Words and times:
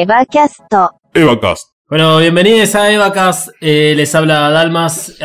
Evacast. 0.00 0.60
Evacast. 1.12 1.74
Bueno, 1.86 2.16
bienvenidos 2.16 2.74
a 2.74 2.90
Evacast. 2.90 3.50
Eh, 3.60 3.92
les 3.94 4.14
habla 4.14 4.48
Dalmas. 4.48 5.18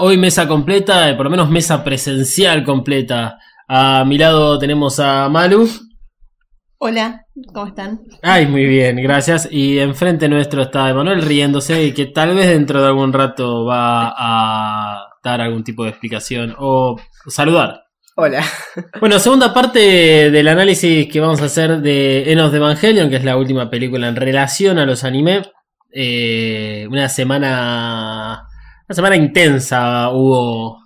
Hoy 0.00 0.16
mesa 0.16 0.48
completa, 0.48 1.08
eh, 1.08 1.14
por 1.14 1.26
lo 1.26 1.30
menos 1.30 1.48
mesa 1.48 1.84
presencial 1.84 2.64
completa. 2.64 3.38
A 3.68 4.04
mi 4.04 4.18
lado 4.18 4.58
tenemos 4.58 4.98
a 4.98 5.28
Malu. 5.28 5.68
Hola, 6.78 7.24
¿cómo 7.52 7.68
están? 7.68 8.00
Ay, 8.20 8.48
muy 8.48 8.64
bien, 8.64 8.96
gracias. 8.96 9.46
Y 9.48 9.78
enfrente 9.78 10.28
nuestro 10.28 10.62
está 10.62 10.90
Emanuel 10.90 11.22
riéndose 11.22 11.84
y 11.84 11.94
que 11.94 12.06
tal 12.06 12.34
vez 12.34 12.48
dentro 12.48 12.82
de 12.82 12.88
algún 12.88 13.12
rato 13.12 13.64
va 13.64 14.12
a 14.16 15.06
dar 15.22 15.40
algún 15.40 15.62
tipo 15.62 15.84
de 15.84 15.90
explicación 15.90 16.52
o 16.58 16.98
saludar. 17.28 17.83
Hola. 18.16 18.44
Bueno, 19.00 19.18
segunda 19.18 19.52
parte 19.52 20.30
del 20.30 20.46
análisis 20.46 21.08
que 21.08 21.18
vamos 21.18 21.42
a 21.42 21.46
hacer 21.46 21.80
de 21.80 22.30
Enos 22.30 22.52
de 22.52 22.58
Evangelion, 22.58 23.10
que 23.10 23.16
es 23.16 23.24
la 23.24 23.36
última 23.36 23.68
película 23.70 24.06
en 24.06 24.14
relación 24.14 24.78
a 24.78 24.86
los 24.86 25.02
anime. 25.02 25.42
Eh, 25.92 26.86
una 26.90 27.08
semana. 27.08 28.46
Una 28.88 28.94
semana 28.94 29.16
intensa 29.16 30.10
hubo 30.10 30.78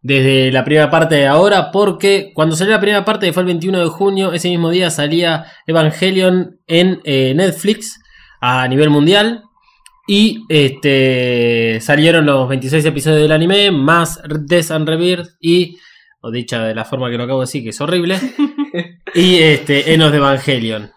desde 0.00 0.50
la 0.50 0.64
primera 0.64 0.88
parte 0.88 1.16
de 1.16 1.26
ahora, 1.26 1.70
porque 1.70 2.32
cuando 2.34 2.56
salió 2.56 2.72
la 2.72 2.80
primera 2.80 3.04
parte, 3.04 3.26
que 3.26 3.34
fue 3.34 3.42
el 3.42 3.48
21 3.48 3.78
de 3.78 3.88
junio, 3.88 4.32
ese 4.32 4.48
mismo 4.48 4.70
día 4.70 4.88
salía 4.90 5.44
Evangelion 5.66 6.58
en 6.66 7.02
eh, 7.04 7.34
Netflix 7.34 8.00
a 8.40 8.66
nivel 8.66 8.88
mundial. 8.88 9.42
Y 10.08 10.40
este 10.48 11.80
salieron 11.82 12.24
los 12.24 12.48
26 12.48 12.82
episodios 12.86 13.20
del 13.20 13.32
anime, 13.32 13.70
más 13.70 14.20
Death 14.26 14.70
and 14.70 14.88
Rebirth 14.88 15.28
y 15.38 15.76
o 16.22 16.30
dicha 16.30 16.62
de 16.62 16.74
la 16.74 16.84
forma 16.84 17.10
que 17.10 17.18
lo 17.18 17.24
acabo 17.24 17.40
de 17.40 17.46
decir, 17.46 17.62
que 17.62 17.70
es 17.70 17.80
horrible, 17.80 18.18
y 19.14 19.38
este, 19.38 19.92
Enos 19.92 20.12
de 20.12 20.18
Evangelion. 20.18 20.90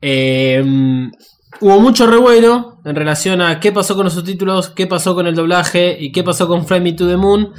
Eh, 0.00 0.62
hubo 1.60 1.80
mucho 1.80 2.06
revuelo 2.06 2.78
en 2.84 2.96
relación 2.96 3.40
a 3.42 3.60
qué 3.60 3.72
pasó 3.72 3.94
con 3.94 4.04
los 4.04 4.14
subtítulos, 4.14 4.70
qué 4.70 4.86
pasó 4.86 5.14
con 5.14 5.26
el 5.26 5.34
doblaje 5.34 5.96
y 5.98 6.12
qué 6.12 6.22
pasó 6.24 6.48
con 6.48 6.66
Fly 6.66 6.80
Me 6.80 6.92
to 6.94 7.06
the 7.06 7.16
Moon. 7.16 7.52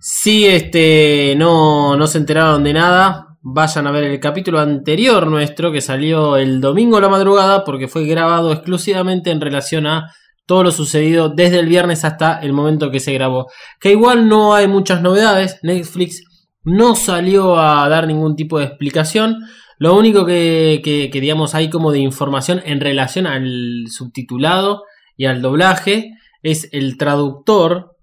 Si 0.00 0.46
este, 0.46 1.34
no, 1.36 1.96
no 1.96 2.06
se 2.06 2.18
enteraron 2.18 2.62
de 2.64 2.72
nada, 2.72 3.36
vayan 3.40 3.86
a 3.86 3.90
ver 3.92 4.04
el 4.04 4.20
capítulo 4.20 4.60
anterior 4.60 5.26
nuestro 5.26 5.72
que 5.72 5.80
salió 5.80 6.36
el 6.36 6.60
domingo 6.60 6.96
a 6.96 7.00
la 7.00 7.08
madrugada 7.08 7.64
porque 7.64 7.88
fue 7.88 8.04
grabado 8.04 8.52
exclusivamente 8.52 9.30
en 9.30 9.40
relación 9.40 9.86
a 9.86 10.12
todo 10.46 10.62
lo 10.62 10.70
sucedido 10.70 11.28
desde 11.28 11.58
el 11.58 11.66
viernes 11.66 12.04
hasta 12.04 12.38
el 12.38 12.52
momento 12.52 12.90
que 12.90 13.00
se 13.00 13.12
grabó. 13.12 13.50
Que 13.80 13.92
igual 13.92 14.28
no 14.28 14.54
hay 14.54 14.66
muchas 14.66 15.02
novedades. 15.02 15.58
Netflix 15.62 16.22
no 16.64 16.94
salió 16.94 17.58
a 17.58 17.88
dar 17.88 18.06
ningún 18.06 18.36
tipo 18.36 18.58
de 18.58 18.66
explicación. 18.66 19.38
Lo 19.78 19.96
único 19.96 20.26
que, 20.26 20.80
que, 20.82 21.10
que, 21.10 21.36
hay 21.52 21.70
como 21.70 21.92
de 21.92 22.00
información 22.00 22.60
en 22.64 22.80
relación 22.80 23.26
al 23.26 23.84
subtitulado 23.88 24.82
y 25.16 25.26
al 25.26 25.40
doblaje 25.40 26.10
es 26.42 26.68
el 26.72 26.96
traductor, 26.98 27.96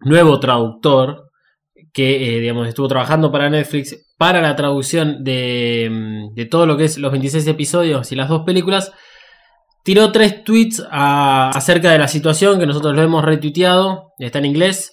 nuevo 0.00 0.40
traductor, 0.40 1.30
que 1.92 2.36
eh, 2.36 2.40
digamos 2.40 2.68
estuvo 2.68 2.88
trabajando 2.88 3.32
para 3.32 3.50
Netflix 3.50 3.96
para 4.16 4.40
la 4.40 4.54
traducción 4.54 5.24
de, 5.24 6.28
de, 6.34 6.44
todo 6.46 6.66
lo 6.66 6.76
que 6.76 6.84
es 6.84 6.98
los 6.98 7.10
26 7.10 7.46
episodios 7.46 8.12
y 8.12 8.16
las 8.16 8.28
dos 8.28 8.42
películas. 8.44 8.92
Tiró 9.82 10.12
tres 10.12 10.44
tweets 10.44 10.84
acerca 10.90 11.90
de 11.90 11.98
la 11.98 12.06
situación 12.06 12.60
que 12.60 12.66
nosotros 12.66 12.94
lo 12.94 13.02
hemos 13.02 13.24
retuiteado, 13.24 14.12
está 14.18 14.38
en 14.38 14.44
inglés. 14.44 14.92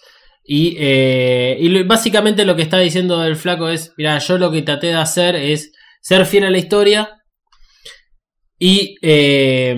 Y, 0.50 0.78
eh, 0.80 1.84
básicamente 1.86 2.46
lo 2.46 2.56
que 2.56 2.62
está 2.62 2.80
diciendo 2.80 3.22
el 3.26 3.36
flaco 3.36 3.68
es, 3.68 3.94
mira, 3.98 4.18
yo 4.20 4.38
lo 4.38 4.50
que 4.50 4.62
traté 4.62 4.88
de 4.88 4.94
hacer 4.94 5.36
es 5.36 5.74
ser 6.00 6.26
fiel 6.26 6.46
a 6.46 6.50
la 6.50 6.58
historia 6.58 7.10
y 8.58 8.96
eh, 9.02 9.76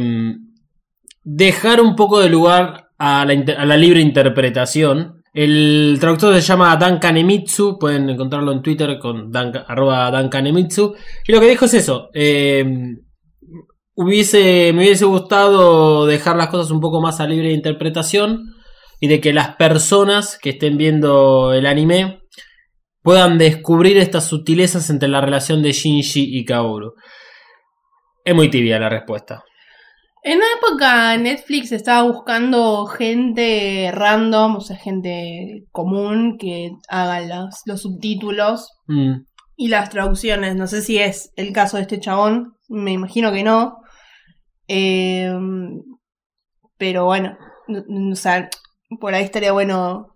dejar 1.23 1.81
un 1.81 1.95
poco 1.95 2.19
de 2.19 2.29
lugar 2.29 2.89
a 2.99 3.25
la, 3.25 3.53
a 3.57 3.65
la, 3.65 3.77
libre 3.77 3.99
interpretación. 3.99 5.23
El 5.33 5.97
traductor 5.99 6.35
se 6.35 6.41
llama 6.41 6.77
Dan 6.77 6.99
Kanemitsu, 6.99 7.79
pueden 7.79 8.07
encontrarlo 8.07 8.51
en 8.51 8.61
Twitter 8.61 8.99
con 8.99 9.31
dan, 9.31 9.51
arroba 9.67 10.11
Dan 10.11 10.29
Kanemitsu. 10.29 10.93
Y 11.27 11.31
lo 11.31 11.39
que 11.39 11.49
dijo 11.49 11.65
es 11.65 11.73
eso, 11.73 12.11
eh, 12.13 12.63
hubiese, 13.95 14.71
me 14.73 14.83
hubiese 14.83 15.05
gustado 15.05 16.05
dejar 16.05 16.35
las 16.35 16.49
cosas 16.49 16.69
un 16.69 16.79
poco 16.79 17.01
más 17.01 17.19
a 17.19 17.27
libre 17.27 17.53
interpretación 17.53 18.53
y 18.99 19.07
de 19.07 19.21
que 19.21 19.33
las 19.33 19.55
personas 19.55 20.37
que 20.37 20.51
estén 20.51 20.77
viendo 20.77 21.53
el 21.53 21.65
anime 21.65 22.21
puedan 23.01 23.37
descubrir 23.37 23.97
estas 23.97 24.27
sutilezas 24.27 24.89
entre 24.89 25.09
la 25.09 25.21
relación 25.21 25.61
de 25.61 25.71
Shinji 25.71 26.37
y 26.37 26.45
Kaoru. 26.45 26.93
Es 28.25 28.35
muy 28.35 28.49
tibia 28.49 28.79
la 28.79 28.89
respuesta. 28.89 29.43
En 30.21 30.39
la 30.39 30.45
época 30.57 31.15
Netflix 31.17 31.71
estaba 31.71 32.03
buscando 32.03 32.85
gente 32.87 33.89
random, 33.93 34.57
o 34.57 34.61
sea, 34.61 34.75
gente 34.75 35.63
común 35.71 36.37
que 36.37 36.71
haga 36.89 37.21
los, 37.21 37.61
los 37.65 37.81
subtítulos 37.81 38.69
mm. 38.87 39.13
y 39.55 39.69
las 39.69 39.89
traducciones. 39.89 40.57
No 40.57 40.67
sé 40.67 40.81
si 40.81 40.97
es 40.97 41.31
el 41.37 41.53
caso 41.53 41.77
de 41.77 41.83
este 41.83 42.01
chabón, 42.01 42.57
me 42.67 42.91
imagino 42.91 43.31
que 43.31 43.43
no. 43.43 43.77
Eh, 44.67 45.33
pero 46.77 47.05
bueno, 47.05 47.37
o 48.11 48.15
sea, 48.15 48.49
por 48.99 49.13
ahí 49.13 49.23
estaría 49.23 49.51
bueno 49.51 50.13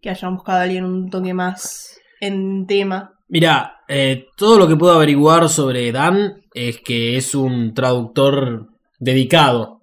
que 0.00 0.10
hayan 0.10 0.34
buscado 0.34 0.58
a 0.58 0.62
alguien 0.62 0.84
un 0.84 1.10
toque 1.10 1.32
más 1.32 2.00
en 2.20 2.66
tema. 2.66 3.14
Mira, 3.28 3.80
eh, 3.88 4.26
todo 4.36 4.58
lo 4.58 4.68
que 4.68 4.76
puedo 4.76 4.92
averiguar 4.92 5.48
sobre 5.48 5.90
Dan 5.92 6.42
es 6.52 6.80
que 6.80 7.16
es 7.16 7.34
un 7.34 7.72
traductor 7.72 8.68
dedicado. 8.98 9.82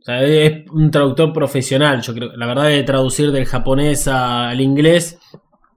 O 0.00 0.02
sea, 0.02 0.22
es 0.22 0.68
un 0.70 0.90
traductor 0.90 1.32
profesional. 1.32 2.00
Yo 2.02 2.14
creo 2.14 2.36
la 2.36 2.46
verdad 2.46 2.64
de 2.64 2.82
traducir 2.82 3.30
del 3.30 3.46
japonés 3.46 4.08
al 4.08 4.60
inglés 4.60 5.18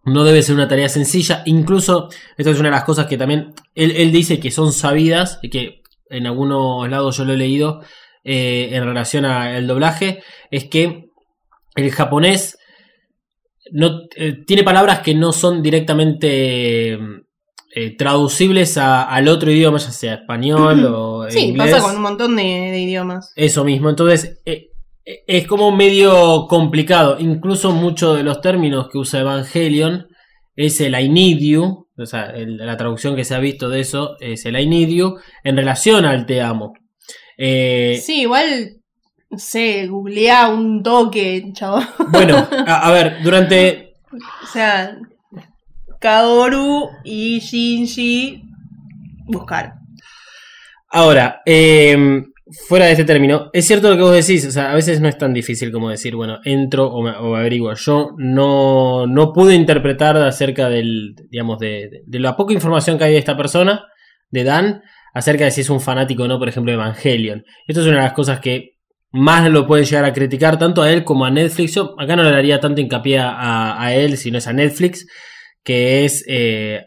no 0.03 0.23
debe 0.23 0.41
ser 0.41 0.55
una 0.55 0.67
tarea 0.67 0.89
sencilla. 0.89 1.43
Incluso, 1.45 2.09
esta 2.37 2.51
es 2.51 2.59
una 2.59 2.69
de 2.69 2.75
las 2.75 2.83
cosas 2.83 3.07
que 3.07 3.17
también 3.17 3.53
él, 3.75 3.91
él 3.95 4.11
dice 4.11 4.39
que 4.39 4.51
son 4.51 4.71
sabidas, 4.71 5.39
y 5.41 5.49
que 5.49 5.81
en 6.09 6.27
algunos 6.27 6.89
lados 6.89 7.17
yo 7.17 7.25
lo 7.25 7.33
he 7.33 7.37
leído 7.37 7.81
eh, 8.23 8.69
en 8.71 8.83
relación 8.83 9.25
al 9.25 9.67
doblaje, 9.67 10.23
es 10.49 10.65
que 10.65 11.10
el 11.75 11.91
japonés 11.91 12.57
no, 13.71 14.01
eh, 14.15 14.43
tiene 14.45 14.63
palabras 14.63 14.99
que 14.99 15.13
no 15.13 15.31
son 15.31 15.61
directamente 15.61 16.93
eh, 16.93 17.95
traducibles 17.97 18.77
a, 18.77 19.03
al 19.03 19.27
otro 19.27 19.51
idioma, 19.51 19.77
ya 19.77 19.91
sea 19.91 20.13
español 20.15 20.85
o 20.85 21.29
sí, 21.29 21.39
inglés. 21.39 21.71
pasa 21.71 21.85
con 21.85 21.95
un 21.95 22.01
montón 22.01 22.35
de, 22.35 22.43
de 22.43 22.79
idiomas. 22.79 23.31
Eso 23.35 23.63
mismo, 23.63 23.89
entonces 23.89 24.41
eh, 24.45 24.71
es 25.05 25.47
como 25.47 25.71
medio 25.71 26.47
complicado. 26.47 27.17
Incluso 27.19 27.71
muchos 27.71 28.17
de 28.17 28.23
los 28.23 28.41
términos 28.41 28.89
que 28.91 28.97
usa 28.97 29.21
Evangelion 29.21 30.07
es 30.55 30.81
el 30.81 30.99
I 30.99 31.07
need 31.07 31.39
you, 31.39 31.87
o 31.97 32.05
sea, 32.05 32.25
el, 32.25 32.57
la 32.57 32.75
traducción 32.77 33.15
que 33.15 33.23
se 33.23 33.35
ha 33.35 33.39
visto 33.39 33.69
de 33.69 33.79
eso 33.79 34.17
es 34.19 34.45
el 34.45 34.59
I 34.59 34.67
need 34.67 34.89
you 34.89 35.17
en 35.43 35.55
relación 35.55 36.05
al 36.05 36.25
te 36.25 36.41
amo. 36.41 36.73
Sí, 37.37 38.21
igual 38.21 38.80
no 39.31 39.37
sé, 39.39 39.87
googlea 39.87 40.49
un 40.49 40.83
toque, 40.83 41.51
chaval. 41.53 41.87
Bueno, 42.09 42.47
a, 42.67 42.87
a, 42.87 42.91
ver, 42.91 43.23
durante. 43.23 43.95
O 44.11 44.47
sea, 44.47 44.97
Kaoru 45.99 46.89
y 47.05 47.39
Shinji. 47.39 48.43
Buscar. 49.27 49.75
Ahora, 50.89 51.41
eh, 51.45 52.23
fuera 52.67 52.85
de 52.85 52.91
este 52.91 53.05
término, 53.05 53.49
es 53.53 53.65
cierto 53.65 53.89
lo 53.89 53.95
que 53.95 54.01
vos 54.01 54.11
decís, 54.11 54.45
o 54.45 54.51
sea, 54.51 54.71
a 54.71 54.75
veces 54.75 54.99
no 54.99 55.07
es 55.07 55.17
tan 55.17 55.33
difícil 55.33 55.71
como 55.71 55.89
decir, 55.89 56.17
bueno, 56.17 56.39
entro 56.43 56.87
o, 56.87 57.01
me, 57.01 57.11
o 57.11 57.35
averiguo. 57.37 57.73
Yo 57.75 58.11
no, 58.17 59.07
no 59.07 59.31
pude 59.31 59.55
interpretar 59.55 60.17
acerca 60.17 60.67
del, 60.67 61.15
digamos, 61.29 61.59
de, 61.59 61.89
de, 61.89 62.03
de 62.05 62.19
la 62.19 62.35
poca 62.35 62.53
información 62.53 62.97
que 62.97 63.05
hay 63.05 63.13
de 63.13 63.19
esta 63.19 63.37
persona, 63.37 63.85
de 64.29 64.43
Dan, 64.43 64.81
acerca 65.13 65.45
de 65.45 65.51
si 65.51 65.61
es 65.61 65.69
un 65.69 65.79
fanático 65.79 66.23
o 66.23 66.27
no, 66.27 66.39
por 66.39 66.49
ejemplo, 66.49 66.71
de 66.71 66.75
Evangelion. 66.75 67.45
Esto 67.67 67.81
es 67.81 67.87
una 67.87 67.97
de 67.97 68.03
las 68.03 68.13
cosas 68.13 68.41
que 68.41 68.70
más 69.11 69.49
lo 69.49 69.67
pueden 69.67 69.85
llegar 69.85 70.05
a 70.05 70.13
criticar 70.13 70.57
tanto 70.57 70.81
a 70.81 70.91
él 70.91 71.03
como 71.03 71.25
a 71.25 71.31
Netflix. 71.31 71.75
Yo 71.75 71.95
acá 71.99 72.15
no 72.15 72.23
le 72.23 72.31
daría 72.31 72.59
tanto 72.59 72.81
hincapié 72.81 73.19
a, 73.19 73.93
él, 73.93 74.17
sino 74.17 74.37
es 74.37 74.47
a 74.47 74.53
Netflix, 74.53 75.05
que 75.63 76.05
es 76.05 76.23
eh, 76.27 76.85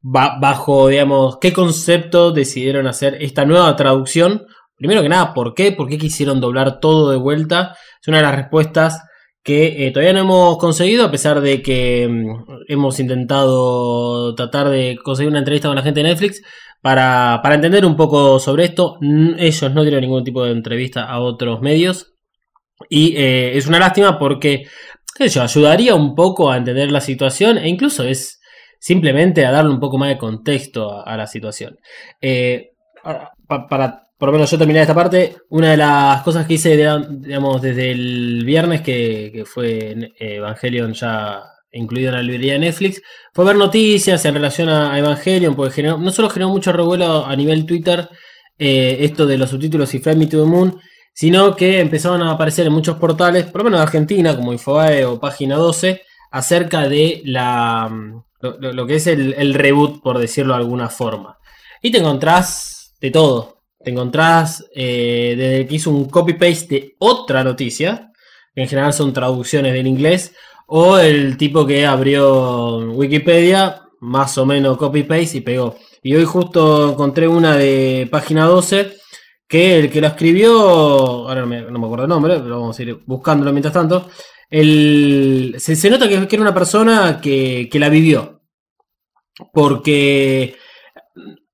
ba 0.00 0.38
bajo, 0.40 0.88
digamos, 0.88 1.38
qué 1.40 1.52
concepto 1.52 2.32
decidieron 2.32 2.86
hacer 2.86 3.18
esta 3.20 3.44
nueva 3.44 3.74
traducción. 3.76 4.46
Primero 4.76 5.02
que 5.02 5.08
nada, 5.08 5.34
¿por 5.34 5.54
qué? 5.54 5.72
¿Por 5.72 5.88
qué 5.88 5.98
quisieron 5.98 6.40
doblar 6.40 6.80
todo 6.80 7.10
de 7.10 7.16
vuelta? 7.16 7.76
Es 8.00 8.08
una 8.08 8.18
de 8.18 8.24
las 8.24 8.36
respuestas 8.36 9.02
que 9.42 9.86
eh, 9.86 9.90
todavía 9.92 10.12
no 10.12 10.20
hemos 10.20 10.58
conseguido, 10.58 11.04
a 11.04 11.10
pesar 11.10 11.40
de 11.40 11.62
que 11.62 12.08
mm, 12.08 12.62
hemos 12.68 13.00
intentado 13.00 14.34
tratar 14.34 14.68
de 14.68 14.98
conseguir 15.02 15.30
una 15.30 15.38
entrevista 15.38 15.68
con 15.68 15.76
la 15.76 15.82
gente 15.82 16.02
de 16.02 16.08
Netflix 16.08 16.42
para, 16.80 17.40
para 17.42 17.54
entender 17.54 17.84
un 17.84 17.96
poco 17.96 18.38
sobre 18.38 18.64
esto. 18.64 18.98
Ellos 19.00 19.72
no 19.72 19.82
dieron 19.82 20.00
ningún 20.00 20.24
tipo 20.24 20.44
de 20.44 20.52
entrevista 20.52 21.04
a 21.04 21.20
otros 21.20 21.60
medios. 21.60 22.14
Y 22.88 23.16
eh, 23.16 23.56
es 23.56 23.66
una 23.66 23.78
lástima 23.78 24.18
porque, 24.18 24.64
qué 25.16 25.28
sé 25.28 25.36
yo, 25.36 25.42
ayudaría 25.42 25.94
un 25.94 26.14
poco 26.14 26.50
a 26.50 26.56
entender 26.56 26.92
la 26.92 27.00
situación 27.00 27.58
e 27.58 27.68
incluso 27.68 28.04
es 28.04 28.40
simplemente 28.78 29.44
a 29.44 29.50
darle 29.50 29.72
un 29.72 29.80
poco 29.80 29.98
más 29.98 30.10
de 30.10 30.18
contexto 30.18 31.04
a, 31.04 31.16
la 31.16 31.26
situación. 31.26 31.78
Eh, 32.20 32.70
pa, 33.02 33.66
para 33.68 34.08
por 34.18 34.30
lo 34.30 34.32
menos 34.32 34.50
yo 34.50 34.58
terminé 34.58 34.80
esta 34.80 34.94
parte, 34.94 35.36
una 35.50 35.70
de 35.70 35.76
las 35.76 36.22
cosas 36.22 36.44
que 36.44 36.54
hice, 36.54 36.76
digamos, 36.76 37.62
desde 37.62 37.92
el 37.92 38.42
viernes, 38.44 38.80
que, 38.80 39.30
que 39.32 39.44
fue 39.44 40.12
Evangelion 40.18 40.92
ya 40.92 41.40
incluido 41.72 42.10
en 42.10 42.16
la 42.16 42.22
librería 42.22 42.54
de 42.54 42.60
Netflix, 42.60 43.02
fue 43.32 43.44
ver 43.44 43.56
noticias 43.56 44.24
en 44.24 44.34
relación 44.34 44.68
a 44.68 44.98
Evangelion, 44.98 45.54
porque 45.54 45.74
generó, 45.74 45.98
no 45.98 46.10
solo 46.10 46.30
generó 46.30 46.50
mucho 46.50 46.72
revuelo 46.72 47.26
a 47.26 47.34
nivel 47.36 47.66
Twitter, 47.66 48.08
eh, 48.58 48.98
esto 49.00 49.26
de 49.26 49.38
los 49.38 49.50
subtítulos 49.50 49.94
y 49.94 49.98
Fly 49.98 50.16
Me 50.16 50.26
to 50.26 50.42
the 50.42 50.48
Moon, 50.48 50.80
sino 51.14 51.54
que 51.56 51.80
empezaron 51.80 52.22
a 52.22 52.32
aparecer 52.32 52.66
en 52.66 52.72
muchos 52.72 52.96
portales, 52.96 53.46
por 53.46 53.60
lo 53.60 53.64
menos 53.64 53.80
de 53.80 53.84
Argentina, 53.84 54.36
como 54.36 54.52
Infobae 54.52 55.04
o 55.04 55.20
Página 55.20 55.56
12, 55.56 56.02
acerca 56.30 56.88
de 56.88 57.22
la, 57.24 57.90
lo, 58.40 58.86
que 58.86 58.96
es 58.96 59.06
el, 59.06 59.54
reboot, 59.54 60.02
por 60.02 60.18
decirlo 60.18 60.54
de 60.54 60.60
alguna 60.60 60.88
forma. 60.88 61.38
Y 61.82 61.90
te 61.90 61.98
encontrás 61.98 62.94
de 63.00 63.10
todo. 63.10 63.62
Te 63.82 63.90
encontrás 63.90 64.64
eh, 64.74 65.34
desde 65.36 65.66
que 65.66 65.74
hizo 65.76 65.90
un 65.90 66.08
copy-paste 66.08 66.74
de 66.74 66.94
otra 66.98 67.44
noticia, 67.44 68.10
que 68.54 68.62
en 68.62 68.68
general 68.68 68.92
son 68.92 69.12
traducciones 69.12 69.72
del 69.72 69.86
inglés, 69.86 70.34
o 70.70 70.98
el 70.98 71.36
tipo 71.38 71.66
que 71.66 71.86
abrió 71.86 72.78
Wikipedia, 72.78 73.82
más 74.00 74.36
o 74.36 74.44
menos 74.44 74.76
copy-paste 74.76 75.38
y 75.38 75.40
pegó. 75.40 75.76
Y 76.02 76.14
hoy 76.14 76.24
justo 76.24 76.92
encontré 76.92 77.26
una 77.26 77.56
de 77.56 78.06
página 78.10 78.44
12 78.44 78.96
que 79.48 79.78
el 79.78 79.90
que 79.90 80.02
la 80.02 80.08
escribió, 80.08 80.52
ahora 80.60 81.40
no 81.40 81.46
me, 81.46 81.58
acuerdo 81.58 82.04
el 82.04 82.10
nombre, 82.10 82.38
pero 82.38 82.60
vamos 82.60 82.78
a 82.78 82.82
ir 82.82 83.02
buscándolo 83.06 83.50
mientras 83.50 83.72
tanto. 83.72 84.10
El, 84.50 85.54
se, 85.58 85.88
nota 85.88 86.06
que, 86.06 86.14
era 86.30 86.42
una 86.42 86.54
persona 86.54 87.18
que, 87.20 87.68
que 87.72 87.78
la 87.78 87.88
vivió. 87.88 88.42
Porque 89.52 90.54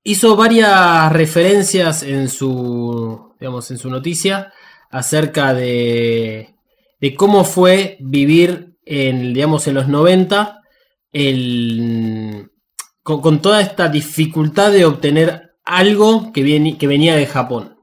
hizo 0.03 0.35
varias 0.35 1.11
referencias 1.13 2.03
en 2.03 2.27
su, 2.27 3.33
digamos, 3.39 3.71
en 3.71 3.77
su 3.77 3.89
noticia 3.89 4.51
acerca 4.91 5.53
de, 5.53 6.55
de 6.99 7.15
cómo 7.15 7.45
fue 7.45 7.97
vivir 8.01 8.74
en, 8.85 9.33
digamos, 9.33 9.67
en 9.67 9.75
los 9.75 9.87
90 9.87 10.61
el, 11.11 12.51
con, 13.03 13.41
toda 13.41 13.61
esta 13.61 13.87
dificultad 13.87 14.71
de 14.71 14.85
obtener 14.85 15.51
algo 15.63 16.31
que, 16.31 16.75
que 16.77 16.87
venía 16.87 17.15
de 17.15 17.25
Japón. 17.25 17.77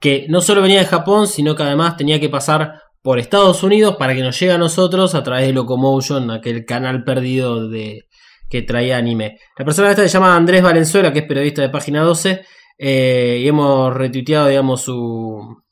Que 0.00 0.26
no 0.28 0.40
solo 0.40 0.62
venía 0.62 0.78
de 0.78 0.86
Japón, 0.86 1.26
sino 1.26 1.56
que 1.56 1.64
además 1.64 1.96
tenía 1.96 2.20
que 2.20 2.28
pasar 2.28 2.80
por 3.02 3.18
Estados 3.18 3.62
Unidos 3.62 3.96
para 3.96 4.14
que 4.14 4.22
nos 4.22 4.38
llegue 4.38 4.52
a 4.52 4.58
nosotros 4.58 5.14
a 5.14 5.22
través 5.22 5.46
de 5.46 5.52
Locomotion, 5.52 6.30
aquel 6.30 6.64
canal 6.64 7.04
perdido 7.04 7.68
de, 7.68 8.08
que 8.48 8.62
traía 8.62 8.96
anime. 8.96 9.38
La 9.56 9.64
persona 9.64 9.90
esta 9.90 10.02
se 10.02 10.08
llama 10.08 10.36
Andrés 10.36 10.62
Valenzuela, 10.62 11.12
que 11.12 11.20
es 11.20 11.26
periodista 11.26 11.62
de 11.62 11.68
página 11.68 12.02
12, 12.02 12.44
eh, 12.78 13.40
y 13.42 13.48
hemos 13.48 13.94
retuiteado, 13.94 14.48
digamos, 14.48 14.82
su, 14.82 15.62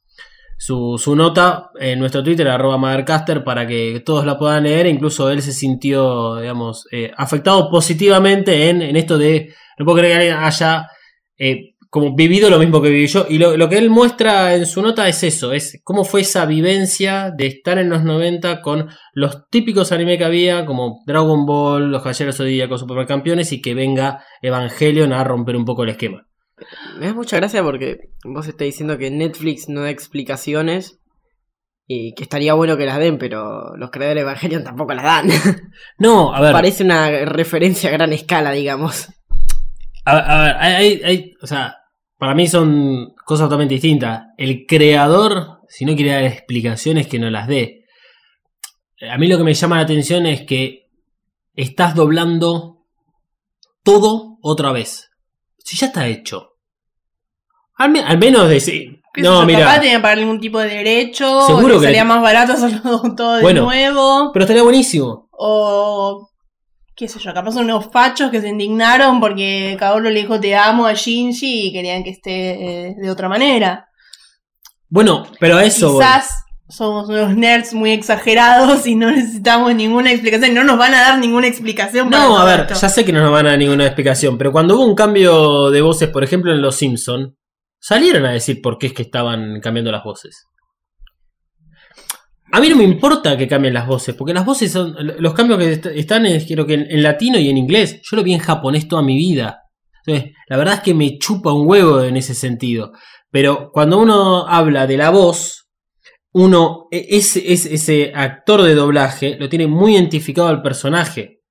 su, 0.56 1.14
nota 1.14 1.70
en 1.78 1.98
nuestro 1.98 2.22
Twitter, 2.22 2.48
arroba 2.48 2.78
Madercaster, 2.78 3.44
para 3.44 3.66
que 3.66 4.02
todos 4.04 4.24
la 4.24 4.38
puedan 4.38 4.64
leer. 4.64 4.86
Incluso 4.86 5.30
él 5.30 5.42
se 5.42 5.52
sintió, 5.52 6.36
digamos, 6.36 6.86
eh, 6.90 7.12
afectado 7.16 7.70
positivamente 7.70 8.68
en, 8.68 8.82
esto 8.96 9.18
de, 9.18 9.54
no 9.78 9.84
puedo 9.84 9.98
creer 9.98 10.12
que 10.12 10.18
alguien 10.18 10.44
haya 10.44 10.88
eh, 11.38 11.76
como 11.90 12.14
vivido 12.14 12.50
lo 12.50 12.58
mismo 12.58 12.82
que 12.82 12.90
viví 12.90 13.06
yo. 13.06 13.26
Y 13.28 13.38
lo, 13.38 13.68
que 13.68 13.78
él 13.78 13.90
muestra 13.90 14.54
en 14.54 14.66
su 14.66 14.82
nota 14.82 15.08
es 15.08 15.22
eso, 15.22 15.52
es 15.52 15.80
cómo 15.82 16.04
fue 16.04 16.22
esa 16.22 16.44
vivencia 16.46 17.30
de 17.30 17.46
estar 17.46 17.78
en 17.78 17.88
los 17.88 18.02
90 18.02 18.60
con 18.60 18.88
los 19.12 19.48
típicos 19.50 19.92
anime 19.92 20.18
que 20.18 20.24
había, 20.24 20.66
como 20.66 21.02
Dragon 21.06 21.46
Ball, 21.46 21.90
Los 21.90 22.02
Caballeros 22.02 22.36
Zodíacos, 22.36 22.80
Supercampeones, 22.80 23.52
y 23.52 23.62
que 23.62 23.74
venga 23.74 24.24
Evangelion 24.42 25.12
a 25.12 25.24
romper 25.24 25.56
un 25.56 25.64
poco 25.64 25.84
el 25.84 25.90
esquema. 25.90 26.26
Me 26.98 27.06
da 27.06 27.14
mucha 27.14 27.37
gracia 27.37 27.62
porque 27.62 28.10
vos 28.25 28.46
estás 28.46 28.64
diciendo 28.64 28.98
que 28.98 29.10
Netflix 29.10 29.69
no 29.69 29.82
da 29.82 29.90
explicaciones 29.90 30.98
y 31.87 32.14
que 32.14 32.25
estaría 32.25 32.54
bueno 32.54 32.76
que 32.76 32.87
las 32.87 32.98
den, 32.98 33.19
pero 33.19 33.76
los 33.76 33.90
creadores 33.90 34.22
de 34.22 34.22
Evangelion 34.22 34.64
tampoco 34.64 34.94
las 34.94 35.04
dan. 35.04 35.28
No, 35.98 36.34
a 36.34 36.40
ver. 36.40 36.52
Parece 36.52 36.84
una 36.84 37.10
referencia 37.26 37.90
a 37.90 37.93
gran 37.93 38.12
escala, 38.12 38.52
digamos. 38.52 39.08
A, 40.04 40.14
ver, 40.14 40.56
hay, 40.56 41.02
hay, 41.04 41.34
o 41.43 41.46
sea, 41.46 41.76
para 42.19 42.34
mí 42.34 42.46
son 42.46 43.14
cosas 43.25 43.46
totalmente 43.46 43.75
distintas. 43.75 44.25
El 44.38 44.66
creador, 44.66 45.60
si 45.69 45.84
no 45.84 45.94
quiere 45.94 46.12
dar 46.12 46.25
explicaciones, 46.25 47.06
que 47.06 47.19
no 47.19 47.31
las 47.31 47.46
dé. 47.46 47.84
A 49.10 49.19
mí 49.19 49.28
lo 49.28 49.37
que 49.37 49.44
me 49.44 49.54
llama 49.54 49.76
la 49.76 49.82
atención 49.82 50.26
es 50.26 50.42
que 50.42 50.88
estás 51.54 51.94
doblando 51.94 52.87
todo 53.82 54.38
otra 54.40 54.72
vez. 54.72 55.10
Si 55.58 55.76
ya 55.76 55.88
está 55.88 56.06
hecho. 56.06 56.55
Al, 57.76 58.19
menos 58.19 58.49
decir. 58.49 59.02
No, 59.17 59.44
mira. 59.44 59.61
Papá 59.61 59.81
tenía 59.81 60.00
para 60.00 60.20
algún 60.20 60.40
tipo 60.40 60.58
de 60.58 60.69
derecho. 60.69 61.46
Seguro 61.46 61.78
que. 61.78 61.87
Sería 61.87 62.05
más 62.05 62.23
barato 62.23 62.52
hacerlo 62.55 63.02
todo 63.17 63.37
de 63.37 63.55
nuevo. 63.55 64.31
Pero 64.32 64.44
estaría 64.44 64.62
buenísimo. 64.62 65.28
O. 65.32 66.31
qué 66.94 67.08
sé 67.08 67.19
yo, 67.19 67.34
capaz 67.34 67.52
son 67.52 67.64
unos 67.64 67.90
fachos 67.93 68.31
que 68.31 68.40
se 68.40 68.49
indignaron 68.49 69.20
porque 69.20 69.76
Kaoru 69.78 70.08
le 70.11 70.20
dijo 70.20 70.40
te 70.40 70.56
amo 70.56 70.87
a 70.87 70.94
Shinji 70.94 71.69
y 71.69 71.73
querían 71.73 72.02
que 72.02 72.11
esté 72.11 72.88
eh, 72.88 72.94
de 72.99 73.11
otra 73.11 73.28
manera. 73.28 73.88
Bueno, 74.88 75.26
pero 75.38 75.58
eso. 75.58 75.99
Quizás 75.99 76.44
somos 76.69 77.08
unos 77.08 77.37
nerds 77.37 77.75
muy 77.75 77.93
exagerados 77.93 78.87
y 78.87 78.94
no 78.94 79.11
necesitamos 79.11 79.75
ninguna 79.75 80.12
explicación. 80.12 80.55
No 80.55 80.64
nos 80.64 80.78
van 80.78 80.94
a 80.94 81.02
dar 81.02 81.19
ninguna 81.19 81.46
explicación. 81.46 82.08
No, 82.08 82.38
a 82.38 82.44
ver, 82.44 82.67
ya 82.69 82.88
sé 82.88 83.05
que 83.05 83.12
no 83.12 83.23
nos 83.23 83.32
van 83.32 83.46
a 83.46 83.50
dar 83.50 83.58
ninguna 83.58 83.84
explicación, 83.84 84.38
pero 84.38 84.52
cuando 84.52 84.76
hubo 84.76 84.84
un 84.84 84.94
cambio 84.94 85.70
de 85.70 85.82
voces, 85.82 86.08
por 86.08 86.25
ejemplo, 86.25 86.52
en 86.52 86.62
Los 86.62 86.76
Simpson, 86.76 87.37
salieron 87.86 88.26
a 88.26 88.32
decir 88.32 88.60
por 88.60 88.78
qué 88.78 88.88
es 88.88 88.92
que 88.92 89.02
estaban 89.02 89.60
cambiando 89.60 89.92
las 89.92 90.02
voces. 90.02 90.46
A 92.50 92.60
mí 92.60 92.68
no 92.68 92.76
me 92.76 92.82
importa 92.82 93.36
que 93.36 93.46
cambien 93.46 93.74
las 93.74 93.86
voces, 93.86 94.14
porque 94.16 94.34
las 94.34 94.44
voces 94.44 94.72
son. 94.72 94.96
Los 95.20 95.34
cambios 95.34 95.60
que 95.60 95.98
están, 95.98 96.24
creo 96.48 96.66
que 96.66 96.74
en, 96.74 97.02
latino 97.02 97.38
y 97.38 97.48
en 97.48 97.56
inglés. 97.56 98.00
Yo 98.02 98.16
lo 98.16 98.24
vi 98.24 98.34
en 98.34 98.40
japonés 98.40 98.88
toda 98.88 99.02
mi 99.02 99.16
vida. 99.16 99.62
Entonces, 100.04 100.34
la 100.48 100.56
verdad 100.56 100.74
es 100.74 100.80
que 100.80 100.94
me 100.94 101.16
chupa 101.18 101.52
un 101.52 101.68
huevo 101.68 102.02
en 102.02 102.16
ese 102.16 102.34
sentido. 102.34 102.90
Pero 103.30 103.70
cuando 103.72 103.99
uno 103.99 104.49
habla 104.49 104.88
de 104.88 104.96
la 104.96 105.11
voz, 105.11 105.68
uno, 106.32 106.88
e, 106.90 107.06
ese, 107.11 107.52
ese 107.52 108.12
actor 108.14 108.62
de 108.62 108.75
doblaje 108.75 109.37
lo 109.38 109.49
tiene 109.49 109.68
muy 109.68 109.94
identificado 109.94 110.49
al 110.49 110.62
personaje. 110.62 111.42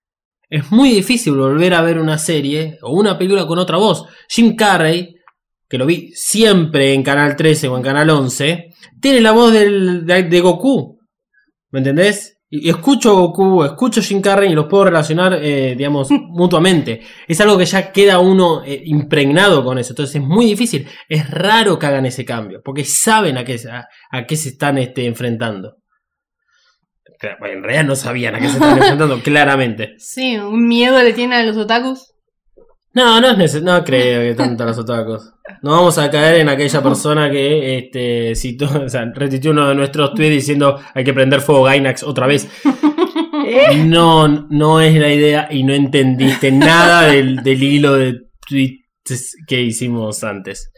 Es 0.50 0.70
muy 0.70 0.90
difícil 0.90 1.34
volver 1.36 1.74
a 1.74 1.82
ver 1.82 1.98
una 1.98 2.18
serie 2.18 2.78
o 2.82 2.92
una 2.92 3.18
película 3.18 3.48
con 3.48 3.58
otra 3.58 3.78
voz. 3.78 4.06
Jim 4.30 4.56
Carrey, 4.56 5.15
que 5.68 5.78
lo 5.78 5.86
vi 5.86 6.12
siempre 6.14 6.94
en 6.94 7.04
Canal 7.04 7.36
13 7.36 7.68
o 7.68 7.78
en 7.78 7.84
Canal 7.84 8.10
11, 8.10 8.74
tiene 9.02 9.22
la 9.22 9.32
voz 9.32 9.52
del, 9.52 10.06
de 10.06 10.40
Goku. 10.42 11.00
¿Me 11.72 11.80
entendés? 11.80 12.36
Y 12.50 12.70
escucho 12.70 13.16
Goku, 13.16 13.64
escucho 13.64 14.02
Jim 14.02 14.22
Carrey 14.22 14.52
y 14.52 14.56
los 14.56 14.68
puedo 14.68 14.86
relacionar, 14.86 15.34
eh, 15.42 15.76
digamos, 15.76 16.10
mutuamente. 16.30 17.02
Es 17.28 17.42
algo 17.42 17.58
que 17.58 17.66
ya 17.66 17.92
queda 17.92 18.20
uno 18.20 18.64
eh, 18.64 18.82
impregnado 18.86 19.64
con 19.64 19.78
eso. 19.78 19.94
Entonces 19.94 20.16
es 20.16 20.22
muy 20.22 20.46
difícil. 20.46 20.88
Es 21.10 21.30
raro 21.30 21.80
que 21.80 21.86
hagan 21.88 22.06
ese 22.06 22.24
cambio, 22.24 22.62
porque 22.64 22.86
saben 22.86 23.38
a 23.38 23.44
qué, 23.44 23.60
a, 24.12 24.26
qué 24.26 24.36
se 24.36 24.50
están 24.50 24.78
este, 24.78 25.06
enfrentando. 25.06 25.78
En 27.22 27.64
realidad 27.64 27.86
no 27.86 27.96
sabían 27.96 28.36
a 28.36 28.40
qué 28.40 28.48
se 28.48 28.54
están 28.54 28.78
enfrentando, 28.78 29.20
claramente. 29.22 29.96
Sí, 29.98 30.38
un 30.38 30.68
miedo 30.68 31.02
le 31.02 31.14
tienen 31.14 31.40
a 31.40 31.44
los 31.44 31.58
otakus. 31.58 32.15
No, 32.96 33.20
no 33.20 33.32
es 33.32 33.38
necesario, 33.38 33.74
no 33.74 33.84
creo 33.84 34.22
que 34.22 34.36
tanto 34.36 34.64
los 34.64 34.78
otakus. 34.78 35.34
No 35.62 35.72
vamos 35.72 35.98
a 35.98 36.10
caer 36.10 36.40
en 36.40 36.48
aquella 36.48 36.82
persona 36.82 37.30
que 37.30 37.78
este, 37.78 38.34
citó, 38.36 38.70
o 38.86 38.90
sea, 38.90 39.04
repitió 39.14 39.52
uno 39.52 39.68
de 39.68 39.76
nuestros 39.76 40.14
tweets 40.14 40.36
diciendo 40.36 40.80
hay 40.94 41.04
que 41.04 41.14
prender 41.14 41.42
fuego 41.42 41.64
Gainax 41.64 42.04
otra 42.04 42.26
vez. 42.26 42.48
No, 43.86 44.28
no 44.28 44.82
es 44.82 44.96
la 44.96 45.14
idea 45.14 45.48
y 45.52 45.64
no 45.64 45.74
entendiste 45.74 46.52
nada 46.52 47.04
del, 47.04 47.42
hilo 47.46 47.94
de 47.94 48.22
tweets 48.48 49.36
que 49.46 49.62
hicimos 49.62 50.24
antes. 50.24 50.72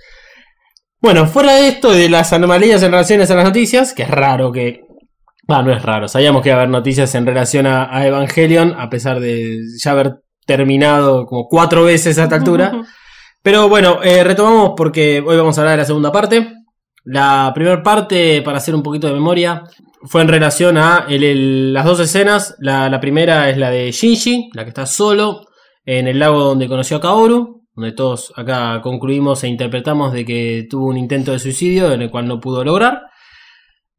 Bueno, 1.00 1.28
fuera 1.28 1.56
de 1.56 1.70
esto 1.70 1.92
de 1.92 2.10
las 2.10 2.34
anomalías 2.34 2.84
en 2.84 2.92
relación 2.92 3.22
a 3.22 3.26
las 3.26 3.46
noticias, 3.46 3.94
que 3.94 4.04
es 4.04 4.10
raro 4.10 4.52
que. 4.52 4.82
Ah, 5.48 5.64
no 5.64 5.72
es 5.72 5.82
raro. 5.82 6.10
Sabíamos 6.10 6.42
que 6.42 6.50
iba 6.50 6.58
a 6.58 6.62
haber 6.62 6.72
noticias 6.72 7.16
en 7.16 7.26
relación 7.26 7.68
a, 7.68 7.96
a 7.96 8.06
Evangelion, 8.06 8.76
a 8.78 8.90
pesar 8.90 9.22
de 9.22 9.60
ya 9.82 9.92
haber 9.92 10.16
terminado 10.48 11.28
como 11.28 11.48
cuatro 11.48 11.84
veces 11.84 12.18
a 12.18 12.24
esta 12.24 12.36
altura. 12.36 12.72
Pero 13.44 13.70
bueno, 13.70 14.00
eh, 14.04 14.24
retomamos 14.24 14.74
porque 14.76 15.24
hoy 15.26 15.38
vamos 15.38 15.58
a 15.58 15.62
hablar 15.62 15.74
de 15.74 15.84
la 15.84 15.86
segunda 15.86 16.12
parte. 16.12 16.54
La 17.04 17.52
primera 17.54 17.82
parte, 17.84 18.42
para 18.42 18.58
hacer 18.58 18.76
un 18.76 18.84
poquito 18.84 19.08
de 19.08 19.14
memoria, 19.14 19.64
fue 20.04 20.22
en 20.22 20.28
relación 20.28 20.78
a 20.78 21.06
las 21.08 21.86
dos 21.86 22.00
escenas. 22.00 22.56
La, 22.60 23.00
primera 23.00 23.50
es 23.50 23.58
la 23.58 23.70
de 23.70 23.92
Shinji, 23.92 24.50
la 24.54 24.64
que 24.64 24.70
está 24.70 24.86
solo 24.86 25.46
en 25.86 26.08
el 26.08 26.20
lago 26.20 26.44
donde 26.44 26.68
conoció 26.68 26.98
a 26.98 27.02
Kaoru, 27.02 27.64
donde 27.74 27.94
todos 27.94 28.34
acá 28.36 28.82
concluimos 28.82 29.44
e 29.44 29.48
interpretamos 29.48 30.12
de 30.12 30.26
que 30.26 30.68
tuvo 30.70 30.88
un 30.88 30.98
intento 30.98 31.32
de 31.32 31.40
suicidio 31.40 31.94
en 31.94 32.02
el 32.02 32.10
cual 32.10 32.28
no 32.28 32.42
pudo 32.42 32.64
lograr. 32.66 33.04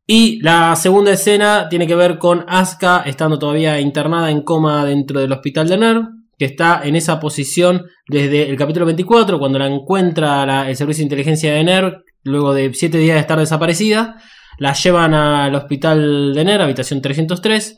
Y 0.06 0.40
la 0.42 0.74
segunda 0.76 1.12
escena 1.12 1.68
tiene 1.68 1.86
que 1.86 1.94
ver 1.94 2.18
con 2.18 2.44
Asuka 2.48 3.04
estando 3.06 3.38
todavía 3.38 3.80
internada 3.80 4.30
en 4.30 4.42
coma 4.42 4.84
dentro 4.84 5.20
del 5.20 5.32
hospital 5.32 5.68
de 5.68 5.78
Nerv, 5.78 6.17
que 6.38 6.44
está 6.44 6.82
en 6.84 6.94
esa 6.96 7.18
posición 7.18 7.86
desde 8.06 8.48
el 8.48 8.56
capítulo 8.56 8.86
24, 8.86 9.38
cuando 9.38 9.58
la 9.58 9.66
encuentra 9.66 10.46
la- 10.46 10.68
el 10.70 10.76
servicio 10.76 11.02
de 11.02 11.06
inteligencia 11.06 11.52
de 11.52 11.64
NER, 11.64 11.98
luego 12.22 12.54
de 12.54 12.72
7 12.74 12.98
días 12.98 13.14
de 13.16 13.20
estar 13.20 13.38
desaparecida. 13.38 14.16
La 14.58 14.72
llevan 14.72 15.14
al 15.14 15.54
hospital 15.54 16.34
de 16.34 16.44
NER, 16.44 16.62
habitación 16.62 17.00
303. 17.02 17.76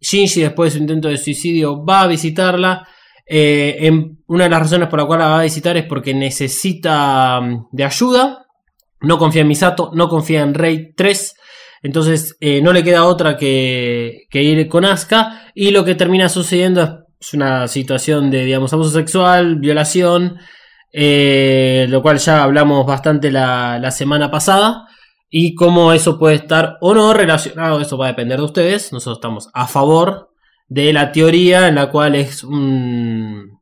Shinji, 0.00 0.40
después 0.42 0.72
de 0.72 0.78
su 0.78 0.82
intento 0.82 1.08
de 1.08 1.18
suicidio, 1.18 1.84
va 1.84 2.02
a 2.02 2.06
visitarla. 2.06 2.86
Eh, 3.26 3.76
en- 3.86 4.18
una 4.26 4.44
de 4.44 4.50
las 4.50 4.60
razones 4.60 4.88
por 4.88 4.98
la 4.98 5.06
cual 5.06 5.20
la 5.20 5.26
va 5.28 5.40
a 5.40 5.44
visitar 5.44 5.76
es 5.76 5.84
porque 5.84 6.12
necesita 6.14 7.40
mm, 7.40 7.66
de 7.72 7.84
ayuda. 7.84 8.46
No 9.02 9.18
confía 9.18 9.42
en 9.42 9.48
Misato, 9.48 9.90
no 9.94 10.08
confía 10.08 10.42
en 10.42 10.54
Rey 10.54 10.92
3. 10.96 11.34
Entonces 11.82 12.36
eh, 12.40 12.60
no 12.60 12.72
le 12.72 12.84
queda 12.84 13.04
otra 13.06 13.36
que, 13.36 14.22
que 14.30 14.42
ir 14.42 14.68
con 14.68 14.84
Asuka. 14.84 15.50
Y 15.54 15.70
lo 15.70 15.84
que 15.84 15.94
termina 15.94 16.28
sucediendo 16.28 16.82
es 16.82 16.90
es 17.20 17.34
una 17.34 17.68
situación 17.68 18.30
de, 18.30 18.44
digamos, 18.44 18.72
abuso 18.72 18.90
sexual, 18.90 19.56
violación, 19.56 20.38
eh, 20.92 21.86
lo 21.88 22.02
cual 22.02 22.18
ya 22.18 22.42
hablamos 22.42 22.86
bastante 22.86 23.30
la, 23.30 23.90
semana 23.90 24.30
pasada. 24.30 24.86
Y 25.32 25.54
cómo 25.54 25.92
eso 25.92 26.18
puede 26.18 26.34
estar 26.36 26.76
o 26.80 26.92
no 26.92 27.12
relacionado, 27.14 27.80
eso 27.80 27.96
va 27.96 28.06
a 28.06 28.08
depender 28.08 28.38
de 28.38 28.44
ustedes. 28.46 28.92
Nosotros 28.92 29.18
estamos 29.18 29.48
a 29.54 29.68
favor 29.68 30.30
de 30.66 30.92
la 30.92 31.12
teoría 31.12 31.68
en 31.68 31.76
la 31.76 31.90
cual 31.90 32.16
es 32.16 32.42
un- 32.42 33.60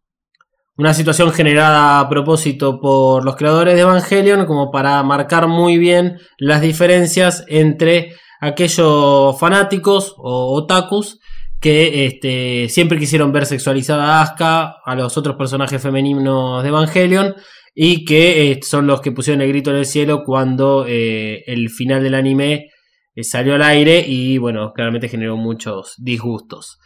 una 0.78 0.94
situación 0.94 1.30
generada 1.32 2.00
a 2.00 2.08
propósito 2.08 2.80
por 2.80 3.24
los 3.24 3.36
creadores 3.36 3.74
de 3.74 3.80
Evangelion 3.82 4.46
como 4.46 4.70
para 4.70 5.02
marcar 5.02 5.46
muy 5.48 5.76
bien 5.76 6.18
las 6.38 6.60
diferencias 6.62 7.44
entre 7.48 8.14
aquellos 8.40 9.38
fanáticos 9.38 10.14
o 10.16 10.54
otakus 10.54 11.18
que 11.60 12.06
este, 12.06 12.68
siempre 12.68 12.98
quisieron 12.98 13.32
ver 13.32 13.46
sexualizada 13.46 14.18
a 14.18 14.22
Asuka, 14.22 14.76
a 14.84 14.94
los 14.94 15.16
otros 15.18 15.36
personajes 15.36 15.82
femeninos 15.82 16.62
de 16.62 16.68
Evangelion, 16.68 17.34
y 17.74 18.04
que 18.04 18.50
eh, 18.50 18.60
son 18.62 18.86
los 18.86 19.00
que 19.00 19.12
pusieron 19.12 19.42
el 19.42 19.48
grito 19.48 19.70
en 19.70 19.76
el 19.76 19.86
cielo 19.86 20.22
cuando 20.24 20.84
eh, 20.88 21.42
el 21.46 21.70
final 21.70 22.02
del 22.02 22.14
anime 22.14 22.70
eh, 23.14 23.24
salió 23.24 23.54
al 23.54 23.62
aire 23.62 24.04
y 24.06 24.38
bueno, 24.38 24.72
claramente 24.72 25.08
generó 25.08 25.36
muchos 25.36 25.94
disgustos. 25.98 26.78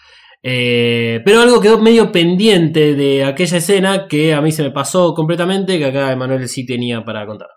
Pero 0.44 1.40
algo 1.40 1.60
quedó 1.60 1.78
medio 1.80 2.10
pendiente 2.10 2.94
de 2.96 3.24
aquella 3.24 3.58
escena 3.58 4.06
que 4.08 4.34
a 4.34 4.40
mí 4.40 4.50
se 4.50 4.64
me 4.64 4.72
pasó 4.72 5.14
completamente, 5.14 5.78
que 5.78 5.84
acá 5.84 6.10
Emanuel 6.10 6.48
sí 6.48 6.66
tenía 6.66 7.04
para 7.04 7.24
contar. 7.26 7.48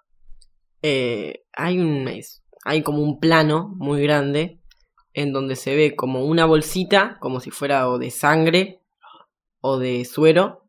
Hay 0.84 1.79
un 1.79 2.07
es- 2.07 2.43
hay 2.63 2.84
como 2.84 3.00
un 3.00 3.19
plano 3.19 3.74
muy 3.77 4.03
grande 4.03 4.60
en 5.15 5.31
donde 5.31 5.55
se 5.55 5.75
ve 5.75 5.95
como 5.95 6.25
una 6.25 6.45
bolsita, 6.45 7.17
como 7.19 7.39
si 7.39 7.50
fuera 7.50 7.89
o 7.89 7.98
de 7.98 8.12
sangre 8.12 8.81
o 9.62 9.79
de 9.79 10.05
suero. 10.05 10.63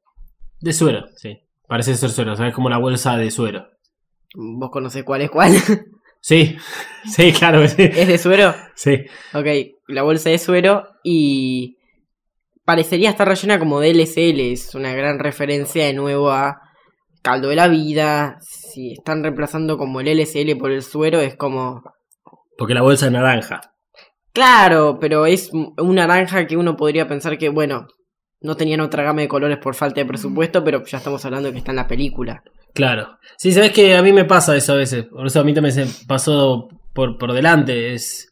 De 0.61 0.73
suero, 0.73 1.07
sí. 1.17 1.41
Parece 1.67 1.97
ser 1.97 2.11
suero, 2.11 2.37
¿sabes? 2.37 2.55
Como 2.55 2.71
la 2.71 2.79
bolsa 2.79 3.17
de 3.17 3.31
suero. 3.31 3.67
Vos 4.35 4.71
conocés 4.71 5.05
cuál 5.05 5.23
es 5.23 5.31
cuál. 5.31 5.53
Sí, 6.19 6.57
sí, 7.05 7.33
claro 7.33 7.61
que 7.61 7.69
sí. 7.69 7.83
¿Es 7.83 8.09
de 8.09 8.19
suero? 8.19 8.53
Sí. 8.75 9.05
Ok, 9.33 9.47
la 9.87 10.03
bolsa 10.03 10.29
de 10.29 10.39
suero 10.39 10.89
y 11.05 11.77
parecería 12.65 13.11
estar 13.11 13.29
rellena 13.29 13.61
como 13.61 13.79
de 13.79 13.95
LSL, 13.95 14.41
es 14.41 14.75
una 14.75 14.93
gran 14.93 15.21
referencia 15.21 15.85
de 15.85 15.93
nuevo 15.93 16.33
a 16.33 16.63
caldo 17.23 17.51
de 17.51 17.55
la 17.55 17.69
vida. 17.69 18.39
Si 18.41 18.95
están 18.95 19.23
reemplazando 19.23 19.79
como 19.79 20.01
el 20.01 20.09
LSL 20.19 20.57
por 20.59 20.73
el 20.73 20.83
suero, 20.83 21.21
es 21.21 21.37
como... 21.37 21.85
Porque 22.59 22.75
la 22.75 22.83
bolsa 22.83 23.07
es 23.07 23.13
naranja. 23.13 23.61
Claro, 24.37 24.99
pero 25.01 25.25
es 25.25 25.51
un 25.51 25.95
naranja 25.95 26.47
que 26.47 26.59
uno 26.59 26.77
podría 26.77 27.09
pensar 27.09 27.39
que, 27.39 27.49
bueno, 27.49 27.87
no 28.43 28.55
tenían 28.55 28.81
otra 28.81 29.03
gama 29.03 29.23
de 29.23 29.29
colores 29.29 29.57
por 29.57 29.75
falta 29.75 29.99
de 29.99 30.05
presupuesto, 30.05 30.63
pero 30.63 30.85
ya 30.85 30.99
estamos 30.99 31.25
hablando 31.25 31.49
de 31.49 31.53
que 31.55 31.59
está 31.61 31.73
en 31.73 31.77
la 31.77 31.89
película. 31.89 32.43
Claro. 32.75 33.17
Sí, 33.39 33.51
sabes 33.51 33.73
que 33.73 33.97
a 33.97 34.03
mí 34.03 34.13
me 34.13 34.27
pasa 34.27 34.55
eso 34.55 34.75
a 34.75 34.77
veces. 34.77 35.07
Por 35.07 35.27
eso 35.27 35.41
a 35.41 35.43
mí 35.43 35.55
también 35.55 35.73
se 35.73 36.05
pasó 36.07 36.69
por, 36.93 37.17
por 37.17 37.33
delante. 37.33 37.95
Es. 37.95 38.29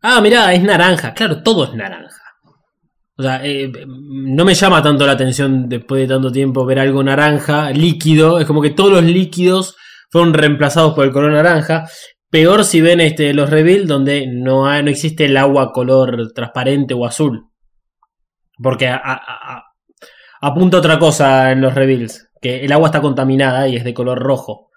Ah, 0.00 0.20
mirá, 0.20 0.54
es 0.54 0.62
naranja. 0.62 1.14
Claro, 1.14 1.42
todo 1.42 1.64
es 1.64 1.74
naranja. 1.74 2.22
O 3.16 3.22
sea, 3.24 3.44
eh, 3.44 3.72
no 3.88 4.44
me 4.44 4.54
llama 4.54 4.80
tanto 4.84 5.04
la 5.04 5.12
atención 5.14 5.68
después 5.68 6.02
de 6.02 6.14
tanto 6.14 6.30
tiempo 6.30 6.64
ver 6.64 6.78
algo 6.78 7.02
naranja, 7.02 7.72
líquido. 7.72 8.38
Es 8.38 8.46
como 8.46 8.62
que 8.62 8.70
todos 8.70 8.92
los 8.92 9.02
líquidos 9.02 9.76
fueron 10.12 10.32
reemplazados 10.32 10.94
por 10.94 11.06
el 11.06 11.10
color 11.10 11.32
naranja. 11.32 11.88
Peor 12.30 12.64
si 12.64 12.80
ven 12.80 13.00
este, 13.00 13.34
los 13.34 13.50
reveal 13.50 13.86
donde 13.86 14.26
no, 14.28 14.66
hay- 14.68 14.82
no 14.82 14.90
existe 14.90 15.24
el 15.24 15.36
agua 15.36 15.72
color 15.72 16.32
transparente 16.32 16.94
o 16.94 17.04
azul. 17.04 17.48
Porque 18.62 18.86
a- 18.88 18.96
a- 19.02 19.56
a- 19.56 19.64
apunta 20.42 20.78
otra 20.78 20.98
cosa 20.98 21.50
en 21.50 21.60
los 21.60 21.74
reveals. 21.74 22.28
Que 22.40 22.64
el 22.64 22.72
agua 22.72 22.88
está 22.88 23.00
contaminada 23.00 23.66
y 23.68 23.76
es 23.76 23.84
de 23.84 23.92
color 23.94 24.18
rojo. 24.18 24.70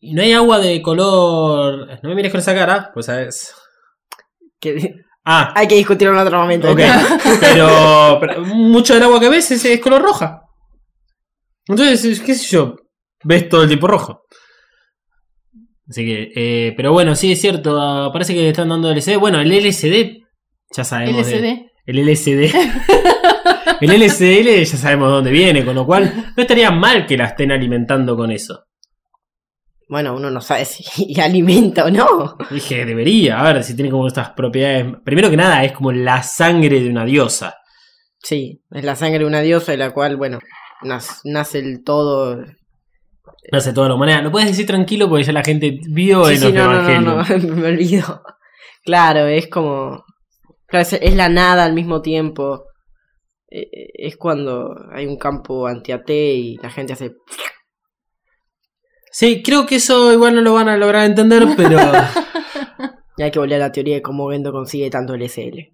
Y 0.00 0.14
no 0.14 0.22
hay 0.22 0.32
agua 0.32 0.58
de 0.58 0.82
color... 0.82 1.86
No 2.02 2.08
me 2.08 2.14
mires 2.16 2.32
con 2.32 2.40
esa 2.40 2.54
cara, 2.54 2.90
pues 2.92 3.06
sabes... 3.06 3.54
Que 4.60 4.94
Ah, 5.24 5.52
hay 5.54 5.68
que 5.68 5.76
discutirlo 5.76 6.14
en 6.20 6.26
otro 6.26 6.40
momento. 6.40 6.72
ok. 6.72 6.80
Pero, 7.40 8.18
pero 8.20 8.40
mucho 8.44 8.94
del 8.94 9.04
agua 9.04 9.20
que 9.20 9.28
ves 9.28 9.52
es, 9.52 9.64
es 9.64 9.80
color 9.80 10.02
roja. 10.02 10.42
Entonces, 11.68 12.04
es- 12.04 12.20
qué 12.20 12.34
sé 12.34 12.44
yo, 12.56 12.74
ves 13.22 13.48
todo 13.48 13.62
el 13.62 13.68
tiempo 13.68 13.86
rojo. 13.86 14.24
Así 15.92 16.06
que, 16.06 16.32
eh, 16.34 16.72
pero 16.74 16.90
bueno, 16.92 17.14
sí 17.14 17.32
es 17.32 17.40
cierto, 17.42 17.78
ah, 17.78 18.08
parece 18.14 18.32
que 18.32 18.40
le 18.40 18.48
están 18.48 18.70
dando 18.70 18.90
LCD. 18.90 19.18
Bueno, 19.18 19.40
el 19.42 19.52
LCD, 19.52 20.22
ya 20.74 20.84
sabemos. 20.84 21.26
de- 21.26 21.36
LCD. 21.38 21.70
el 21.84 21.98
LSD. 21.98 22.54
el 23.82 23.90
LSL 24.02 24.64
ya 24.64 24.76
sabemos 24.78 25.08
de 25.08 25.14
dónde 25.16 25.30
viene, 25.30 25.64
con 25.66 25.74
lo 25.74 25.84
cual 25.84 26.32
no 26.34 26.42
estaría 26.42 26.70
mal 26.70 27.04
que 27.06 27.18
la 27.18 27.26
estén 27.26 27.52
alimentando 27.52 28.16
con 28.16 28.30
eso. 28.30 28.64
Bueno, 29.86 30.14
uno 30.16 30.30
no 30.30 30.40
sabe 30.40 30.64
si 30.64 31.20
alimenta 31.20 31.84
o 31.84 31.90
no. 31.90 32.38
Dije, 32.50 32.86
debería, 32.86 33.38
a 33.40 33.52
ver 33.52 33.62
si 33.64 33.74
tiene 33.76 33.90
como 33.90 34.06
estas 34.06 34.30
propiedades. 34.30 34.86
Primero 35.04 35.28
que 35.28 35.36
nada, 35.36 35.62
es 35.64 35.72
como 35.72 35.92
la 35.92 36.22
sangre 36.22 36.80
de 36.80 36.88
una 36.88 37.04
diosa. 37.04 37.56
Sí, 38.22 38.62
es 38.70 38.82
la 38.84 38.96
sangre 38.96 39.18
de 39.18 39.24
una 39.26 39.42
diosa 39.42 39.72
de 39.72 39.78
la 39.78 39.90
cual, 39.90 40.16
bueno, 40.16 40.38
nas- 40.82 41.20
nace 41.24 41.58
el 41.58 41.82
todo. 41.84 42.42
Nace 43.50 43.72
toda 43.72 43.88
la 43.88 43.94
humanidad. 43.94 44.22
Lo 44.22 44.30
puedes 44.30 44.48
decir 44.48 44.66
tranquilo 44.66 45.08
porque 45.08 45.24
ya 45.24 45.32
la 45.32 45.44
gente 45.44 45.78
vio 45.90 46.24
Sí, 46.26 46.34
en 46.34 46.40
sí, 46.40 46.44
los 46.46 46.54
no, 46.54 46.72
no, 46.72 47.00
no, 47.00 47.22
no, 47.38 47.56
me 47.56 47.68
olvido. 47.68 48.22
Claro, 48.84 49.26
es 49.26 49.48
como. 49.48 50.04
Claro, 50.66 50.82
es, 50.82 50.92
es 50.94 51.14
la 51.14 51.28
nada 51.28 51.64
al 51.64 51.74
mismo 51.74 52.02
tiempo. 52.02 52.64
Eh, 53.50 53.68
eh, 53.72 53.88
Es 53.94 54.16
cuando 54.16 54.74
hay 54.92 55.06
un 55.06 55.18
campo 55.18 55.66
anti-AT 55.66 56.08
y 56.10 56.56
la 56.62 56.70
gente 56.70 56.94
hace. 56.94 57.12
Sí, 59.10 59.42
creo 59.42 59.66
que 59.66 59.76
eso 59.76 60.12
igual 60.12 60.34
no 60.34 60.40
lo 60.40 60.54
van 60.54 60.68
a 60.68 60.76
lograr 60.76 61.04
entender, 61.04 61.46
pero. 61.56 61.78
Y 63.18 63.22
hay 63.22 63.30
que 63.30 63.38
volver 63.38 63.56
a 63.56 63.66
la 63.66 63.72
teoría 63.72 63.96
de 63.96 64.02
cómo 64.02 64.30
Gendo 64.30 64.52
consigue 64.52 64.88
tanto 64.88 65.14
LSL. 65.14 65.70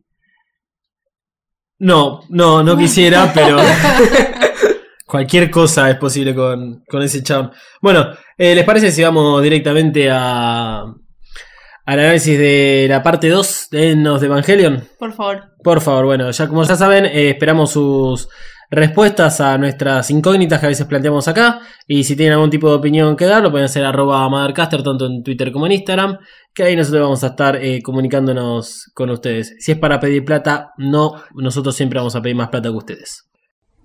No, 1.79 2.23
no, 2.31 2.65
no 2.65 2.77
quisiera, 2.77 3.31
pero. 3.33 3.59
Cualquier 5.09 5.51
cosa 5.51 5.89
es 5.89 5.97
posible 5.97 6.35
con, 6.35 6.85
con 6.87 7.03
ese 7.03 7.23
chabón. 7.23 7.51
Bueno, 7.81 8.11
eh, 8.37 8.55
¿les 8.55 8.65
parece 8.65 8.93
si 8.93 9.03
vamos 9.03 9.43
directamente 9.43 10.11
a. 10.11 10.81
al 10.83 11.99
análisis 11.99 12.39
de 12.39 12.85
la 12.91 13.03
parte 13.03 13.31
2 13.31 13.69
de 13.71 13.93
Enos 13.93 14.21
de 14.21 14.27
Evangelion? 14.27 14.87
Por 14.99 15.15
favor. 15.15 15.45
Por 15.65 15.81
favor, 15.81 16.05
bueno, 16.05 16.31
ya 16.31 16.47
como 16.47 16.63
ya 16.63 16.77
saben, 16.77 17.07
eh, 17.07 17.31
esperamos 17.31 17.71
sus 17.71 18.29
respuestas 18.71 19.41
a 19.41 19.57
nuestras 19.57 20.11
incógnitas 20.11 20.61
que 20.61 20.67
a 20.67 20.69
veces 20.69 20.87
planteamos 20.87 21.27
acá. 21.27 21.61
Y 21.87 22.05
si 22.05 22.15
tienen 22.15 22.35
algún 22.35 22.51
tipo 22.51 22.69
de 22.69 22.77
opinión 22.77 23.17
que 23.17 23.25
dar, 23.25 23.43
lo 23.43 23.51
pueden 23.51 23.65
hacer 23.65 23.87
arroba 23.87 24.29
Mothercaster, 24.29 24.83
tanto 24.83 25.07
en 25.07 25.23
Twitter 25.23 25.51
como 25.51 25.65
en 25.65 25.73
Instagram. 25.73 26.19
Que 26.53 26.65
ahí 26.65 26.77
nosotros 26.77 27.01
vamos 27.01 27.25
a 27.25 27.29
estar 27.29 27.57
eh, 27.57 27.81
comunicándonos 27.81 28.91
con 28.93 29.09
ustedes. 29.09 29.57
Si 29.59 29.73
es 29.73 29.79
para 29.79 29.99
pedir 29.99 30.23
plata, 30.23 30.73
no, 30.77 31.15
nosotros 31.35 31.75
siempre 31.75 31.99
vamos 31.99 32.15
a 32.15 32.21
pedir 32.21 32.37
más 32.37 32.51
plata 32.51 32.69
que 32.69 32.77
ustedes. 32.77 33.28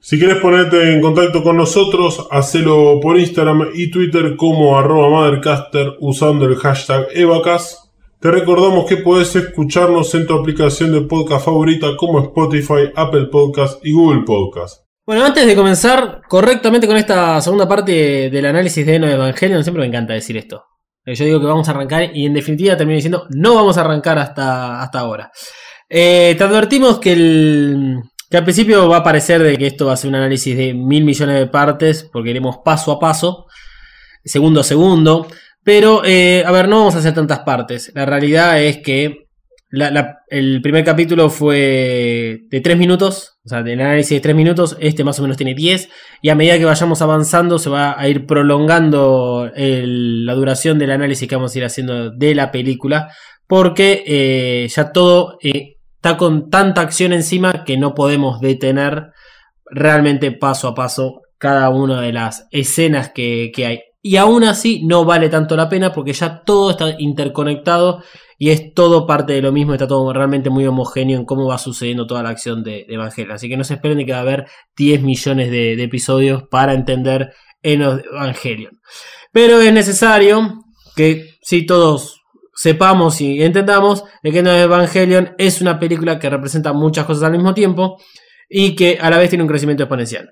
Si 0.05 0.19
quieres 0.19 0.41
ponerte 0.41 0.91
en 0.91 0.99
contacto 0.99 1.41
con 1.43 1.55
nosotros, 1.55 2.27
hacelo 2.29 2.99
por 3.01 3.17
Instagram 3.17 3.69
y 3.73 3.89
Twitter 3.89 4.35
como 4.35 4.77
arroba 4.77 5.07
Mothercaster 5.07 5.93
usando 6.01 6.45
el 6.45 6.57
hashtag 6.57 7.07
Evacas. 7.13 7.89
Te 8.19 8.29
recordamos 8.29 8.85
que 8.85 8.97
puedes 8.97 9.33
escucharnos 9.33 10.13
en 10.13 10.27
tu 10.27 10.33
aplicación 10.33 10.91
de 10.91 11.07
podcast 11.07 11.45
favorita 11.45 11.95
como 11.95 12.19
Spotify, 12.19 12.91
Apple 12.93 13.27
Podcast 13.27 13.79
y 13.85 13.93
Google 13.93 14.23
Podcast. 14.25 14.83
Bueno, 15.05 15.23
antes 15.23 15.47
de 15.47 15.55
comenzar 15.55 16.23
correctamente 16.27 16.85
con 16.85 16.97
esta 16.97 17.39
segunda 17.39 17.65
parte 17.65 18.29
del 18.29 18.45
análisis 18.45 18.85
de 18.85 18.95
Eno 18.95 19.07
de 19.07 19.13
Evangelion, 19.13 19.63
siempre 19.63 19.83
me 19.83 19.87
encanta 19.87 20.11
decir 20.11 20.35
esto. 20.35 20.65
Eh, 21.05 21.15
Yo 21.15 21.23
digo 21.23 21.39
que 21.39 21.45
vamos 21.45 21.69
a 21.69 21.71
arrancar 21.71 22.13
y 22.13 22.25
en 22.25 22.33
definitiva 22.33 22.75
termino 22.75 22.97
diciendo 22.97 23.25
no 23.29 23.55
vamos 23.55 23.77
a 23.77 23.81
arrancar 23.81 24.19
hasta, 24.19 24.81
hasta 24.81 24.99
ahora. 24.99 25.31
Eh, 25.87 26.35
te 26.37 26.43
advertimos 26.43 26.99
que, 26.99 27.13
el, 27.13 28.01
que 28.33 28.37
al 28.37 28.45
principio 28.45 28.89
va 28.89 28.97
a 28.97 29.03
parecer 29.03 29.43
de 29.43 29.55
que 29.59 29.67
esto 29.67 29.85
va 29.85 29.93
a 29.93 29.95
ser 29.95 30.09
un 30.09 30.15
análisis 30.15 30.57
de 30.57 30.73
mil 30.73 31.03
millones 31.03 31.37
de 31.37 31.45
partes 31.45 32.09
porque 32.11 32.31
iremos 32.31 32.57
paso 32.65 32.91
a 32.91 32.99
paso, 32.99 33.45
segundo 34.25 34.61
a 34.61 34.63
segundo. 34.63 35.27
Pero, 35.63 36.01
eh, 36.03 36.43
a 36.43 36.51
ver, 36.51 36.67
no 36.67 36.79
vamos 36.79 36.95
a 36.95 36.97
hacer 36.97 37.13
tantas 37.13 37.41
partes. 37.41 37.91
La 37.93 38.07
realidad 38.07 38.59
es 38.59 38.79
que 38.79 39.27
el 40.29 40.61
primer 40.63 40.83
capítulo 40.83 41.29
fue 41.29 42.41
de 42.49 42.61
tres 42.61 42.75
minutos 42.75 43.37
O 43.45 43.49
sea, 43.49 43.61
del 43.61 43.81
análisis 43.81 44.17
de 44.17 44.19
3 44.21 44.35
minutos, 44.35 44.77
este 44.79 45.03
más 45.03 45.19
o 45.19 45.21
menos 45.21 45.37
tiene 45.37 45.53
10. 45.53 45.89
Y 46.23 46.29
a 46.29 46.35
medida 46.35 46.57
que 46.57 46.65
vayamos 46.65 47.03
avanzando, 47.03 47.59
se 47.59 47.69
va 47.69 47.99
a 47.99 48.07
ir 48.07 48.25
prolongando 48.25 49.51
el- 49.55 50.25
la 50.25 50.33
duración 50.33 50.79
del 50.79 50.89
análisis 50.91 51.27
que 51.29 51.35
vamos 51.35 51.53
a 51.53 51.57
ir 51.59 51.65
haciendo 51.65 52.09
de 52.09 52.33
la 52.33 52.51
película. 52.51 53.09
Porque 53.45 54.03
eh, 54.07 54.67
ya 54.73 54.91
todo 54.91 55.37
eh, 55.43 55.72
está 56.03 56.17
con 56.17 56.49
tanta 56.49 56.81
acción 56.81 57.13
encima 57.13 57.63
que 57.63 57.77
no 57.77 57.95
podemos 57.95 58.41
detener 58.41 59.13
realmente 59.65 60.33
paso 60.33 60.67
a 60.67 60.75
paso 60.75 61.21
cada 61.37 61.69
una 61.69 62.01
de 62.01 62.11
las 62.11 62.45
escenas 62.51 63.13
que, 63.15 63.53
hay. 63.65 63.79
Y 64.01 64.17
aún 64.17 64.43
así 64.43 64.83
no 64.83 65.05
vale 65.05 65.29
tanto 65.29 65.55
la 65.55 65.69
pena 65.69 65.93
porque 65.93 66.11
ya 66.11 66.43
todo 66.43 66.71
está 66.71 66.95
interconectado 66.99 68.03
y 68.37 68.49
es 68.49 68.73
todo 68.73 69.07
parte 69.07 69.31
de 69.31 69.41
lo 69.41 69.53
mismo, 69.53 69.71
está 69.71 69.87
todo 69.87 70.11
realmente 70.11 70.49
muy 70.49 70.67
homogéneo 70.67 71.17
en 71.17 71.25
cómo 71.25 71.47
va 71.47 71.57
sucediendo 71.57 72.05
toda 72.05 72.21
la 72.21 72.31
acción 72.31 72.63
de, 72.63 72.85
Evangelion. 72.89 73.35
Así 73.35 73.47
que 73.47 73.55
no 73.55 73.63
se 73.63 73.75
esperen 73.75 73.97
de 73.97 74.05
que 74.05 74.11
va 74.11 74.17
a 74.17 74.23
haber 74.23 74.47
10 74.75 75.03
millones 75.03 75.49
de, 75.51 75.81
episodios 75.81 76.43
para 76.51 76.73
entender 76.73 77.33
de 77.61 77.71
Evangelion. 78.11 78.81
Pero 79.31 79.61
es 79.61 79.71
necesario 79.71 80.65
que 80.97 81.29
si 81.41 81.65
todos 81.65 82.12
sepamos 82.55 83.19
y 83.21 83.41
entendamos 83.43 84.03
de 84.21 84.31
que 84.31 84.39
Evangelion 84.39 85.33
es 85.37 85.61
una 85.61 85.79
película 85.79 86.19
que 86.19 86.29
representa 86.29 86.73
muchas 86.73 87.05
cosas 87.05 87.23
al 87.23 87.31
mismo 87.31 87.53
tiempo 87.53 87.97
y 88.49 88.75
que 88.75 88.99
a 89.01 89.09
la 89.09 89.17
vez 89.17 89.29
tiene 89.29 89.43
un 89.43 89.49
crecimiento 89.49 89.83
exponencial. 89.83 90.29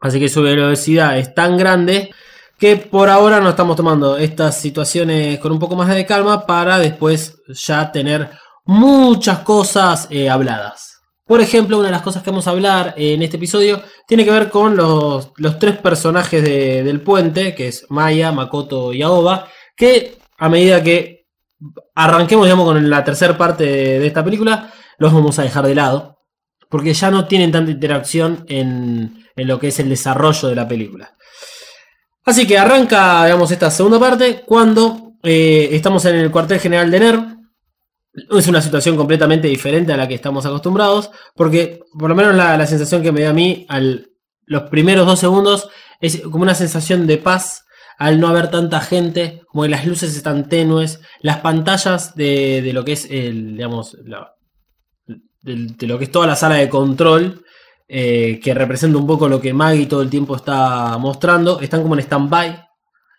Así 0.00 0.18
que 0.18 0.28
su 0.28 0.42
velocidad 0.42 1.18
es 1.18 1.34
tan 1.34 1.56
grande 1.56 2.10
que 2.58 2.76
por 2.76 3.08
ahora 3.08 3.40
nos 3.40 3.50
estamos 3.50 3.76
tomando 3.76 4.16
estas 4.16 4.60
situaciones 4.60 5.38
con 5.38 5.52
un 5.52 5.58
poco 5.58 5.76
más 5.76 5.88
de 5.94 6.06
calma 6.06 6.46
para 6.46 6.78
después 6.78 7.36
ya 7.48 7.90
tener 7.92 8.30
muchas 8.64 9.40
cosas 9.40 10.06
eh, 10.10 10.30
habladas. 10.30 10.90
Por 11.26 11.40
ejemplo, 11.40 11.78
una 11.78 11.86
de 11.86 11.92
las 11.92 12.02
cosas 12.02 12.22
que 12.22 12.30
vamos 12.30 12.46
a 12.46 12.50
hablar 12.50 12.94
en 12.96 13.22
este 13.22 13.36
episodio 13.36 13.80
tiene 14.06 14.24
que 14.24 14.30
ver 14.30 14.50
con 14.50 14.76
los, 14.76 15.30
los 15.36 15.58
tres 15.58 15.76
personajes 15.78 16.42
de- 16.42 16.82
del 16.82 17.00
puente, 17.00 17.54
que 17.54 17.68
es 17.68 17.86
Maya, 17.90 18.32
Makoto 18.32 18.92
y 18.92 19.02
Aoba, 19.02 19.48
que 19.76 20.18
a 20.42 20.48
medida 20.48 20.82
que 20.82 21.28
arranquemos 21.94 22.46
digamos, 22.46 22.66
con 22.66 22.90
la 22.90 23.04
tercera 23.04 23.38
parte 23.38 23.62
de, 23.64 24.04
esta 24.04 24.24
película, 24.24 24.72
los 24.98 25.12
vamos 25.12 25.38
a 25.38 25.44
dejar 25.44 25.64
de 25.64 25.76
lado, 25.76 26.18
porque 26.68 26.92
ya 26.92 27.12
no 27.12 27.28
tienen 27.28 27.52
tanta 27.52 27.70
interacción 27.70 28.44
en, 28.48 29.24
en 29.36 29.46
lo 29.46 29.60
que 29.60 29.68
es 29.68 29.78
el 29.78 29.88
desarrollo 29.88 30.48
de 30.48 30.56
la 30.56 30.66
película. 30.66 31.16
Así 32.24 32.44
que 32.44 32.58
arranca, 32.58 33.24
digamos, 33.24 33.52
esta 33.52 33.70
segunda 33.70 34.00
parte 34.00 34.42
cuando 34.44 35.12
eh, 35.22 35.68
estamos 35.70 36.04
en 36.06 36.16
el 36.16 36.32
cuartel 36.32 36.58
general 36.58 36.90
de 36.90 36.98
NER. 36.98 37.20
Es 38.36 38.48
una 38.48 38.60
situación 38.60 38.96
completamente 38.96 39.46
diferente 39.46 39.92
a 39.92 39.96
la 39.96 40.08
que 40.08 40.16
estamos 40.16 40.44
acostumbrados, 40.44 41.12
porque 41.36 41.78
por 41.96 42.08
lo 42.08 42.16
menos 42.16 42.34
la, 42.34 42.56
la 42.56 42.66
sensación 42.66 43.00
que 43.00 43.12
me 43.12 43.20
dio 43.20 43.30
a 43.30 43.32
mí 43.32 43.64
al 43.68 44.08
los 44.44 44.64
primeros 44.64 45.06
dos 45.06 45.20
segundos 45.20 45.68
es 46.00 46.20
como 46.22 46.42
una 46.42 46.56
sensación 46.56 47.06
de 47.06 47.18
paz 47.18 47.64
al 48.02 48.18
no 48.18 48.26
haber 48.26 48.50
tanta 48.50 48.80
gente, 48.80 49.42
como 49.46 49.64
las 49.68 49.86
luces 49.86 50.16
están 50.16 50.48
tenues, 50.48 51.00
las 51.20 51.38
pantallas 51.38 52.16
de, 52.16 52.68
lo 52.74 52.84
que 52.84 52.94
es 52.94 53.08
el, 53.08 53.52
digamos, 53.56 53.96
de 55.44 55.86
lo 55.86 55.98
que 55.98 56.04
es 56.04 56.10
toda 56.10 56.26
la 56.26 56.34
sala 56.34 56.56
de 56.56 56.68
control, 56.68 57.44
eh, 57.86 58.40
que 58.42 58.54
representa 58.54 58.98
un 58.98 59.06
poco 59.06 59.28
lo 59.28 59.40
que 59.40 59.52
Maggie 59.52 59.86
todo 59.86 60.02
el 60.02 60.10
tiempo 60.10 60.34
está 60.34 60.98
mostrando, 60.98 61.60
están 61.60 61.82
como 61.82 61.94
en 61.94 62.00
stand-by. 62.00 62.64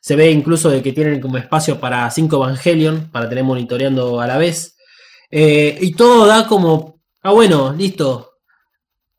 Se 0.02 0.18
ve 0.18 0.30
incluso 0.30 0.70
de 0.70 0.84
que 0.84 0.92
tienen 0.92 1.22
como 1.22 1.38
espacio 1.38 1.80
para 1.80 2.12
5 2.12 2.36
Evangelion, 2.36 3.10
para 3.10 3.30
tener 3.30 3.46
monitoreando 3.46 4.20
a 4.20 4.28
la 4.28 4.38
vez. 4.38 4.76
Eh, 5.32 5.78
y 5.80 5.94
todo 5.94 6.26
da 6.28 6.46
como, 6.46 7.00
ah 7.22 7.32
bueno, 7.32 7.72
listo. 7.72 8.32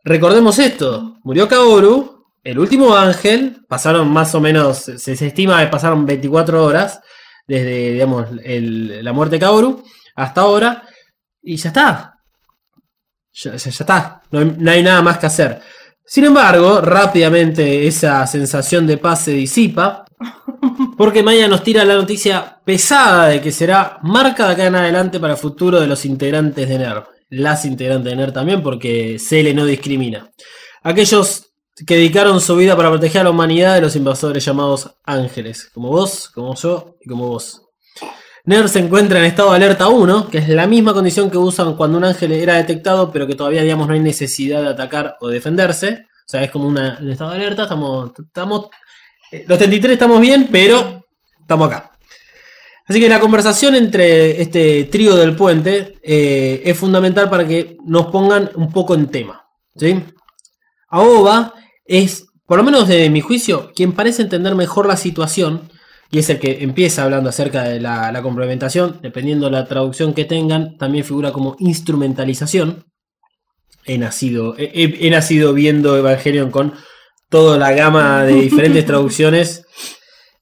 Recordemos 0.05 0.59
esto, 0.59 1.17
murió 1.25 1.49
Kaoru, 1.49 2.14
el 2.45 2.59
último 2.59 2.95
ángel, 2.97 3.59
pasaron 3.69 4.09
más 4.13 4.35
o 4.35 4.41
menos, 4.41 4.79
se, 4.79 5.17
se 5.17 5.27
estima 5.27 5.61
que 5.65 5.69
pasaron 5.71 6.05
24 6.07 6.63
horas 6.65 7.01
desde, 7.47 7.93
digamos, 7.93 8.29
el- 8.45 9.03
la 9.05 9.13
muerte 9.13 9.37
de 9.37 9.41
Kaoru 9.41 9.83
hasta 10.15 10.43
ahora, 10.43 10.83
y 11.43 11.57
ya 11.57 11.69
está. 11.71 12.15
Ya, 13.33 13.53
ya- 13.57 13.71
ya 13.71 13.71
está, 13.71 14.23
no 14.31 14.39
hay, 14.41 14.55
no 14.59 14.71
hay 14.71 14.83
nada 14.83 15.03
más 15.03 15.19
que 15.19 15.27
hacer. 15.27 15.61
Sin 16.07 16.25
embargo, 16.25 16.81
rápidamente 16.83 17.87
esa 17.87 18.27
sensación 18.27 18.87
de 18.87 18.99
paz 18.99 19.23
se 19.25 19.33
disipa. 19.33 20.05
Porque 20.99 21.23
Maya 21.23 21.49
nos 21.49 21.63
tira 21.65 21.85
la 21.85 21.95
noticia 21.95 22.61
pesada 22.65 23.29
de 23.29 23.41
que 23.41 23.51
será 23.51 23.99
marca 24.03 24.47
de 24.47 24.53
acá 24.53 24.67
en 24.67 24.75
adelante 24.77 25.19
para 25.19 25.33
el 25.33 25.39
futuro 25.39 25.81
de 25.81 25.87
los 25.87 26.05
integrantes 26.05 26.69
de 26.69 26.79
NERV. 26.79 27.05
Las 27.31 27.65
integrantes 27.65 28.11
de 28.11 28.17
NERV 28.17 28.33
también, 28.33 28.63
porque 28.63 29.17
CL 29.19 29.55
no 29.55 29.65
discrimina. 29.67 30.31
Aquellos 30.83 31.54
que 31.87 31.97
dedicaron 31.97 32.41
su 32.41 32.57
vida 32.57 32.77
para 32.77 32.91
proteger 32.91 33.23
a 33.23 33.25
la 33.25 33.31
humanidad 33.31 33.75
de 33.75 33.81
los 33.81 33.97
invasores 33.97 34.45
llamados 34.45 34.91
ángeles. 35.05 35.71
Como 35.73 35.89
vos, 35.89 36.29
como 36.29 36.55
yo 36.55 36.97
y 37.01 37.09
como 37.09 37.29
vos. 37.29 37.63
NERV 38.45 38.69
se 38.69 38.79
encuentra 38.79 39.19
en 39.19 39.25
estado 39.25 39.51
de 39.51 39.57
alerta 39.57 39.89
1, 39.89 40.29
que 40.29 40.39
es 40.39 40.49
la 40.51 40.67
misma 40.67 40.93
condición 40.93 41.31
que 41.31 41.39
usan 41.39 41.77
cuando 41.77 41.97
un 41.97 42.05
ángel 42.05 42.33
era 42.33 42.55
detectado, 42.55 43.11
pero 43.11 43.27
que 43.27 43.35
todavía 43.35 43.63
digamos, 43.63 43.89
no 43.89 43.95
hay 43.95 44.01
necesidad 44.01 44.63
de 44.63 44.69
atacar 44.69 45.17
o 45.21 45.29
defenderse. 45.29 46.07
O 46.27 46.29
sea, 46.29 46.43
es 46.43 46.51
como 46.51 46.69
un 46.69 46.79
estado 46.79 47.31
de 47.31 47.37
alerta, 47.37 47.63
estamos, 47.65 48.13
estamos 48.19 48.69
eh, 49.35 49.45
los 49.49 49.59
33 49.59 49.95
estamos 49.95 50.21
bien, 50.21 50.49
pero 50.51 51.07
estamos 51.41 51.69
acá. 51.69 51.91
Así 52.87 53.01
que 53.01 53.09
la 53.09 53.19
conversación 53.19 53.75
entre 53.75 54.41
este 54.41 54.85
trío 54.85 55.17
del 55.17 55.35
puente 55.35 55.99
eh, 56.03 56.63
es 56.65 56.77
fundamental 56.77 57.31
para 57.31 57.47
que 57.47 57.77
nos 57.85 58.07
pongan 58.07 58.51
un 58.55 58.71
poco 58.71 58.95
en 58.95 59.09
tema. 59.09 59.45
¿sí? 59.75 60.05
Aoba 60.89 61.55
es, 61.85 62.27
por 62.47 62.59
lo 62.59 62.65
menos 62.65 62.89
de 62.89 63.09
mi 63.11 63.21
juicio, 63.21 63.73
quien 63.75 63.93
parece 63.93 64.23
entender 64.23 64.55
mejor 64.55 64.87
la 64.87 64.97
situación 64.97 65.71
y 66.11 66.19
es 66.19 66.31
el 66.31 66.39
que 66.39 66.63
empieza 66.63 67.03
hablando 67.03 67.29
acerca 67.31 67.65
de 67.65 67.81
la, 67.81 68.13
la 68.13 68.23
complementación. 68.23 69.01
Dependiendo 69.03 69.47
de 69.47 69.53
la 69.53 69.67
traducción 69.67 70.15
que 70.15 70.25
tengan, 70.25 70.77
también 70.79 71.05
figura 71.05 71.33
como 71.33 71.57
instrumentalización. 71.59 72.85
He 73.87 73.99
nacido, 73.99 74.55
he- 74.59 75.11
nacido 75.11 75.53
viendo 75.53 75.97
Evangelion 75.97 76.51
con 76.51 76.73
toda 77.29 77.59
la 77.59 77.73
gama 77.73 78.23
de 78.23 78.35
diferentes 78.35 78.87
traducciones 78.87 79.67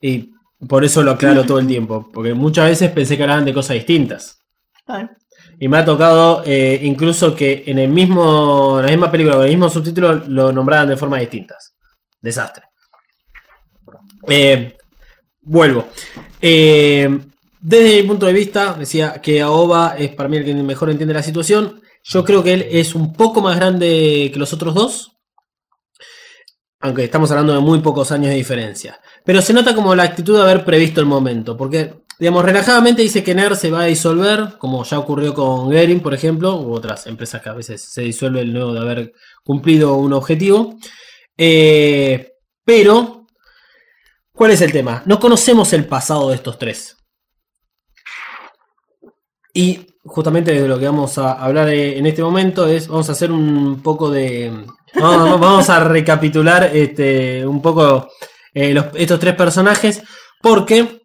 y 0.00 0.30
por 0.68 0.84
eso 0.84 1.02
lo 1.02 1.12
aclaro 1.12 1.44
todo 1.44 1.58
el 1.58 1.66
tiempo, 1.66 2.08
porque 2.12 2.34
muchas 2.34 2.68
veces 2.68 2.90
pensé 2.90 3.16
que 3.16 3.22
hablaban 3.24 3.44
de 3.44 3.54
cosas 3.54 3.74
distintas. 3.74 4.38
Y 5.62 5.68
me 5.68 5.78
ha 5.78 5.84
tocado 5.84 6.42
eh, 6.44 6.80
incluso 6.82 7.36
que 7.36 7.62
en 7.68 7.78
el 7.78 7.88
mismo, 7.88 8.80
la 8.82 8.88
misma 8.88 9.12
película, 9.12 9.36
con 9.36 9.44
el 9.44 9.50
mismo 9.50 9.70
subtítulo, 9.70 10.14
lo 10.26 10.50
nombraban 10.50 10.88
de 10.88 10.96
formas 10.96 11.20
distintas. 11.20 11.76
Desastre. 12.20 12.64
Eh, 14.26 14.76
vuelvo. 15.40 15.86
Eh, 16.40 17.08
desde 17.60 18.02
mi 18.02 18.08
punto 18.08 18.26
de 18.26 18.32
vista, 18.32 18.74
decía 18.74 19.12
que 19.22 19.40
Aoba 19.40 19.94
es 19.96 20.12
para 20.16 20.28
mí 20.28 20.38
el 20.38 20.44
que 20.44 20.52
mejor 20.52 20.90
entiende 20.90 21.14
la 21.14 21.22
situación. 21.22 21.80
Yo 22.02 22.24
creo 22.24 22.42
que 22.42 22.54
él 22.54 22.66
es 22.68 22.96
un 22.96 23.12
poco 23.12 23.40
más 23.40 23.54
grande 23.54 24.30
que 24.32 24.40
los 24.40 24.52
otros 24.52 24.74
dos. 24.74 25.12
Aunque 26.80 27.04
estamos 27.04 27.30
hablando 27.30 27.52
de 27.52 27.60
muy 27.60 27.78
pocos 27.78 28.10
años 28.10 28.30
de 28.30 28.34
diferencia. 28.34 28.98
Pero 29.24 29.40
se 29.40 29.52
nota 29.52 29.76
como 29.76 29.94
la 29.94 30.02
actitud 30.02 30.34
de 30.34 30.42
haber 30.42 30.64
previsto 30.64 30.98
el 30.98 31.06
momento. 31.06 31.56
Porque, 31.56 32.01
digamos, 32.22 32.44
relajadamente 32.44 33.02
dice 33.02 33.24
que 33.24 33.34
NER 33.34 33.56
se 33.56 33.72
va 33.72 33.80
a 33.80 33.86
disolver. 33.86 34.56
Como 34.56 34.84
ya 34.84 35.00
ocurrió 35.00 35.34
con 35.34 35.72
Gering, 35.72 35.98
por 35.98 36.14
ejemplo. 36.14 36.54
U 36.54 36.72
otras 36.72 37.08
empresas 37.08 37.42
que 37.42 37.48
a 37.48 37.52
veces 37.52 37.82
se 37.82 38.02
disuelve 38.02 38.44
luego 38.44 38.72
de 38.72 38.78
haber 38.78 39.12
cumplido 39.42 39.94
un 39.96 40.12
objetivo. 40.12 40.76
Eh, 41.36 42.34
pero, 42.64 43.26
¿cuál 44.32 44.52
es 44.52 44.60
el 44.60 44.70
tema? 44.70 45.02
No 45.04 45.18
conocemos 45.18 45.72
el 45.72 45.84
pasado 45.86 46.28
de 46.28 46.36
estos 46.36 46.60
tres. 46.60 46.96
Y 49.52 49.84
justamente 50.04 50.52
de 50.52 50.68
lo 50.68 50.78
que 50.78 50.86
vamos 50.86 51.18
a 51.18 51.32
hablar 51.32 51.70
eh, 51.70 51.98
en 51.98 52.06
este 52.06 52.22
momento 52.22 52.68
es, 52.68 52.86
vamos 52.86 53.08
a 53.08 53.12
hacer 53.12 53.32
un 53.32 53.82
poco 53.82 54.08
de... 54.08 54.64
Vamos, 54.94 55.68
a 55.70 55.82
recapitular 55.82 56.70
este, 56.72 57.44
un 57.44 57.60
poco 57.60 58.10
eh, 58.54 58.80
estos 58.94 59.18
tres 59.18 59.34
personajes 59.34 60.04
porque 60.40 61.01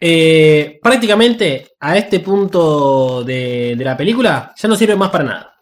eh, 0.00 0.78
prácticamente 0.82 1.72
a 1.80 1.96
este 1.96 2.20
punto 2.20 3.22
de, 3.24 3.74
de 3.76 3.84
la 3.84 3.96
película 3.96 4.52
ya 4.56 4.68
no 4.68 4.76
sirve 4.76 4.96
más 4.96 5.10
para 5.10 5.24
nada. 5.24 5.52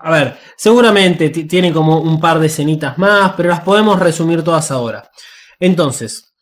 A 0.00 0.10
ver, 0.10 0.36
seguramente 0.56 1.28
ti- 1.30 1.44
tienen 1.44 1.72
como 1.72 1.98
un 2.00 2.18
par 2.20 2.38
de 2.38 2.46
escenitas 2.46 2.96
más, 2.98 3.32
pero 3.36 3.50
las 3.50 3.60
podemos 3.60 3.98
resumir 4.00 4.42
todas 4.42 4.70
ahora. 4.70 5.10
Entonces, 5.60 6.32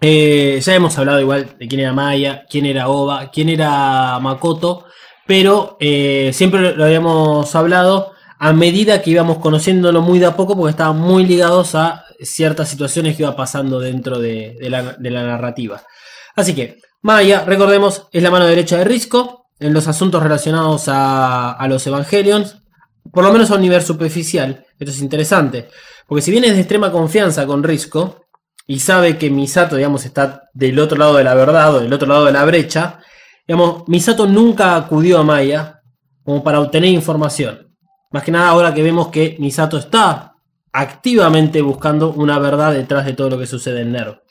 eh, 0.00 0.60
ya 0.62 0.74
hemos 0.74 0.98
hablado 0.98 1.20
igual 1.20 1.56
de 1.58 1.68
quién 1.68 1.80
era 1.82 1.92
Maya, 1.92 2.44
quién 2.48 2.66
era 2.66 2.88
Oba, 2.88 3.30
quién 3.30 3.48
era 3.50 4.18
Makoto, 4.20 4.86
pero 5.26 5.76
eh, 5.80 6.30
siempre 6.32 6.74
lo 6.76 6.84
habíamos 6.84 7.54
hablado 7.54 8.12
a 8.38 8.52
medida 8.52 9.02
que 9.02 9.10
íbamos 9.10 9.38
conociéndolo 9.38 10.02
muy 10.02 10.18
de 10.18 10.26
a 10.26 10.36
poco, 10.36 10.56
porque 10.56 10.70
estaban 10.72 10.98
muy 11.00 11.24
ligados 11.26 11.74
a 11.74 12.05
ciertas 12.20 12.68
situaciones 12.68 13.16
que 13.16 13.22
iba 13.22 13.36
pasando 13.36 13.80
dentro 13.80 14.18
de, 14.18 14.56
la, 14.60 15.22
narrativa. 15.22 15.82
Así 16.34 16.54
que, 16.54 16.78
Maya, 17.02 17.44
recordemos, 17.44 18.08
es 18.12 18.22
la 18.22 18.30
mano 18.30 18.46
derecha 18.46 18.78
de 18.78 18.84
Risco, 18.84 19.46
en 19.58 19.72
los 19.72 19.88
asuntos 19.88 20.22
relacionados 20.22 20.88
a, 20.88 21.52
a 21.52 21.68
los 21.68 21.86
Evangelions, 21.86 22.58
por 23.12 23.24
lo 23.24 23.32
menos 23.32 23.50
a 23.50 23.54
un 23.54 23.62
nivel 23.62 23.82
superficial. 23.82 24.66
Esto 24.78 24.90
es 24.90 25.00
interesante, 25.00 25.68
porque 26.06 26.22
si 26.22 26.30
bien 26.30 26.44
es 26.44 26.52
de 26.52 26.60
extrema 26.60 26.92
confianza 26.92 27.46
con 27.46 27.62
Risco 27.62 28.26
y 28.66 28.80
sabe 28.80 29.16
que 29.16 29.30
Misato, 29.30 29.76
digamos, 29.76 30.04
está 30.04 30.42
del 30.52 30.78
otro 30.78 30.98
lado 30.98 31.16
de 31.16 31.24
la 31.24 31.34
verdad 31.34 31.76
o 31.76 31.80
del 31.80 31.92
otro 31.92 32.08
lado 32.08 32.24
de 32.24 32.32
la 32.32 32.44
brecha, 32.44 33.00
digamos, 33.46 33.88
Misato 33.88 34.26
nunca 34.26 34.76
acudió 34.76 35.18
a 35.18 35.22
Maya 35.22 35.80
como 36.24 36.42
para 36.42 36.60
obtener 36.60 36.90
información. 36.90 37.74
Más 38.10 38.22
que 38.22 38.32
nada 38.32 38.48
ahora 38.48 38.74
que 38.74 38.82
vemos 38.82 39.08
que 39.08 39.36
Misato 39.38 39.78
está 39.78 40.35
activamente 40.76 41.62
buscando 41.62 42.12
una 42.12 42.38
verdad 42.38 42.74
detrás 42.74 43.06
de 43.06 43.14
todo 43.14 43.30
lo 43.30 43.38
que 43.38 43.46
sucede 43.46 43.80
en 43.80 43.92
Nero. 43.92 44.22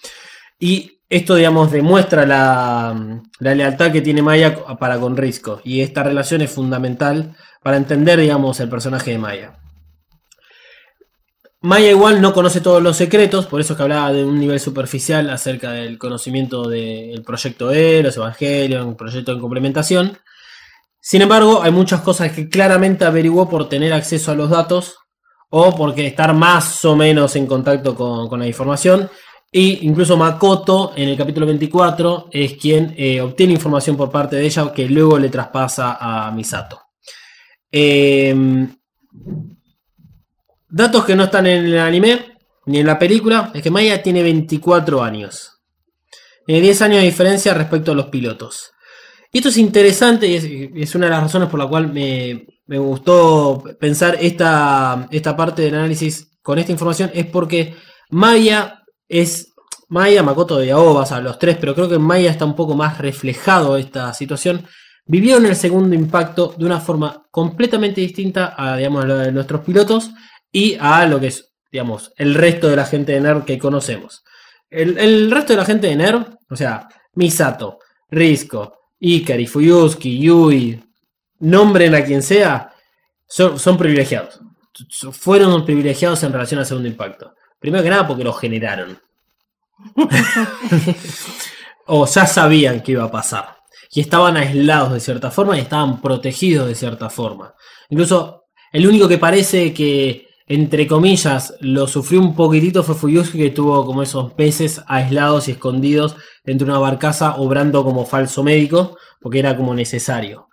Y 0.60 1.02
esto, 1.10 1.36
digamos, 1.36 1.72
demuestra 1.72 2.26
la, 2.26 3.22
lealtad 3.40 3.92
que 3.92 4.02
tiene 4.02 4.22
Maya 4.22 4.56
para 4.80 5.00
con 5.00 5.18
Risco. 5.18 5.60
Y 5.64 5.82
esta 5.82 6.04
relación 6.04 6.42
es 6.42 6.52
fundamental 6.52 7.36
para 7.64 7.78
entender, 7.78 8.20
digamos, 8.20 8.60
el 8.60 8.70
personaje 8.70 9.12
de 9.12 9.18
Maya. 9.18 9.60
Maya 11.62 11.90
igual 11.90 12.22
no 12.22 12.32
conoce 12.32 12.62
todos 12.62 12.82
los 12.82 12.96
secretos, 12.96 13.48
por 13.48 13.60
eso 13.60 13.74
es 13.74 13.78
que 13.78 13.84
hablaba 13.84 14.14
de 14.14 14.24
un 14.24 14.40
nivel 14.40 14.60
superficial 14.60 15.32
acerca 15.32 15.72
del 15.72 15.98
conocimiento 15.98 16.70
del 16.70 17.24
proyecto 17.24 17.72
E, 17.72 18.04
los 18.04 18.18
Evangelion, 18.18 18.90
el 18.90 18.96
proyecto 18.96 19.32
en 19.32 19.40
complementación. 19.40 20.18
Sin 21.02 21.24
embargo, 21.24 21.64
hay 21.64 21.72
muchas 21.72 22.02
cosas 22.02 22.32
que 22.34 22.50
claramente 22.50 23.04
averiguó 23.04 23.50
por 23.50 23.68
tener 23.68 23.94
acceso 23.94 24.32
a 24.32 24.36
los 24.36 24.52
datos 24.52 24.98
o 25.58 25.74
porque 25.74 26.08
estar 26.08 26.34
más 26.34 26.84
o 26.84 26.98
menos 26.98 27.34
en 27.38 27.48
contacto 27.48 27.96
con, 27.96 28.38
la 28.38 28.46
información. 28.46 29.10
Y 29.50 29.88
incluso 29.88 30.18
Makoto 30.18 30.92
en 30.98 31.08
el 31.08 31.16
capítulo 31.18 31.46
24 31.46 32.28
es 32.30 32.58
quien 32.58 32.94
eh, 32.98 33.22
obtiene 33.22 33.54
información 33.54 33.96
por 33.96 34.12
parte 34.12 34.36
de 34.36 34.46
ella 34.46 34.74
que 34.74 34.90
luego 34.90 35.18
le 35.18 35.30
traspasa 35.30 35.98
a 35.98 36.30
Misato. 36.32 36.82
Eh, 37.72 38.36
datos 40.68 41.06
que 41.06 41.16
no 41.16 41.24
están 41.24 41.48
en 41.48 41.68
el 41.68 41.80
anime 41.80 42.38
ni 42.66 42.80
en 42.80 42.88
la 42.88 43.00
película 43.00 43.52
es 43.54 43.62
que 43.62 43.72
Maya 43.72 44.04
tiene 44.04 44.24
24 44.24 45.02
años. 45.02 45.62
Tiene 46.46 46.60
10 46.60 46.82
años 46.82 46.98
de 46.98 47.06
diferencia 47.06 47.54
respecto 47.54 47.94
a 47.94 47.96
los 47.96 48.08
pilotos. 48.08 48.74
Y 49.32 49.38
esto 49.38 49.48
es 49.48 49.58
interesante 49.58 50.28
y 50.28 50.36
es, 50.36 50.44
es 50.90 50.96
una 50.96 51.06
de 51.06 51.12
las 51.12 51.24
razones 51.24 51.48
por 51.48 51.62
la 51.62 51.68
cual 51.68 51.94
me, 51.94 52.46
me 52.68 52.80
gustó 52.80 53.64
pensar 53.80 54.18
esta, 54.20 55.08
esta 55.12 55.36
parte 55.36 55.62
del 55.62 55.76
análisis 55.76 56.32
con 56.42 56.60
esta 56.60 56.72
información. 56.72 57.12
Es 57.14 57.26
porque 57.28 57.76
Maya 58.10 58.84
es. 59.08 59.52
Maya, 59.88 60.24
Makoto 60.24 60.64
y 60.64 60.72
Aobas, 60.72 61.12
a 61.12 61.22
los 61.22 61.38
tres, 61.38 61.58
pero 61.60 61.76
creo 61.76 61.88
que 61.88 62.00
Maya 62.00 62.32
está 62.32 62.44
un 62.44 62.56
poco 62.56 62.74
más 62.74 62.98
reflejado 62.98 63.78
esta 63.78 64.12
situación. 64.16 64.66
Vivieron 65.06 65.46
el 65.46 65.56
segundo 65.56 65.94
impacto 65.94 66.56
de 66.58 66.66
una 66.66 66.80
forma 66.80 67.24
completamente 67.30 68.02
distinta 68.02 68.56
a, 68.58 68.78
digamos, 68.78 69.04
a 69.04 69.08
lo 69.08 69.18
de 69.18 69.32
nuestros 69.32 69.62
pilotos 69.62 70.10
y 70.52 70.76
a 70.80 71.06
lo 71.06 71.20
que 71.20 71.28
es, 71.28 71.54
digamos, 71.72 72.14
el 72.18 72.34
resto 72.34 72.68
de 72.68 72.78
la 72.78 72.86
gente 72.86 73.12
de 73.12 73.22
NERD 73.22 73.44
que 73.44 73.60
conocemos. 73.60 74.24
El, 74.72 74.98
el 74.98 75.30
resto 75.30 75.54
de 75.54 75.58
la 75.58 75.66
gente 75.66 75.86
de 75.86 75.96
NERD, 75.98 76.34
o 76.50 76.56
sea, 76.56 76.88
Misato, 77.14 77.78
Risco, 78.10 78.80
Ikari, 79.00 79.46
Fuyuski, 79.46 80.20
Yui, 80.20 80.84
nombren 81.40 81.96
a 81.96 82.04
quien 82.04 82.22
sea, 82.24 82.74
son, 83.28 83.60
son 83.60 83.78
privilegiados. 83.78 84.40
Fueron 85.12 85.66
privilegiados 85.66 86.24
en 86.24 86.34
relación 86.34 86.60
al 86.60 86.66
segundo 86.66 86.88
impacto. 86.88 87.34
Primero 87.60 87.84
que 87.84 87.90
nada 87.90 88.08
porque 88.08 88.24
los 88.24 88.40
generaron. 88.40 89.00
o 91.88 92.06
ya 92.06 92.26
sabían 92.26 92.82
que 92.82 92.94
iba 92.94 93.04
a 93.04 93.12
pasar. 93.12 93.58
Y 93.92 94.02
estaban 94.02 94.36
aislados 94.38 94.94
de 94.94 95.00
cierta 95.00 95.32
forma 95.32 95.58
y 95.58 95.62
estaban 95.62 96.02
protegidos 96.02 96.68
de 96.68 96.76
cierta 96.76 97.10
forma. 97.10 97.54
Incluso 97.90 98.46
el 98.72 98.88
único 98.88 99.08
que 99.08 99.18
parece 99.18 99.74
que, 99.74 100.28
entre 100.48 100.86
comillas, 100.86 101.56
lo 101.62 101.88
sufrió 101.88 102.20
un 102.20 102.36
poquitito 102.36 102.84
fue 102.84 102.96
Fuyuski, 102.96 103.38
que 103.38 103.50
tuvo 103.52 103.86
como 103.86 104.04
esos 104.04 104.34
peces 104.34 104.82
aislados 104.88 105.48
y 105.48 105.52
escondidos 105.52 106.18
dentro 106.44 106.66
de 106.66 106.74
una 106.74 106.80
barcaza, 106.82 107.36
obrando 107.38 107.84
como 107.84 108.06
falso 108.06 108.44
médico, 108.44 108.98
porque 109.22 109.40
era 109.40 109.56
como 109.56 109.74
necesario. 109.74 110.50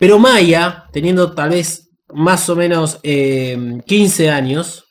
Pero 0.00 0.18
Maya, 0.18 0.86
teniendo 0.90 1.34
tal 1.34 1.50
vez 1.50 1.90
más 2.08 2.48
o 2.48 2.56
menos 2.56 2.98
eh, 3.02 3.82
15 3.84 4.30
años, 4.30 4.86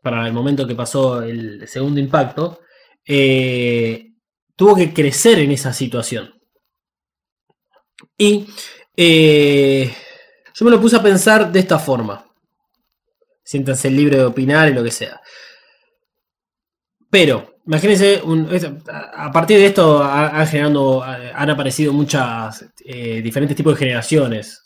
para 0.00 0.24
el 0.24 0.32
momento 0.32 0.68
que 0.68 0.76
pasó 0.76 1.20
el 1.20 1.66
segundo 1.66 1.98
impacto, 1.98 2.60
eh, 3.04 4.12
tuvo 4.54 4.76
que 4.76 4.94
crecer 4.94 5.40
en 5.40 5.50
esa 5.50 5.72
situación. 5.72 6.32
Y 8.16 8.46
eh, 8.96 9.92
yo 10.54 10.64
me 10.64 10.70
lo 10.70 10.80
puse 10.80 10.94
a 10.94 11.02
pensar 11.02 11.50
de 11.50 11.58
esta 11.58 11.80
forma. 11.80 12.24
Siéntanse 13.42 13.90
libre 13.90 14.18
de 14.18 14.26
opinar 14.26 14.68
y 14.68 14.74
lo 14.74 14.84
que 14.84 14.92
sea. 14.92 15.20
Pero, 17.10 17.55
imagínense, 17.66 18.22
a 19.16 19.30
partir 19.32 19.58
de 19.58 19.66
esto 19.66 20.02
han, 20.02 20.46
generando, 20.46 21.02
han 21.02 21.50
aparecido 21.50 21.92
muchas 21.92 22.64
eh, 22.84 23.20
diferentes 23.22 23.56
tipos 23.56 23.74
de 23.74 23.78
generaciones. 23.78 24.62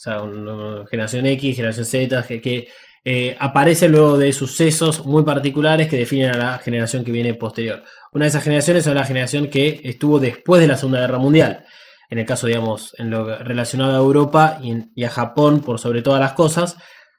Generación 0.91 1.27
X, 1.27 1.57
generación 1.57 1.87
Z, 1.87 2.23
que, 2.27 2.41
que 2.41 2.69
eh, 3.03 3.35
aparecen 3.41 3.93
luego 3.93 4.19
de 4.19 4.33
sucesos 4.33 5.07
muy 5.07 5.23
particulares 5.23 5.89
que 5.89 5.97
definen 5.97 6.31
a 6.31 6.39
la 6.39 6.59
generación 6.59 7.03
que 7.03 7.13
viene 7.13 7.35
posterior. 7.35 7.83
Una 8.13 8.27
de 8.27 8.29
esas 8.29 8.45
generaciones 8.45 8.87
es 8.87 8.95
la 8.95 9.05
generación 9.05 9.49
que 9.49 9.81
estuvo 9.85 10.19
después 10.19 10.61
de 10.61 10.69
la 10.69 10.77
Segunda 10.77 11.01
Guerra 11.01 11.19
Mundial. 11.19 11.65
En 12.11 12.19
el 12.19 12.27
caso, 12.27 12.47
digamos, 12.47 12.95
en 12.99 13.09
lo 13.09 13.39
relacionado 13.39 13.95
a 13.95 13.99
Europa 13.99 14.61
y 14.63 15.05
a 15.05 15.11
Japón, 15.11 15.61
por 15.61 15.79
sobre 15.79 16.03
todas 16.03 16.21
las 16.21 16.33
cosas. 16.33 16.77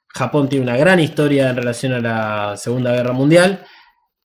Japón 0.08 0.48
tiene 0.48 0.64
una 0.64 0.76
gran 0.76 1.00
historia 1.00 1.48
en 1.48 1.56
relación 1.56 1.94
a 1.94 2.00
la 2.00 2.56
Segunda 2.58 2.92
Guerra 2.92 3.12
Mundial. 3.12 3.64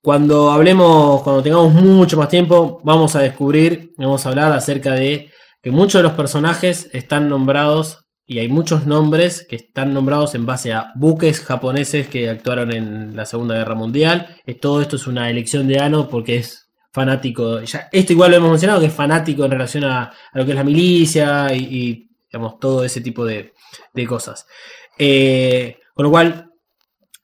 Cuando 0.08 0.52
hablemos, 0.52 1.22
cuando 1.22 1.43
tengamos 1.43 1.74
mucho 1.74 2.15
más 2.15 2.30
tiempo, 2.30 2.80
vamos 2.82 3.17
a 3.17 3.20
descubrir, 3.20 3.91
vamos 3.98 4.26
a 4.26 4.30
hablar 4.30 4.54
acerca 4.54 4.93
de 4.93 5.32
que 5.62 5.70
muchos 5.70 6.00
de 6.00 6.04
los 6.04 6.13
personajes 6.13 6.89
están 6.93 7.28
nombrados 7.28 8.06
y 8.26 8.39
hay 8.39 8.48
muchos 8.48 8.86
nombres 8.86 9.46
que 9.46 9.58
están 9.58 9.93
nombrados 9.93 10.34
en 10.34 10.46
base 10.46 10.72
a 10.72 10.93
buques 10.96 11.41
japoneses 11.41 12.08
que 12.08 12.30
actuaron 12.30 12.72
en 12.72 13.17
la 13.17 13.26
Segunda 13.26 13.56
Guerra 13.56 13.76
Mundial. 13.76 14.38
Todo 14.62 14.82
esto 14.82 14.96
es 14.96 15.08
una 15.08 15.30
elección 15.30 15.67
de 15.67 15.80
Ano 15.80 16.08
porque 16.08 16.38
es 16.38 16.70
fanático. 16.93 17.60
Esto 17.60 18.13
igual 18.13 18.32
lo 18.32 18.38
hemos 18.38 18.52
mencionado, 18.52 18.80
que 18.80 18.86
es 18.86 18.93
fanático 18.93 19.43
en 19.43 19.52
relación 19.52 19.84
a, 19.84 20.13
lo 20.32 20.46
que 20.46 20.52
es 20.52 20.56
la 20.56 20.63
milicia 20.63 21.54
y, 21.54 22.08
digamos, 22.32 22.60
todo 22.62 22.86
ese 22.86 23.02
tipo 23.02 23.26
de, 23.26 23.54
de 23.93 24.08
cosas. 24.08 24.48
Eh, 24.98 25.80
con 25.93 26.06
lo 26.06 26.12
cual, 26.12 26.46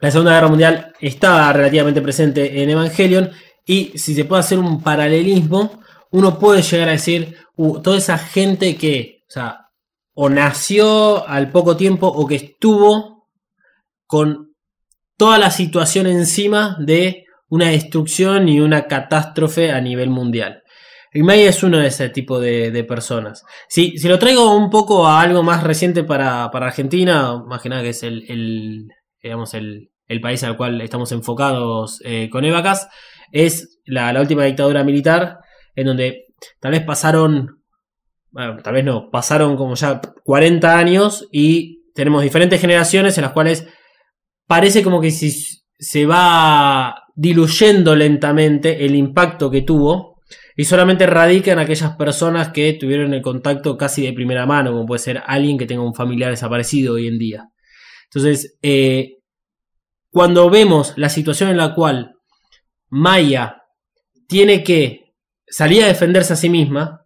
la 0.03 0.11
Segunda 0.11 0.33
Guerra 0.33 0.49
Mundial 0.49 0.93
estaba 0.99 1.53
relativamente 1.53 2.01
presente 2.01 2.61
en 2.61 2.69
Evangelion. 2.69 3.31
Y 3.65 3.97
si 3.97 4.13
se 4.13 4.25
puede 4.25 4.41
hacer 4.41 4.59
un 4.59 4.83
paralelismo, 4.83 5.81
uno 6.11 6.37
puede 6.37 6.61
llegar 6.61 6.89
a 6.89 6.91
decir, 6.91 7.37
uh, 7.55 7.81
toda 7.81 7.99
esa 7.99 8.17
gente 8.17 8.75
que, 8.75 9.23
o 9.29 9.31
sea, 9.31 9.69
o 10.13 10.27
nació 10.27 11.25
al 11.25 11.51
poco 11.51 11.77
tiempo 11.77 12.07
o 12.07 12.27
que 12.27 12.35
estuvo 12.35 13.29
con 14.05 14.53
toda 15.15 15.37
la 15.37 15.49
situación 15.49 16.07
encima 16.07 16.75
de 16.81 17.23
una 17.47 17.69
destrucción 17.69 18.49
y 18.49 18.59
una 18.59 18.87
catástrofe 18.87 19.71
a 19.71 19.79
nivel 19.79 20.09
mundial. 20.09 20.63
Y 21.13 21.23
May 21.23 21.43
es 21.43 21.63
uno 21.63 21.77
de 21.77 21.87
ese 21.87 22.09
tipo 22.09 22.41
de, 22.41 22.83
personas. 22.83 23.45
Si, 23.69 23.97
si, 23.97 24.09
lo 24.09 24.19
traigo 24.19 24.53
un 24.53 24.69
poco 24.69 25.07
a 25.07 25.21
algo 25.21 25.43
más 25.43 25.63
reciente 25.63 26.03
para, 26.03 26.51
para 26.51 26.65
Argentina, 26.67 27.41
más 27.47 27.61
que 27.61 27.69
nada 27.69 27.83
que 27.83 27.89
es 27.89 28.03
el 28.03 28.89
digamos, 29.23 29.53
el, 29.53 29.89
el, 30.07 30.21
país 30.21 30.43
al 30.43 30.57
cual 30.57 30.81
estamos 30.81 31.11
enfocados 31.11 32.01
eh, 32.03 32.29
con 32.29 32.45
Evacas, 32.45 32.87
es 33.31 33.79
la, 33.85 34.19
última 34.19 34.45
dictadura 34.45 34.83
militar, 34.83 35.39
en 35.75 35.87
donde 35.87 36.27
tal 36.59 36.71
vez 36.71 36.83
pasaron 36.83 37.63
tal 38.63 38.73
vez 38.73 38.83
no, 38.83 39.11
pasaron 39.11 39.55
como 39.55 39.75
ya 39.75 40.01
40 40.23 40.77
años 40.77 41.27
y 41.31 41.91
tenemos 41.93 42.23
diferentes 42.23 42.59
generaciones 42.59 43.17
en 43.17 43.23
las 43.23 43.31
cuales 43.31 43.67
parece 44.47 44.81
como 44.81 44.99
que 44.99 45.11
si 45.11 45.31
se 45.77 46.05
va 46.05 46.95
diluyendo 47.15 47.95
lentamente 47.95 48.85
el 48.85 48.95
impacto 48.95 49.51
que 49.51 49.61
tuvo 49.61 50.21
y 50.55 50.65
solamente 50.65 51.05
radica 51.05 51.51
en 51.51 51.59
aquellas 51.59 51.95
personas 51.95 52.49
que 52.49 52.73
tuvieron 52.73 53.13
el 53.13 53.21
contacto 53.21 53.77
casi 53.77 54.03
de 54.03 54.13
primera 54.13 54.45
mano, 54.45 54.71
como 54.71 54.85
puede 54.85 54.99
ser 54.99 55.21
alguien 55.25 55.57
que 55.57 55.65
tenga 55.65 55.83
un 55.83 55.95
familiar 55.95 56.31
desaparecido 56.31 56.95
hoy 56.95 57.07
en 57.07 57.17
día. 57.17 57.49
Entonces, 58.05 58.57
eh, 58.61 59.17
cuando 60.13 60.47
vemos 60.47 60.93
la 60.95 61.09
situación 61.09 61.49
en 61.49 61.57
la 61.57 61.73
cual 61.73 62.13
Maya 62.89 63.63
tiene 64.27 64.63
que 64.63 65.15
salir 65.47 65.83
a 65.83 65.87
defenderse 65.87 66.33
a 66.33 66.35
sí 66.35 66.49
misma, 66.49 67.01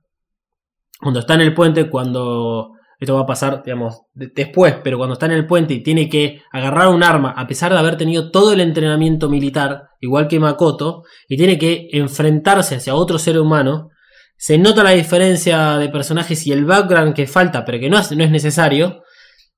cuando 1.00 1.22
está 1.22 1.36
en 1.36 1.42
el 1.42 1.54
puente, 1.54 1.90
cuando 1.90 2.74
esto 3.00 3.16
va 3.16 3.22
a 3.22 3.26
pasar, 3.26 3.64
digamos, 3.64 4.02
después, 4.14 4.76
pero 4.84 4.98
cuando 4.98 5.14
está 5.14 5.26
en 5.26 5.32
el 5.32 5.48
puente 5.48 5.74
y 5.74 5.84
tiene 5.84 6.10
que 6.10 6.42
agarrar 6.52 6.90
un 6.90 7.02
arma, 7.02 7.32
a 7.32 7.48
pesar 7.48 7.72
de 7.72 7.80
haber 7.80 7.96
tenido 7.96 8.30
todo 8.30 8.52
el 8.52 8.60
entrenamiento 8.60 9.30
militar, 9.30 9.92
igual 10.02 10.28
que 10.28 10.42
Makoto, 10.42 11.04
y 11.30 11.38
tiene 11.38 11.58
que 11.58 11.88
enfrentarse 11.94 12.76
hacia 12.76 12.94
otro 12.94 13.18
ser 13.20 13.40
humano, 13.40 13.90
se 14.36 14.58
nota 14.58 14.84
la 14.84 14.92
diferencia 14.92 15.78
de 15.78 15.88
personajes 15.88 16.46
y 16.46 16.52
el 16.52 16.66
background 16.66 17.14
que 17.14 17.26
falta, 17.26 17.64
pero 17.64 17.80
que 17.80 17.90
no 17.90 17.98
es, 17.98 18.12
no 18.12 18.24
es 18.26 18.32
necesario, 18.32 19.02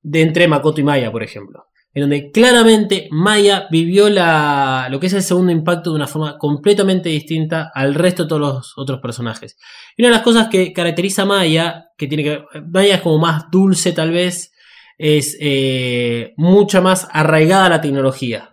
de 0.02 0.22
entre 0.22 0.46
Makoto 0.46 0.80
y 0.80 0.84
Maya, 0.84 1.10
por 1.10 1.24
ejemplo. 1.24 1.64
En 1.92 2.02
donde 2.02 2.30
claramente 2.30 3.08
Maya 3.10 3.66
vivió 3.70 4.08
la, 4.08 4.88
lo 4.90 5.00
que 5.00 5.08
es 5.08 5.12
el 5.12 5.22
segundo 5.22 5.50
impacto 5.50 5.90
de 5.90 5.96
una 5.96 6.06
forma 6.06 6.38
completamente 6.38 7.08
distinta 7.08 7.70
al 7.74 7.94
resto 7.94 8.22
de 8.22 8.28
todos 8.28 8.40
los 8.40 8.78
otros 8.78 9.00
personajes. 9.00 9.56
Y 9.96 10.02
una 10.02 10.10
de 10.10 10.14
las 10.14 10.24
cosas 10.24 10.48
que 10.48 10.72
caracteriza 10.72 11.22
a 11.22 11.26
Maya, 11.26 11.90
que 11.98 12.06
tiene 12.06 12.22
que 12.22 12.44
Maya 12.68 12.96
es 12.96 13.00
como 13.00 13.18
más 13.18 13.50
dulce 13.50 13.92
tal 13.92 14.12
vez, 14.12 14.52
es 14.98 15.36
eh, 15.40 16.34
mucha 16.36 16.80
más 16.80 17.08
arraigada 17.10 17.70
la 17.70 17.80
tecnología. 17.80 18.49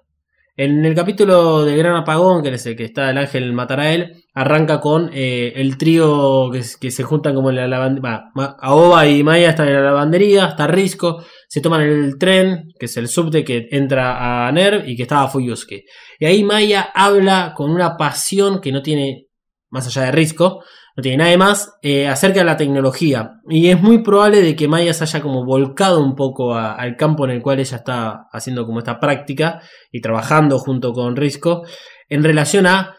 En 0.59 0.83
el 0.85 0.95
capítulo 0.95 1.63
de 1.65 1.77
Gran 1.77 1.95
Apagón, 1.95 2.41
que 2.41 2.49
es 2.49 2.65
el 2.65 2.75
que 2.75 2.85
está 2.85 3.11
el 3.11 3.19
ángel 3.19 3.53
matar 3.53 3.79
a 3.79 3.93
él, 3.93 4.25
arranca 4.33 4.79
con 4.79 5.11
eh, 5.13 5.53
el 5.55 5.77
trío 5.77 6.49
que, 6.51 6.63
que, 6.81 6.89
se 6.89 7.03
juntan 7.03 7.35
como 7.35 7.51
en 7.51 7.57
la 7.57 7.67
lavandería. 7.67 8.31
Aoba 8.59 9.05
y 9.05 9.23
Maya 9.23 9.51
están 9.51 9.67
en 9.67 9.75
la 9.75 9.81
lavandería, 9.81 10.47
está 10.47 10.65
Risco, 10.65 11.23
se 11.47 11.61
toman 11.61 11.81
el 11.81 12.17
tren, 12.17 12.73
que 12.79 12.87
es 12.87 12.97
el 12.97 13.07
subte 13.07 13.43
que 13.43 13.67
entra 13.69 14.47
a 14.47 14.51
Nerv 14.51 14.89
y 14.89 14.95
que 14.95 15.03
estaba 15.03 15.27
Fuyusuke. 15.27 15.83
Y 16.19 16.25
ahí 16.25 16.43
Maya 16.43 16.89
habla 16.91 17.53
con 17.55 17.69
una 17.69 17.95
pasión 17.95 18.59
que 18.59 18.71
no 18.71 18.81
tiene, 18.81 19.27
más 19.69 19.85
allá 19.85 20.07
de 20.07 20.11
Risco, 20.11 20.63
no 20.97 21.03
tiene 21.03 21.17
nada 21.23 21.37
más, 21.37 21.77
eh, 21.83 22.07
acerca 22.07 22.39
de 22.39 22.45
la 22.45 22.57
tecnología. 22.57 23.39
Y 23.47 23.69
es 23.69 23.79
muy 23.79 23.99
probable 23.99 24.41
de 24.41 24.55
que 24.55 24.67
Maya 24.67 24.95
se 24.95 25.03
haya 25.03 25.21
como 25.21 25.45
volcado 25.45 26.03
un 26.03 26.15
poco 26.15 26.55
al 26.55 26.97
campo 26.97 27.23
en 27.25 27.31
el 27.31 27.43
cual 27.43 27.59
ella 27.59 27.77
está 27.77 28.27
haciendo 28.31 28.65
como 28.65 28.79
esta 28.79 28.99
práctica 28.99 29.61
y 29.91 30.01
trabajando 30.01 30.57
junto 30.57 30.93
con 30.93 31.15
Risco 31.15 31.61
en 32.09 32.23
relación 32.23 32.65
a 32.65 32.97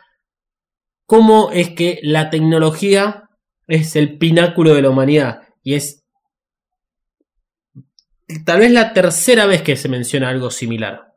cómo 1.06 1.50
es 1.52 1.70
que 1.70 1.98
la 2.04 2.30
tecnología 2.30 3.24
es 3.66 3.96
el 3.96 4.16
pináculo 4.16 4.74
de 4.74 4.82
la 4.82 4.90
humanidad. 4.90 5.40
Y 5.64 5.74
es 5.74 6.04
tal 8.46 8.60
vez 8.60 8.70
la 8.70 8.92
tercera 8.92 9.46
vez 9.46 9.62
que 9.62 9.74
se 9.74 9.88
menciona 9.88 10.28
algo 10.28 10.52
similar. 10.52 11.14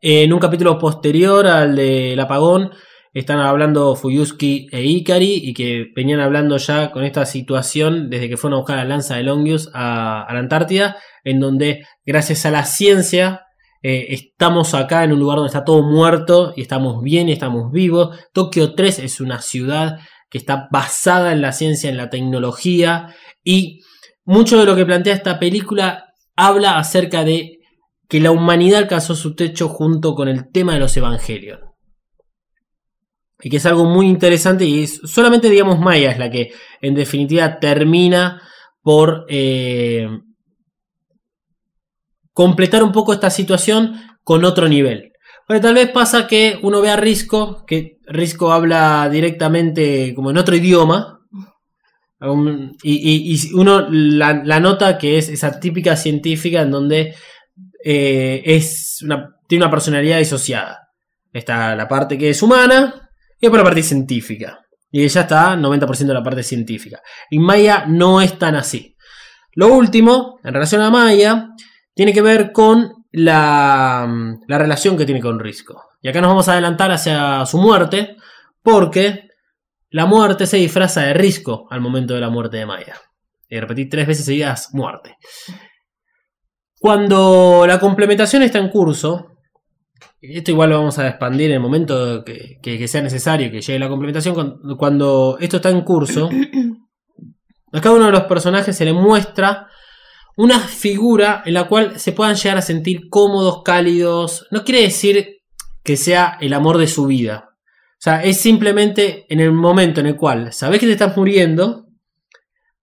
En 0.00 0.32
un 0.32 0.40
capítulo 0.40 0.76
posterior 0.76 1.46
al 1.46 1.76
del 1.76 2.18
apagón, 2.18 2.72
están 3.12 3.40
hablando 3.40 3.96
Fuyuski 3.96 4.68
e 4.70 4.82
Ikari 4.82 5.40
y 5.42 5.52
que 5.52 5.86
venían 5.96 6.20
hablando 6.20 6.56
ya 6.58 6.92
con 6.92 7.04
esta 7.04 7.26
situación 7.26 8.08
desde 8.08 8.28
que 8.28 8.36
fueron 8.36 8.56
a 8.56 8.60
buscar 8.60 8.76
la 8.76 8.84
lanza 8.84 9.16
de 9.16 9.24
Longius 9.24 9.70
a, 9.74 10.26
la 10.30 10.38
Antártida, 10.38 10.96
en 11.24 11.40
donde 11.40 11.84
gracias 12.06 12.46
a 12.46 12.50
la 12.50 12.64
ciencia 12.64 13.42
eh, 13.82 14.06
estamos 14.10 14.74
acá 14.74 15.02
en 15.02 15.12
un 15.12 15.18
lugar 15.18 15.36
donde 15.36 15.48
está 15.48 15.64
todo 15.64 15.82
muerto 15.82 16.52
y 16.56 16.62
estamos 16.62 17.02
bien 17.02 17.28
y 17.28 17.32
estamos 17.32 17.72
vivos. 17.72 18.16
Tokio 18.32 18.74
3 18.74 19.00
es 19.00 19.20
una 19.20 19.40
ciudad 19.40 19.98
que 20.28 20.38
está 20.38 20.68
basada 20.70 21.32
en 21.32 21.40
la 21.40 21.52
ciencia, 21.52 21.90
en 21.90 21.96
la 21.96 22.10
tecnología 22.10 23.14
y 23.42 23.80
mucho 24.24 24.60
de 24.60 24.66
lo 24.66 24.76
que 24.76 24.86
plantea 24.86 25.14
esta 25.14 25.40
película 25.40 26.14
habla 26.36 26.78
acerca 26.78 27.24
de 27.24 27.58
que 28.08 28.20
la 28.20 28.30
humanidad 28.30 28.82
alcanzó 28.82 29.16
su 29.16 29.34
techo 29.34 29.68
junto 29.68 30.14
con 30.14 30.28
el 30.28 30.50
tema 30.52 30.74
de 30.74 30.80
los 30.80 30.96
evangelios. 30.96 31.69
Y 33.42 33.50
que 33.50 33.56
es 33.56 33.66
algo 33.66 33.84
muy 33.84 34.06
interesante 34.06 34.64
y 34.64 34.86
solamente 34.86 35.48
digamos 35.48 35.78
Maya 35.78 36.10
es 36.10 36.18
la 36.18 36.30
que 36.30 36.52
en 36.80 36.94
definitiva 36.94 37.58
termina 37.58 38.42
por 38.82 39.26
eh, 39.28 40.08
completar 42.32 42.82
un 42.82 42.92
poco 42.92 43.12
esta 43.12 43.30
situación 43.30 44.00
con 44.22 44.44
otro 44.44 44.68
nivel. 44.68 45.12
Porque 45.46 45.60
tal 45.60 45.74
vez 45.74 45.90
pasa 45.90 46.26
que 46.26 46.58
uno 46.62 46.80
ve 46.80 46.90
a 46.90 46.96
Risco, 46.96 47.64
que 47.66 47.98
Risco 48.06 48.52
habla 48.52 49.08
directamente 49.10 50.14
como 50.14 50.30
en 50.30 50.38
otro 50.38 50.54
idioma, 50.54 51.20
y, 52.82 53.54
uno 53.54 53.88
la, 53.90 54.60
nota 54.60 54.98
que 54.98 55.16
es 55.16 55.30
esa 55.30 55.58
típica 55.58 55.96
científica 55.96 56.60
en 56.60 56.70
donde 56.70 57.14
eh, 57.82 58.42
es 58.44 58.98
tiene 59.48 59.64
una 59.64 59.70
personalidad 59.70 60.18
disociada. 60.18 60.90
Está 61.32 61.74
la 61.74 61.88
parte 61.88 62.18
que 62.18 62.30
es 62.30 62.42
humana 62.42 63.09
y 63.40 63.46
después 63.46 63.60
la 63.60 63.64
parte 63.64 63.82
científica. 63.82 64.60
Y 64.90 65.02
ella 65.02 65.22
está 65.22 65.56
90% 65.56 66.06
de 66.06 66.14
la 66.14 66.22
parte 66.22 66.42
científica. 66.42 67.00
Y 67.30 67.38
Maya 67.38 67.84
no 67.86 68.20
es 68.20 68.38
tan 68.38 68.54
así. 68.54 68.96
Lo 69.54 69.68
último, 69.72 70.38
en 70.44 70.52
relación 70.52 70.82
a 70.82 70.90
Maya, 70.90 71.48
tiene 71.94 72.12
que 72.12 72.22
ver 72.22 72.52
con 72.52 72.92
la, 73.12 74.08
la 74.46 74.58
relación 74.58 74.96
que 74.96 75.06
tiene 75.06 75.20
con 75.20 75.38
Risco. 75.38 75.82
Y 76.02 76.08
acá 76.08 76.20
nos 76.20 76.28
vamos 76.28 76.48
a 76.48 76.52
adelantar 76.52 76.90
hacia 76.90 77.44
su 77.46 77.58
muerte, 77.58 78.16
porque 78.62 79.28
la 79.90 80.06
muerte 80.06 80.46
se 80.46 80.58
disfraza 80.58 81.02
de 81.02 81.14
Risco 81.14 81.66
al 81.70 81.80
momento 81.80 82.14
de 82.14 82.20
la 82.20 82.30
muerte 82.30 82.58
de 82.58 82.66
Maya. 82.66 82.96
Y 83.48 83.58
repetí 83.58 83.88
tres 83.88 84.06
veces 84.06 84.24
seguidas 84.24 84.68
muerte. 84.72 85.16
Cuando 86.78 87.64
la 87.66 87.78
complementación 87.80 88.42
está 88.42 88.58
en 88.58 88.68
curso, 88.68 89.36
esto 90.20 90.50
igual 90.50 90.70
lo 90.70 90.78
vamos 90.78 90.98
a 90.98 91.08
expandir 91.08 91.46
en 91.46 91.56
el 91.56 91.60
momento 91.60 92.24
que, 92.24 92.88
sea 92.88 93.02
necesario 93.02 93.50
que 93.50 93.60
llegue 93.60 93.78
la 93.78 93.88
complementación. 93.88 94.34
Cuando, 94.34 94.76
cuando 94.76 95.38
esto 95.40 95.56
está 95.56 95.70
en 95.70 95.80
curso, 95.82 96.28
a 97.72 97.80
cada 97.80 97.94
uno 97.94 98.06
de 98.06 98.12
los 98.12 98.24
personajes 98.24 98.76
se 98.76 98.84
le 98.84 98.92
muestra 98.92 99.68
una 100.36 100.58
figura 100.58 101.42
en 101.44 101.54
la 101.54 101.64
cual 101.64 101.98
se 101.98 102.12
puedan 102.12 102.36
llegar 102.36 102.58
a 102.58 102.62
sentir 102.62 103.08
cómodos, 103.08 103.62
cálidos. 103.62 104.46
No 104.50 104.64
quiere 104.64 104.82
decir 104.82 105.38
que 105.82 105.96
sea 105.96 106.38
el 106.40 106.52
amor 106.52 106.78
de 106.78 106.86
su 106.86 107.06
vida. 107.06 107.50
O 107.92 108.02
sea, 108.02 108.24
es 108.24 108.40
simplemente 108.40 109.26
en 109.28 109.40
el 109.40 109.52
momento 109.52 110.00
en 110.00 110.06
el 110.06 110.16
cual 110.16 110.52
sabes 110.52 110.80
que 110.80 110.86
te 110.86 110.92
estás 110.92 111.16
muriendo. 111.16 111.86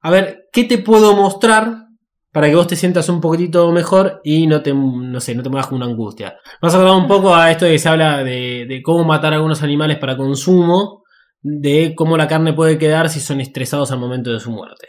A 0.02 0.12
ver, 0.12 0.48
¿qué 0.52 0.64
te 0.64 0.78
puedo 0.78 1.16
mostrar 1.16 1.87
para 2.32 2.50
que 2.50 2.56
vos 2.56 2.68
te 2.68 2.76
sientas 2.76 3.10
un 3.10 3.22
poquitito 3.22 3.72
mejor 3.72 4.22
y 4.24 4.48
no 4.48 4.62
te, 4.62 4.74
no 4.74 5.20
sé, 5.20 5.36
no 5.36 5.44
te 5.44 5.50
muevas 5.50 5.68
con 5.68 5.78
una 5.78 5.86
angustia? 5.86 6.38
Vamos 6.62 6.76
a 6.76 6.80
hablar 6.80 6.96
un 6.96 7.08
poco 7.08 7.34
a 7.36 7.52
esto 7.52 7.66
de 7.66 7.72
que 7.72 7.80
se 7.80 7.90
habla 7.90 8.24
de, 8.24 8.66
de 8.68 8.82
cómo 8.82 9.04
matar 9.04 9.34
a 9.34 9.38
algunos 9.38 9.64
animales 9.64 9.98
para 9.98 10.18
consumo, 10.18 11.04
de 11.42 11.94
cómo 11.96 12.18
la 12.18 12.28
carne 12.28 12.54
puede 12.54 12.78
quedar 12.78 13.10
si 13.10 13.20
son 13.20 13.42
estresados 13.42 13.92
al 13.92 14.00
momento 14.00 14.32
de 14.32 14.40
su 14.40 14.52
muerte. 14.52 14.88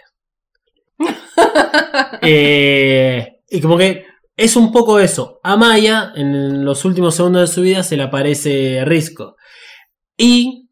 eh, 2.22 3.40
y 3.48 3.60
como 3.60 3.76
que 3.76 4.04
es 4.36 4.56
un 4.56 4.72
poco 4.72 4.98
eso. 5.00 5.40
A 5.42 5.56
Maya, 5.56 6.12
en 6.14 6.64
los 6.64 6.84
últimos 6.84 7.14
segundos 7.14 7.48
de 7.48 7.54
su 7.54 7.62
vida, 7.62 7.82
se 7.82 7.96
le 7.96 8.04
aparece 8.04 8.84
Risco. 8.84 9.36
Y 10.16 10.68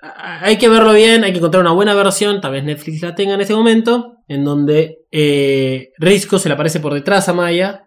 hay 0.00 0.56
que 0.58 0.68
verlo 0.68 0.92
bien, 0.92 1.24
hay 1.24 1.32
que 1.32 1.38
encontrar 1.38 1.62
una 1.62 1.72
buena 1.72 1.94
versión, 1.94 2.40
tal 2.40 2.52
vez 2.52 2.64
Netflix 2.64 3.02
la 3.02 3.14
tenga 3.14 3.34
en 3.34 3.40
este 3.40 3.54
momento, 3.54 4.16
en 4.30 4.44
donde 4.44 5.00
eh, 5.10 5.90
Risco 5.98 6.38
se 6.38 6.48
le 6.48 6.54
aparece 6.54 6.78
por 6.78 6.94
detrás 6.94 7.28
a 7.28 7.32
Maya 7.32 7.82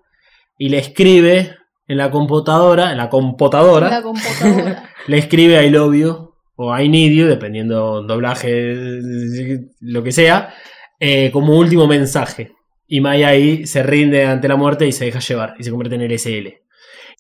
y 0.58 0.68
le 0.68 0.78
escribe 0.78 1.56
en 1.88 1.98
la 1.98 2.12
computadora, 2.12 2.92
en 2.92 2.98
la 2.98 3.08
computadora, 3.08 3.90
La 3.90 4.02
computadora. 4.02 4.90
le 5.08 5.18
escribe 5.18 5.66
I 5.66 5.70
love 5.70 5.96
you 5.96 6.34
o 6.58 6.78
I 6.78 6.90
need 6.90 7.14
you, 7.14 7.28
dependiendo 7.28 8.04
doblaje, 8.04 8.76
lo 9.80 10.04
que 10.04 10.12
sea, 10.12 10.54
eh, 11.00 11.32
como 11.32 11.58
último 11.58 11.88
mensaje. 11.88 12.52
Y 12.88 13.00
Maya 13.00 13.30
ahí 13.30 13.66
se 13.66 13.82
rinde 13.82 14.26
ante 14.26 14.50
la 14.50 14.58
muerte 14.58 14.86
y 14.86 14.92
se 14.92 15.06
deja 15.06 15.20
llevar 15.20 15.56
y 15.58 15.64
se 15.64 15.72
convierte 15.72 15.96
en 15.96 16.12
LSL. 16.12 16.62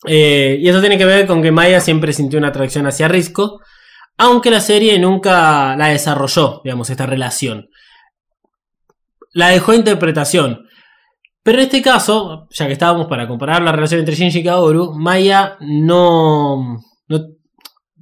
Eh, 0.05 0.57
y 0.59 0.67
eso 0.67 0.81
tiene 0.81 0.97
que 0.97 1.05
ver 1.05 1.25
con 1.27 1.41
que 1.41 1.51
Maya 1.53 1.79
siempre 1.79 2.11
sintió 2.11 2.39
una 2.39 2.49
atracción 2.49 2.85
hacia 2.87 3.07
Risco, 3.07 3.61
aunque 4.17 4.51
la 4.51 4.59
serie 4.59 4.99
nunca 4.99 5.77
la 5.77 5.87
desarrolló, 5.87 6.59
digamos, 6.65 6.89
esta 6.89 7.05
relación. 7.05 7.69
La 9.33 9.49
dejó 9.49 9.73
interpretación. 9.73 10.65
Pero 11.43 11.57
en 11.57 11.65
este 11.65 11.81
caso, 11.81 12.47
ya 12.51 12.67
que 12.67 12.73
estábamos 12.73 13.07
para 13.07 13.27
comparar 13.27 13.61
la 13.61 13.73
relación 13.73 13.99
entre 13.99 14.15
Shinji 14.15 14.39
y 14.39 14.43
Kaoru, 14.43 14.93
Maya 14.93 15.57
no, 15.59 16.77
no, 17.07 17.19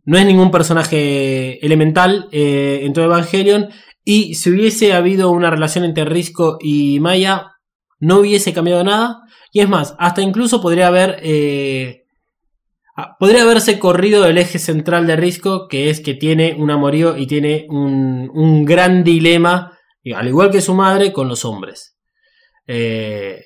no 0.06 0.18
es 0.18 0.26
ningún 0.26 0.52
personaje 0.52 1.66
elemental 1.66 2.28
eh, 2.32 2.82
en 2.84 2.94
todo 2.94 3.06
Evangelion. 3.06 3.70
Y 4.04 4.36
si 4.36 4.52
hubiese 4.52 4.94
habido 4.94 5.32
una 5.32 5.50
relación 5.50 5.86
entre 5.86 6.06
Risco 6.06 6.58
y 6.62 7.00
Maya, 7.00 7.48
no 8.00 8.20
hubiese 8.20 8.54
cambiado 8.54 8.84
nada. 8.84 9.22
Y 9.52 9.62
es 9.62 9.70
más, 9.70 9.96
hasta 9.98 10.22
incluso 10.22 10.62
podría 10.62 10.88
haber. 10.88 11.20
Eh, 11.24 12.04
podría 13.20 13.42
haberse 13.42 13.80
corrido 13.80 14.26
el 14.26 14.38
eje 14.38 14.60
central 14.60 15.08
de 15.08 15.16
Risco, 15.16 15.68
que 15.68 15.90
es 15.90 16.02
que 16.02 16.14
tiene 16.14 16.56
un 16.58 16.70
amorío 16.70 17.18
y 17.18 17.26
tiene 17.26 17.66
un, 17.70 18.30
un 18.34 18.66
gran 18.66 19.04
dilema, 19.04 19.78
al 20.16 20.28
igual 20.28 20.50
que 20.50 20.62
su 20.62 20.74
madre, 20.74 21.14
con 21.14 21.28
los 21.28 21.46
hombres. 21.46 21.96
Eh, 22.66 23.44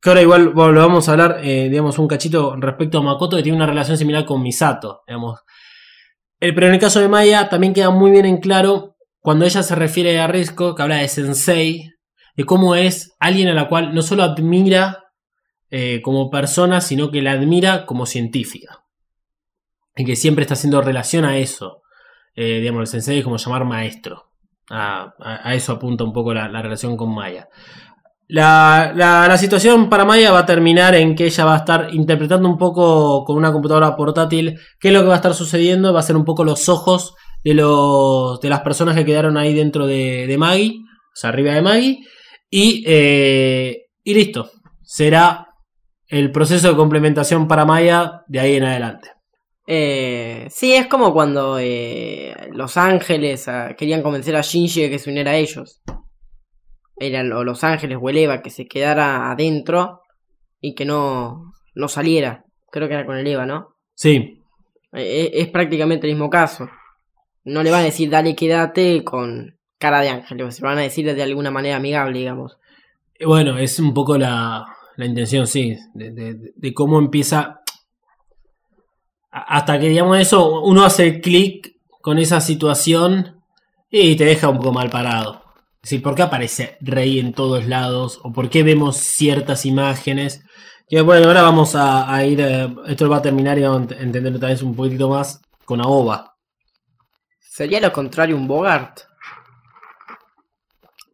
que 0.00 0.08
ahora 0.08 0.22
igual 0.22 0.52
lo 0.54 0.72
vamos 0.74 1.08
a 1.08 1.12
hablar, 1.12 1.40
eh, 1.42 1.68
digamos, 1.68 1.98
un 1.98 2.08
cachito 2.08 2.56
respecto 2.56 2.98
a 2.98 3.02
Makoto, 3.02 3.36
que 3.36 3.42
tiene 3.42 3.56
una 3.56 3.66
relación 3.66 3.96
similar 3.96 4.24
con 4.24 4.42
Misato, 4.42 5.02
digamos. 5.06 5.40
Eh, 6.40 6.52
pero 6.52 6.66
en 6.66 6.74
el 6.74 6.80
caso 6.80 7.00
de 7.00 7.08
Maya 7.08 7.48
también 7.48 7.74
queda 7.74 7.90
muy 7.90 8.10
bien 8.10 8.26
en 8.26 8.38
claro 8.38 8.96
cuando 9.20 9.44
ella 9.44 9.62
se 9.62 9.74
refiere 9.74 10.18
a 10.18 10.26
Risco, 10.26 10.74
que 10.74 10.82
habla 10.82 10.96
de 10.96 11.08
sensei, 11.08 11.92
de 12.36 12.44
cómo 12.44 12.74
es 12.74 13.14
alguien 13.18 13.48
a 13.48 13.54
la 13.54 13.68
cual 13.68 13.94
no 13.94 14.02
solo 14.02 14.22
admira 14.22 15.02
como 16.02 16.30
persona, 16.30 16.80
sino 16.80 17.10
que 17.10 17.20
la 17.20 17.32
admira 17.32 17.84
como 17.84 18.06
científica. 18.06 18.84
Y 19.94 20.04
que 20.04 20.16
siempre 20.16 20.42
está 20.42 20.54
haciendo 20.54 20.80
relación 20.80 21.24
a 21.24 21.38
eso. 21.38 21.82
Digamos, 22.34 22.82
el 22.82 22.86
sensei 22.86 23.18
es 23.18 23.24
como 23.24 23.36
llamar 23.36 23.64
maestro. 23.64 24.25
A, 24.70 25.12
eso 25.54 25.72
apunta 25.72 26.04
un 26.04 26.12
poco 26.12 26.34
la, 26.34 26.48
la 26.48 26.62
relación 26.62 26.96
con 26.96 27.14
Maya. 27.14 27.48
La, 28.28 28.92
la- 28.96 29.36
situación 29.38 29.88
para 29.88 30.04
Maya 30.04 30.32
va 30.32 30.40
a 30.40 30.46
terminar 30.46 30.94
en 30.96 31.14
que 31.14 31.26
ella 31.26 31.44
va 31.44 31.54
a 31.54 31.58
estar 31.58 31.94
interpretando 31.94 32.48
un 32.48 32.58
poco 32.58 33.24
con 33.24 33.36
una 33.36 33.52
computadora 33.52 33.94
portátil 33.94 34.58
qué 34.80 34.88
es 34.88 34.94
lo 34.94 35.02
que 35.02 35.06
va 35.08 35.14
a 35.14 35.16
estar 35.16 35.34
sucediendo. 35.34 35.92
Va 35.92 36.00
a 36.00 36.02
ser 36.02 36.16
un 36.16 36.24
poco 36.24 36.42
los 36.44 36.68
ojos 36.68 37.14
de, 37.44 37.54
los, 37.54 38.40
de 38.40 38.48
las 38.48 38.60
personas 38.62 38.96
que 38.96 39.04
quedaron 39.04 39.36
ahí 39.36 39.54
dentro 39.54 39.86
de, 39.86 40.26
de 40.26 40.38
Maggie, 40.38 40.80
o 40.80 41.14
sea, 41.14 41.30
arriba 41.30 41.52
de 41.52 41.62
Maggie. 41.62 41.98
Y, 42.50 42.82
eh, 42.86 43.82
y 44.02 44.14
listo. 44.14 44.50
Será 44.82 45.46
el 46.08 46.32
proceso 46.32 46.68
de 46.68 46.76
complementación 46.76 47.46
para 47.46 47.64
Maya 47.64 48.22
de 48.26 48.40
ahí 48.40 48.54
en 48.56 48.64
adelante. 48.64 49.10
Eh, 49.66 50.46
sí, 50.50 50.72
es 50.74 50.86
como 50.86 51.12
cuando 51.12 51.58
eh, 51.58 52.34
Los 52.52 52.76
Ángeles 52.76 53.48
ah, 53.48 53.74
querían 53.76 54.02
convencer 54.02 54.36
a 54.36 54.40
Shinji 54.42 54.82
de 54.82 54.90
que 54.90 54.98
se 54.98 55.10
uniera 55.10 55.32
a 55.32 55.36
ellos. 55.36 55.80
Eran 56.98 57.32
o 57.32 57.44
Los 57.44 57.62
Ángeles 57.64 57.98
o 58.00 58.08
el 58.08 58.16
Eva 58.18 58.42
que 58.42 58.50
se 58.50 58.66
quedara 58.66 59.30
adentro 59.30 60.00
y 60.60 60.74
que 60.74 60.84
no, 60.84 61.52
no 61.74 61.88
saliera. 61.88 62.44
Creo 62.70 62.88
que 62.88 62.94
era 62.94 63.06
con 63.06 63.16
el 63.16 63.26
Eva, 63.26 63.44
¿no? 63.46 63.74
Sí, 63.94 64.40
Eh, 64.92 65.30
es 65.34 65.48
prácticamente 65.48 66.06
el 66.06 66.14
mismo 66.14 66.30
caso. 66.30 66.68
No 67.44 67.62
le 67.62 67.70
van 67.70 67.82
a 67.82 67.84
decir 67.84 68.08
dale 68.10 68.34
quédate 68.34 69.04
con 69.04 69.56
cara 69.78 70.00
de 70.00 70.08
ángel, 70.08 70.50
se 70.52 70.62
lo 70.62 70.68
van 70.68 70.78
a 70.78 70.82
decir 70.82 71.12
de 71.14 71.22
alguna 71.22 71.50
manera 71.50 71.76
amigable, 71.76 72.18
digamos. 72.20 72.56
Eh, 73.18 73.26
Bueno, 73.26 73.58
es 73.58 73.78
un 73.78 73.92
poco 73.92 74.16
la, 74.16 74.64
la 74.96 75.04
intención, 75.06 75.46
sí, 75.46 75.76
de, 75.94 76.10
de- 76.12 76.52
de 76.54 76.74
cómo 76.74 76.98
empieza. 76.98 77.60
Hasta 79.46 79.78
que, 79.78 79.88
digamos, 79.88 80.18
eso, 80.18 80.62
uno 80.62 80.84
hace 80.84 81.20
clic 81.20 81.76
con 82.00 82.18
esa 82.18 82.40
situación 82.40 83.42
y 83.90 84.16
te 84.16 84.24
deja 84.24 84.48
un 84.48 84.58
poco 84.58 84.72
mal 84.72 84.88
parado. 84.90 85.42
Es 85.82 85.90
decir, 85.90 86.02
¿por 86.02 86.14
qué 86.14 86.22
aparece 86.22 86.78
Rey 86.80 87.20
en 87.20 87.32
todos 87.32 87.66
lados? 87.66 88.18
¿O 88.22 88.32
por 88.32 88.48
qué 88.48 88.62
vemos 88.62 88.96
ciertas 88.96 89.66
imágenes? 89.66 90.42
Y 90.88 90.98
bueno, 91.00 91.28
ahora 91.28 91.42
vamos 91.42 91.74
a, 91.74 92.12
a 92.12 92.24
ir. 92.24 92.40
eh, 92.40 92.74
esto 92.86 93.08
va 93.08 93.18
a 93.18 93.22
terminar 93.22 93.58
y 93.58 93.62
vamos 93.62 93.82
a 93.82 93.94
ent- 93.94 94.00
entender 94.00 94.38
tal 94.40 94.50
vez 94.50 94.62
un 94.62 94.74
poquito 94.74 95.08
más 95.08 95.40
con 95.64 95.80
Aoba. 95.80 96.34
Sería 97.40 97.80
lo 97.80 97.92
contrario 97.92 98.36
un 98.36 98.46
Bogart. 98.48 99.00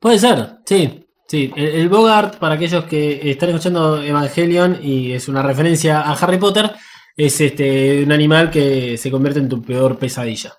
Puede 0.01 0.19
ser, 0.19 0.59
sí. 0.65 1.07
Sí, 1.29 1.51
el, 1.57 1.69
el 1.69 1.89
Bogart, 1.89 2.37
para 2.37 2.57
aquellos 2.57 2.85
que 2.85 3.31
están 3.31 3.49
escuchando 3.49 4.03
Evangelion 4.03 4.79
y 4.83 5.13
es 5.13 5.29
una 5.29 5.41
referencia 5.43 6.03
a 6.03 6.13
Harry 6.13 6.37
Potter, 6.39 6.71
es 7.17 7.41
este 7.41 8.03
un 8.03 8.13
animal 8.13 8.51
que 8.51 8.97
se 8.97 9.11
convierte 9.11 9.41
en 9.41 9.49
tu 9.49 9.63
peor 9.63 9.99
pesadilla. 9.99 10.55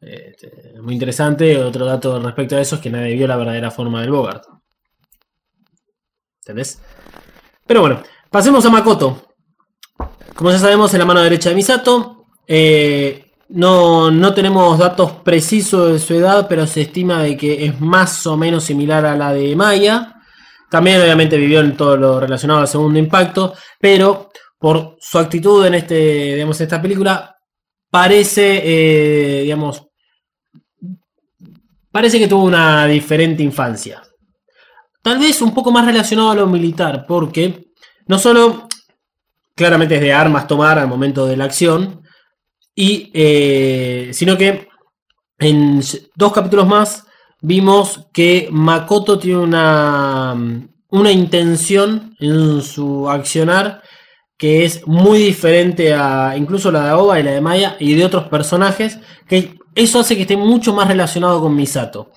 Este, 0.00 0.80
muy 0.80 0.94
interesante. 0.94 1.56
Otro 1.58 1.84
dato 1.84 2.18
respecto 2.20 2.56
a 2.56 2.60
eso 2.60 2.76
es 2.76 2.80
que 2.80 2.90
nadie 2.90 3.14
vio 3.14 3.26
la 3.26 3.36
verdadera 3.36 3.70
forma 3.70 4.00
del 4.00 4.10
Bogart. 4.10 4.44
¿Entendés? 6.40 6.80
Pero 7.66 7.82
bueno, 7.82 8.02
pasemos 8.30 8.64
a 8.64 8.70
Makoto. 8.70 9.34
Como 10.34 10.50
ya 10.50 10.58
sabemos, 10.58 10.92
en 10.94 11.00
la 11.00 11.04
mano 11.04 11.20
derecha 11.20 11.50
de 11.50 11.54
Misato. 11.54 12.26
Eh, 12.46 13.32
no, 13.50 14.10
no 14.10 14.32
tenemos 14.32 14.78
datos 14.78 15.12
precisos 15.24 15.92
de 15.92 15.98
su 15.98 16.14
edad, 16.14 16.46
pero 16.48 16.66
se 16.66 16.82
estima 16.82 17.22
de 17.22 17.36
que 17.36 17.66
es 17.66 17.80
más 17.80 18.26
o 18.26 18.36
menos 18.36 18.64
similar 18.64 19.04
a 19.04 19.16
la 19.16 19.32
de 19.32 19.54
Maya. 19.54 20.16
También 20.70 21.00
obviamente 21.00 21.36
vivió 21.36 21.60
en 21.60 21.76
todo 21.76 21.96
lo 21.96 22.20
relacionado 22.20 22.60
al 22.60 22.68
segundo 22.68 22.98
impacto, 22.98 23.54
pero 23.78 24.29
por 24.60 24.98
su 25.00 25.18
actitud 25.18 25.64
en 25.64 25.74
este, 25.74 26.34
digamos, 26.34 26.60
esta 26.60 26.82
película, 26.82 27.34
parece, 27.90 28.60
eh, 28.62 29.42
digamos, 29.44 29.88
parece 31.90 32.18
que 32.18 32.28
tuvo 32.28 32.44
una 32.44 32.86
diferente 32.86 33.42
infancia. 33.42 34.02
Tal 35.02 35.18
vez 35.18 35.40
un 35.40 35.54
poco 35.54 35.72
más 35.72 35.86
relacionado 35.86 36.30
a 36.30 36.34
lo 36.34 36.46
militar, 36.46 37.06
porque 37.08 37.72
no 38.06 38.18
solo 38.18 38.68
claramente 39.56 39.94
es 39.94 40.02
de 40.02 40.12
armas 40.12 40.46
tomar 40.46 40.78
al 40.78 40.88
momento 40.88 41.26
de 41.26 41.38
la 41.38 41.44
acción, 41.44 42.02
y, 42.74 43.10
eh, 43.14 44.10
sino 44.12 44.36
que 44.36 44.68
en 45.38 45.80
dos 46.14 46.32
capítulos 46.34 46.68
más 46.68 47.06
vimos 47.40 48.08
que 48.12 48.48
Makoto 48.52 49.18
tiene 49.18 49.38
una, 49.38 50.36
una 50.90 51.10
intención 51.10 52.14
en 52.20 52.60
su 52.60 53.08
accionar 53.08 53.82
que 54.40 54.64
es 54.64 54.86
muy 54.86 55.18
diferente 55.18 55.92
a 55.92 56.34
incluso 56.34 56.72
la 56.72 56.84
de 56.84 56.88
Aoba 56.88 57.20
y 57.20 57.22
la 57.22 57.32
de 57.32 57.42
Maya 57.42 57.76
y 57.78 57.92
de 57.92 58.06
otros 58.06 58.24
personajes, 58.28 58.98
que 59.28 59.58
eso 59.74 60.00
hace 60.00 60.16
que 60.16 60.22
esté 60.22 60.38
mucho 60.38 60.72
más 60.72 60.88
relacionado 60.88 61.42
con 61.42 61.54
Misato. 61.54 62.10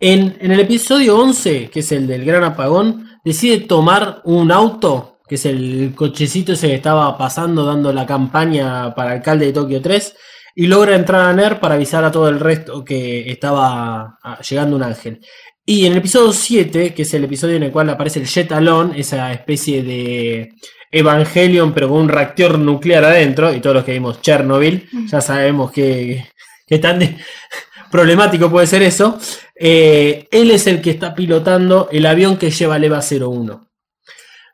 En, 0.00 0.38
en 0.40 0.50
el 0.50 0.60
episodio 0.60 1.18
11, 1.18 1.68
que 1.68 1.80
es 1.80 1.92
el 1.92 2.06
del 2.06 2.24
gran 2.24 2.42
apagón, 2.42 3.06
decide 3.22 3.58
tomar 3.58 4.22
un 4.24 4.50
auto, 4.50 5.18
que 5.28 5.34
es 5.34 5.44
el 5.44 5.92
cochecito 5.94 6.54
ese 6.54 6.68
que 6.68 6.74
estaba 6.76 7.18
pasando 7.18 7.66
dando 7.66 7.92
la 7.92 8.06
campaña 8.06 8.94
para 8.94 9.10
alcalde 9.12 9.44
de 9.44 9.52
Tokio 9.52 9.82
3, 9.82 10.16
y 10.54 10.68
logra 10.68 10.96
entrar 10.96 11.20
a 11.20 11.34
NER 11.34 11.60
para 11.60 11.74
avisar 11.74 12.02
a 12.02 12.10
todo 12.10 12.30
el 12.30 12.40
resto 12.40 12.82
que 12.82 13.30
estaba 13.30 14.18
ah, 14.22 14.40
llegando 14.40 14.74
un 14.74 14.84
ángel. 14.84 15.20
Y 15.66 15.84
en 15.84 15.92
el 15.92 15.98
episodio 15.98 16.32
7, 16.32 16.94
que 16.94 17.02
es 17.02 17.12
el 17.12 17.24
episodio 17.24 17.56
en 17.56 17.64
el 17.64 17.72
cual 17.72 17.90
aparece 17.90 18.20
el 18.20 18.26
Jet 18.26 18.52
Alone, 18.52 18.98
esa 18.98 19.30
especie 19.34 19.82
de 19.82 20.54
Evangelion, 20.90 21.72
pero 21.72 21.88
con 21.88 21.98
un 22.02 22.08
reactor 22.08 22.58
nuclear 22.58 23.04
adentro, 23.04 23.52
y 23.52 23.60
todos 23.60 23.76
los 23.76 23.84
que 23.84 23.92
vimos 23.92 24.20
Chernobyl, 24.22 24.88
ya 25.06 25.20
sabemos 25.20 25.70
que, 25.70 26.26
que 26.66 26.78
tan 26.78 26.98
de- 26.98 27.16
problemático 27.90 28.50
puede 28.50 28.66
ser 28.66 28.82
eso. 28.82 29.18
eh, 29.54 30.28
él 30.30 30.50
es 30.50 30.66
el 30.66 30.80
que 30.80 30.90
está 30.90 31.14
pilotando 31.14 31.88
el 31.90 32.06
avión 32.06 32.36
que 32.36 32.50
lleva 32.50 32.76
el 32.76 32.84
EVA 32.84 33.00
01. 33.00 33.66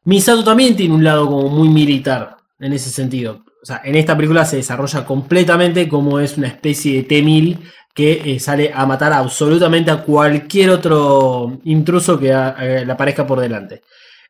Misato 0.05 0.45
también 0.45 0.77
tiene 0.77 0.95
un 0.95 1.05
lado 1.05 1.27
como 1.27 1.49
muy 1.49 1.69
militar 1.69 2.37
en 2.61 2.73
ese 2.73 2.91
sentido. 2.91 3.43
O 3.63 3.67
sea, 3.67 3.81
en 3.85 3.95
esta 3.97 4.15
película 4.17 4.45
se 4.45 4.57
desarrolla 4.57 5.05
completamente 5.07 5.89
como 5.89 6.21
es 6.21 6.37
una 6.37 6.49
especie 6.49 6.97
de 6.97 7.03
T-1000 7.05 7.59
que 7.95 8.21
eh, 8.35 8.41
sale 8.41 8.71
a 8.75 8.85
matar 8.87 9.13
absolutamente 9.15 9.91
a 9.91 10.03
cualquier 10.03 10.71
otro 10.71 11.59
intruso 11.65 12.19
que 12.19 12.33
a- 12.33 12.49
a- 12.51 12.65
le 12.65 12.93
aparezca 12.93 13.27
por 13.27 13.41
delante. 13.41 13.81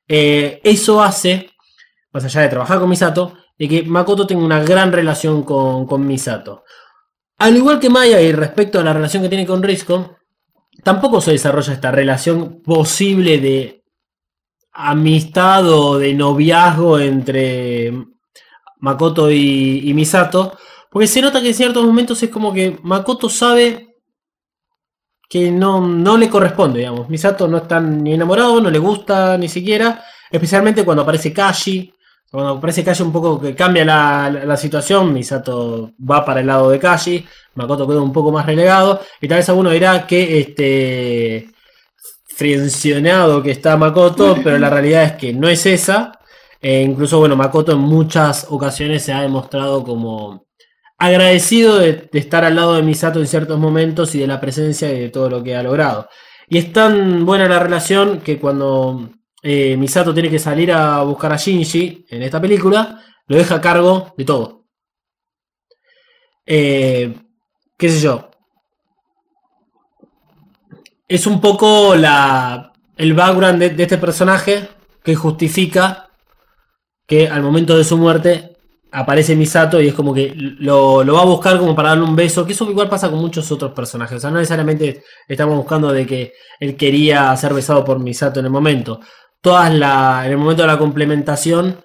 Eh, 0.07 0.61
eso 0.63 1.03
hace, 1.03 1.51
más 2.15 2.25
allá 2.25 2.43
de 2.43 2.49
trabajar 2.49 2.79
con 2.79 2.89
Misato, 2.89 3.37
de 3.59 3.69
que 3.69 3.83
Makoto 3.83 4.27
tenga 4.27 4.45
una 4.45 4.63
gran 4.63 4.93
relación 4.93 5.43
con, 5.43 5.85
con 5.87 6.07
Misato. 6.07 6.65
Al 7.39 7.57
igual 7.57 7.81
que 7.81 7.91
Maya 7.91 8.21
y 8.21 8.33
respecto 8.33 8.79
a 8.79 8.85
la 8.85 8.93
relación 8.93 9.23
que 9.23 9.29
tiene 9.29 9.45
con 9.45 9.63
Risco, 9.63 10.17
tampoco 10.83 11.21
se 11.21 11.33
desarrolla 11.33 11.73
esta 11.73 11.91
relación 11.91 12.63
posible 12.63 13.41
de 13.41 13.85
amistad 14.73 15.69
o 15.69 15.99
de 15.99 16.15
noviazgo 16.15 16.99
entre 16.99 17.93
Makoto 18.79 19.31
y, 19.31 19.93
Misato, 19.95 20.57
porque 20.91 21.07
se 21.07 21.23
nota 21.23 21.41
que 21.41 21.49
en 21.49 21.55
ciertos 21.55 21.85
momentos 21.85 22.23
es 22.23 22.31
como 22.31 22.53
que 22.53 22.79
Makoto 22.83 23.29
sabe 23.29 23.97
que 25.29 25.51
no, 25.51 25.81
no 25.81 26.17
le 26.17 26.29
corresponde, 26.29 26.81
digamos. 26.81 27.09
Misato 27.09 27.49
no 27.49 27.59
está 27.59 27.81
ni 27.81 28.15
enamorado, 28.15 28.61
no 28.61 28.71
le 28.71 28.79
gusta 28.79 29.39
ni 29.39 29.49
siquiera, 29.49 30.05
especialmente 30.31 30.85
cuando 30.85 31.03
aparece 31.03 31.33
Kashi. 31.33 31.94
Cuando 32.35 32.53
aparece 32.55 32.83
Kashi 32.83 33.03
un 33.05 33.13
poco 33.13 33.41
que 33.41 33.55
cambia 33.55 33.85
la, 33.85 34.29
la- 34.29 34.45
la 34.45 34.57
situación, 34.57 35.13
Misato 35.13 35.93
va 36.11 36.25
para 36.25 36.41
el 36.41 36.47
lado 36.49 36.69
de 36.71 36.81
Kashi, 36.81 37.25
Makoto 37.55 37.87
queda 37.87 38.01
un 38.03 38.13
poco 38.13 38.33
más 38.33 38.45
relegado, 38.45 39.01
y 39.21 39.29
tal 39.29 39.39
vez 39.39 39.49
alguno 39.49 39.71
dirá 39.71 40.05
que 40.07 40.41
este 40.41 41.49
friccionado 42.27 43.43
que 43.43 43.51
está 43.53 43.77
Makoto, 43.77 44.37
pero 44.45 44.59
la 44.59 44.71
realidad 44.71 45.05
es 45.05 45.13
que 45.13 45.33
no 45.33 45.49
es 45.49 45.65
esa. 45.67 46.13
E 46.61 46.81
incluso, 46.83 47.19
bueno, 47.19 47.37
Makoto 47.37 47.73
en 47.73 47.79
muchas 47.79 48.47
ocasiones 48.51 49.03
se 49.05 49.13
ha 49.13 49.21
demostrado 49.23 49.85
como 49.85 50.47
agradecido 50.99 51.79
de, 51.79 52.09
de 52.11 52.19
estar 52.19 52.45
al 52.45 52.57
lado 52.57 52.75
de 52.75 52.83
Misato 52.83 53.21
en 53.21 53.27
ciertos 53.27 53.59
momentos 53.59 54.15
y 54.15 54.21
de 54.21 54.27
la 54.27 54.41
presencia 54.41 54.93
y 54.93 54.99
de 55.01 55.09
todo 55.11 55.29
lo 55.29 55.43
que 55.43 55.55
ha 55.55 55.63
logrado. 55.63 56.09
Y 56.49 56.59
es 56.59 56.73
tan 56.73 57.25
buena 57.27 57.49
la 57.49 57.59
relación 57.59 58.21
que 58.21 58.39
cuando 58.39 59.11
eh, 59.47 59.77
Misato 59.77 60.15
tiene 60.15 60.31
que 60.31 60.39
salir 60.39 60.73
a 60.73 61.03
buscar 61.03 61.31
a 61.31 61.37
Shinji 61.37 62.07
en 62.09 62.23
esta 62.23 62.41
película, 62.41 62.99
lo 63.27 63.37
deja 63.37 63.57
a 63.57 63.61
cargo 63.61 64.15
de 64.17 64.25
todo. 64.25 64.65
Eh, 66.47 67.15
¿Qué 67.77 67.89
sé 67.91 68.01
yo? 68.01 68.31
Es 71.07 71.27
un 71.27 71.43
poco 71.43 71.95
la, 71.95 72.73
el 72.97 73.13
background 73.13 73.61
de, 73.61 73.83
este 73.83 73.99
personaje 73.99 74.67
que 75.03 75.15
justifica 75.15 76.09
que 77.07 77.29
al 77.29 77.43
momento 77.43 77.77
de 77.77 77.85
su 77.85 77.99
muerte 77.99 78.57
aparece 78.93 79.37
Misato 79.37 79.79
y 79.79 79.89
es 79.89 79.95
como 79.95 80.15
que 80.15 80.33
lo, 80.35 81.05
lo 81.05 81.15
va 81.15 81.21
a 81.21 81.27
buscar 81.27 81.59
como 81.59 81.75
para 81.75 81.91
darle 81.91 82.05
un 82.05 82.17
beso, 82.17 82.47
que 82.47 82.55
eso 82.55 82.71
igual 82.71 82.89
pasa 82.89 83.11
con 83.11 83.19
muchos 83.19 83.53
otros 83.53 83.73
personajes. 83.73 84.17
O 84.17 84.21
sea, 84.21 84.31
no 84.31 84.39
necesariamente 84.39 85.05
estamos 85.29 85.55
buscando 85.55 85.93
de 85.93 86.07
que 86.07 86.33
él 86.61 86.77
quería 86.77 87.37
ser 87.37 87.53
besado 87.53 87.85
por 87.85 87.99
Misato 87.99 88.41
en 88.41 88.47
el 88.47 88.53
momento. 88.53 89.01
Todas 89.45 89.75
la, 89.75 90.23
en 90.25 90.33
el 90.33 90.39
momento 90.39 90.63
de 90.63 90.69
la 90.69 90.79
complementación, 90.79 91.85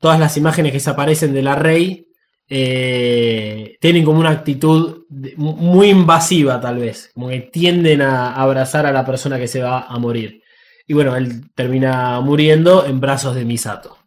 todas 0.00 0.18
las 0.18 0.36
imágenes 0.36 0.72
que 0.72 0.80
se 0.80 0.90
aparecen 0.90 1.32
de 1.32 1.40
la 1.40 1.54
Rey 1.54 2.08
eh, 2.48 3.76
tienen 3.80 4.04
como 4.04 4.18
una 4.18 4.30
actitud 4.30 5.04
muy 5.36 5.90
invasiva 5.90 6.60
tal 6.60 6.78
vez, 6.78 7.12
como 7.14 7.28
que 7.28 7.42
tienden 7.42 8.02
a 8.02 8.34
abrazar 8.34 8.86
a 8.86 8.92
la 8.92 9.06
persona 9.06 9.38
que 9.38 9.46
se 9.46 9.62
va 9.62 9.82
a 9.82 9.98
morir. 10.00 10.42
Y 10.88 10.94
bueno, 10.94 11.14
él 11.14 11.48
termina 11.54 12.20
muriendo 12.20 12.84
en 12.84 12.98
brazos 12.98 13.36
de 13.36 13.44
Misato. 13.44 13.98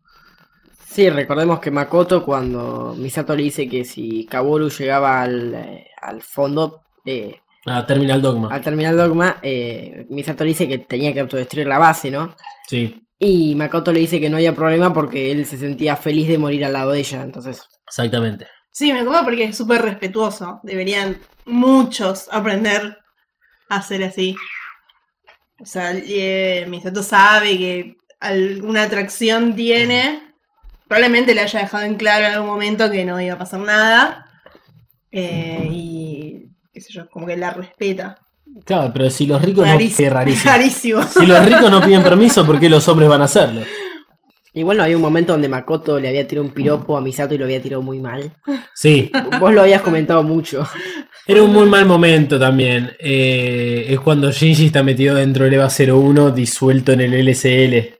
Sí, 0.86 1.10
recordemos 1.10 1.62
que 1.62 1.72
Makoto 1.72 2.26
cuando 2.26 2.96
Misato 2.98 3.34
le 3.34 3.44
dice 3.44 3.70
que 3.70 3.86
si 3.86 4.26
Kaworu 4.26 4.70
llegaba 4.70 5.22
al, 5.22 5.54
eh, 5.54 5.88
al 6.02 6.22
fondo, 6.22 6.82
eh, 7.06 7.40
Ah, 7.72 7.86
Terminal 7.86 8.22
Dogma. 8.22 8.50
al 8.52 8.62
terminar 8.62 8.96
Dogma, 8.96 9.38
eh, 9.44 10.08
Misato 10.10 10.44
le 10.44 10.50
dice 10.50 10.68
que 10.68 10.80
tenía 10.80 11.14
que 11.14 11.20
autodestruir 11.20 11.68
la 11.68 11.78
base, 11.78 12.10
¿no? 12.10 12.36
Sí, 12.68 13.06
Y 13.20 13.54
Makoto 13.54 13.92
le 13.92 14.00
dice 14.00 14.20
que 14.20 14.30
no 14.30 14.38
había 14.38 14.56
problema 14.56 14.92
porque 14.92 15.32
él 15.32 15.46
se 15.46 15.58
sentía 15.58 15.96
feliz 15.96 16.28
de 16.28 16.38
morir 16.38 16.66
al 16.66 16.74
lado 16.74 16.92
de 16.92 17.00
ella, 17.00 17.22
entonces... 17.22 17.62
exactamente. 17.88 18.48
Sí, 18.72 18.92
me 18.92 19.02
acuerdo 19.02 19.24
porque 19.26 19.44
es 19.46 19.58
súper 19.58 19.82
respetuoso. 19.82 20.62
Deberían 20.64 21.18
muchos 21.46 22.28
aprender 22.32 22.98
a 23.70 23.82
ser 23.82 24.04
así. 24.04 24.36
O 25.62 25.66
sea, 25.66 25.92
eh, 25.94 26.66
Misato 26.70 27.04
sabe 27.04 27.58
que 27.58 27.98
alguna 28.20 28.84
atracción 28.84 29.56
tiene. 29.56 30.34
Probablemente 30.88 31.36
le 31.36 31.42
haya 31.42 31.60
dejado 31.60 31.84
en 31.84 31.96
claro 31.96 32.26
en 32.26 32.34
algún 32.34 32.50
momento 32.50 32.90
que 32.90 33.06
no 33.06 33.20
iba 33.22 33.36
a 33.36 33.38
pasar 33.38 33.60
nada. 33.60 34.26
Eh, 35.12 35.68
y 35.72 36.09
qué 36.72 36.82
sé 36.82 36.94
yo, 36.94 37.10
como 37.10 37.26
que 37.26 37.38
la 37.38 37.52
respeta. 37.52 38.18
Claro, 38.66 38.92
pero 38.94 39.10
si 39.10 39.28
los 39.28 39.42
ricos 39.42 39.68
Rarísimo. 39.68 40.10
no... 40.10 40.16
rarísimo. 40.16 40.52
Rarísimo. 40.52 41.04
Si 41.04 41.26
los 41.26 41.46
ricos 41.46 41.70
no 41.70 41.82
piden 41.82 42.04
permiso, 42.04 42.46
¿por 42.46 42.60
qué 42.60 42.70
los 42.70 42.88
hombres 42.88 43.08
van 43.10 43.22
a 43.22 43.26
hacerlo? 43.26 43.62
Igual 44.54 44.78
no 44.78 44.84
había 44.84 44.96
un 44.96 45.04
momento 45.04 45.34
donde 45.34 45.48
Makoto 45.48 46.00
le 46.00 46.10
había 46.10 46.28
tirado 46.28 46.48
un 46.48 46.54
piropo 46.54 46.98
a 46.98 47.02
Misato 47.02 47.36
y 47.36 47.38
lo 47.38 47.46
había 47.46 47.62
tirado 47.62 47.84
muy 47.84 48.00
mal. 48.00 48.32
Sí, 48.74 49.12
Vos 49.40 49.54
lo 49.54 49.62
habías 49.62 49.82
comentado 49.84 50.24
mucho. 50.24 50.68
era 51.28 51.44
un 51.44 51.54
muy 51.54 51.68
mal 51.68 51.86
momento 51.86 52.40
también. 52.40 52.92
Eh, 53.00 53.86
es 53.90 54.00
cuando 54.00 54.32
Shinji 54.32 54.66
está 54.66 54.82
metido 54.82 55.16
dentro 55.16 55.46
del 55.46 55.54
EVA 55.54 55.68
01, 55.70 56.32
disuelto 56.32 56.92
en 56.94 57.02
el 57.02 57.14
LSL. 57.28 57.99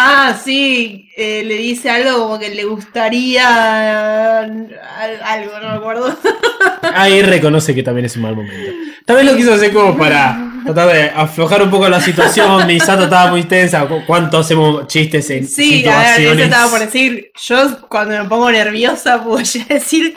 Ah, 0.00 0.38
sí, 0.42 1.08
eh, 1.16 1.42
le 1.44 1.54
dice 1.56 1.90
algo 1.90 2.18
como 2.22 2.38
que 2.38 2.54
le 2.54 2.64
gustaría 2.64 4.38
al- 4.40 5.22
algo, 5.24 5.58
no 5.60 5.68
me 5.70 5.74
acuerdo. 5.76 6.16
Ahí 6.94 7.22
reconoce 7.22 7.74
que 7.74 7.82
también 7.82 8.06
es 8.06 8.16
un 8.16 8.22
mal 8.22 8.36
momento. 8.36 8.72
Tal 9.04 9.16
vez 9.16 9.24
lo 9.26 9.36
quiso 9.36 9.54
hacer 9.54 9.72
como 9.72 9.96
para 9.96 10.38
tratar 10.64 10.88
de 10.92 11.10
aflojar 11.10 11.62
un 11.62 11.70
poco 11.70 11.88
la 11.88 12.00
situación. 12.00 12.66
Misato 12.66 13.04
estaba 13.04 13.30
muy 13.30 13.44
tensa. 13.44 13.86
¿Cu- 13.86 14.04
¿Cuánto 14.06 14.38
hacemos 14.38 14.86
chistes 14.86 15.28
en 15.30 15.46
Sí, 15.46 15.84
a 15.86 15.96
ver, 15.98 16.06
eso 16.06 16.14
situaciones? 16.16 16.44
estaba 16.46 16.70
por 16.70 16.80
decir. 16.80 17.30
Yo 17.42 17.88
cuando 17.88 18.22
me 18.22 18.28
pongo 18.28 18.50
nerviosa 18.50 19.22
puedo 19.22 19.38
decir 19.68 20.14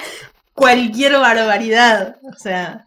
cualquier 0.53 1.13
barbaridad. 1.13 2.15
O 2.23 2.33
sea, 2.37 2.85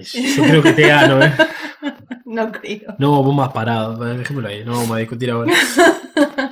Yo 0.00 0.42
creo 0.44 0.62
que 0.62 0.72
te 0.72 0.86
gano, 0.88 1.22
¿eh? 1.22 1.32
no 2.24 2.50
creo. 2.52 2.94
No, 2.98 3.22
vos 3.22 3.34
más 3.34 3.52
parado. 3.52 3.96
Dejémoslo 3.96 4.48
ahí, 4.48 4.64
no 4.64 4.72
vamos 4.72 4.90
a 4.92 4.98
discutir 5.00 5.30
ahora. 5.30 5.52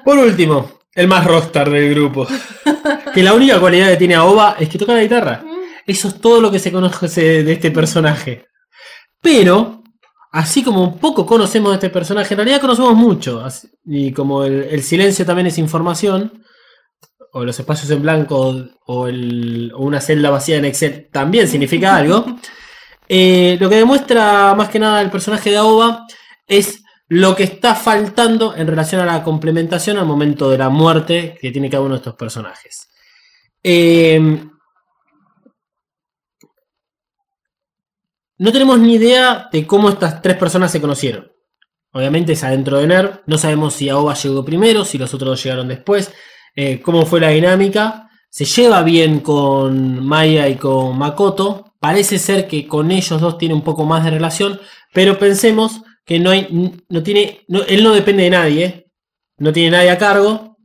Por 0.05 0.19
último, 0.19 0.71
el 0.95 1.09
más 1.09 1.25
rockstar 1.27 1.71
del 1.71 1.91
grupo. 1.95 2.27
Que 3.15 3.23
la 3.23 3.35
única 3.35 3.59
cualidad 3.61 3.89
que 3.91 3.97
tiene 3.97 4.15
Aoba 4.15 4.57
es 4.59 4.69
que 4.69 4.79
toca 4.79 4.95
la 4.95 5.03
guitarra. 5.03 5.43
Eso 5.87 6.09
es 6.09 6.21
todo 6.21 6.41
lo 6.41 6.51
que 6.51 6.59
se 6.59 6.71
conoce 6.71 7.43
de 7.43 7.53
este 7.53 7.71
personaje. 7.71 8.45
Pero, 9.23 9.83
así 10.33 10.63
como 10.63 10.97
poco 10.97 11.27
conocemos 11.27 11.71
de 11.73 11.75
este 11.77 11.91
personaje, 11.91 12.35
en 12.35 12.39
realidad 12.39 12.61
conocemos 12.61 12.95
mucho. 12.95 13.43
Y 13.87 14.13
como 14.13 14.45
el, 14.45 14.65
el 14.71 14.83
silencio 14.83 15.25
también 15.27 15.47
es 15.49 15.59
información, 15.59 16.45
o 17.33 17.45
los 17.45 17.59
espacios 17.59 17.91
en 17.91 18.03
blanco, 18.03 18.55
o, 18.87 19.07
el- 19.09 19.73
o 19.75 19.85
una 19.85 20.01
celda 20.01 20.31
vacía 20.31 20.57
en 20.57 20.65
Excel 20.65 21.09
también 21.13 21.49
significa 21.49 21.97
algo. 21.97 22.25
Eh, 23.13 23.57
lo 23.59 23.69
que 23.69 23.75
demuestra 23.75 24.55
más 24.55 24.69
que 24.69 24.79
nada 24.79 25.03
el 25.03 25.11
personaje 25.11 25.51
de 25.51 25.57
Aoba 25.57 26.07
es 26.47 26.85
lo 27.09 27.35
que 27.35 27.43
está 27.43 27.75
faltando 27.75 28.55
en 28.55 28.69
relación 28.69 29.01
a 29.01 29.05
la 29.05 29.25
complementación 29.25 29.99
al 29.99 30.07
momento 30.07 30.49
de 30.49 30.59
la 30.59 30.69
muerte 30.69 31.37
que 31.41 31.51
tiene 31.51 31.69
cada 31.69 31.83
uno 31.83 31.95
de 31.95 31.99
estos 31.99 32.15
personajes. 32.15 32.89
Eh, 33.65 34.21
no 38.39 38.53
tenemos 38.53 38.79
ni 38.79 38.95
idea 38.95 39.49
de 39.51 39.67
cómo 39.67 39.89
estas 39.89 40.23
tres 40.23 40.37
personas 40.37 40.71
se 40.71 40.81
conocieron. 40.81 41.33
Obviamente 41.93 42.35
es 42.35 42.45
adentro 42.45 42.79
de 42.79 42.87
NER. 42.87 43.25
No 43.27 43.39
sabemos 43.39 43.75
si 43.75 43.89
Aoba 43.89 44.15
llegó 44.15 44.45
primero, 44.45 44.85
si 44.85 44.99
los 44.99 45.13
otros 45.13 45.43
llegaron 45.43 45.67
después, 45.67 46.13
eh, 46.55 46.81
cómo 46.81 47.05
fue 47.05 47.19
la 47.19 47.31
dinámica. 47.31 48.09
Se 48.29 48.45
lleva 48.45 48.85
bien 48.85 49.19
con 49.19 50.07
Maya 50.07 50.47
y 50.47 50.55
con 50.55 50.97
Makoto. 50.97 51.70
Parece 51.81 52.19
ser 52.19 52.47
que 52.47 52.67
con 52.69 52.91
ellos 52.93 53.21
dos 53.21 53.39
tiene 53.39 53.55
un 53.55 53.63
poco 53.65 53.85
más 53.85 54.05
de 54.05 54.11
relación, 54.11 54.61
pero 54.93 55.19
pensemos 55.19 55.81
que 56.05 56.19
no 56.21 56.31
hay, 56.31 56.47
no 56.89 57.03
tiene, 57.03 57.41
no- 57.49 57.63
él 57.63 57.83
no 57.83 57.93
depende 57.95 58.25
de 58.25 58.31
nadie, 58.31 58.87
no 59.39 59.53
tiene 59.53 59.71
nadie 59.71 59.91
a 59.91 59.99
cargo. 59.99 60.59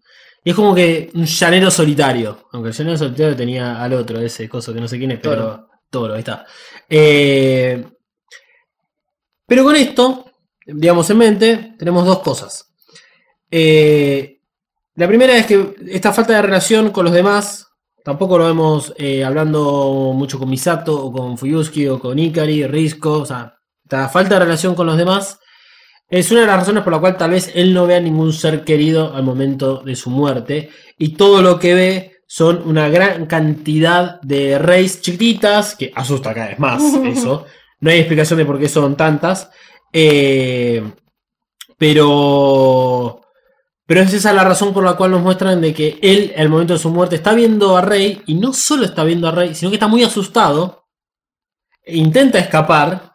Y 0.43 0.51
es 0.51 0.55
como 0.55 0.75
que 0.75 1.09
un 1.15 1.25
llanero 1.25 1.71
solitario. 1.71 2.47
Aunque 2.51 2.69
el 2.69 2.75
llanero 2.75 2.97
solitario 2.97 3.35
tenía 3.35 3.81
al 3.81 3.93
otro, 3.93 4.19
ese 4.19 4.47
coso 4.47 4.73
que 4.73 4.79
no 4.81 4.87
sé 4.87 4.97
quién 4.99 5.11
es, 5.11 5.19
pero. 5.19 5.35
Toro. 5.35 5.69
Toro, 5.89 6.13
ahí 6.13 6.19
está. 6.19 6.45
Eh, 6.89 7.83
pero 9.47 9.63
con 9.63 9.75
esto, 9.75 10.31
digamos 10.65 11.09
en 11.09 11.17
mente, 11.17 11.75
tenemos 11.77 12.05
dos 12.05 12.19
cosas. 12.19 12.71
Eh, 13.49 14.39
la 14.95 15.07
primera 15.07 15.35
es 15.37 15.45
que 15.45 15.75
esta 15.87 16.11
falta 16.13 16.33
de 16.33 16.41
relación 16.41 16.91
con 16.91 17.05
los 17.05 17.13
demás, 17.13 17.67
tampoco 18.05 18.37
lo 18.37 18.45
vemos 18.45 18.93
eh, 18.97 19.23
hablando 19.23 20.11
mucho 20.13 20.37
con 20.37 20.47
Misato, 20.47 20.95
o 20.95 21.11
con 21.11 21.39
Fuyusuki, 21.39 21.87
o 21.87 21.99
con 21.99 22.19
Ikari, 22.19 22.67
Risco, 22.67 23.21
o 23.21 23.25
sea, 23.25 23.57
esta 23.83 24.07
falta 24.09 24.35
de 24.35 24.45
relación 24.45 24.75
con 24.75 24.85
los 24.85 24.95
demás 24.95 25.39
es 26.07 26.31
una 26.31 26.41
de 26.41 26.47
las 26.47 26.57
razones 26.57 26.83
por 26.83 26.93
la 26.93 26.99
cual 26.99 27.17
tal 27.17 27.31
vez 27.31 27.51
él 27.55 27.73
no 27.73 27.87
vea 27.87 27.99
ningún 27.99 28.31
ser 28.31 28.63
querido 28.63 29.15
al 29.15 29.23
momento 29.23 29.77
de 29.79 29.95
su 29.95 30.11
muerte, 30.11 30.69
y 30.99 31.13
todo 31.15 31.41
lo 31.41 31.57
que 31.57 31.73
ve 31.73 32.11
son 32.27 32.61
una 32.67 32.89
gran 32.89 33.25
cantidad 33.25 34.21
de 34.21 34.59
reyes 34.59 35.01
chiquititas, 35.01 35.75
que 35.75 35.91
asusta 35.95 36.31
cada 36.35 36.49
vez 36.49 36.59
más 36.59 36.83
eso, 37.05 37.45
no 37.79 37.89
hay 37.89 37.97
explicación 37.97 38.37
de 38.37 38.45
por 38.45 38.59
qué 38.59 38.69
son 38.69 38.95
tantas, 38.95 39.49
eh, 39.91 40.83
pero... 41.75 43.24
Pero 43.87 44.01
es 44.01 44.13
esa 44.13 44.33
la 44.33 44.43
razón 44.43 44.73
por 44.73 44.83
la 44.83 44.93
cual 44.93 45.11
nos 45.11 45.21
muestran 45.21 45.61
de 45.61 45.73
que 45.73 45.99
él, 46.01 46.33
al 46.37 46.49
momento 46.49 46.73
de 46.73 46.79
su 46.79 46.89
muerte, 46.89 47.15
está 47.15 47.33
viendo 47.33 47.77
a 47.77 47.81
Rey, 47.81 48.21
y 48.25 48.35
no 48.35 48.51
solo 48.51 48.85
está 48.85 49.03
viendo 49.03 49.27
a 49.27 49.31
Rey, 49.31 49.53
sino 49.53 49.69
que 49.69 49.75
está 49.75 49.87
muy 49.87 50.03
asustado, 50.03 50.87
e 51.83 51.97
intenta 51.97 52.39
escapar, 52.39 53.11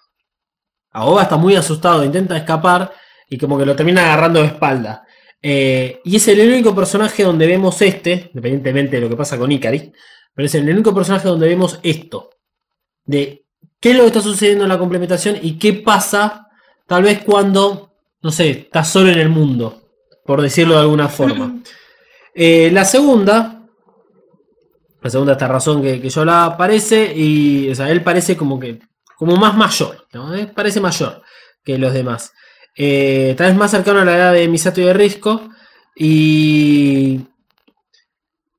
Aoba 0.93 1.23
está 1.23 1.37
muy 1.37 1.57
asustado, 1.57 2.05
intenta 2.05 2.37
escapar, 2.37 2.93
y 3.29 3.37
como 3.37 3.59
que 3.59 3.67
lo 3.67 3.75
termina 3.75 4.05
agarrando 4.05 4.41
de 4.41 4.47
espalda. 4.47 5.05
Eh, 5.43 6.01
y 6.05 6.17
es 6.17 6.29
el 6.29 6.41
único 6.49 6.75
personaje 6.75 7.23
donde 7.23 7.47
vemos 7.47 7.81
este, 7.83 8.31
independientemente 8.33 8.97
de 8.97 9.03
lo 9.03 9.09
que 9.09 9.17
pasa 9.17 9.39
con 9.39 9.51
Ikari, 9.51 9.93
pero 10.35 10.47
es 10.47 10.55
el 10.55 10.69
único 10.69 10.95
personaje 10.95 11.27
donde 11.27 11.49
vemos 11.49 11.81
esto, 11.83 12.31
de 13.05 13.45
qué 13.81 13.91
es 13.91 13.97
lo 13.97 14.03
que 14.03 14.09
está 14.09 14.21
sucediendo 14.21 14.65
en 14.65 14.69
la 14.69 14.79
complementación 14.79 15.37
y 15.41 15.59
qué 15.59 15.73
pasa 15.73 16.47
tal 16.87 17.05
vez 17.05 17.23
cuando, 17.25 17.95
no 18.23 18.31
sé, 18.31 18.51
está 18.51 18.85
solo 18.85 19.11
en 19.11 19.19
el 19.19 19.31
mundo, 19.31 19.80
por 20.31 20.43
decirlo 20.43 20.75
de 20.75 20.83
alguna 20.83 21.09
forma. 21.09 21.61
Eh, 22.33 22.71
la 22.73 22.85
segunda, 22.85 23.65
la 25.03 25.11
segunda 25.11 25.33
esta 25.33 25.49
razón 25.49 25.83
que, 25.83 26.01
que 26.01 26.09
yo 26.09 26.25
la 26.25 26.45
aparece 26.45 27.13
y, 27.17 27.69
o 27.69 27.75
sea, 27.75 27.91
él 27.91 28.05
parece 28.05 28.37
como 28.37 28.61
que, 28.61 28.79
como 29.17 29.35
más 29.35 29.57
mayor, 29.57 30.07
¿no? 30.13 30.33
Eh, 30.37 30.47
parece 30.47 30.81
mayor 30.81 31.21
que 31.65 31.79
los 31.79 31.93
demás. 31.93 32.33
Eh, 32.77 33.35
tal 33.37 33.49
vez 33.49 33.57
más 33.57 33.73
cercano 33.73 33.99
a 33.99 34.05
la 34.05 34.17
edad 34.17 34.33
de 34.33 34.47
Misato 34.47 34.81
y 34.81 34.85
de 34.85 34.93
Risco. 34.93 35.49
Y 35.97 37.23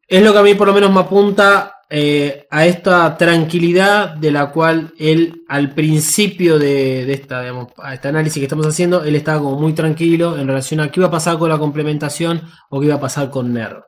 es 0.09 0.21
lo 0.21 0.33
que 0.33 0.39
a 0.39 0.43
mí 0.43 0.55
por 0.55 0.67
lo 0.67 0.73
menos 0.73 0.91
me 0.91 0.99
apunta 0.99 1.77
eh, 1.93 2.47
a 2.49 2.65
esta 2.65 3.17
tranquilidad 3.17 4.15
de 4.15 4.31
la 4.31 4.49
cual 4.51 4.93
él 4.97 5.43
al 5.49 5.73
principio 5.73 6.57
de, 6.57 7.05
de 7.05 7.13
esta, 7.13 7.43
este 7.91 8.07
análisis 8.07 8.39
que 8.39 8.45
estamos 8.45 8.65
haciendo, 8.65 9.03
él 9.03 9.13
estaba 9.17 9.39
como 9.39 9.59
muy 9.59 9.73
tranquilo 9.73 10.37
en 10.37 10.47
relación 10.47 10.79
a 10.79 10.89
qué 10.89 11.01
iba 11.01 11.07
a 11.07 11.11
pasar 11.11 11.37
con 11.37 11.49
la 11.49 11.57
complementación 11.57 12.43
o 12.69 12.79
qué 12.79 12.85
iba 12.85 12.95
a 12.95 13.01
pasar 13.01 13.29
con 13.29 13.51
NER. 13.51 13.83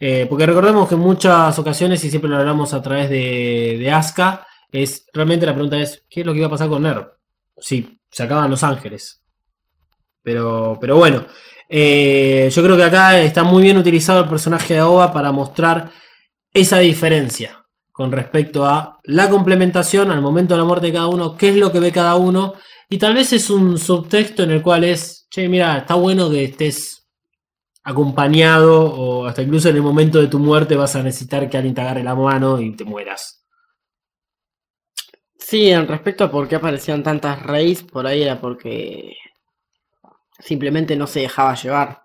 Eh, 0.00 0.26
porque 0.26 0.46
recordemos 0.46 0.88
que 0.88 0.94
en 0.94 1.02
muchas 1.02 1.58
ocasiones, 1.58 2.02
y 2.02 2.08
siempre 2.08 2.30
lo 2.30 2.38
hablamos 2.38 2.72
a 2.72 2.80
través 2.80 3.10
de, 3.10 3.76
de 3.78 3.90
Asuka, 3.90 4.46
es 4.72 5.04
realmente 5.12 5.44
la 5.44 5.52
pregunta 5.52 5.76
es, 5.76 6.06
¿qué 6.08 6.20
es 6.20 6.26
lo 6.26 6.32
que 6.32 6.38
iba 6.38 6.46
a 6.46 6.52
pasar 6.52 6.70
con 6.70 6.82
NER? 6.82 7.12
Sí, 7.58 8.00
se 8.10 8.22
acaban 8.22 8.50
Los 8.50 8.62
Ángeles. 8.62 9.22
Pero, 10.22 10.78
pero 10.80 10.96
bueno, 10.96 11.26
eh, 11.68 12.48
yo 12.50 12.62
creo 12.62 12.76
que 12.78 12.84
acá 12.84 13.20
está 13.20 13.44
muy 13.44 13.64
bien 13.64 13.76
utilizado 13.76 14.22
el 14.22 14.30
personaje 14.30 14.72
de 14.72 14.80
Aoba 14.80 15.12
para 15.12 15.30
mostrar 15.30 15.90
esa 16.52 16.78
diferencia 16.78 17.64
con 17.92 18.12
respecto 18.12 18.64
a 18.64 19.00
la 19.04 19.28
complementación 19.28 20.10
al 20.10 20.22
momento 20.22 20.54
de 20.54 20.58
la 20.58 20.64
muerte 20.64 20.86
de 20.86 20.92
cada 20.92 21.08
uno, 21.08 21.36
qué 21.36 21.48
es 21.48 21.56
lo 21.56 21.72
que 21.72 21.80
ve 21.80 21.90
cada 21.90 22.14
uno, 22.14 22.54
y 22.88 22.96
tal 22.96 23.14
vez 23.14 23.32
es 23.32 23.50
un 23.50 23.76
subtexto 23.76 24.44
en 24.44 24.52
el 24.52 24.62
cual 24.62 24.84
es, 24.84 25.26
che, 25.30 25.48
mira, 25.48 25.78
está 25.78 25.94
bueno 25.94 26.30
que 26.30 26.44
estés 26.44 27.08
acompañado 27.82 28.84
o 28.84 29.26
hasta 29.26 29.42
incluso 29.42 29.68
en 29.68 29.76
el 29.76 29.82
momento 29.82 30.20
de 30.20 30.28
tu 30.28 30.38
muerte 30.38 30.76
vas 30.76 30.94
a 30.94 31.02
necesitar 31.02 31.48
que 31.50 31.56
alguien 31.56 31.74
te 31.74 31.80
agarre 31.80 32.04
la 32.04 32.14
mano 32.14 32.60
y 32.60 32.76
te 32.76 32.84
mueras. 32.84 33.44
Sí, 35.38 35.70
en 35.70 35.88
respecto 35.88 36.24
a 36.24 36.30
por 36.30 36.46
qué 36.46 36.56
aparecían 36.56 37.02
tantas 37.02 37.42
reyes, 37.42 37.82
por 37.82 38.06
ahí 38.06 38.22
era 38.22 38.40
porque 38.40 39.16
simplemente 40.38 40.96
no 40.96 41.06
se 41.06 41.20
dejaba 41.20 41.54
llevar. 41.54 42.02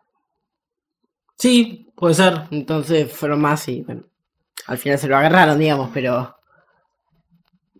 Sí, 1.38 1.92
puede 1.96 2.14
ser. 2.14 2.48
Entonces 2.52 3.12
fueron 3.12 3.42
más 3.42 3.68
y 3.68 3.82
bueno, 3.82 4.06
al 4.68 4.78
final 4.78 4.98
se 5.00 5.08
lo 5.08 5.18
agarraron, 5.18 5.60
digamos, 5.60 5.90
pero 5.94 6.36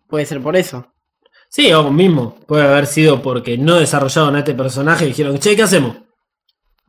puede 0.08 0.26
ser 0.26 0.40
por 0.40 0.56
eso. 0.56 0.86
Sí, 1.48 1.72
o 1.72 1.90
mismo. 1.90 2.36
Puede 2.46 2.64
haber 2.66 2.86
sido 2.86 3.22
porque 3.22 3.56
no 3.56 3.76
desarrollaron 3.76 4.34
a 4.36 4.40
este 4.40 4.54
personaje 4.54 5.04
y 5.04 5.08
dijeron, 5.08 5.38
che, 5.38 5.54
¿qué 5.54 5.62
hacemos? 5.62 5.96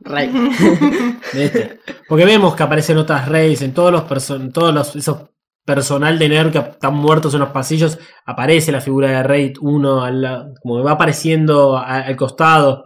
Rey. 0.00 0.30
Porque 2.08 2.24
vemos 2.26 2.54
que 2.54 2.62
aparecen 2.62 2.98
otras 2.98 3.28
reyes 3.28 3.62
en 3.62 3.72
todos 3.72 3.90
los 3.90 4.02
person 4.02 4.52
todos 4.52 4.72
los, 4.74 4.94
esos 4.94 5.30
personal 5.64 6.18
de 6.18 6.28
Nerd 6.28 6.52
que 6.52 6.58
están 6.58 6.94
muertos 6.94 7.32
en 7.34 7.40
los 7.40 7.48
pasillos. 7.48 7.98
Aparece 8.26 8.70
la 8.72 8.80
figura 8.80 9.08
de 9.10 9.22
Raid 9.22 9.56
1 9.60 10.02
al 10.04 10.54
como 10.62 10.82
va 10.84 10.92
apareciendo 10.92 11.76
a- 11.78 12.00
al 12.02 12.16
costado. 12.16 12.84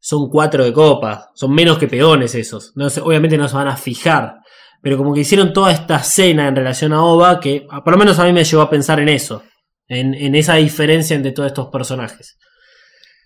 Son 0.00 0.30
cuatro 0.30 0.64
de 0.64 0.72
copa. 0.72 1.30
Son 1.34 1.52
menos 1.54 1.78
que 1.78 1.86
peones 1.86 2.34
esos. 2.34 2.72
No 2.76 2.86
obviamente 3.02 3.36
no 3.36 3.46
se 3.48 3.54
van 3.56 3.68
a 3.68 3.76
fijar. 3.76 4.38
Pero 4.86 4.98
como 4.98 5.12
que 5.12 5.22
hicieron 5.22 5.52
toda 5.52 5.72
esta 5.72 5.96
escena 5.96 6.46
en 6.46 6.54
relación 6.54 6.92
a 6.92 7.02
Oba 7.02 7.40
que 7.40 7.66
a- 7.72 7.82
por 7.82 7.94
lo 7.94 7.98
menos 7.98 8.20
a 8.20 8.24
mí 8.24 8.32
me 8.32 8.44
llevó 8.44 8.62
a 8.62 8.70
pensar 8.70 9.00
en 9.00 9.08
eso. 9.08 9.42
En, 9.88 10.14
en 10.14 10.36
esa 10.36 10.54
diferencia 10.54 11.16
entre 11.16 11.32
todos 11.32 11.48
estos 11.48 11.70
personajes. 11.72 12.38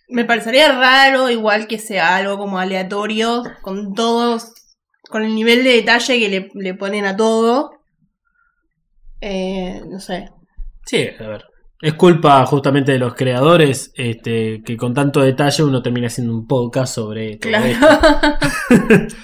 Me 0.09 0.25
parecería 0.25 0.73
raro, 0.73 1.29
igual 1.29 1.67
que 1.67 1.79
sea 1.79 2.17
algo 2.17 2.39
como 2.39 2.59
aleatorio, 2.59 3.43
con 3.61 3.93
todos, 3.93 4.55
con 5.11 5.23
el 5.23 5.35
nivel 5.35 5.63
de 5.63 5.73
detalle 5.73 6.19
que 6.19 6.29
le, 6.31 6.49
le 6.55 6.73
ponen 6.73 7.05
a 7.05 7.15
todo. 7.15 7.73
Eh, 9.21 9.83
no 9.87 10.01
sé. 10.01 10.31
Sí, 10.87 11.09
a 11.19 11.27
ver. 11.29 11.45
Es 11.83 11.93
culpa 11.93 12.45
justamente 12.47 12.93
de 12.93 12.99
los 12.99 13.13
creadores 13.15 13.93
este, 13.97 14.63
que 14.65 14.79
con 14.79 14.95
tanto 14.95 15.21
detalle 15.21 15.63
uno 15.65 15.83
termina 15.83 16.07
haciendo 16.07 16.33
un 16.33 16.47
podcast 16.47 16.95
sobre 16.95 17.37
todo 17.37 17.51
Claro. 17.51 17.67
esto. 17.67 17.87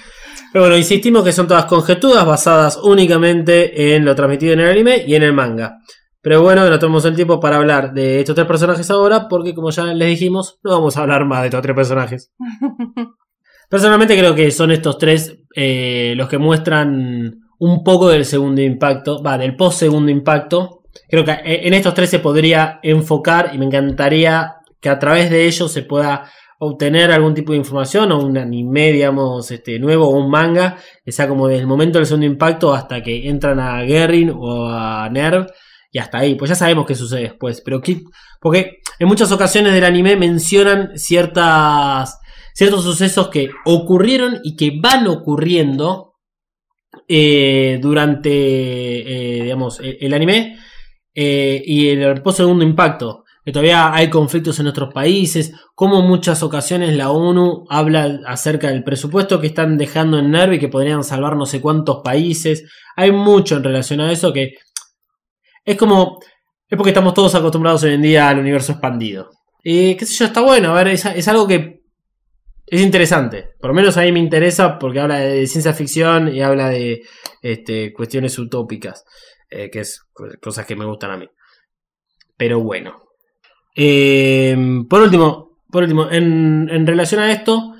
Pero 0.51 0.65
bueno, 0.65 0.77
insistimos 0.77 1.23
que 1.23 1.31
son 1.31 1.47
todas 1.47 1.65
conjeturas 1.65 2.25
basadas 2.25 2.79
únicamente 2.81 3.95
en 3.95 4.05
lo 4.05 4.15
transmitido 4.15 4.53
en 4.53 4.61
el 4.61 4.69
anime 4.69 5.03
y 5.05 5.15
en 5.15 5.23
el 5.23 5.33
manga. 5.33 5.79
Pero 6.21 6.41
bueno, 6.41 6.69
nos 6.69 6.79
tomamos 6.79 7.05
el 7.05 7.15
tiempo 7.15 7.39
para 7.39 7.57
hablar 7.57 7.93
de 7.93 8.19
estos 8.19 8.35
tres 8.35 8.47
personajes 8.47 8.89
ahora, 8.91 9.27
porque 9.29 9.53
como 9.53 9.69
ya 9.69 9.85
les 9.85 10.09
dijimos, 10.09 10.59
no 10.63 10.71
vamos 10.71 10.97
a 10.97 11.01
hablar 11.01 11.25
más 11.25 11.41
de 11.41 11.47
estos 11.47 11.61
tres 11.61 11.75
personajes. 11.75 12.33
Personalmente 13.69 14.17
creo 14.17 14.33
que 14.33 14.49
son 14.51 14.71
estos 14.71 14.97
tres 14.97 15.37
eh, 15.55 16.13
los 16.15 16.29
que 16.29 16.37
muestran 16.37 17.41
un 17.59 17.83
poco 17.83 18.09
del 18.09 18.25
segundo 18.25 18.61
impacto, 18.61 19.21
va, 19.21 19.37
del 19.37 19.55
post 19.55 19.79
segundo 19.79 20.11
impacto. 20.11 20.83
Creo 21.09 21.25
que 21.25 21.31
eh, 21.31 21.67
en 21.67 21.73
estos 21.73 21.93
tres 21.93 22.09
se 22.09 22.19
podría 22.19 22.79
enfocar 22.81 23.51
y 23.53 23.57
me 23.57 23.65
encantaría 23.65 24.55
que 24.79 24.89
a 24.89 24.99
través 24.99 25.29
de 25.29 25.45
ellos 25.45 25.71
se 25.71 25.83
pueda 25.83 26.29
obtener 26.59 27.11
algún 27.11 27.33
tipo 27.33 27.51
de 27.51 27.59
información 27.59 28.11
o 28.11 28.19
un 28.19 28.37
anime, 28.37 28.91
digamos, 28.91 29.51
este, 29.51 29.79
nuevo 29.79 30.07
o 30.07 30.17
un 30.17 30.29
manga, 30.29 30.77
que 31.03 31.11
sea 31.11 31.27
como 31.27 31.47
desde 31.47 31.61
el 31.61 31.67
momento 31.67 31.99
del 31.99 32.07
segundo 32.07 32.25
impacto 32.25 32.73
hasta 32.73 33.01
que 33.03 33.29
entran 33.29 33.59
a 33.59 33.81
Guerrin 33.83 34.31
o 34.35 34.67
a 34.69 35.09
Nerv 35.09 35.47
y 35.91 35.99
hasta 35.99 36.19
ahí, 36.19 36.35
pues 36.35 36.49
ya 36.49 36.55
sabemos 36.55 36.85
qué 36.85 36.95
sucede 36.95 37.21
después, 37.21 37.61
pero 37.61 37.81
¿qué? 37.81 38.01
porque 38.41 38.79
en 38.99 39.07
muchas 39.07 39.31
ocasiones 39.31 39.73
del 39.73 39.85
anime 39.85 40.15
mencionan 40.15 40.97
ciertas 40.97 42.19
ciertos 42.53 42.83
sucesos 42.83 43.29
que 43.29 43.51
ocurrieron 43.65 44.39
y 44.43 44.55
que 44.55 44.71
van 44.81 45.07
ocurriendo 45.07 46.15
eh, 47.07 47.77
durante, 47.79 48.29
eh, 48.31 49.43
digamos, 49.43 49.79
el, 49.79 49.97
el 50.01 50.13
anime 50.13 50.57
eh, 51.13 51.61
y 51.63 51.89
el 51.89 52.21
post 52.23 52.37
segundo 52.37 52.63
impacto. 52.63 53.25
Que 53.47 53.53
todavía 53.53 53.93
hay 53.93 54.09
conflictos 54.09 54.59
en 54.59 54.67
otros 54.67 54.93
países, 54.93 55.53
como 55.73 56.01
muchas 56.01 56.43
ocasiones 56.43 56.93
la 56.97 57.11
ONU 57.11 57.63
habla 57.69 58.19
acerca 58.25 58.67
del 58.71 58.83
presupuesto 58.83 59.39
que 59.39 59.47
están 59.47 59.77
dejando 59.77 60.19
en 60.19 60.31
Nerv 60.31 60.51
y 60.55 60.59
que 60.59 60.67
podrían 60.67 61.01
salvar 61.01 61.37
no 61.37 61.45
sé 61.45 61.61
cuántos 61.61 62.01
países. 62.03 62.69
Hay 62.97 63.13
mucho 63.13 63.55
en 63.55 63.63
relación 63.63 64.01
a 64.01 64.11
eso 64.11 64.33
que 64.33 64.55
es 65.63 65.77
como. 65.77 66.19
Es 66.67 66.75
porque 66.75 66.89
estamos 66.89 67.13
todos 67.13 67.35
acostumbrados 67.35 67.83
hoy 67.83 67.93
en 67.93 68.01
día 68.01 68.27
al 68.27 68.39
universo 68.39 68.73
expandido. 68.73 69.29
Y 69.63 69.95
qué 69.95 70.05
sé 70.05 70.15
yo, 70.15 70.25
está 70.25 70.41
bueno. 70.41 70.71
A 70.71 70.83
ver, 70.83 70.89
es, 70.89 71.27
algo 71.29 71.47
que 71.47 71.83
es 72.65 72.81
interesante. 72.81 73.51
Por 73.61 73.69
lo 73.69 73.73
menos 73.75 73.95
a 73.95 74.01
mí 74.01 74.11
me 74.11 74.19
interesa 74.19 74.77
porque 74.77 74.99
habla 74.99 75.19
de 75.19 75.47
ciencia 75.47 75.71
ficción 75.73 76.35
y 76.35 76.41
habla 76.41 76.67
de 76.67 77.01
este, 77.41 77.93
cuestiones 77.93 78.37
utópicas. 78.37 79.05
eh, 79.49 79.69
que 79.71 79.79
es 79.79 80.01
co- 80.11 80.27
cosas 80.41 80.65
que 80.65 80.75
me 80.75 80.83
gustan 80.85 81.11
a 81.11 81.17
mí. 81.17 81.29
Pero 82.35 82.59
bueno. 82.59 83.06
Eh, 83.79 84.57
por 84.89 85.03
último, 85.03 85.59
por 85.71 85.83
último, 85.83 86.09
en, 86.09 86.67
en 86.69 86.87
relación 86.87 87.21
a 87.21 87.31
esto, 87.31 87.75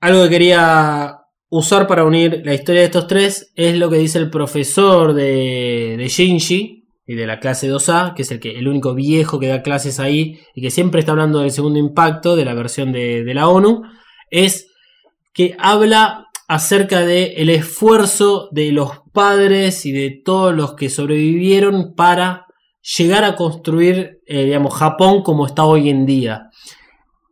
algo 0.00 0.22
que 0.24 0.30
quería 0.30 1.18
usar 1.48 1.86
para 1.86 2.04
unir 2.04 2.42
la 2.44 2.54
historia 2.54 2.80
de 2.80 2.86
estos 2.86 3.06
tres 3.06 3.52
es 3.54 3.76
lo 3.76 3.90
que 3.90 3.98
dice 3.98 4.18
el 4.18 4.30
profesor 4.30 5.12
de, 5.12 5.96
de 5.98 6.08
Shinji 6.08 6.88
y 7.06 7.14
de 7.14 7.26
la 7.26 7.38
clase 7.38 7.70
2A, 7.70 8.14
que 8.14 8.22
es 8.22 8.30
el, 8.30 8.40
que, 8.40 8.58
el 8.58 8.66
único 8.66 8.94
viejo 8.94 9.38
que 9.38 9.46
da 9.46 9.62
clases 9.62 10.00
ahí 10.00 10.40
y 10.54 10.62
que 10.62 10.70
siempre 10.70 11.00
está 11.00 11.12
hablando 11.12 11.40
del 11.40 11.50
segundo 11.50 11.78
impacto 11.78 12.34
de 12.34 12.44
la 12.44 12.54
versión 12.54 12.92
de, 12.92 13.22
de 13.24 13.34
la 13.34 13.48
ONU, 13.48 13.82
es 14.30 14.72
que 15.32 15.54
habla 15.58 16.26
acerca 16.48 17.00
del 17.00 17.32
el 17.36 17.50
esfuerzo 17.50 18.48
de 18.52 18.72
los 18.72 18.90
padres 19.12 19.84
y 19.84 19.92
de 19.92 20.10
todos 20.24 20.54
los 20.54 20.74
que 20.74 20.88
sobrevivieron 20.88 21.94
para 21.94 22.45
llegar 22.96 23.24
a 23.24 23.34
construir, 23.34 24.20
eh, 24.26 24.44
digamos, 24.44 24.74
Japón 24.74 25.22
como 25.22 25.46
está 25.46 25.64
hoy 25.64 25.90
en 25.90 26.06
día. 26.06 26.50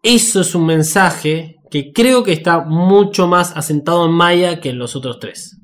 Eso 0.03 0.41
es 0.41 0.55
un 0.55 0.67
mensaje 0.67 1.57
que 1.71 1.93
creo 1.93 2.23
que 2.23 2.33
está 2.33 2.65
mucho 2.65 3.27
más 3.27 3.57
asentado 3.57 4.07
en 4.07 4.13
Maya 4.13 4.61
que 4.61 4.71
en 4.71 4.79
los 4.79 4.97
otros 4.97 5.19
tres. 5.21 5.59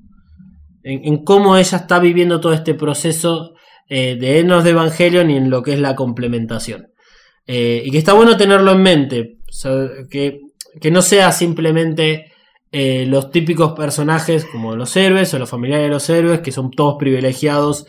En, 0.82 1.24
cómo 1.24 1.56
ella 1.56 1.76
está 1.76 1.98
viviendo 1.98 2.40
todo 2.40 2.54
este 2.54 2.74
proceso 2.74 3.52
eh, 3.88 4.16
de 4.18 4.38
Enos 4.38 4.64
de 4.64 4.70
Evangelion 4.70 5.30
y 5.30 5.36
en 5.36 5.50
lo 5.50 5.62
que 5.62 5.74
es 5.74 5.80
la 5.80 5.94
complementación. 5.94 6.88
Eh, 7.46 7.82
y 7.84 7.90
que 7.90 7.98
está 7.98 8.14
bueno 8.14 8.36
tenerlo 8.36 8.72
en 8.72 8.82
mente. 8.82 9.36
Que, 10.10 10.38
que 10.80 10.90
no 10.90 11.02
sea 11.02 11.32
simplemente 11.32 12.26
los 12.72 13.32
típicos 13.32 13.72
personajes 13.72 14.44
como 14.44 14.76
los 14.76 14.96
héroes 14.96 15.34
o 15.34 15.40
los 15.40 15.50
familiares 15.50 15.86
de 15.86 15.90
los 15.90 16.08
héroes, 16.08 16.40
que 16.40 16.52
son 16.52 16.70
todos 16.70 16.94
privilegiados, 17.00 17.86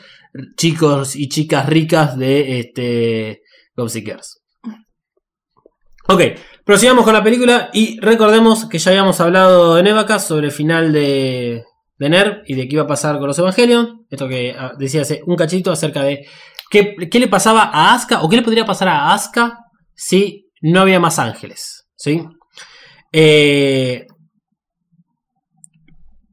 chicos 0.55 1.15
y 1.15 1.29
chicas 1.29 1.67
ricas 1.67 2.17
de 2.17 2.59
este, 2.59 3.41
Girls. 3.75 4.41
Ok, 6.07 6.21
prosigamos 6.65 7.05
con 7.05 7.13
la 7.13 7.23
película 7.23 7.69
y 7.73 7.99
recordemos 7.99 8.65
que 8.65 8.79
ya 8.79 8.91
habíamos 8.91 9.19
hablado 9.21 9.77
en 9.77 9.87
Evacas 9.87 10.27
sobre 10.27 10.47
el 10.47 10.51
final 10.51 10.91
de, 10.91 11.63
de 11.97 12.41
y 12.47 12.55
de 12.55 12.67
qué 12.67 12.75
iba 12.75 12.83
a 12.83 12.87
pasar 12.87 13.17
con 13.19 13.27
los 13.27 13.39
Evangelion. 13.39 14.05
Esto 14.09 14.27
que 14.27 14.55
ah, 14.57 14.73
decía 14.77 15.01
hace 15.03 15.21
un 15.25 15.35
cachito 15.35 15.71
acerca 15.71 16.03
de 16.03 16.27
qué, 16.69 16.95
qué 17.09 17.19
le 17.19 17.27
pasaba 17.27 17.63
a 17.63 17.93
Asuka 17.93 18.21
o 18.23 18.29
qué 18.29 18.37
le 18.37 18.41
podría 18.41 18.65
pasar 18.65 18.87
a 18.89 19.13
Asuka 19.13 19.59
si 19.93 20.49
no 20.61 20.81
había 20.81 20.99
más 20.99 21.19
ángeles. 21.19 21.85
¿sí? 21.95 22.23
Eh, 23.13 24.07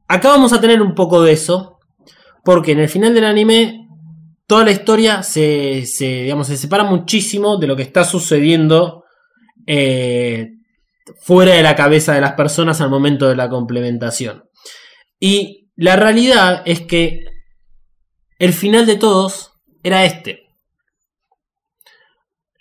acá 0.07 0.29
vamos 0.29 0.53
a 0.53 0.61
tener 0.61 0.81
un 0.81 0.95
poco 0.95 1.21
de 1.21 1.33
eso 1.33 1.77
porque 2.43 2.71
en 2.71 2.79
el 2.79 2.89
final 2.89 3.13
del 3.13 3.25
anime 3.25 3.78
toda 4.49 4.65
la 4.65 4.71
historia 4.71 5.21
se, 5.21 5.85
se, 5.85 6.23
digamos, 6.23 6.47
se 6.47 6.57
separa 6.57 6.83
muchísimo 6.83 7.57
de 7.57 7.67
lo 7.67 7.75
que 7.75 7.83
está 7.83 8.03
sucediendo 8.03 9.03
eh, 9.67 10.47
fuera 11.21 11.53
de 11.53 11.61
la 11.61 11.75
cabeza 11.75 12.13
de 12.15 12.21
las 12.21 12.33
personas 12.33 12.81
al 12.81 12.89
momento 12.89 13.29
de 13.29 13.35
la 13.35 13.47
complementación. 13.47 14.43
Y 15.19 15.69
la 15.75 15.95
realidad 15.95 16.63
es 16.65 16.81
que 16.81 17.25
el 18.39 18.53
final 18.53 18.87
de 18.87 18.95
todos 18.95 19.51
era 19.83 20.03
este. 20.03 20.47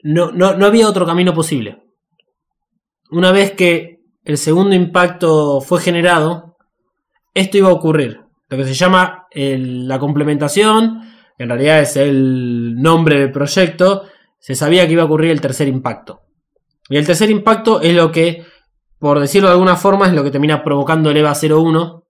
No, 0.02 0.30
no, 0.30 0.54
no 0.54 0.66
había 0.66 0.88
otro 0.88 1.06
camino 1.06 1.32
posible. 1.32 1.82
Una 3.10 3.32
vez 3.32 3.52
que 3.52 3.96
el 4.24 4.36
segundo 4.36 4.74
impacto 4.74 5.60
fue 5.62 5.80
generado, 5.80 6.56
esto 7.34 7.56
iba 7.56 7.68
a 7.70 7.72
ocurrir. 7.72 8.20
Lo 8.48 8.56
que 8.58 8.64
se 8.64 8.74
llama 8.74 9.26
el- 9.30 9.88
la 9.88 9.98
complementación, 9.98 11.07
en 11.38 11.48
realidad 11.48 11.80
es 11.80 11.96
el 11.96 12.74
nombre 12.76 13.20
del 13.20 13.30
proyecto, 13.30 14.04
se 14.38 14.54
sabía 14.54 14.86
que 14.86 14.92
iba 14.92 15.02
a 15.02 15.06
ocurrir 15.06 15.30
el 15.30 15.40
tercer 15.40 15.68
impacto. 15.68 16.22
Y 16.88 16.96
el 16.96 17.06
tercer 17.06 17.30
impacto 17.30 17.80
es 17.80 17.94
lo 17.94 18.10
que, 18.10 18.44
por 18.98 19.20
decirlo 19.20 19.48
de 19.48 19.54
alguna 19.54 19.76
forma, 19.76 20.06
es 20.06 20.12
lo 20.12 20.24
que 20.24 20.30
termina 20.30 20.62
provocando 20.62 21.10
el 21.10 21.16
EVA 21.16 21.34
01, 21.34 22.04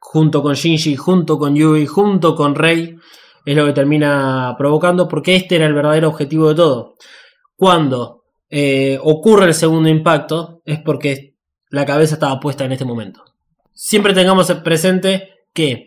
junto 0.00 0.42
con 0.42 0.54
Shinji, 0.54 0.96
junto 0.96 1.38
con 1.38 1.54
Yui, 1.54 1.86
junto 1.86 2.34
con 2.34 2.54
Rei, 2.54 2.96
es 3.44 3.56
lo 3.56 3.64
que 3.66 3.72
termina 3.72 4.54
provocando, 4.58 5.08
porque 5.08 5.36
este 5.36 5.56
era 5.56 5.66
el 5.66 5.74
verdadero 5.74 6.08
objetivo 6.08 6.48
de 6.48 6.54
todo. 6.54 6.96
Cuando 7.56 8.24
eh, 8.48 8.98
ocurre 9.02 9.46
el 9.46 9.54
segundo 9.54 9.88
impacto, 9.88 10.60
es 10.64 10.80
porque 10.80 11.36
la 11.70 11.86
cabeza 11.86 12.14
estaba 12.14 12.40
puesta 12.40 12.64
en 12.64 12.72
este 12.72 12.84
momento. 12.84 13.22
Siempre 13.72 14.12
tengamos 14.12 14.52
presente 14.64 15.46
que 15.54 15.86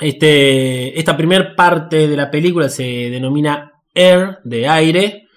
este, 0.00 0.98
esta 0.98 1.16
primera 1.16 1.54
parte 1.54 2.08
de 2.08 2.16
la 2.16 2.30
película 2.30 2.68
se 2.68 2.82
denomina 2.82 3.72
Air, 3.94 4.38
de 4.44 4.68
aire, 4.68 5.28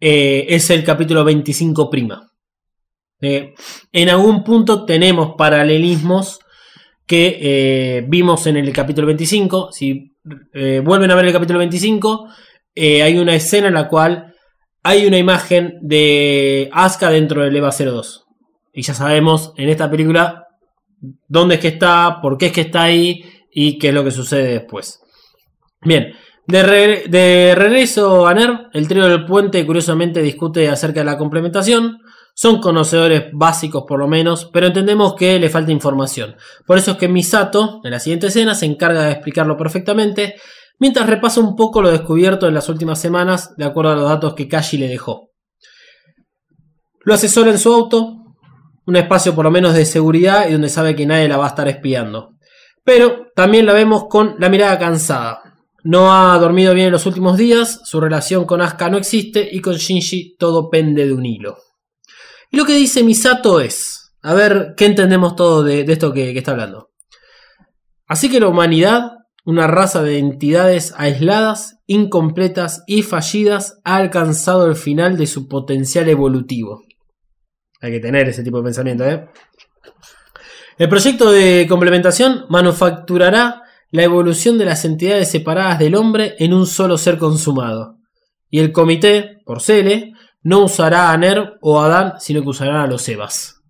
eh, 0.00 0.46
es 0.48 0.70
el 0.70 0.82
capítulo 0.82 1.24
25 1.24 1.88
prima. 1.88 2.28
Eh, 3.20 3.54
en 3.92 4.08
algún 4.08 4.42
punto 4.42 4.84
tenemos 4.84 5.34
paralelismos 5.36 6.40
que 7.06 7.38
eh, 7.40 8.04
vimos 8.08 8.46
en 8.46 8.56
el 8.56 8.72
capítulo 8.72 9.06
25. 9.06 9.70
Si 9.70 10.12
vuelven 10.84 11.10
a 11.10 11.14
ver 11.14 11.26
el 11.26 11.32
capítulo 11.32 11.58
25, 11.58 12.28
hay 12.76 13.18
una 13.18 13.34
escena 13.34 13.68
en 13.68 13.74
la 13.74 13.88
cual 13.88 14.34
hay 14.82 15.06
una 15.06 15.18
imagen 15.18 15.78
de 15.82 16.68
Asuka 16.72 17.10
dentro 17.10 17.42
del 17.42 17.56
EVA 17.56 17.70
02. 17.70 18.24
Y 18.72 18.82
ya 18.82 18.94
sabemos 18.94 19.52
en 19.56 19.68
esta 19.68 19.90
película 19.90 20.46
dónde 21.28 21.56
es 21.56 21.60
que 21.60 21.68
está, 21.68 22.20
por 22.22 22.38
qué 22.38 22.46
es 22.46 22.52
que 22.52 22.62
está 22.62 22.84
ahí 22.84 23.24
y 23.52 23.78
qué 23.78 23.88
es 23.88 23.94
lo 23.94 24.04
que 24.04 24.10
sucede 24.10 24.52
después. 24.52 25.00
Bien, 25.82 26.12
de, 26.46 27.54
regreso 27.54 28.26
a 28.26 28.34
NER, 28.34 28.68
el 28.72 28.88
trío 28.88 29.06
del 29.06 29.24
puente 29.24 29.64
curiosamente 29.64 30.22
discute 30.22 30.68
acerca 30.68 31.00
de 31.00 31.06
la 31.06 31.18
complementación. 31.18 31.98
Son 32.34 32.60
conocedores 32.60 33.26
básicos 33.32 33.84
por 33.86 33.98
lo 33.98 34.08
menos, 34.08 34.50
pero 34.52 34.66
entendemos 34.66 35.14
que 35.14 35.38
le 35.38 35.48
falta 35.48 35.72
información. 35.72 36.36
Por 36.66 36.78
eso 36.78 36.92
es 36.92 36.96
que 36.96 37.08
Misato, 37.08 37.80
en 37.84 37.90
la 37.90 38.00
siguiente 38.00 38.28
escena, 38.28 38.54
se 38.54 38.66
encarga 38.66 39.04
de 39.04 39.12
explicarlo 39.12 39.56
perfectamente, 39.56 40.36
mientras 40.78 41.08
repasa 41.08 41.40
un 41.40 41.54
poco 41.54 41.82
lo 41.82 41.90
descubierto 41.90 42.48
en 42.48 42.54
las 42.54 42.68
últimas 42.68 43.00
semanas, 43.00 43.54
de 43.56 43.64
acuerdo 43.64 43.92
a 43.92 43.96
los 43.96 44.08
datos 44.08 44.34
que 44.34 44.48
Kashi 44.48 44.78
le 44.78 44.88
dejó. 44.88 45.30
Lo 47.04 47.14
asesora 47.14 47.50
en 47.50 47.58
su 47.58 47.72
auto, 47.72 48.16
un 48.86 48.96
espacio 48.96 49.34
por 49.34 49.44
lo 49.44 49.50
menos 49.50 49.74
de 49.74 49.84
seguridad 49.84 50.48
y 50.48 50.52
donde 50.52 50.68
sabe 50.68 50.96
que 50.96 51.06
nadie 51.06 51.28
la 51.28 51.36
va 51.36 51.46
a 51.46 51.50
estar 51.50 51.68
espiando. 51.68 52.34
Pero 52.84 53.26
también 53.34 53.66
la 53.66 53.72
vemos 53.72 54.04
con 54.08 54.36
la 54.38 54.48
mirada 54.48 54.78
cansada. 54.78 55.42
No 55.82 56.12
ha 56.12 56.38
dormido 56.38 56.74
bien 56.74 56.86
en 56.86 56.92
los 56.92 57.06
últimos 57.06 57.38
días, 57.38 57.80
su 57.84 58.00
relación 58.00 58.44
con 58.44 58.60
Asuka 58.60 58.90
no 58.90 58.98
existe 58.98 59.48
y 59.50 59.60
con 59.60 59.76
Shinji 59.76 60.36
todo 60.36 60.68
pende 60.68 61.06
de 61.06 61.12
un 61.12 61.24
hilo. 61.24 61.56
Y 62.50 62.56
lo 62.56 62.64
que 62.64 62.74
dice 62.74 63.02
Misato 63.02 63.60
es, 63.60 64.12
a 64.22 64.34
ver, 64.34 64.74
¿qué 64.76 64.86
entendemos 64.86 65.36
todo 65.36 65.62
de, 65.62 65.80
esto 65.82 66.12
que, 66.12 66.32
que 66.32 66.38
está 66.38 66.50
hablando? 66.50 66.90
Así 68.06 68.28
que 68.28 68.40
la 68.40 68.48
humanidad, 68.48 69.12
una 69.44 69.66
raza 69.66 70.02
de 70.02 70.18
entidades 70.18 70.92
aisladas, 70.96 71.78
incompletas 71.86 72.82
y 72.86 73.02
fallidas, 73.02 73.80
ha 73.84 73.96
alcanzado 73.96 74.66
el 74.66 74.76
final 74.76 75.16
de 75.16 75.26
su 75.26 75.48
potencial 75.48 76.08
evolutivo. 76.08 76.82
Hay 77.80 77.92
que 77.92 78.00
tener 78.00 78.28
ese 78.28 78.42
tipo 78.42 78.58
de 78.58 78.64
pensamiento, 78.64 79.04
¿eh? 79.08 79.26
El 80.80 80.88
proyecto 80.88 81.30
de 81.30 81.66
complementación 81.68 82.46
manufacturará 82.48 83.64
la 83.90 84.02
evolución 84.02 84.56
de 84.56 84.64
las 84.64 84.86
entidades 84.86 85.30
separadas 85.30 85.78
del 85.78 85.94
hombre 85.94 86.36
en 86.38 86.54
un 86.54 86.66
solo 86.66 86.96
ser 86.96 87.18
consumado. 87.18 87.98
Y 88.48 88.60
el 88.60 88.72
comité, 88.72 89.42
por 89.44 89.60
Cele, 89.60 90.14
no 90.42 90.64
usará 90.64 91.12
a 91.12 91.18
Ner 91.18 91.58
o 91.60 91.82
a 91.82 91.88
Dan, 91.88 92.14
sino 92.18 92.40
que 92.40 92.48
usará 92.48 92.82
a 92.82 92.86
los 92.86 93.06
Evas. 93.10 93.60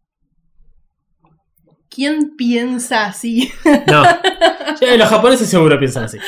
¿Quién 1.88 2.36
piensa 2.36 3.06
así? 3.06 3.50
No. 3.88 4.04
los 4.96 5.08
japoneses 5.08 5.48
seguro 5.48 5.80
piensan 5.80 6.04
así. 6.04 6.18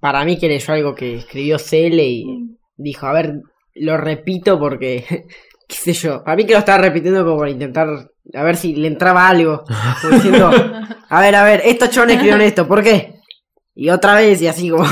Para 0.00 0.24
mí 0.24 0.38
que 0.38 0.48
leyó 0.48 0.72
algo 0.72 0.94
que 0.94 1.16
escribió 1.16 1.58
Cele 1.58 2.08
y 2.08 2.24
dijo, 2.78 3.06
a 3.06 3.12
ver, 3.12 3.34
lo 3.74 3.98
repito 3.98 4.58
porque, 4.58 5.26
qué 5.70 5.76
sé 5.76 5.92
yo, 5.92 6.24
para 6.24 6.36
mí 6.36 6.44
que 6.44 6.52
lo 6.52 6.58
estaba 6.58 6.78
repitiendo 6.78 7.24
como 7.24 7.38
para 7.38 7.50
intentar 7.50 7.88
a 8.34 8.42
ver 8.42 8.56
si 8.56 8.74
le 8.74 8.88
entraba 8.88 9.28
algo. 9.28 9.64
Diciendo, 10.10 10.50
a 11.08 11.20
ver, 11.20 11.34
a 11.34 11.44
ver, 11.44 11.62
estos 11.64 11.90
chones 11.90 12.14
escribieron 12.14 12.42
esto, 12.42 12.66
¿por 12.66 12.82
qué? 12.82 13.20
Y 13.74 13.90
otra 13.90 14.14
vez, 14.16 14.42
y 14.42 14.48
así 14.48 14.70
como. 14.70 14.84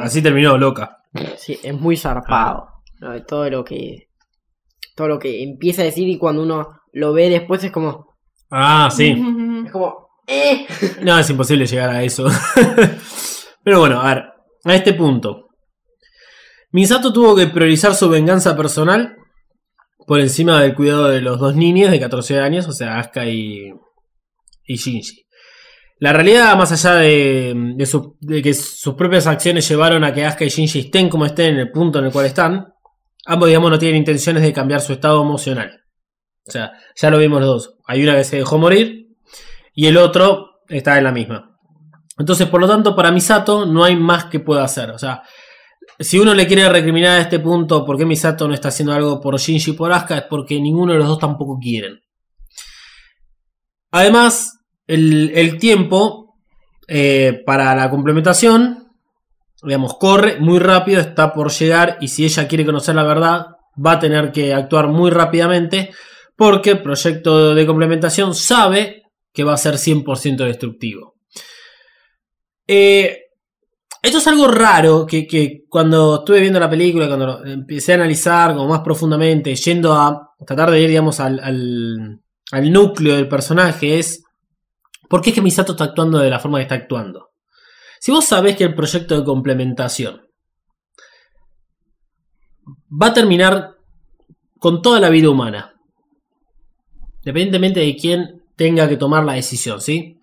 así 0.00 0.22
terminó, 0.22 0.56
loca. 0.58 0.98
Sí, 1.36 1.58
es 1.62 1.74
muy 1.74 1.96
zarpado. 1.96 2.68
Todo 3.26 3.48
lo 3.50 3.64
que. 3.64 4.08
Todo 4.94 5.08
lo 5.08 5.18
que 5.18 5.42
empieza 5.42 5.82
a 5.82 5.86
decir 5.86 6.08
y 6.08 6.16
cuando 6.16 6.42
uno 6.42 6.80
lo 6.92 7.12
ve 7.12 7.28
después 7.28 7.62
es 7.62 7.70
como. 7.70 8.16
Ah, 8.50 8.88
sí. 8.90 9.14
Es 9.66 9.72
como. 9.72 10.06
¡Eh! 10.26 10.66
No, 11.02 11.18
es 11.18 11.30
imposible 11.30 11.66
llegar 11.66 11.90
a 11.90 12.02
eso. 12.02 12.26
Pero 13.62 13.80
bueno, 13.80 14.00
a 14.00 14.14
ver, 14.14 14.24
a 14.64 14.74
este 14.74 14.94
punto. 14.94 15.48
Misato 16.72 17.12
tuvo 17.12 17.36
que 17.36 17.46
priorizar 17.46 17.94
su 17.94 18.08
venganza 18.08 18.56
personal 18.56 19.16
por 20.06 20.20
encima 20.20 20.62
del 20.62 20.74
cuidado 20.74 21.08
de 21.08 21.20
los 21.20 21.40
dos 21.40 21.56
niños 21.56 21.90
de 21.90 22.00
14 22.00 22.40
años, 22.40 22.68
o 22.68 22.72
sea, 22.72 22.98
Asuka 22.98 23.26
y, 23.26 23.72
y 24.64 24.76
Shinji. 24.76 25.26
La 25.98 26.12
realidad, 26.12 26.56
más 26.56 26.72
allá 26.72 26.94
de, 26.96 27.74
que 28.42 28.54
sus 28.54 28.94
propias 28.94 29.26
acciones 29.26 29.68
llevaron 29.68 30.04
a 30.04 30.14
que 30.14 30.24
Asuka 30.24 30.44
y 30.44 30.48
Shinji 30.48 30.80
estén 30.80 31.08
como 31.08 31.26
estén 31.26 31.54
en 31.54 31.60
el 31.60 31.70
punto 31.72 31.98
en 31.98 32.06
el 32.06 32.12
cual 32.12 32.26
están, 32.26 32.72
ambos, 33.26 33.48
digamos, 33.48 33.70
no 33.70 33.78
tienen 33.78 33.98
intenciones 33.98 34.42
de 34.42 34.52
cambiar 34.52 34.80
su 34.80 34.92
estado 34.92 35.22
emocional. 35.22 35.82
O 36.46 36.50
sea, 36.50 36.72
ya 36.94 37.10
lo 37.10 37.18
vimos 37.18 37.40
los 37.40 37.48
dos. 37.48 37.78
Hay 37.86 38.02
una 38.02 38.14
que 38.14 38.24
se 38.24 38.36
dejó 38.36 38.58
morir 38.58 39.08
y 39.74 39.86
el 39.86 39.96
otro 39.96 40.60
está 40.68 40.96
en 40.98 41.04
la 41.04 41.12
misma. 41.12 41.56
Entonces, 42.18 42.46
por 42.48 42.60
lo 42.60 42.68
tanto, 42.68 42.94
para 42.94 43.10
Misato 43.10 43.66
no 43.66 43.82
hay 43.82 43.96
más 43.96 44.26
que 44.26 44.38
pueda 44.38 44.62
hacer. 44.62 44.90
O 44.90 44.98
sea, 44.98 45.22
si 45.98 46.18
uno 46.18 46.34
le 46.34 46.46
quiere 46.46 46.68
recriminar 46.68 47.18
a 47.18 47.22
este 47.22 47.38
punto 47.38 47.84
por 47.84 47.96
qué 47.96 48.04
Misato 48.04 48.46
no 48.46 48.54
está 48.54 48.68
haciendo 48.68 48.92
algo 48.92 49.20
por 49.20 49.38
Shinji 49.38 49.70
y 49.70 49.74
por 49.74 49.92
Asuka, 49.92 50.18
es 50.18 50.24
porque 50.24 50.60
ninguno 50.60 50.92
de 50.92 50.98
los 50.98 51.08
dos 51.08 51.18
tampoco 51.18 51.58
quieren. 51.58 52.00
Además, 53.90 54.60
el, 54.86 55.58
tiempo 55.58 56.34
eh, 56.86 57.42
para 57.46 57.74
la 57.74 57.88
complementación, 57.90 58.88
digamos, 59.62 59.94
corre 59.94 60.38
muy 60.38 60.58
rápido, 60.58 61.00
está 61.00 61.32
por 61.32 61.50
llegar 61.50 61.96
y 62.00 62.08
si 62.08 62.24
ella 62.24 62.46
quiere 62.46 62.66
conocer 62.66 62.94
la 62.94 63.04
verdad, 63.04 63.46
va 63.84 63.92
a 63.92 63.98
tener 63.98 64.32
que 64.32 64.52
actuar 64.52 64.88
muy 64.88 65.10
rápidamente 65.10 65.90
porque 66.36 66.72
el 66.72 66.82
proyecto 66.82 67.54
de 67.54 67.66
complementación 67.66 68.34
sabe 68.34 69.04
que 69.32 69.44
va 69.44 69.54
a 69.54 69.58
ser 69.58 69.74
100% 69.74 70.44
destructivo. 70.44 71.14
Eh, 72.66 73.25
esto 74.06 74.18
es 74.18 74.26
algo 74.28 74.46
raro 74.46 75.04
que, 75.04 75.64
cuando 75.68 76.16
estuve 76.20 76.40
viendo 76.40 76.60
la 76.60 76.70
película, 76.70 77.08
cuando 77.08 77.44
empecé 77.44 77.92
a 77.92 77.96
analizar 77.96 78.54
como 78.54 78.68
más 78.68 78.80
profundamente, 78.80 79.54
yendo 79.56 79.94
a 79.94 80.30
tratar 80.46 80.70
de 80.70 80.80
ir, 80.80 80.98
al, 80.98 81.40
al, 82.52 82.72
núcleo 82.72 83.16
del 83.16 83.28
personaje, 83.28 83.98
es 83.98 84.22
¿por 85.08 85.20
qué 85.20 85.30
es 85.30 85.34
que 85.34 85.42
Misato 85.42 85.72
está 85.72 85.84
actuando 85.84 86.18
de 86.18 86.30
la 86.30 86.38
forma 86.38 86.58
que 86.58 86.62
está 86.62 86.76
actuando? 86.76 87.30
Si 87.98 88.12
vos 88.12 88.24
sabés 88.24 88.56
que 88.56 88.62
el 88.62 88.76
proyecto 88.76 89.18
de 89.18 89.24
complementación 89.24 90.22
va 92.90 93.08
a 93.08 93.14
terminar 93.14 93.74
con 94.60 94.82
toda 94.82 95.00
la 95.00 95.08
vida 95.08 95.30
humana, 95.30 95.74
independientemente 97.22 97.80
de 97.80 97.96
quién 97.96 98.44
tenga 98.54 98.88
que 98.88 98.96
tomar 98.96 99.24
la 99.24 99.32
decisión, 99.32 99.80
¿sí? 99.80 100.20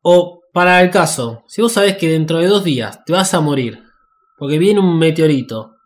O 0.00 0.37
para 0.58 0.80
el 0.80 0.90
caso, 0.90 1.44
si 1.46 1.62
vos 1.62 1.72
sabés 1.72 1.96
que 1.98 2.08
dentro 2.08 2.38
de 2.38 2.48
dos 2.48 2.64
días 2.64 3.04
te 3.04 3.12
vas 3.12 3.32
a 3.32 3.40
morir 3.40 3.84
porque 4.36 4.58
viene 4.58 4.80
un 4.80 4.98
meteorito, 4.98 5.76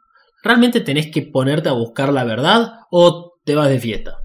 ¿realmente 0.43 0.81
tenés 0.81 1.11
que 1.13 1.21
ponerte 1.21 1.69
a 1.69 1.73
buscar 1.73 2.11
la 2.11 2.25
verdad 2.25 2.79
o 2.91 3.35
te 3.45 3.55
vas 3.55 3.69
de 3.69 3.79
fiesta? 3.79 4.17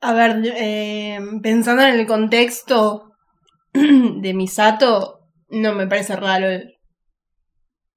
A 0.00 0.12
ver, 0.12 0.44
eh, 0.44 1.18
pensando 1.42 1.82
en 1.82 1.98
el 1.98 2.06
contexto 2.06 3.16
de 3.72 4.32
Misato, 4.32 5.26
no 5.48 5.74
me 5.74 5.88
parece 5.88 6.14
raro 6.14 6.46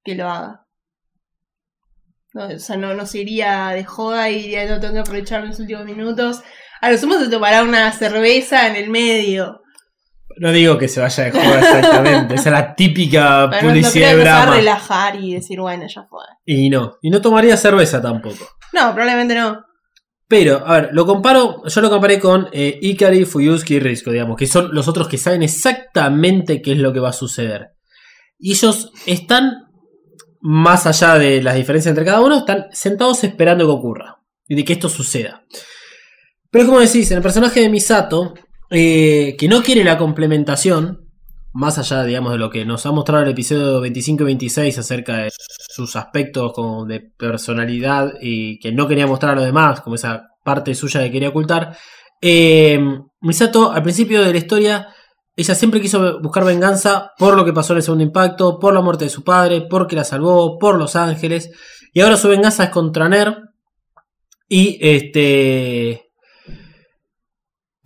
que 0.04 0.16
lo 0.16 0.30
haga. 0.32 0.66
o 2.34 2.58
sea, 2.58 2.76
no, 2.76 2.96
no 2.96 3.06
se 3.06 3.20
iría 3.20 3.68
de 3.68 3.84
joda 3.84 4.32
y 4.32 4.42
diría, 4.42 4.68
no 4.68 4.80
tengo 4.80 4.96
que 4.96 5.00
aprovechar 5.02 5.44
los 5.44 5.60
últimos 5.60 5.86
minutos. 5.86 6.42
A 6.82 6.92
lo 6.92 6.98
sumo 6.98 7.18
se 7.20 7.30
tomará 7.30 7.64
una 7.64 7.92
cerveza 7.92 8.68
en 8.68 8.76
el 8.76 8.90
medio. 8.90 9.62
No 10.40 10.52
digo 10.52 10.78
que 10.78 10.88
se 10.88 11.02
vaya 11.02 11.26
de 11.26 11.32
joda 11.32 11.60
exactamente. 11.78 12.36
Esa 12.36 12.50
es 12.50 12.54
la 12.54 12.76
típica 12.76 13.50
Pero 13.50 13.68
publicidad 13.70 14.12
no, 14.12 14.18
de 14.18 14.24
Brahma. 14.24 14.56
relajar 14.56 15.16
y 15.16 15.34
decir, 15.34 15.60
bueno, 15.60 15.86
ya 15.88 16.04
fue. 16.10 16.24
Y 16.46 16.70
no. 16.70 16.98
Y 17.02 17.10
no 17.10 17.22
tomaría 17.22 17.58
cerveza 17.58 18.02
tampoco. 18.02 18.48
No, 18.74 18.94
probablemente 18.94 19.34
no. 19.36 19.64
Pero, 20.28 20.62
a 20.68 20.74
ver, 20.82 20.90
lo 20.92 21.06
comparo, 21.06 21.64
yo 21.66 21.82
lo 21.82 21.90
comparé 21.90 22.20
con 22.20 22.50
eh, 22.52 22.78
Ikari, 22.82 23.24
Fuyuski 23.24 23.76
y 23.76 23.80
Risco, 23.80 24.12
digamos, 24.12 24.36
que 24.36 24.46
son 24.46 24.74
los 24.74 24.88
otros 24.90 25.08
que 25.08 25.18
saben 25.18 25.42
exactamente 25.42 26.62
qué 26.62 26.74
es 26.74 26.78
lo 26.78 26.92
que 26.92 27.00
va 27.00 27.10
a 27.10 27.14
suceder. 27.14 27.70
Y 28.38 28.52
ellos 28.52 28.92
están, 29.06 29.70
más 30.42 30.86
allá 30.86 31.18
de 31.18 31.42
las 31.42 31.56
diferencias 31.56 31.92
entre 31.92 32.04
cada 32.04 32.20
uno, 32.20 32.40
están 32.40 32.66
sentados 32.72 33.24
esperando 33.24 33.66
que 33.66 33.72
ocurra 33.72 34.18
y 34.48 34.56
de 34.56 34.66
que 34.66 34.74
esto 34.74 34.90
suceda. 34.90 35.46
Pero 36.52 36.66
como 36.66 36.80
decís, 36.80 37.12
en 37.12 37.18
el 37.18 37.24
personaje 37.24 37.62
de 37.62 37.70
Misato, 37.70 38.34
eh, 38.70 39.36
que 39.38 39.48
no 39.48 39.62
quiere 39.62 39.84
la 39.84 39.98
complementación, 39.98 41.08
más 41.54 41.78
allá, 41.78 42.04
digamos, 42.04 42.32
de 42.34 42.38
lo 42.38 42.50
que 42.50 42.66
nos 42.66 42.86
ha 42.86 42.92
mostrado 42.92 43.24
el 43.24 43.32
episodio 43.32 43.82
25 43.82 44.24
y 44.24 44.26
26 44.26 44.78
acerca 44.78 45.18
de 45.18 45.30
sus 45.70 45.96
aspectos 45.96 46.54
como 46.54 46.86
de 46.86 47.02
personalidad 47.18 48.14
y 48.22 48.60
que 48.60 48.72
no 48.72 48.88
quería 48.88 49.08
mostrar 49.08 49.34
a 49.34 49.36
los 49.36 49.46
demás, 49.46 49.82
como 49.82 49.96
esa 49.96 50.28
parte 50.44 50.76
suya 50.76 51.04
que 51.04 51.12
quería 51.12 51.30
ocultar, 51.30 51.76
eh, 52.22 52.80
Misato 53.22 53.72
al 53.72 53.84
principio 53.84 54.24
de 54.24 54.32
la 54.32 54.38
historia, 54.38 54.88
ella 55.36 55.54
siempre 55.56 55.82
quiso 55.82 56.20
buscar 56.20 56.44
venganza 56.46 57.12
por 57.18 57.36
lo 57.36 57.46
que 57.46 57.54
pasó 57.54 57.74
en 57.74 57.78
el 57.78 57.84
segundo 57.84 58.04
impacto, 58.04 58.58
por 58.60 58.74
la 58.74 58.82
muerte 58.82 59.06
de 59.06 59.10
su 59.10 59.24
padre, 59.24 59.68
porque 59.70 59.96
la 59.96 60.04
salvó, 60.04 60.58
por 60.58 60.78
los 60.78 60.96
ángeles, 60.96 61.52
y 61.94 62.02
ahora 62.02 62.18
su 62.18 62.28
venganza 62.28 62.66
es 62.66 62.70
contra 62.72 63.08
Ner. 63.08 63.38
Y 64.50 64.80
este... 64.82 66.07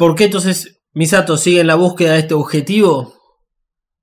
¿Por 0.01 0.15
qué 0.15 0.23
entonces 0.23 0.81
Misato 0.93 1.37
sigue 1.37 1.59
en 1.61 1.67
la 1.67 1.75
búsqueda 1.75 2.13
de 2.13 2.21
este 2.21 2.33
objetivo? 2.33 3.13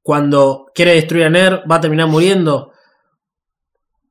Cuando 0.01 0.67
quiere 0.73 0.95
destruir 0.95 1.25
a 1.25 1.31
Ner, 1.31 1.65
va 1.69 1.75
a 1.75 1.81
terminar 1.81 2.07
muriendo. 2.07 2.71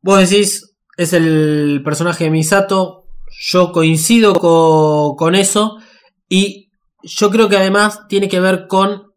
Vos 0.01 0.19
decís, 0.19 0.75
es 0.97 1.13
el 1.13 1.79
personaje 1.85 2.25
de 2.25 2.29
Misato. 2.29 3.05
Yo 3.39 3.71
coincido 3.71 4.33
co- 4.35 5.15
con 5.17 5.33
eso. 5.33 5.77
Y 6.27 6.71
yo 7.03 7.29
creo 7.31 7.47
que 7.47 7.55
además 7.55 8.05
tiene 8.09 8.27
que 8.27 8.41
ver 8.41 8.67
con 8.67 9.13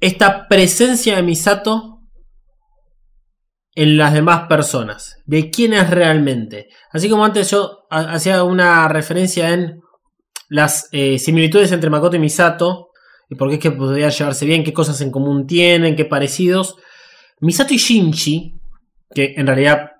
esta 0.00 0.48
presencia 0.48 1.16
de 1.16 1.22
Misato 1.24 2.00
en 3.74 3.98
las 3.98 4.14
demás 4.14 4.48
personas. 4.48 5.18
De 5.26 5.50
quién 5.50 5.74
es 5.74 5.90
realmente. 5.90 6.68
Así 6.90 7.10
como 7.10 7.26
antes 7.26 7.50
yo 7.50 7.80
ha- 7.90 8.14
hacía 8.14 8.42
una 8.44 8.88
referencia 8.88 9.50
en 9.52 9.82
las 10.48 10.88
eh, 10.92 11.18
similitudes 11.18 11.72
entre 11.72 11.90
Makoto 11.90 12.16
y 12.16 12.20
Misato. 12.20 12.88
Y 13.30 13.34
por 13.34 13.48
qué 13.48 13.56
es 13.56 13.60
que 13.60 13.70
podrían 13.70 14.10
llevarse 14.10 14.46
bien, 14.46 14.64
qué 14.64 14.72
cosas 14.72 15.00
en 15.02 15.10
común 15.10 15.46
tienen, 15.46 15.96
qué 15.96 16.04
parecidos. 16.06 16.76
Misato 17.40 17.74
y 17.74 17.76
Shinji, 17.76 18.54
que 19.14 19.34
en 19.36 19.46
realidad, 19.46 19.90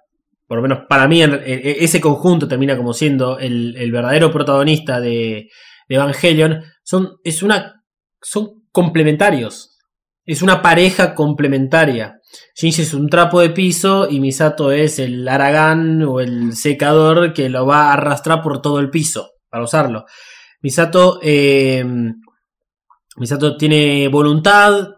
por 0.47 0.57
lo 0.59 0.63
menos 0.63 0.81
para 0.89 1.07
mí, 1.07 1.23
en- 1.23 1.35
e- 1.35 1.77
ese 1.85 2.01
conjunto 2.01 2.49
termina 2.49 2.77
como 2.77 2.95
siendo 2.95 3.39
el, 3.39 3.77
el 3.77 3.93
verdadero 3.93 4.31
protagonista 4.33 4.99
de, 5.01 5.49
de 5.89 5.95
Evangelion, 5.95 6.63
son, 6.83 7.17
es 7.23 7.43
una, 7.43 7.83
son 8.23 8.63
complementarios. 8.73 9.77
Es 10.25 10.41
una 10.43 10.61
pareja 10.63 11.15
complementaria. 11.15 12.15
Shinji 12.55 12.83
es 12.83 12.95
un 12.95 13.09
trapo 13.09 13.41
de 13.41 13.51
piso 13.51 14.09
y 14.11 14.21
Misato 14.21 14.73
es 14.73 14.99
el 14.99 15.27
aragán 15.29 16.03
o 16.03 16.21
el 16.21 16.55
secador 16.55 17.33
que 17.35 17.49
lo 17.51 17.67
va 17.67 17.89
a 17.89 17.93
arrastrar 17.95 18.43
por 18.43 18.61
todo 18.63 18.81
el 18.81 18.91
piso 18.91 19.31
para 19.51 19.65
usarlo. 19.65 20.05
Misato, 20.61 21.21
eh, 21.23 21.85
Misato 23.17 23.57
tiene 23.57 24.09
voluntad, 24.09 24.89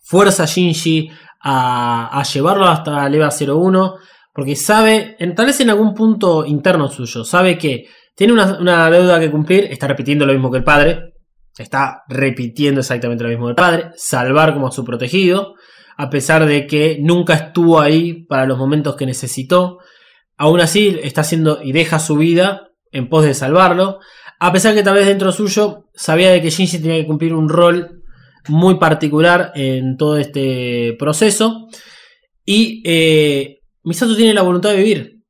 fuerza 0.00 0.44
a 0.44 0.46
Shinji 0.46 1.10
a, 1.42 2.22
llevarlo 2.32 2.66
hasta 2.66 3.08
Leva 3.08 3.30
01, 3.30 3.94
porque 4.32 4.56
sabe, 4.56 5.16
en, 5.18 5.34
tal 5.34 5.46
vez 5.46 5.60
en 5.60 5.70
algún 5.70 5.94
punto 5.94 6.44
interno 6.44 6.88
suyo, 6.88 7.24
sabe 7.24 7.58
que 7.58 7.86
tiene 8.14 8.32
una, 8.32 8.58
una 8.58 8.90
deuda 8.90 9.18
que 9.18 9.30
cumplir, 9.30 9.64
está 9.64 9.86
repitiendo 9.86 10.26
lo 10.26 10.32
mismo 10.32 10.50
que 10.50 10.58
el 10.58 10.64
padre, 10.64 11.14
está 11.56 12.02
repitiendo 12.08 12.80
exactamente 12.80 13.24
lo 13.24 13.30
mismo 13.30 13.46
que 13.46 13.50
el 13.50 13.56
padre, 13.56 13.90
salvar 13.96 14.52
como 14.52 14.68
a 14.68 14.72
su 14.72 14.84
protegido, 14.84 15.54
a 15.96 16.08
pesar 16.08 16.46
de 16.46 16.66
que 16.66 16.98
nunca 17.00 17.34
estuvo 17.34 17.80
ahí 17.80 18.24
para 18.24 18.46
los 18.46 18.58
momentos 18.58 18.96
que 18.96 19.06
necesitó, 19.06 19.78
aún 20.36 20.60
así 20.60 20.98
está 21.02 21.20
haciendo 21.20 21.60
y 21.62 21.72
deja 21.72 21.98
su 21.98 22.16
vida 22.16 22.68
en 22.92 23.08
pos 23.08 23.24
de 23.24 23.34
salvarlo, 23.34 24.00
a 24.42 24.52
pesar 24.52 24.74
que 24.74 24.82
tal 24.82 24.94
vez 24.94 25.06
dentro 25.06 25.32
suyo 25.32 25.84
sabía 25.94 26.30
de 26.30 26.40
que 26.40 26.48
Shinji 26.48 26.78
tenía 26.78 26.96
que 26.96 27.06
cumplir 27.06 27.34
un 27.34 27.50
rol 27.50 28.02
muy 28.48 28.76
particular 28.76 29.52
en 29.54 29.98
todo 29.98 30.16
este 30.16 30.96
proceso. 30.98 31.68
Y 32.46 32.82
eh, 32.86 33.58
Misato 33.84 34.16
tiene 34.16 34.32
la 34.32 34.40
voluntad 34.40 34.70
de 34.70 34.78
vivir. 34.78 35.20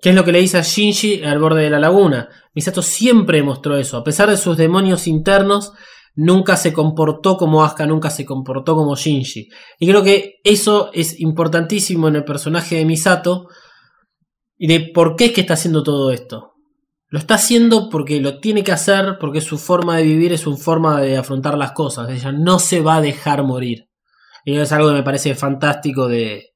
Que 0.00 0.10
es 0.10 0.14
lo 0.14 0.24
que 0.24 0.30
le 0.30 0.40
dice 0.40 0.58
a 0.58 0.62
Shinji 0.62 1.24
al 1.24 1.40
borde 1.40 1.64
de 1.64 1.70
la 1.70 1.80
laguna. 1.80 2.28
Misato 2.54 2.82
siempre 2.82 3.38
demostró 3.38 3.76
eso. 3.76 3.96
A 3.96 4.04
pesar 4.04 4.30
de 4.30 4.36
sus 4.36 4.56
demonios 4.56 5.08
internos, 5.08 5.72
nunca 6.14 6.56
se 6.56 6.72
comportó 6.72 7.36
como 7.36 7.64
Asuka, 7.64 7.84
nunca 7.86 8.10
se 8.10 8.24
comportó 8.24 8.76
como 8.76 8.94
Shinji. 8.94 9.48
Y 9.80 9.86
creo 9.88 10.04
que 10.04 10.36
eso 10.44 10.90
es 10.92 11.18
importantísimo 11.18 12.06
en 12.06 12.14
el 12.14 12.24
personaje 12.24 12.76
de 12.76 12.84
Misato. 12.84 13.48
Y 14.56 14.68
de 14.68 14.92
por 14.94 15.16
qué 15.16 15.26
es 15.26 15.32
que 15.32 15.40
está 15.40 15.54
haciendo 15.54 15.82
todo 15.82 16.12
esto. 16.12 16.51
Lo 17.12 17.18
está 17.18 17.34
haciendo 17.34 17.90
porque 17.90 18.22
lo 18.22 18.40
tiene 18.40 18.64
que 18.64 18.72
hacer, 18.72 19.18
porque 19.20 19.42
su 19.42 19.58
forma 19.58 19.98
de 19.98 20.04
vivir 20.04 20.32
es 20.32 20.40
su 20.40 20.56
forma 20.56 20.98
de 20.98 21.18
afrontar 21.18 21.58
las 21.58 21.72
cosas. 21.72 22.08
Ella 22.08 22.32
no 22.32 22.58
se 22.58 22.80
va 22.80 22.96
a 22.96 23.00
dejar 23.02 23.42
morir. 23.42 23.90
Y 24.46 24.56
es 24.56 24.72
algo 24.72 24.88
que 24.88 24.94
me 24.94 25.02
parece 25.02 25.34
fantástico 25.34 26.08
de, 26.08 26.54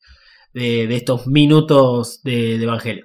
de, 0.54 0.86
de 0.86 0.96
estos 0.96 1.26
minutos 1.26 2.22
de, 2.22 2.56
de 2.56 2.64
Evangelio. 2.64 3.04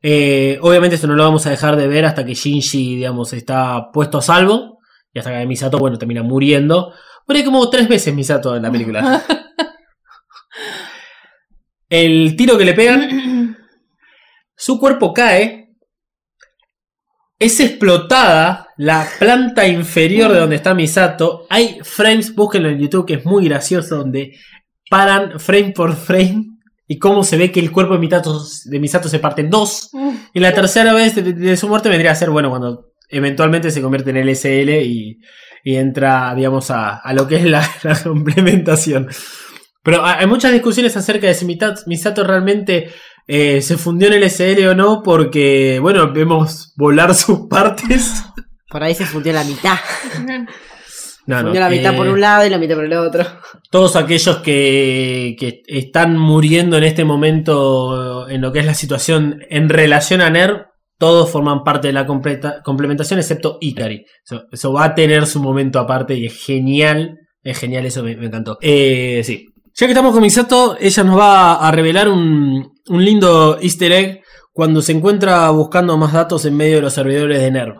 Eh, 0.00 0.60
obviamente 0.62 0.94
esto 0.94 1.08
no 1.08 1.16
lo 1.16 1.24
vamos 1.24 1.44
a 1.44 1.50
dejar 1.50 1.74
de 1.74 1.88
ver 1.88 2.04
hasta 2.04 2.24
que 2.24 2.34
Shinji, 2.34 2.94
digamos, 2.94 3.32
está 3.32 3.90
puesto 3.92 4.18
a 4.18 4.22
salvo. 4.22 4.78
Y 5.12 5.18
hasta 5.18 5.36
que 5.36 5.44
Misato, 5.44 5.78
bueno, 5.78 5.98
termina 5.98 6.22
muriendo. 6.22 6.94
Muere 7.26 7.44
como 7.44 7.68
tres 7.68 7.88
veces 7.88 8.14
Misato 8.14 8.54
en 8.54 8.62
la 8.62 8.70
película. 8.70 9.24
El 11.88 12.36
tiro 12.36 12.56
que 12.56 12.64
le 12.64 12.74
pegan 12.74 13.56
su 14.60 14.78
cuerpo 14.78 15.14
cae. 15.14 15.70
Es 17.38 17.58
explotada 17.60 18.68
la 18.76 19.08
planta 19.18 19.66
inferior 19.66 20.30
de 20.30 20.38
donde 20.38 20.56
está 20.56 20.74
Misato. 20.74 21.46
Hay 21.48 21.78
frames, 21.82 22.34
búsquenlo 22.34 22.68
en 22.68 22.78
YouTube, 22.78 23.06
que 23.06 23.14
es 23.14 23.24
muy 23.24 23.46
gracioso, 23.46 23.96
donde 23.96 24.34
paran 24.90 25.40
frame 25.40 25.72
por 25.74 25.96
frame 25.96 26.58
y 26.86 26.98
cómo 26.98 27.24
se 27.24 27.38
ve 27.38 27.50
que 27.50 27.60
el 27.60 27.72
cuerpo 27.72 27.94
de 27.94 28.00
Misato, 28.00 28.38
de 28.66 28.78
Misato 28.78 29.08
se 29.08 29.18
parte 29.18 29.40
en 29.40 29.48
dos. 29.48 29.90
Y 30.34 30.40
la 30.40 30.52
tercera 30.52 30.92
vez 30.92 31.14
de, 31.14 31.22
de 31.22 31.56
su 31.56 31.66
muerte 31.66 31.88
vendría 31.88 32.10
a 32.10 32.16
ser, 32.16 32.28
bueno, 32.28 32.50
cuando 32.50 32.92
eventualmente 33.08 33.70
se 33.70 33.80
convierte 33.80 34.10
en 34.10 34.28
LSL 34.28 34.84
y, 34.84 35.20
y 35.64 35.76
entra, 35.76 36.34
digamos, 36.34 36.70
a, 36.70 36.96
a, 36.96 37.14
lo 37.14 37.26
que 37.26 37.36
es 37.36 37.44
la, 37.44 37.66
la 37.82 37.98
complementación. 38.02 39.08
Pero 39.82 40.04
hay 40.04 40.26
muchas 40.26 40.52
discusiones 40.52 40.94
acerca 40.98 41.26
de 41.26 41.32
si 41.34 41.46
Misato 41.46 42.24
realmente 42.24 42.90
eh, 43.32 43.62
se 43.62 43.78
fundió 43.78 44.08
en 44.08 44.14
el 44.14 44.28
SL 44.28 44.66
o 44.66 44.74
no, 44.74 45.02
porque, 45.04 45.78
bueno, 45.80 46.12
vemos 46.12 46.74
volar 46.76 47.14
sus 47.14 47.46
partes. 47.46 48.24
Por 48.68 48.82
ahí 48.82 48.92
se 48.92 49.06
fundió 49.06 49.32
la 49.32 49.44
mitad. 49.44 49.78
No, 51.26 51.42
fundió 51.42 51.60
la 51.60 51.70
mitad 51.70 51.94
eh, 51.94 51.96
por 51.96 52.08
un 52.08 52.20
lado 52.20 52.44
y 52.44 52.50
la 52.50 52.58
mitad 52.58 52.74
por 52.74 52.86
el 52.86 52.92
otro. 52.94 53.24
Todos 53.70 53.94
aquellos 53.94 54.38
que, 54.38 55.36
que, 55.38 55.62
están 55.68 56.18
muriendo 56.18 56.76
en 56.76 56.82
este 56.82 57.04
momento 57.04 58.28
en 58.28 58.40
lo 58.40 58.50
que 58.50 58.58
es 58.58 58.66
la 58.66 58.74
situación 58.74 59.38
en 59.48 59.68
relación 59.68 60.22
a 60.22 60.30
NER, 60.30 60.66
todos 60.98 61.30
forman 61.30 61.62
parte 61.62 61.86
de 61.86 61.92
la 61.92 62.06
completa, 62.06 62.62
complementación, 62.64 63.20
excepto 63.20 63.58
Ikari. 63.60 64.06
Eso, 64.24 64.46
eso, 64.50 64.72
va 64.72 64.86
a 64.86 64.94
tener 64.96 65.26
su 65.26 65.40
momento 65.40 65.78
aparte 65.78 66.16
y 66.16 66.26
es 66.26 66.36
genial. 66.36 67.16
Es 67.44 67.60
genial, 67.60 67.86
eso 67.86 68.02
me, 68.02 68.16
me 68.16 68.26
encantó. 68.26 68.58
Eh, 68.60 69.22
sí. 69.24 69.46
Ya 69.80 69.86
que 69.86 69.92
estamos 69.92 70.12
con 70.12 70.20
Misato, 70.20 70.76
ella 70.78 71.04
nos 71.04 71.18
va 71.18 71.66
a 71.66 71.70
revelar 71.70 72.10
un, 72.10 72.74
lindo 72.86 73.58
easter 73.62 73.90
egg 73.92 74.22
cuando 74.52 74.82
se 74.82 74.92
encuentra 74.92 75.48
buscando 75.48 75.96
más 75.96 76.12
datos 76.12 76.44
en 76.44 76.54
medio 76.54 76.76
de 76.76 76.82
los 76.82 76.92
servidores 76.92 77.40
de 77.40 77.50
NERV. 77.50 77.76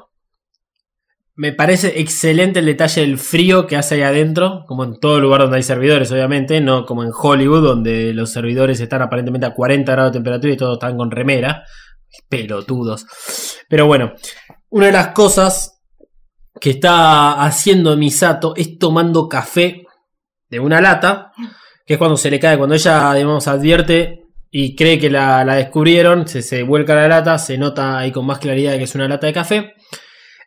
Me 1.35 1.53
parece 1.53 2.01
excelente 2.01 2.61
el 2.61 2.65
detalle 2.65 3.03
del 3.03 3.19
frío 3.19 3.67
que 3.67 3.77
hace 3.77 3.97
ahí 3.97 4.01
adentro, 4.01 4.65
como 4.67 4.85
en 4.85 4.99
todo 4.99 5.21
lugar 5.21 5.43
donde 5.43 5.59
hay 5.59 5.63
servidores, 5.63 6.11
obviamente, 6.11 6.63
no 6.63 6.87
como 6.87 7.05
en 7.05 7.11
Hollywood, 7.13 7.63
donde 7.63 8.15
los 8.15 8.33
servidores 8.33 8.81
están 8.81 9.03
aparentemente 9.03 9.49
a 9.49 9.55
40 9.55 9.93
grados 9.93 10.13
de 10.13 10.21
temperatura 10.21 10.55
y 10.55 10.57
todos 10.57 10.79
están 10.79 10.97
con 10.97 11.11
remera. 11.11 11.65
Pelotudos. 12.31 13.05
Pero 13.69 13.87
bueno, 13.87 14.15
una 14.71 14.87
de 14.87 14.93
las 14.93 15.09
cosas 15.09 15.83
que 16.59 16.71
está 16.71 17.45
haciendo 17.45 17.95
Misato 17.99 18.55
es 18.57 18.79
tomando 18.79 19.29
café 19.29 19.85
de 20.49 20.61
una 20.61 20.81
lata 20.81 21.33
que 21.91 21.95
es 21.95 21.99
cuando 21.99 22.17
se 22.17 22.31
le 22.31 22.39
cae, 22.39 22.57
cuando 22.57 22.77
ella, 22.77 23.13
digamos, 23.15 23.49
advierte 23.49 24.23
y 24.49 24.77
cree 24.77 24.97
que 24.97 25.11
la, 25.11 25.45
la 25.45 25.57
descubrieron, 25.57 26.29
se, 26.29 26.41
se, 26.41 26.63
vuelca 26.63 26.95
la 26.95 27.09
lata, 27.09 27.37
se 27.37 27.59
nota 27.59 27.99
ahí 27.99 28.13
con 28.13 28.25
más 28.27 28.39
claridad 28.39 28.79
que 28.79 28.85
es 28.85 28.95
una 28.95 29.09
lata 29.09 29.27
de 29.27 29.33
café. 29.33 29.75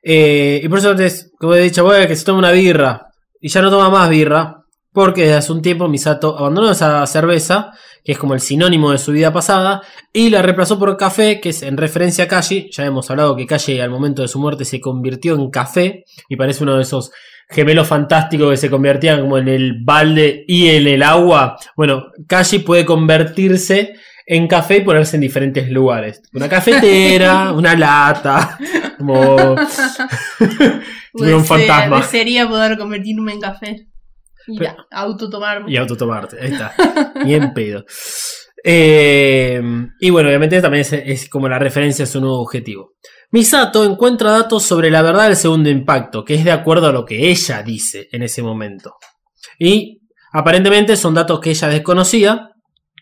Eh, 0.01 0.61
y 0.63 0.69
por 0.69 0.79
eso 0.79 0.91
antes, 0.91 1.33
como 1.37 1.53
he 1.55 1.59
dicho, 1.59 1.83
bueno, 1.83 2.07
que 2.07 2.15
se 2.15 2.23
toma 2.23 2.39
una 2.39 2.51
birra 2.51 3.07
y 3.41 3.49
ya 3.49 3.61
no 3.61 3.69
toma 3.69 3.89
más 3.89 4.09
birra, 4.09 4.63
porque 4.93 5.23
desde 5.23 5.35
hace 5.35 5.51
un 5.51 5.61
tiempo 5.61 5.89
Misato 5.89 6.39
abandonó 6.39 6.71
esa 6.71 7.05
cerveza, 7.07 7.73
que 8.05 8.13
es 8.13 8.17
como 8.17 8.35
el 8.35 8.39
sinónimo 8.39 8.93
de 8.93 8.97
su 8.97 9.11
vida 9.11 9.33
pasada, 9.33 9.81
y 10.13 10.29
la 10.29 10.41
reemplazó 10.41 10.79
por 10.79 10.95
café, 10.95 11.41
que 11.41 11.49
es 11.49 11.61
en 11.61 11.75
referencia 11.75 12.23
a 12.23 12.27
Kashi. 12.29 12.69
Ya 12.71 12.85
hemos 12.85 13.11
hablado 13.11 13.35
que 13.35 13.45
Kashi 13.45 13.81
al 13.81 13.89
momento 13.89 14.21
de 14.21 14.29
su 14.29 14.39
muerte 14.39 14.63
se 14.63 14.79
convirtió 14.79 15.35
en 15.35 15.49
café 15.49 16.05
y 16.29 16.37
parece 16.37 16.63
uno 16.63 16.77
de 16.77 16.83
esos 16.83 17.11
gemelos 17.53 17.87
fantásticos 17.87 18.49
que 18.51 18.57
se 18.57 18.69
convertían 18.69 19.21
como 19.21 19.37
en 19.37 19.47
el 19.47 19.83
balde 19.83 20.43
y 20.47 20.69
en 20.69 20.87
el 20.87 21.03
agua. 21.03 21.57
Bueno, 21.75 22.07
Kashi 22.27 22.59
puede 22.59 22.85
convertirse 22.85 23.93
en 24.25 24.47
café 24.47 24.77
y 24.77 24.81
ponerse 24.81 25.17
en 25.17 25.21
diferentes 25.21 25.69
lugares. 25.69 26.21
Una 26.33 26.49
cafetera, 26.49 27.51
una 27.55 27.75
lata, 27.75 28.57
como 28.97 29.55
tuviera 31.13 31.37
un 31.37 31.45
fantasma. 31.45 31.97
Desearía 31.97 32.47
poder 32.47 32.77
convertirme 32.77 33.33
en 33.33 33.39
café. 33.39 33.87
Y 34.47 34.57
Pero- 34.59 34.75
autotomarme. 34.91 35.71
Y 35.71 35.77
autotomarte, 35.77 36.37
ahí 36.41 36.51
está. 36.51 36.73
Bien 37.25 37.53
pedo. 37.53 37.85
Eh, 38.65 39.61
y 39.99 40.09
bueno, 40.09 40.29
obviamente 40.29 40.61
también 40.61 40.81
es, 40.81 40.93
es 40.93 41.29
como 41.29 41.49
la 41.49 41.59
referencia 41.59 42.03
a 42.03 42.07
su 42.07 42.19
nuevo 42.21 42.39
objetivo. 42.41 42.93
Misato 43.33 43.83
encuentra 43.83 44.29
datos 44.29 44.61
sobre 44.61 44.91
la 44.91 45.01
verdad 45.01 45.25
del 45.25 45.35
segundo 45.35 45.67
impacto, 45.67 46.23
que 46.23 46.35
es 46.35 46.45
de 46.45 46.51
acuerdo 46.51 46.85
a 46.85 46.91
lo 46.91 47.03
que 47.03 47.31
ella 47.31 47.63
dice 47.63 48.07
en 48.11 48.21
ese 48.21 48.43
momento. 48.43 48.97
Y 49.57 50.01
aparentemente 50.31 50.95
son 50.95 51.15
datos 51.15 51.39
que 51.39 51.49
ella 51.49 51.67
desconocía, 51.67 52.51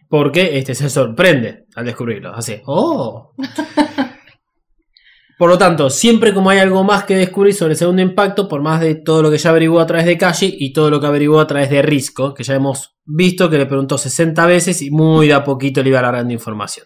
porque 0.08 0.58
este 0.58 0.74
se 0.74 0.90
sorprende 0.90 1.66
al 1.76 1.84
descubrirlos. 1.84 2.32
Así, 2.34 2.62
¡oh! 2.66 3.34
Por 5.38 5.50
lo 5.50 5.58
tanto, 5.58 5.90
siempre 5.90 6.34
como 6.34 6.50
hay 6.50 6.60
algo 6.60 6.82
más 6.86 7.04
que 7.04 7.18
descubrir 7.18 7.54
sobre 7.54 7.74
el 7.74 7.78
segundo 7.78 8.02
impacto, 8.02 8.48
por 8.48 8.62
más 8.62 8.80
de 8.80 8.96
todo 8.96 9.24
lo 9.24 9.32
que 9.32 9.38
ya 9.38 9.50
averiguó 9.50 9.82
a 9.82 9.86
través 9.86 10.06
de 10.06 10.18
Kashi 10.18 10.56
y 10.60 10.72
todo 10.72 10.90
lo 10.90 11.02
que 11.02 11.08
averiguó 11.08 11.42
a 11.42 11.48
través 11.48 11.70
de 11.70 11.82
Risco, 11.82 12.34
que 12.34 12.44
ya 12.44 12.56
hemos 12.56 12.96
visto 13.04 13.50
que 13.50 13.58
le 13.58 13.66
preguntó 13.66 13.98
60 13.98 14.46
veces 14.46 14.82
y 14.82 14.92
muy 14.92 15.28
de 15.28 15.34
a 15.34 15.44
poquito 15.44 15.84
le 15.84 15.90
iba 15.90 16.00
alargando 16.00 16.32
información. 16.32 16.86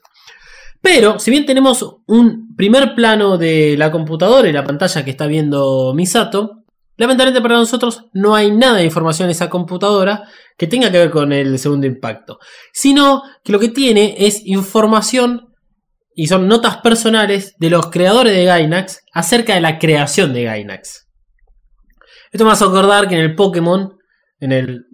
Pero, 0.82 1.20
si 1.20 1.32
bien 1.32 1.46
tenemos 1.46 1.98
un 2.06 2.56
primer 2.56 2.96
plano 2.96 3.38
de 3.38 3.76
la 3.78 3.92
computadora 3.92 4.48
y 4.48 4.54
la 4.54 4.64
pantalla 4.64 5.04
que 5.04 5.12
está 5.12 5.28
viendo 5.28 5.94
Misato, 5.96 6.64
lamentablemente 6.98 7.42
para 7.42 7.56
nosotros 7.56 8.06
no 8.14 8.36
hay 8.36 8.52
nada 8.52 8.78
de 8.78 8.86
información 8.86 9.28
en 9.28 9.32
esa 9.32 9.50
computadora 9.50 10.24
que 10.58 10.68
tenga 10.68 10.92
que 10.92 11.00
ver 11.00 11.10
con 11.10 11.34
el 11.34 11.58
segundo 11.60 11.88
impacto, 11.88 12.40
sino 12.72 13.24
que 13.44 13.52
lo 13.52 13.60
que 13.60 13.70
tiene 13.70 14.16
es 14.20 14.46
información 14.46 15.54
y 16.16 16.28
son 16.28 16.48
notas 16.48 16.78
personales 16.78 17.56
de 17.60 17.70
los 17.70 17.88
creadores 17.88 18.34
de 18.34 18.46
Gainax 18.46 19.02
acerca 19.12 19.54
de 19.56 19.62
la 19.62 19.78
creación 19.78 20.34
de 20.34 20.44
Gainax. 20.44 21.08
Esto 22.32 22.46
me 22.46 22.52
hace 22.52 22.64
acordar 22.64 23.08
que 23.08 23.16
en 23.16 23.22
el 23.22 23.36
Pokémon, 23.36 23.98
en 24.40 24.52
el. 24.52 24.86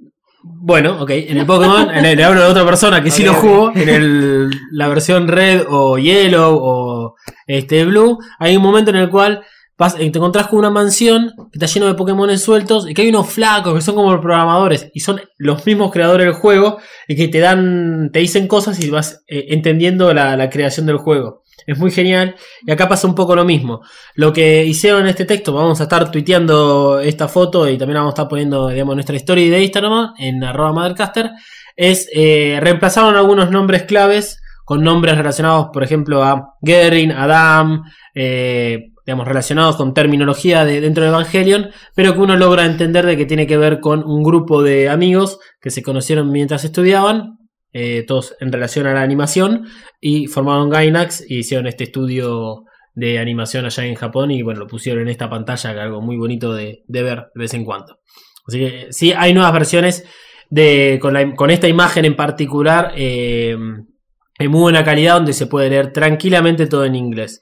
Bueno, 0.44 1.02
ok, 1.02 1.10
en 1.12 1.38
el 1.38 1.46
Pokémon, 1.46 1.90
en 1.92 2.06
el, 2.06 2.18
le 2.18 2.24
hablo 2.24 2.42
de 2.42 2.48
otra 2.48 2.66
persona 2.66 3.04
que 3.04 3.12
sí 3.12 3.24
lo 3.24 3.34
jugó, 3.36 3.72
en 3.76 3.90
el, 3.90 4.50
la 4.72 4.88
versión 4.88 5.28
Red 5.28 5.64
o 5.70 5.98
Yellow 5.98 6.58
o 6.60 7.16
este 7.48 7.86
Blue, 7.86 8.18
hay 8.40 8.56
un 8.58 8.64
momento 8.64 8.90
en 8.92 8.98
el 8.98 9.10
cual 9.10 9.44
vas- 9.78 9.96
te 9.96 10.06
encontrás 10.06 10.48
con 10.48 10.60
una 10.60 10.70
mansión 10.72 11.32
que 11.52 11.60
está 11.60 11.68
lleno 11.68 11.86
de 11.88 11.94
Pokémon 11.94 12.36
sueltos 12.40 12.90
y 12.90 12.94
que 12.96 13.04
hay 13.04 13.10
unos 13.10 13.28
flacos 13.30 13.74
que 13.76 13.82
son 13.82 13.96
como 13.96 14.20
programadores 14.20 14.90
y 14.94 15.00
son 15.02 15.22
los 15.38 15.66
mismos 15.66 15.92
creadores 15.92 16.26
del 16.26 16.36
juego 16.36 16.78
y 17.08 17.16
que 17.16 17.28
te 17.28 17.40
dan, 17.40 18.10
te 18.12 18.20
dicen 18.20 18.48
cosas 18.48 18.80
y 18.84 18.90
vas 18.90 19.24
eh, 19.28 19.46
entendiendo 19.50 20.12
la, 20.14 20.36
la 20.38 20.50
creación 20.50 20.86
del 20.88 20.98
juego. 20.98 21.41
Es 21.66 21.78
muy 21.78 21.92
genial. 21.92 22.36
Y 22.66 22.72
acá 22.72 22.88
pasa 22.88 23.08
un 23.08 23.16
poco 23.16 23.36
lo 23.36 23.46
mismo. 23.46 23.82
Lo 24.16 24.34
que 24.34 24.66
hicieron 24.66 25.02
en 25.02 25.08
este 25.08 25.26
texto, 25.26 25.54
vamos 25.54 25.80
a 25.80 25.84
estar 25.84 26.12
tuiteando 26.12 27.00
esta 27.00 27.28
foto 27.28 27.70
y 27.70 27.78
también 27.78 27.98
vamos 27.98 28.12
a 28.12 28.16
estar 28.16 28.28
poniendo, 28.28 28.70
digamos, 28.70 28.96
nuestra 28.96 29.16
story 29.18 29.50
de 29.50 29.64
Instagram 29.64 30.14
en 30.18 30.44
arroba 30.44 30.74
mothercaster, 30.74 31.32
es 31.76 32.10
eh, 32.14 32.60
reemplazaron 32.62 33.16
algunos 33.16 33.50
nombres 33.50 33.84
claves 33.84 34.40
con 34.66 34.84
nombres 34.84 35.18
relacionados, 35.18 35.68
por 35.74 35.84
ejemplo, 35.84 36.24
a 36.24 36.56
Gerin, 36.62 37.12
Adam, 37.12 37.84
eh, 38.14 38.92
digamos, 39.06 39.28
relacionados 39.28 39.76
con 39.76 39.94
terminología 39.94 40.64
de, 40.64 40.80
dentro 40.80 41.04
de 41.04 41.10
Evangelion, 41.10 41.72
pero 41.96 42.14
que 42.14 42.20
uno 42.20 42.38
logra 42.38 42.66
entender 42.66 43.06
de 43.06 43.18
que 43.18 43.26
tiene 43.26 43.48
que 43.48 43.58
ver 43.58 43.80
con 43.80 44.04
un 44.04 44.24
grupo 44.24 44.62
de 44.62 44.90
amigos 44.90 45.40
que 45.60 45.72
se 45.72 45.84
conocieron 45.84 46.32
mientras 46.32 46.64
estudiaban, 46.64 47.40
eh, 47.74 48.04
todos 48.08 48.36
en 48.40 48.52
relación 48.52 48.88
a 48.88 48.94
la 48.94 49.02
animación, 49.02 49.68
y 50.00 50.28
formaron 50.28 50.70
Gainax 50.70 51.24
y 51.30 51.40
hicieron 51.40 51.68
este 51.68 51.86
estudio 51.86 52.66
de 52.94 53.20
animación 53.20 53.66
allá 53.66 53.86
en 53.86 53.96
Japón 53.96 54.32
y 54.32 54.42
bueno, 54.42 54.62
lo 54.62 54.68
pusieron 54.68 55.04
en 55.04 55.10
esta 55.10 55.30
pantalla, 55.30 55.74
que 55.74 55.80
algo 55.80 56.02
muy 56.02 56.18
bonito 56.18 56.54
de, 56.54 56.84
ver 56.88 57.28
de 57.34 57.40
vez 57.40 57.54
en 57.54 57.64
cuando. 57.64 58.00
Así 58.48 58.60
que 58.60 58.88
sí, 58.92 59.14
hay 59.14 59.34
nuevas 59.34 59.54
versiones 59.54 60.06
de, 60.50 61.00
con 61.00 61.50
esta 61.50 61.68
imagen 61.68 62.06
en 62.06 62.16
particular, 62.16 62.94
eh, 62.96 63.52
en 63.52 64.52
muy 64.52 64.62
buena 64.62 64.84
calidad, 64.84 65.16
donde 65.16 65.34
se 65.34 65.48
puede 65.48 65.70
leer 65.70 65.94
tranquilamente 65.94 66.68
todo 66.68 66.84
en 66.84 66.96
inglés. 66.96 67.42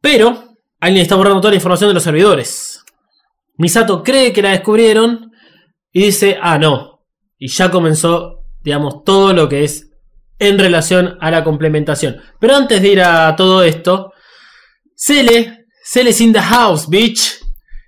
Pero 0.00 0.56
alguien 0.78 1.02
está 1.02 1.16
borrando 1.16 1.40
toda 1.40 1.50
la 1.50 1.56
información 1.56 1.90
de 1.90 1.94
los 1.94 2.02
servidores. 2.02 2.84
Misato 3.56 4.02
cree 4.02 4.32
que 4.32 4.42
la 4.42 4.50
descubrieron 4.50 5.32
y 5.92 6.04
dice, 6.04 6.38
ah, 6.40 6.58
no. 6.58 7.04
Y 7.38 7.48
ya 7.48 7.70
comenzó, 7.70 8.39
digamos, 8.62 9.04
todo 9.04 9.32
lo 9.32 9.48
que 9.48 9.64
es 9.64 9.90
en 10.38 10.58
relación 10.58 11.16
a 11.20 11.30
la 11.30 11.44
complementación. 11.44 12.16
Pero 12.40 12.56
antes 12.56 12.80
de 12.82 12.88
ir 12.88 13.00
a 13.02 13.34
todo 13.36 13.62
esto, 13.62 14.12
Cele, 14.96 15.66
Cele's 15.84 16.20
in 16.20 16.32
the 16.32 16.40
house, 16.40 16.88
bitch. 16.88 17.40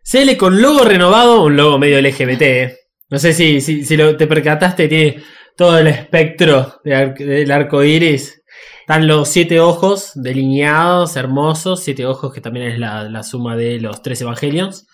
Cele 0.04 0.36
con 0.36 0.60
logo 0.60 0.84
renovado, 0.84 1.42
un 1.44 1.56
logo 1.56 1.78
medio 1.78 1.98
LGBT. 2.00 2.42
eh. 2.42 2.76
No 3.10 3.18
sé 3.18 3.32
si, 3.32 3.60
si, 3.60 3.84
si 3.84 3.96
lo- 3.96 4.16
te 4.16 4.26
percataste, 4.26 4.88
tiene 4.88 5.22
todo 5.56 5.78
el 5.78 5.86
espectro 5.86 6.80
del 6.84 7.50
arco 7.50 7.84
iris. 7.84 8.42
Están 8.80 9.06
los 9.06 9.28
siete 9.28 9.60
ojos 9.60 10.12
delineados, 10.14 11.16
hermosos. 11.16 11.82
Siete 11.84 12.06
ojos 12.06 12.32
que 12.32 12.40
también 12.40 12.66
es 12.66 12.78
la, 12.78 13.04
la 13.04 13.22
suma 13.22 13.56
de 13.56 13.78
los 13.80 14.02
tres 14.02 14.20
evangelions. 14.22 14.86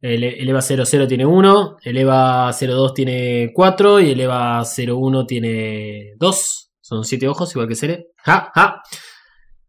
El, 0.00 0.24
el 0.24 0.48
EVA 0.48 0.60
00 0.60 1.08
tiene 1.08 1.24
1, 1.24 1.76
el 1.82 1.96
EVA 1.96 2.52
02 2.52 2.94
tiene 2.94 3.50
4 3.54 4.00
y 4.00 4.10
el 4.10 4.20
EVA 4.20 4.62
01 4.62 5.26
tiene 5.26 6.12
2. 6.18 6.70
Son 6.80 7.04
7 7.04 7.28
ojos, 7.28 7.50
igual 7.52 7.68
que 7.68 7.74
Cere. 7.74 8.06
¡Ja! 8.18 8.50
¡Ja! 8.54 8.82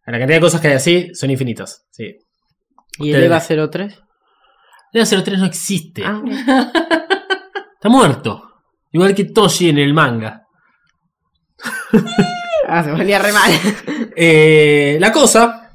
La 0.06 0.20
cantidad 0.20 0.38
de 0.38 0.42
cosas 0.42 0.62
que 0.62 0.68
hay 0.70 0.74
así 0.76 1.10
son 1.14 1.32
infinitas. 1.32 1.86
Sí. 1.90 2.18
¿Y 3.00 3.12
el 3.12 3.24
EVA 3.24 3.40
03? 3.40 4.00
El 4.94 5.02
EVA 5.02 5.24
03 5.24 5.40
no 5.40 5.46
existe. 5.46 6.04
Ah, 6.06 6.22
Está 7.74 7.90
muerto. 7.90 8.44
Igual 8.92 9.14
que 9.14 9.26
Toshi 9.26 9.70
en 9.70 9.78
el 9.78 9.94
manga. 9.94 10.44
ah, 12.68 12.84
se 12.84 12.92
ponía 12.92 13.20
re 13.20 13.32
mal. 13.32 13.52
Eh, 14.16 14.98
la 15.00 15.12
cosa 15.12 15.67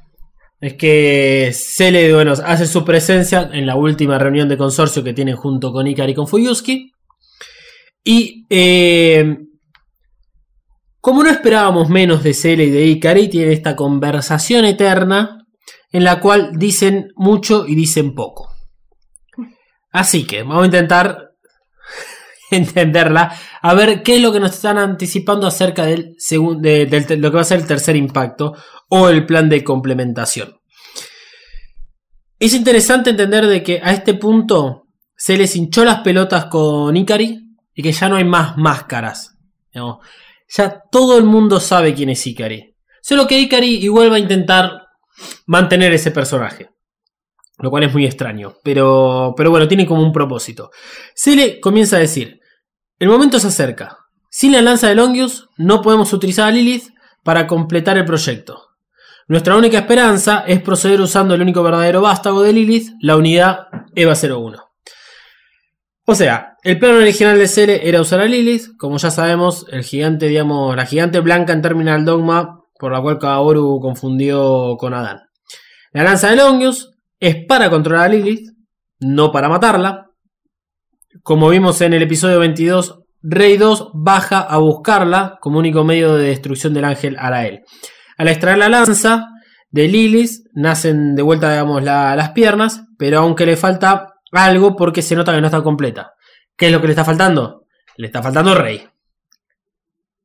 es 0.65 0.73
que 0.75 1.51
Cele 1.53 2.13
bueno, 2.13 2.31
hace 2.31 2.65
su 2.67 2.85
presencia 2.85 3.49
en 3.51 3.65
la 3.65 3.75
última 3.75 4.17
reunión 4.17 4.47
de 4.47 4.57
consorcio 4.57 5.03
que 5.03 5.13
tienen 5.13 5.35
junto 5.35 5.73
con 5.73 5.85
Ikari 5.87 6.13
y 6.13 6.15
con 6.15 6.27
Fuyuski. 6.27 6.91
Y 8.03 8.45
eh, 8.49 9.39
como 11.01 11.21
no 11.23 11.29
esperábamos 11.29 11.89
menos 11.89 12.23
de 12.23 12.33
Cele 12.33 12.63
y 12.65 12.69
de 12.69 12.85
Ikari, 12.85 13.27
tienen 13.27 13.51
esta 13.51 13.75
conversación 13.75 14.63
eterna 14.63 15.45
en 15.91 16.03
la 16.05 16.21
cual 16.21 16.51
dicen 16.57 17.11
mucho 17.15 17.67
y 17.67 17.75
dicen 17.75 18.15
poco. 18.15 18.49
Así 19.91 20.25
que 20.25 20.43
vamos 20.43 20.63
a 20.63 20.67
intentar 20.67 21.31
entenderla, 22.51 23.35
a 23.61 23.73
ver 23.73 24.01
qué 24.01 24.15
es 24.15 24.21
lo 24.21 24.31
que 24.31 24.39
nos 24.39 24.51
están 24.53 24.77
anticipando 24.77 25.45
acerca 25.45 25.85
del 25.85 26.15
segun- 26.17 26.61
de, 26.61 26.85
te- 26.85 27.17
lo 27.17 27.29
que 27.31 27.35
va 27.35 27.41
a 27.41 27.45
ser 27.45 27.59
el 27.59 27.67
tercer 27.67 27.95
impacto 27.95 28.53
o 28.95 29.09
el 29.09 29.25
plan 29.25 29.49
de 29.49 29.63
complementación. 29.63 30.59
Es 32.37 32.53
interesante 32.53 33.09
entender 33.09 33.47
de 33.47 33.63
que 33.63 33.81
a 33.83 33.91
este 33.91 34.13
punto 34.13 34.83
se 35.15 35.35
les 35.35 35.55
hinchó 35.55 35.83
las 35.83 36.01
pelotas 36.01 36.45
con 36.45 36.95
Ikari 36.95 37.39
y 37.73 37.81
que 37.81 37.91
ya 37.91 38.07
no 38.07 38.17
hay 38.17 38.23
más 38.23 38.55
máscaras. 38.55 39.35
Ya 39.73 40.83
todo 40.91 41.17
el 41.17 41.23
mundo 41.23 41.59
sabe 41.59 41.95
quién 41.95 42.09
es 42.09 42.27
Ikari. 42.27 42.75
Solo 43.01 43.25
que 43.25 43.39
Ikari 43.39 43.77
igual 43.77 44.11
va 44.11 44.17
a 44.17 44.19
intentar 44.19 44.83
mantener 45.47 45.91
ese 45.91 46.11
personaje. 46.11 46.69
Lo 47.57 47.71
cual 47.71 47.85
es 47.85 47.93
muy 47.93 48.05
extraño. 48.05 48.53
Pero, 48.63 49.33
pero 49.35 49.49
bueno, 49.49 49.67
tiene 49.67 49.87
como 49.87 50.03
un 50.03 50.11
propósito. 50.11 50.69
Cele 51.15 51.59
comienza 51.59 51.95
a 51.95 51.99
decir: 51.99 52.39
El 52.99 53.09
momento 53.09 53.39
se 53.39 53.47
acerca. 53.47 53.97
Sin 54.29 54.51
la 54.51 54.61
lanza 54.61 54.87
de 54.87 54.95
Longius, 54.95 55.47
no 55.57 55.81
podemos 55.81 56.13
utilizar 56.13 56.47
a 56.47 56.51
Lilith 56.51 56.89
para 57.23 57.47
completar 57.47 57.97
el 57.97 58.05
proyecto. 58.05 58.72
Nuestra 59.27 59.55
única 59.55 59.77
esperanza 59.77 60.43
es 60.45 60.61
proceder 60.61 60.99
usando 60.99 61.33
el 61.33 61.41
único 61.41 61.63
verdadero 61.63 62.01
vástago 62.01 62.41
de 62.41 62.53
Lilith, 62.53 62.91
la 62.99 63.15
unidad 63.15 63.67
EVA 63.95 64.13
01. 64.13 64.57
O 66.05 66.15
sea, 66.15 66.57
el 66.63 66.77
plan 66.77 66.95
original 66.95 67.37
de 67.37 67.47
Cele 67.47 67.87
era 67.87 68.01
usar 68.01 68.19
a 68.19 68.25
Lilith, 68.25 68.75
como 68.77 68.97
ya 68.97 69.09
sabemos, 69.09 69.65
el 69.71 69.83
gigante, 69.83 70.27
digamos, 70.27 70.75
la 70.75 70.85
gigante 70.85 71.21
blanca 71.21 71.53
en 71.53 71.61
Terminal 71.61 72.03
Dogma, 72.03 72.59
por 72.77 72.91
la 72.91 73.01
cual 73.01 73.19
Kaoru 73.19 73.79
confundió 73.79 74.75
con 74.77 74.93
Adán. 74.93 75.21
La 75.93 76.03
lanza 76.03 76.29
de 76.29 76.35
Longius 76.35 76.91
es 77.19 77.45
para 77.45 77.69
controlar 77.69 78.07
a 78.07 78.09
Lilith, 78.09 78.49
no 78.99 79.31
para 79.31 79.47
matarla. 79.47 80.09
Como 81.21 81.47
vimos 81.47 81.79
en 81.79 81.93
el 81.93 82.01
episodio 82.01 82.39
22, 82.39 82.99
Rey 83.21 83.55
2 83.55 83.91
baja 83.93 84.39
a 84.41 84.57
buscarla 84.57 85.37
como 85.39 85.59
único 85.59 85.85
medio 85.85 86.15
de 86.15 86.25
destrucción 86.25 86.73
del 86.73 86.83
ángel 86.83 87.15
Arael. 87.17 87.63
Al 88.17 88.27
extraer 88.27 88.57
la 88.57 88.69
lanza 88.69 89.27
de 89.69 89.87
Lilith, 89.87 90.45
nacen 90.53 91.15
de 91.15 91.21
vuelta, 91.23 91.51
digamos, 91.51 91.83
la- 91.83 92.15
las 92.15 92.29
piernas, 92.31 92.83
pero 92.97 93.19
aunque 93.19 93.45
le 93.45 93.57
falta 93.57 94.13
algo 94.31 94.75
porque 94.75 95.01
se 95.01 95.15
nota 95.15 95.33
que 95.33 95.41
no 95.41 95.47
está 95.47 95.61
completa. 95.63 96.13
¿Qué 96.55 96.67
es 96.67 96.71
lo 96.71 96.79
que 96.81 96.87
le 96.87 96.93
está 96.93 97.03
faltando? 97.05 97.65
Le 97.97 98.07
está 98.07 98.21
faltando 98.21 98.53
Rey. 98.55 98.81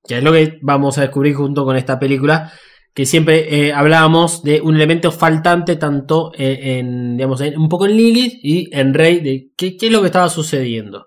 Que 0.06 0.18
es 0.18 0.22
lo 0.24 0.32
que 0.32 0.58
vamos 0.62 0.98
a 0.98 1.02
descubrir 1.02 1.34
junto 1.34 1.64
con 1.64 1.76
esta 1.76 1.98
película. 1.98 2.52
Que 2.94 3.06
siempre 3.06 3.66
eh, 3.68 3.72
hablábamos 3.72 4.42
de 4.42 4.60
un 4.60 4.74
elemento 4.76 5.12
faltante 5.12 5.76
tanto 5.76 6.32
en, 6.34 6.62
en, 6.86 7.16
digamos, 7.16 7.40
un 7.40 7.68
poco 7.68 7.86
en 7.86 7.96
Lilith 7.96 8.40
y 8.42 8.68
en 8.76 8.92
Rey, 8.94 9.20
de 9.20 9.50
qué, 9.56 9.76
qué 9.76 9.86
es 9.86 9.92
lo 9.92 10.00
que 10.00 10.06
estaba 10.06 10.28
sucediendo. 10.28 11.06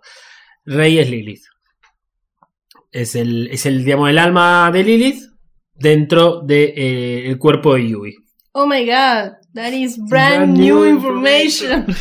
Rey 0.65 0.99
es 0.99 1.09
Lilith. 1.09 1.43
Es 2.91 3.15
el, 3.15 3.47
es 3.47 3.65
el, 3.65 3.83
digamos, 3.83 4.09
el 4.09 4.19
alma 4.19 4.69
de 4.71 4.83
Lilith 4.83 5.23
dentro 5.81 6.41
del 6.41 7.37
cuerpo 7.37 7.75
de 7.75 7.89
Yui. 7.89 8.15
Oh 8.53 8.67
my 8.67 8.85
god, 8.85 9.33
that 9.53 9.71
is 9.71 9.97
brand, 9.97 10.09
Brand 10.09 10.57
new 10.57 10.83
new 10.83 10.85
information. 10.85 11.85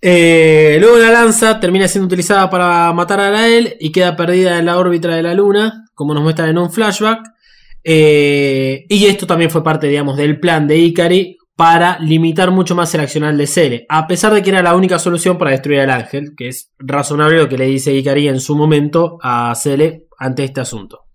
Eh, 0.00 0.78
luego 0.80 0.96
la 0.98 1.10
lanza 1.10 1.58
termina 1.58 1.88
siendo 1.88 2.06
utilizada 2.06 2.48
para 2.48 2.92
matar 2.92 3.18
a 3.20 3.30
Lael 3.30 3.76
y 3.80 3.90
queda 3.90 4.16
perdida 4.16 4.58
en 4.58 4.66
la 4.66 4.78
órbita 4.78 5.08
de 5.08 5.22
la 5.22 5.34
luna, 5.34 5.86
como 5.94 6.14
nos 6.14 6.22
muestran 6.22 6.50
en 6.50 6.58
un 6.58 6.70
flashback. 6.70 7.20
Eh, 7.82 8.86
y 8.88 9.06
esto 9.06 9.26
también 9.26 9.50
fue 9.50 9.64
parte, 9.64 9.88
digamos, 9.88 10.16
del 10.16 10.38
plan 10.38 10.68
de 10.68 10.76
Ikari 10.78 11.38
para 11.56 11.98
limitar 11.98 12.52
mucho 12.52 12.76
más 12.76 12.94
el 12.94 13.00
accionar 13.00 13.36
de 13.36 13.46
Cele, 13.48 13.86
a 13.88 14.06
pesar 14.06 14.32
de 14.32 14.42
que 14.42 14.50
era 14.50 14.62
la 14.62 14.76
única 14.76 14.98
solución 15.00 15.36
para 15.36 15.50
destruir 15.50 15.80
al 15.80 15.90
ángel, 15.90 16.34
que 16.36 16.48
es 16.48 16.70
razonable 16.78 17.38
lo 17.38 17.48
que 17.48 17.58
le 17.58 17.66
dice 17.66 17.92
Ikari 17.92 18.28
en 18.28 18.38
su 18.38 18.54
momento 18.54 19.18
a 19.20 19.52
Cele 19.56 20.07
ante 20.18 20.44
este 20.44 20.60
asunto. 20.60 21.06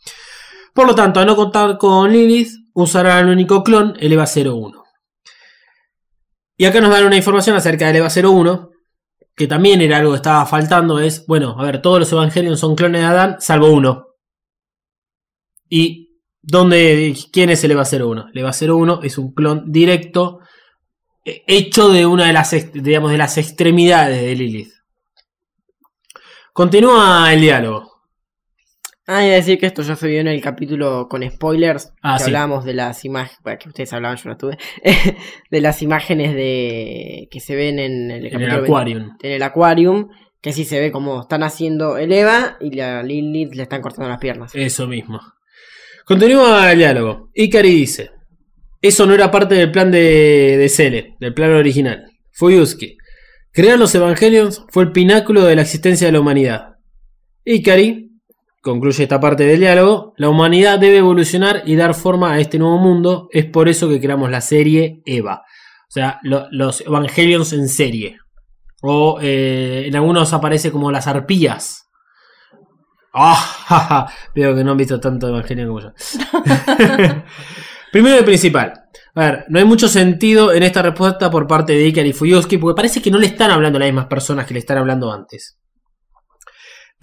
Por 0.74 0.88
lo 0.88 0.96
tanto, 0.96 1.20
a 1.20 1.26
no 1.26 1.36
contar 1.36 1.78
con 1.78 2.12
Lilith, 2.12 2.50
usará 2.74 3.20
el 3.20 3.28
único 3.28 3.64
clon, 3.64 3.96
el 4.00 4.14
EVA 4.14 4.26
01. 4.26 4.84
Y 6.58 6.66
acá 6.66 6.82
nos 6.82 6.92
dan 6.92 7.06
una 7.06 7.18
información 7.18 7.56
acerca 7.56 7.88
del 7.88 7.98
EVA 7.98 8.10
01, 8.10 8.70
que 9.36 9.48
también 9.48 9.82
era 9.82 9.98
algo 9.98 10.12
que 10.12 10.18
estaba 10.18 10.46
faltando, 10.46 11.00
es, 11.00 11.26
bueno, 11.28 11.56
a 11.60 11.64
ver, 11.64 11.82
todos 11.82 12.00
los 12.00 12.12
Evangelions 12.12 12.60
son 12.60 12.76
clones 12.76 13.02
de 13.02 13.08
Adán, 13.08 13.38
salvo 13.40 13.72
uno. 13.72 14.08
¿Y 15.70 16.20
dónde, 16.42 17.16
quién 17.32 17.50
es 17.50 17.64
el 17.64 17.72
EVA 17.72 17.84
01? 17.84 18.30
El 18.34 18.38
EVA 18.40 18.52
01 18.52 19.00
es 19.04 19.18
un 19.18 19.34
clon 19.34 19.72
directo 19.72 20.40
eh, 21.26 21.44
hecho 21.48 21.90
de 21.90 22.06
una 22.06 22.28
de 22.28 22.34
las, 22.34 22.52
digamos, 22.74 23.12
de 23.12 23.18
las 23.18 23.38
extremidades 23.38 24.22
de 24.22 24.36
Lilith. 24.36 24.74
Continúa 26.52 27.34
el 27.34 27.42
diálogo. 27.42 27.93
Ah, 29.06 29.26
y 29.26 29.32
a 29.32 29.34
decir 29.34 29.60
que 29.60 29.66
esto 29.66 29.82
ya 29.82 29.98
se 29.98 30.08
vio 30.08 30.22
en 30.22 30.28
el 30.28 30.42
capítulo 30.42 31.08
con 31.10 31.30
spoilers. 31.30 31.92
Ah, 32.02 32.16
que 32.18 32.24
sí. 32.24 32.30
hablábamos 32.30 32.64
de 32.64 32.74
las 32.74 33.04
imágenes. 33.04 33.38
Bueno, 33.44 33.60
que 33.62 33.70
ustedes 33.70 33.92
hablaban, 33.92 34.18
yo 34.18 34.24
no 34.26 34.32
estuve. 34.34 34.58
de 35.52 35.62
las 35.62 35.82
imágenes 35.82 36.34
de 36.36 37.28
que 37.30 37.40
se 37.42 37.56
ven 37.56 37.80
en 37.80 38.12
el, 38.12 38.28
En 38.28 38.42
el 38.42 38.52
Aquarium. 38.52 39.18
en 39.22 39.32
el 39.32 39.44
Aquarium. 39.44 40.10
Que 40.42 40.52
sí 40.54 40.66
se 40.66 40.80
ve 40.80 40.92
como 40.92 41.22
están 41.22 41.44
haciendo 41.44 41.98
el 41.98 42.12
Eva 42.12 42.58
y 42.60 42.72
la 42.72 43.02
Lilith 43.02 43.56
le 43.56 43.64
están 43.64 43.82
cortando 43.82 44.10
las 44.10 44.20
piernas. 44.20 44.54
Eso 44.54 44.88
mismo. 44.88 45.22
Continúa 46.06 46.72
el 46.72 46.80
diálogo. 46.80 47.30
Ikari 47.34 47.70
dice: 47.74 48.12
Eso 48.82 49.06
no 49.06 49.14
era 49.14 49.32
parte 49.32 49.56
del 49.56 49.72
plan 49.72 49.90
de, 49.90 50.58
de 50.58 50.70
Cele, 50.70 51.16
del 51.20 51.34
plan 51.34 51.52
original. 51.52 52.12
Fuyuski. 52.32 52.98
Crear 53.52 53.78
los 53.80 53.96
Evangelions 53.96 54.66
fue 54.70 54.84
el 54.84 54.92
pináculo 54.92 55.44
de 55.46 55.56
la 55.56 55.62
existencia 55.62 56.08
de 56.08 56.14
la 56.14 56.20
humanidad. 56.20 56.76
Ikari 57.46 58.13
concluye 58.64 59.04
esta 59.04 59.20
parte 59.20 59.44
del 59.46 59.60
diálogo. 59.60 60.14
La 60.18 60.30
humanidad 60.30 60.80
debe 60.80 60.98
evolucionar 60.98 61.62
y 61.66 61.76
dar 61.76 61.94
forma 61.94 62.34
a 62.34 62.40
este 62.40 62.58
nuevo 62.58 62.80
mundo. 62.80 63.28
Es 63.32 63.46
por 63.46 63.70
eso 63.70 63.88
que 63.88 64.00
creamos 64.02 64.32
la 64.32 64.42
serie 64.42 65.02
Eva. 65.06 65.44
O 65.88 65.92
sea, 65.92 66.20
lo- 66.24 66.48
los 66.50 66.82
Evangelions 66.82 67.54
en 67.54 67.68
serie. 67.70 68.18
O 68.82 69.20
eh, 69.22 69.84
en 69.88 69.96
algunos 69.96 70.34
aparece 70.34 70.72
como 70.72 70.92
las 70.92 71.06
arpías. 71.08 71.82
Ja, 73.14 73.36
ja. 73.36 74.08
Veo 74.34 74.56
que 74.56 74.64
no 74.64 74.72
han 74.72 74.78
visto 74.78 75.00
tanto 75.00 75.28
Evangelion 75.28 75.68
como 75.68 75.82
yo. 75.82 75.92
Primero 77.92 78.20
y 78.20 78.24
principal. 78.24 78.74
A 79.16 79.20
ver, 79.22 79.46
no 79.50 79.60
hay 79.60 79.66
mucho 79.66 79.88
sentido 79.88 80.52
en 80.52 80.64
esta 80.64 80.82
respuesta 80.82 81.30
por 81.30 81.46
parte 81.46 81.74
de 81.74 81.86
Ikari 81.88 82.10
y 82.10 82.14
Fuyuski 82.14 82.58
porque 82.58 82.76
parece 82.76 83.02
que 83.02 83.12
no 83.12 83.20
le 83.20 83.28
están 83.28 83.52
hablando 83.52 83.78
a 83.78 83.82
las 83.82 83.90
mismas 83.90 84.08
personas 84.08 84.48
que 84.48 84.54
le 84.56 84.60
están 84.62 84.80
hablando 84.80 85.12
antes. 85.14 85.60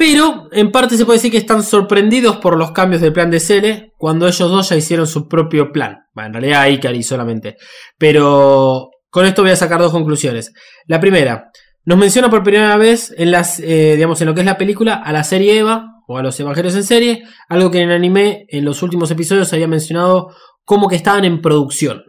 Pero 0.01 0.49
en 0.51 0.73
parte 0.73 0.97
se 0.97 1.05
puede 1.05 1.19
decir 1.19 1.31
que 1.31 1.37
están 1.37 1.63
sorprendidos 1.63 2.39
por 2.39 2.57
los 2.57 2.71
cambios 2.71 3.03
del 3.03 3.13
plan 3.13 3.31
de 3.31 3.39
Cele 3.39 3.93
cuando 3.99 4.27
ellos 4.27 4.51
dos 4.51 4.71
ya 4.71 4.77
hicieron 4.77 5.07
su 5.07 5.29
propio 5.29 5.73
plan. 5.73 6.07
Bueno, 6.15 6.29
en 6.29 6.33
realidad 6.33 6.69
Ikari 6.69 7.03
solamente. 7.03 7.59
Pero 7.99 8.89
con 9.11 9.27
esto 9.27 9.43
voy 9.43 9.51
a 9.51 9.57
sacar 9.57 9.79
dos 9.79 9.93
conclusiones. 9.93 10.55
La 10.87 11.01
primera, 11.01 11.51
nos 11.85 11.99
menciona 11.99 12.31
por 12.31 12.43
primera 12.43 12.79
vez 12.79 13.15
en 13.19 13.31
las, 13.31 13.61
eh, 13.61 13.93
digamos, 13.97 14.19
en 14.23 14.29
lo 14.29 14.35
que 14.35 14.41
es 14.41 14.47
la 14.47 14.57
película 14.57 14.95
a 14.95 15.13
la 15.13 15.23
serie 15.23 15.59
Eva 15.59 15.85
o 16.09 16.17
a 16.17 16.23
los 16.23 16.41
Evangelios 16.41 16.77
en 16.77 16.85
serie, 16.85 17.25
algo 17.51 17.71
que 17.71 17.83
en 17.83 17.91
anime 17.91 18.47
en 18.49 18.65
los 18.65 18.83
últimos 18.83 19.11
episodios 19.11 19.53
había 19.53 19.69
mencionado 19.69 20.35
como 20.65 20.89
que 20.89 20.97
estaban 20.97 21.27
en 21.27 21.43
producción. 21.43 22.05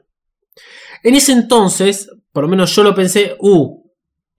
En 1.04 1.16
ese 1.16 1.34
entonces, 1.34 2.10
por 2.32 2.46
lo 2.46 2.50
menos 2.50 2.74
yo 2.74 2.84
lo 2.84 2.96
pensé, 2.96 3.36
uh, 3.42 3.81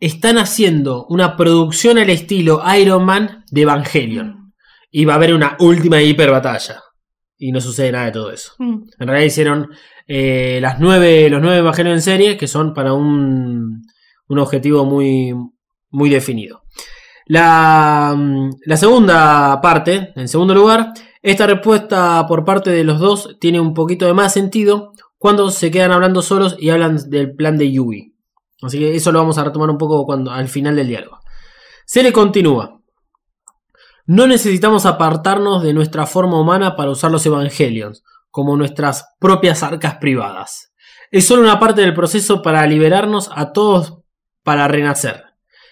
están 0.02 0.36
haciendo 0.36 1.06
una 1.08 1.36
producción 1.36 1.96
al 1.96 2.10
estilo 2.10 2.60
Iron 2.76 3.04
Man 3.04 3.44
de 3.52 3.62
Evangelion. 3.62 4.52
Y 4.90 5.04
va 5.04 5.12
a 5.12 5.16
haber 5.16 5.32
una 5.32 5.56
última 5.60 6.02
hiper 6.02 6.32
batalla. 6.32 6.80
Y 7.38 7.52
no 7.52 7.60
sucede 7.60 7.92
nada 7.92 8.06
de 8.06 8.12
todo 8.12 8.32
eso. 8.32 8.52
Mm. 8.58 8.82
En 8.98 9.06
realidad 9.06 9.26
hicieron 9.26 9.68
eh, 10.08 10.58
las 10.60 10.80
nueve, 10.80 11.30
los 11.30 11.40
nueve 11.40 11.58
Evangelion 11.58 11.94
en 11.94 12.02
serie, 12.02 12.36
que 12.36 12.48
son 12.48 12.74
para 12.74 12.92
un, 12.94 13.84
un 14.26 14.38
objetivo 14.40 14.84
muy, 14.84 15.34
muy 15.90 16.10
definido. 16.10 16.64
La, 17.26 18.12
mm, 18.16 18.50
la 18.66 18.76
segunda 18.76 19.60
parte, 19.60 20.12
en 20.16 20.26
segundo 20.26 20.52
lugar, 20.52 20.94
esta 21.22 21.46
respuesta 21.46 22.26
por 22.26 22.44
parte 22.44 22.70
de 22.70 22.82
los 22.82 22.98
dos 22.98 23.36
tiene 23.40 23.60
un 23.60 23.72
poquito 23.72 24.06
de 24.06 24.14
más 24.14 24.32
sentido 24.32 24.94
cuando 25.16 25.48
se 25.50 25.70
quedan 25.70 25.92
hablando 25.92 26.22
solos 26.22 26.56
y 26.58 26.70
hablan 26.70 27.08
del 27.08 27.36
plan 27.36 27.56
de 27.56 27.70
Yui. 27.70 28.11
Así 28.62 28.78
que 28.78 28.94
eso 28.94 29.12
lo 29.12 29.18
vamos 29.18 29.38
a 29.38 29.44
retomar 29.44 29.70
un 29.70 29.78
poco 29.78 30.04
cuando, 30.04 30.30
al 30.30 30.48
final 30.48 30.76
del 30.76 30.88
diálogo. 30.88 31.18
Se 31.84 32.02
le 32.02 32.12
continúa. 32.12 32.80
No 34.06 34.26
necesitamos 34.26 34.86
apartarnos 34.86 35.62
de 35.62 35.74
nuestra 35.74 36.06
forma 36.06 36.40
humana 36.40 36.76
para 36.76 36.90
usar 36.90 37.10
los 37.10 37.24
evangelions, 37.26 38.02
como 38.30 38.56
nuestras 38.56 39.14
propias 39.18 39.62
arcas 39.62 39.96
privadas. 39.96 40.72
Es 41.10 41.26
solo 41.26 41.42
una 41.42 41.60
parte 41.60 41.82
del 41.82 41.94
proceso 41.94 42.42
para 42.42 42.66
liberarnos 42.66 43.30
a 43.34 43.52
todos 43.52 43.98
para 44.42 44.66
renacer. 44.68 45.24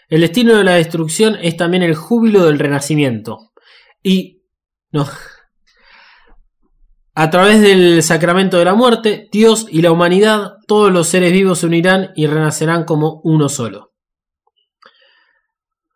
El 0.09 0.21
destino 0.21 0.57
de 0.57 0.65
la 0.65 0.75
destrucción 0.75 1.39
es 1.41 1.57
también 1.57 1.83
el 1.83 1.95
júbilo 1.95 2.45
del 2.45 2.59
renacimiento. 2.59 3.53
Y... 4.03 4.43
No. 4.93 5.07
A 7.21 7.29
través 7.29 7.61
del 7.61 8.03
sacramento 8.03 8.57
de 8.57 8.65
la 8.65 8.73
muerte, 8.73 9.29
Dios 9.31 9.67
y 9.71 9.83
la 9.83 9.93
humanidad, 9.93 10.55
todos 10.67 10.91
los 10.91 11.07
seres 11.07 11.33
vivos 11.33 11.59
se 11.59 11.67
unirán 11.67 12.13
y 12.17 12.27
renacerán 12.27 12.85
como 12.85 13.21
uno 13.25 13.51
solo. 13.51 13.93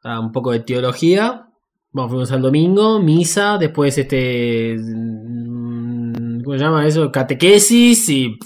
Ah, 0.03 0.21
un 0.21 0.33
poco 0.33 0.53
de 0.53 0.61
teología. 0.61 1.47
Vamos, 1.93 2.11
fuimos 2.11 2.31
al 2.31 2.43
domingo, 2.43 3.01
misa, 3.01 3.57
después 3.57 3.97
este. 3.97 4.77
mm, 4.79 6.43
¿Cómo 6.43 6.59
se 6.59 6.63
llama 6.63 6.87
eso? 6.87 7.11
Catequesis 7.11 8.07
y. 8.11 8.39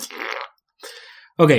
Ok. 1.37 1.51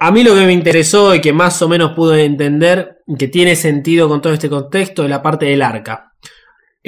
A 0.00 0.10
mí 0.10 0.24
lo 0.24 0.34
que 0.34 0.44
me 0.44 0.54
interesó 0.54 1.14
y 1.14 1.20
que 1.20 1.32
más 1.32 1.62
o 1.62 1.68
menos 1.68 1.92
pude 1.92 2.24
entender, 2.24 2.98
que 3.16 3.28
tiene 3.28 3.54
sentido 3.54 4.08
con 4.08 4.20
todo 4.20 4.32
este 4.32 4.50
contexto, 4.50 5.04
es 5.04 5.10
la 5.10 5.22
parte 5.22 5.46
del 5.46 5.62
arca. 5.62 6.07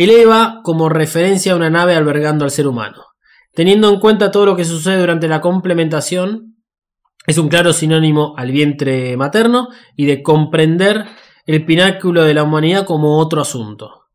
Eleva 0.05 0.61
como 0.63 0.89
referencia 0.89 1.53
a 1.53 1.57
una 1.57 1.71
nave 1.71 1.95
albergando 1.95 2.45
al 2.45 2.51
ser 2.51 2.67
humano. 2.67 3.05
Teniendo 3.55 3.89
en 3.89 4.01
cuenta 4.01 4.31
todo 4.31 4.47
lo 4.47 4.57
que 4.57 4.65
sucede 4.65 4.99
durante 4.99 5.29
la 5.29 5.41
complementación, 5.41 6.57
es 7.27 7.37
un 7.37 7.49
claro 7.49 7.73
sinónimo 7.73 8.35
al 8.37 8.51
vientre 8.51 9.17
materno 9.17 9.69
y 9.97 10.07
de 10.07 10.23
comprender 10.23 11.05
el 11.47 11.65
pináculo 11.67 12.23
de 12.23 12.35
la 12.35 12.45
humanidad 12.45 12.87
como 12.87 13.19
otro 13.19 13.43
asunto. 13.43 14.07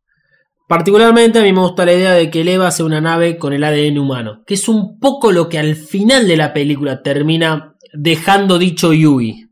Particularmente 0.66 1.38
a 1.38 1.42
mí 1.42 1.52
me 1.52 1.60
gusta 1.60 1.84
la 1.84 1.92
idea 1.92 2.12
de 2.14 2.30
que 2.30 2.40
el 2.40 2.48
Eva 2.48 2.70
sea 2.72 2.84
una 2.84 3.00
nave 3.00 3.38
con 3.38 3.52
el 3.52 3.62
ADN 3.62 3.98
humano, 3.98 4.42
que 4.44 4.54
es 4.54 4.68
un 4.68 4.98
poco 4.98 5.30
lo 5.30 5.48
que 5.48 5.58
al 5.58 5.76
final 5.76 6.26
de 6.26 6.36
la 6.36 6.52
película 6.52 7.02
termina 7.02 7.76
dejando 7.92 8.58
dicho 8.58 8.92
Yui. 8.92 9.48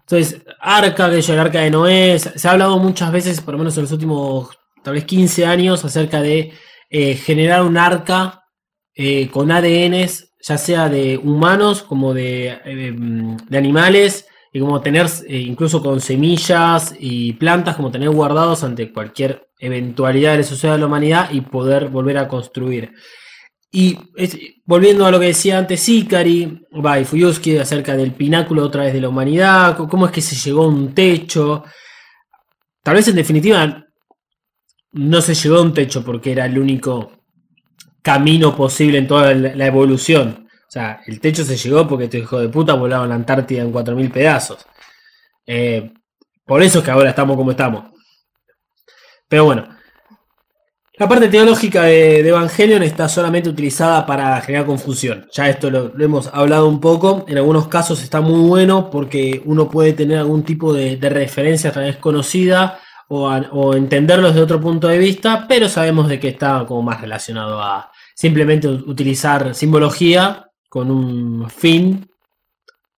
Entonces, 0.00 0.42
arca, 0.60 1.10
que 1.10 1.18
el 1.18 1.38
arca 1.38 1.60
de 1.60 1.70
Noé, 1.70 2.18
se 2.18 2.48
ha 2.48 2.52
hablado 2.52 2.78
muchas 2.78 3.12
veces, 3.12 3.40
por 3.42 3.52
lo 3.54 3.58
menos 3.58 3.76
en 3.76 3.82
los 3.82 3.92
últimos 3.92 4.48
tal 4.84 4.94
vez 4.94 5.04
15 5.04 5.46
años, 5.46 5.84
acerca 5.84 6.22
de 6.22 6.52
eh, 6.90 7.14
generar 7.14 7.62
un 7.62 7.76
arca 7.76 8.44
eh, 8.94 9.28
con 9.30 9.50
ADNs, 9.50 10.32
ya 10.40 10.58
sea 10.58 10.88
de 10.88 11.16
humanos 11.16 11.82
como 11.82 12.14
de, 12.14 12.60
eh, 12.64 12.94
de 13.48 13.58
animales, 13.58 14.28
y 14.52 14.60
como 14.60 14.80
tener 14.80 15.08
incluso 15.26 15.82
con 15.82 16.00
semillas 16.00 16.94
y 16.96 17.32
plantas, 17.32 17.74
como 17.74 17.90
tener 17.90 18.10
guardados 18.10 18.62
ante 18.62 18.92
cualquier 18.92 19.48
eventualidad 19.58 20.32
que 20.32 20.38
le 20.38 20.44
suceda 20.44 20.74
a 20.74 20.78
la 20.78 20.86
humanidad 20.86 21.28
y 21.32 21.40
poder 21.40 21.88
volver 21.88 22.18
a 22.18 22.28
construir. 22.28 22.92
Y 23.72 23.98
volviendo 24.64 25.04
a 25.06 25.10
lo 25.10 25.18
que 25.18 25.26
decía 25.26 25.58
antes 25.58 25.88
Ikari, 25.88 26.62
va, 26.86 27.00
y 27.00 27.04
Fuyuski 27.04 27.58
acerca 27.58 27.96
del 27.96 28.12
pináculo 28.12 28.64
otra 28.64 28.84
vez 28.84 28.92
de 28.92 29.00
la 29.00 29.08
humanidad, 29.08 29.76
cómo 29.76 30.06
es 30.06 30.12
que 30.12 30.20
se 30.20 30.36
llegó 30.36 30.62
a 30.62 30.68
un 30.68 30.94
techo. 30.94 31.64
Tal 32.80 32.94
vez 32.94 33.08
en 33.08 33.16
definitiva 33.16 33.83
no 34.94 35.20
se 35.20 35.34
llegó 35.34 35.56
a 35.56 35.62
un 35.62 35.74
techo 35.74 36.04
porque 36.04 36.32
era 36.32 36.46
el 36.46 36.58
único 36.58 37.12
camino 38.00 38.54
posible 38.56 38.98
en 38.98 39.06
toda 39.06 39.34
la 39.34 39.66
evolución. 39.66 40.48
O 40.50 40.70
sea, 40.70 41.00
el 41.06 41.20
techo 41.20 41.44
se 41.44 41.56
llegó 41.56 41.86
porque 41.86 42.04
este 42.04 42.18
hijo 42.18 42.38
de 42.38 42.48
puta 42.48 42.74
volaba 42.74 43.04
a 43.04 43.08
la 43.08 43.14
Antártida 43.14 43.62
en 43.62 43.72
4.000 43.72 44.12
pedazos. 44.12 44.66
Eh, 45.46 45.92
por 46.44 46.62
eso 46.62 46.78
es 46.78 46.84
que 46.84 46.90
ahora 46.90 47.10
estamos 47.10 47.36
como 47.36 47.50
estamos. 47.50 47.84
Pero 49.28 49.44
bueno. 49.44 49.68
La 50.96 51.08
parte 51.08 51.26
teológica 51.26 51.84
de, 51.84 52.20
Evangelion 52.20 52.84
está 52.84 53.08
solamente 53.08 53.48
utilizada 53.48 54.06
para 54.06 54.40
generar 54.42 54.64
confusión. 54.64 55.26
Ya 55.32 55.48
esto 55.48 55.68
lo, 55.68 55.92
hemos 55.98 56.28
hablado 56.32 56.68
un 56.68 56.80
poco. 56.80 57.24
En 57.26 57.36
algunos 57.36 57.66
casos 57.66 58.00
está 58.00 58.20
muy 58.20 58.48
bueno 58.48 58.90
porque 58.90 59.42
uno 59.44 59.68
puede 59.68 59.92
tener 59.92 60.18
algún 60.18 60.44
tipo 60.44 60.72
de, 60.72 60.96
de 60.96 61.08
referencia 61.08 61.72
tal 61.72 61.84
vez 61.84 61.96
conocida 61.96 62.80
o, 63.08 63.28
a- 63.28 63.48
o 63.52 63.74
entenderlo 63.74 64.28
desde 64.28 64.42
otro 64.42 64.60
punto 64.60 64.88
de 64.88 64.98
vista, 64.98 65.46
pero 65.48 65.68
sabemos 65.68 66.08
de 66.08 66.18
que 66.20 66.28
está 66.28 66.64
como 66.66 66.82
más 66.82 67.00
relacionado 67.00 67.60
a 67.62 67.90
simplemente 68.14 68.68
utilizar 68.68 69.54
simbología 69.54 70.46
con 70.68 70.90
un 70.90 71.48
fin 71.50 72.08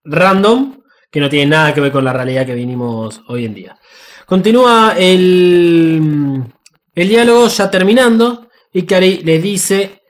random 0.04 0.78
que 1.12 1.20
no 1.20 1.30
tiene 1.30 1.48
nada 1.52 1.74
que 1.74 1.82
ver 1.82 1.92
con 1.92 2.04
la 2.06 2.14
realidad 2.14 2.46
que 2.46 2.54
vinimos 2.56 3.22
hoy 3.28 3.46
en 3.46 3.54
día. 3.54 3.78
Continúa 4.26 4.96
el, 4.98 6.44
el 6.94 7.08
diálogo 7.10 7.48
ya 7.48 7.70
terminando. 7.72 8.48
Ikari 8.74 9.18
le 9.24 9.40
dice 9.40 10.02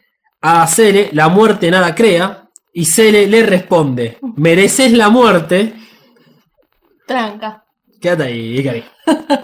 a 0.41 0.65
Cele, 0.67 1.09
la 1.13 1.27
muerte 1.29 1.69
nada 1.69 1.93
crea. 1.93 2.49
Y 2.73 2.85
Cele 2.85 3.27
le 3.27 3.43
responde, 3.43 4.17
mereces 4.37 4.91
la 4.93 5.09
muerte. 5.09 5.75
Tranca. 7.05 7.64
Quédate 8.05 8.23
ahí, 8.25 8.59
Ikari. 8.59 8.83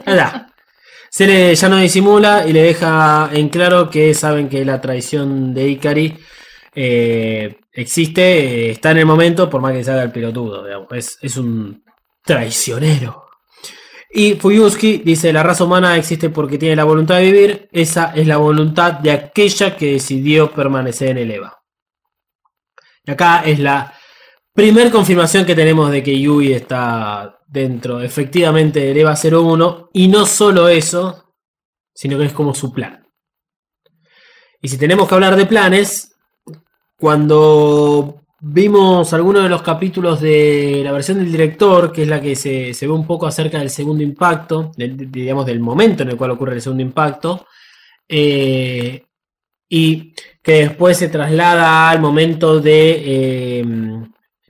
Allá. 0.06 0.48
Cele 1.10 1.56
ya 1.56 1.68
no 1.68 1.78
disimula 1.78 2.46
y 2.48 2.54
le 2.54 2.62
deja 2.62 3.28
en 3.34 3.50
claro 3.50 3.90
que 3.90 4.14
saben 4.14 4.48
que 4.50 4.64
la 4.64 4.80
traición 4.80 5.52
de 5.52 5.68
Ikari 5.68 6.16
eh, 6.76 7.58
existe, 7.74 8.22
eh, 8.22 8.70
está 8.70 8.92
en 8.92 9.00
el 9.00 9.08
momento, 9.08 9.50
por 9.50 9.62
más 9.62 9.74
que 9.74 9.84
se 9.84 9.90
haga 9.90 10.04
el 10.04 10.12
pelotudo. 10.12 10.88
Es, 10.92 11.18
es 11.24 11.38
un 11.38 11.84
traicionero. 12.24 13.30
Y 14.12 14.36
Fuyuski 14.36 15.02
dice, 15.04 15.34
la 15.34 15.42
raza 15.42 15.64
humana 15.64 15.98
existe 15.98 16.30
porque 16.30 16.60
tiene 16.60 16.76
la 16.76 16.84
voluntad 16.84 17.16
de 17.16 17.32
vivir, 17.32 17.70
esa 17.72 18.14
es 18.14 18.28
la 18.28 18.38
voluntad 18.38 18.94
de 18.94 19.10
aquella 19.10 19.76
que 19.76 19.94
decidió 19.94 20.52
permanecer 20.52 21.10
en 21.10 21.18
el 21.18 21.32
EVA. 21.32 21.64
Y 23.06 23.10
acá 23.10 23.42
es 23.44 23.58
la 23.58 23.92
primer 24.62 24.92
confirmación 24.92 25.44
que 25.44 25.56
tenemos 25.56 25.90
de 25.90 26.04
que 26.04 26.20
Yui 26.20 26.54
está 26.54 27.40
dentro 27.48 28.00
efectivamente 28.00 28.80
del 28.80 28.96
EVA 28.96 29.16
01, 29.16 29.90
y 29.92 30.08
no 30.08 30.28
solo 30.28 30.68
eso, 30.70 31.34
sino 31.92 32.16
que 32.20 32.26
es 32.26 32.32
como 32.34 32.54
su 32.54 32.72
plan. 32.72 33.04
Y 34.62 34.68
si 34.68 34.78
tenemos 34.78 35.08
que 35.10 35.16
hablar 35.16 35.36
de 35.36 35.48
planes, 35.48 36.16
cuando 36.96 38.22
vimos 38.40 39.12
algunos 39.14 39.42
de 39.42 39.50
los 39.50 39.64
capítulos 39.64 40.22
de 40.22 40.82
la 40.84 40.92
versión 40.92 41.18
del 41.18 41.32
director, 41.32 41.92
que 41.92 42.04
es 42.04 42.08
la 42.08 42.22
que 42.22 42.36
se, 42.36 42.72
ve 42.80 42.92
un 42.92 43.08
poco 43.08 43.26
acerca 43.26 43.58
del 43.58 43.72
segundo 43.72 44.04
impacto, 44.04 44.72
del- 44.78 45.10
digamos 45.12 45.48
del 45.48 45.60
momento 45.60 46.04
en 46.04 46.10
el 46.10 46.18
cual 46.18 46.30
ocurre 46.30 46.54
el 46.54 46.62
segundo 46.62 46.84
impacto, 46.84 47.48
eh, 48.08 49.06
y 49.68 50.14
que 50.44 50.52
después 50.68 50.98
se 50.98 51.10
traslada 51.10 51.90
al 51.90 52.00
momento 52.00 52.60
de 52.60 53.62
eh, 53.62 53.66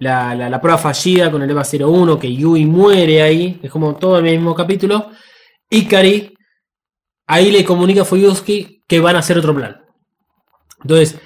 la, 0.01 0.35
la- 0.35 0.59
prueba 0.61 0.77
fallida 0.77 1.29
con 1.31 1.41
el 1.43 1.49
EVA 1.49 1.63
01, 1.63 2.19
que 2.19 2.33
Yui 2.35 2.65
muere 2.65 3.21
ahí, 3.21 3.59
es 3.61 3.71
como 3.71 3.95
todo 3.95 4.17
el 4.17 4.23
mismo 4.23 4.55
capítulo, 4.55 5.09
Ikari 5.69 6.33
ahí 7.27 7.51
le 7.51 7.63
comunica 7.63 8.01
a 8.01 8.05
Fuyuski 8.05 8.83
que 8.87 8.99
van 8.99 9.15
a 9.15 9.19
hacer 9.19 9.37
otro 9.37 9.55
plan. 9.55 9.81
Entonces, 10.81 11.17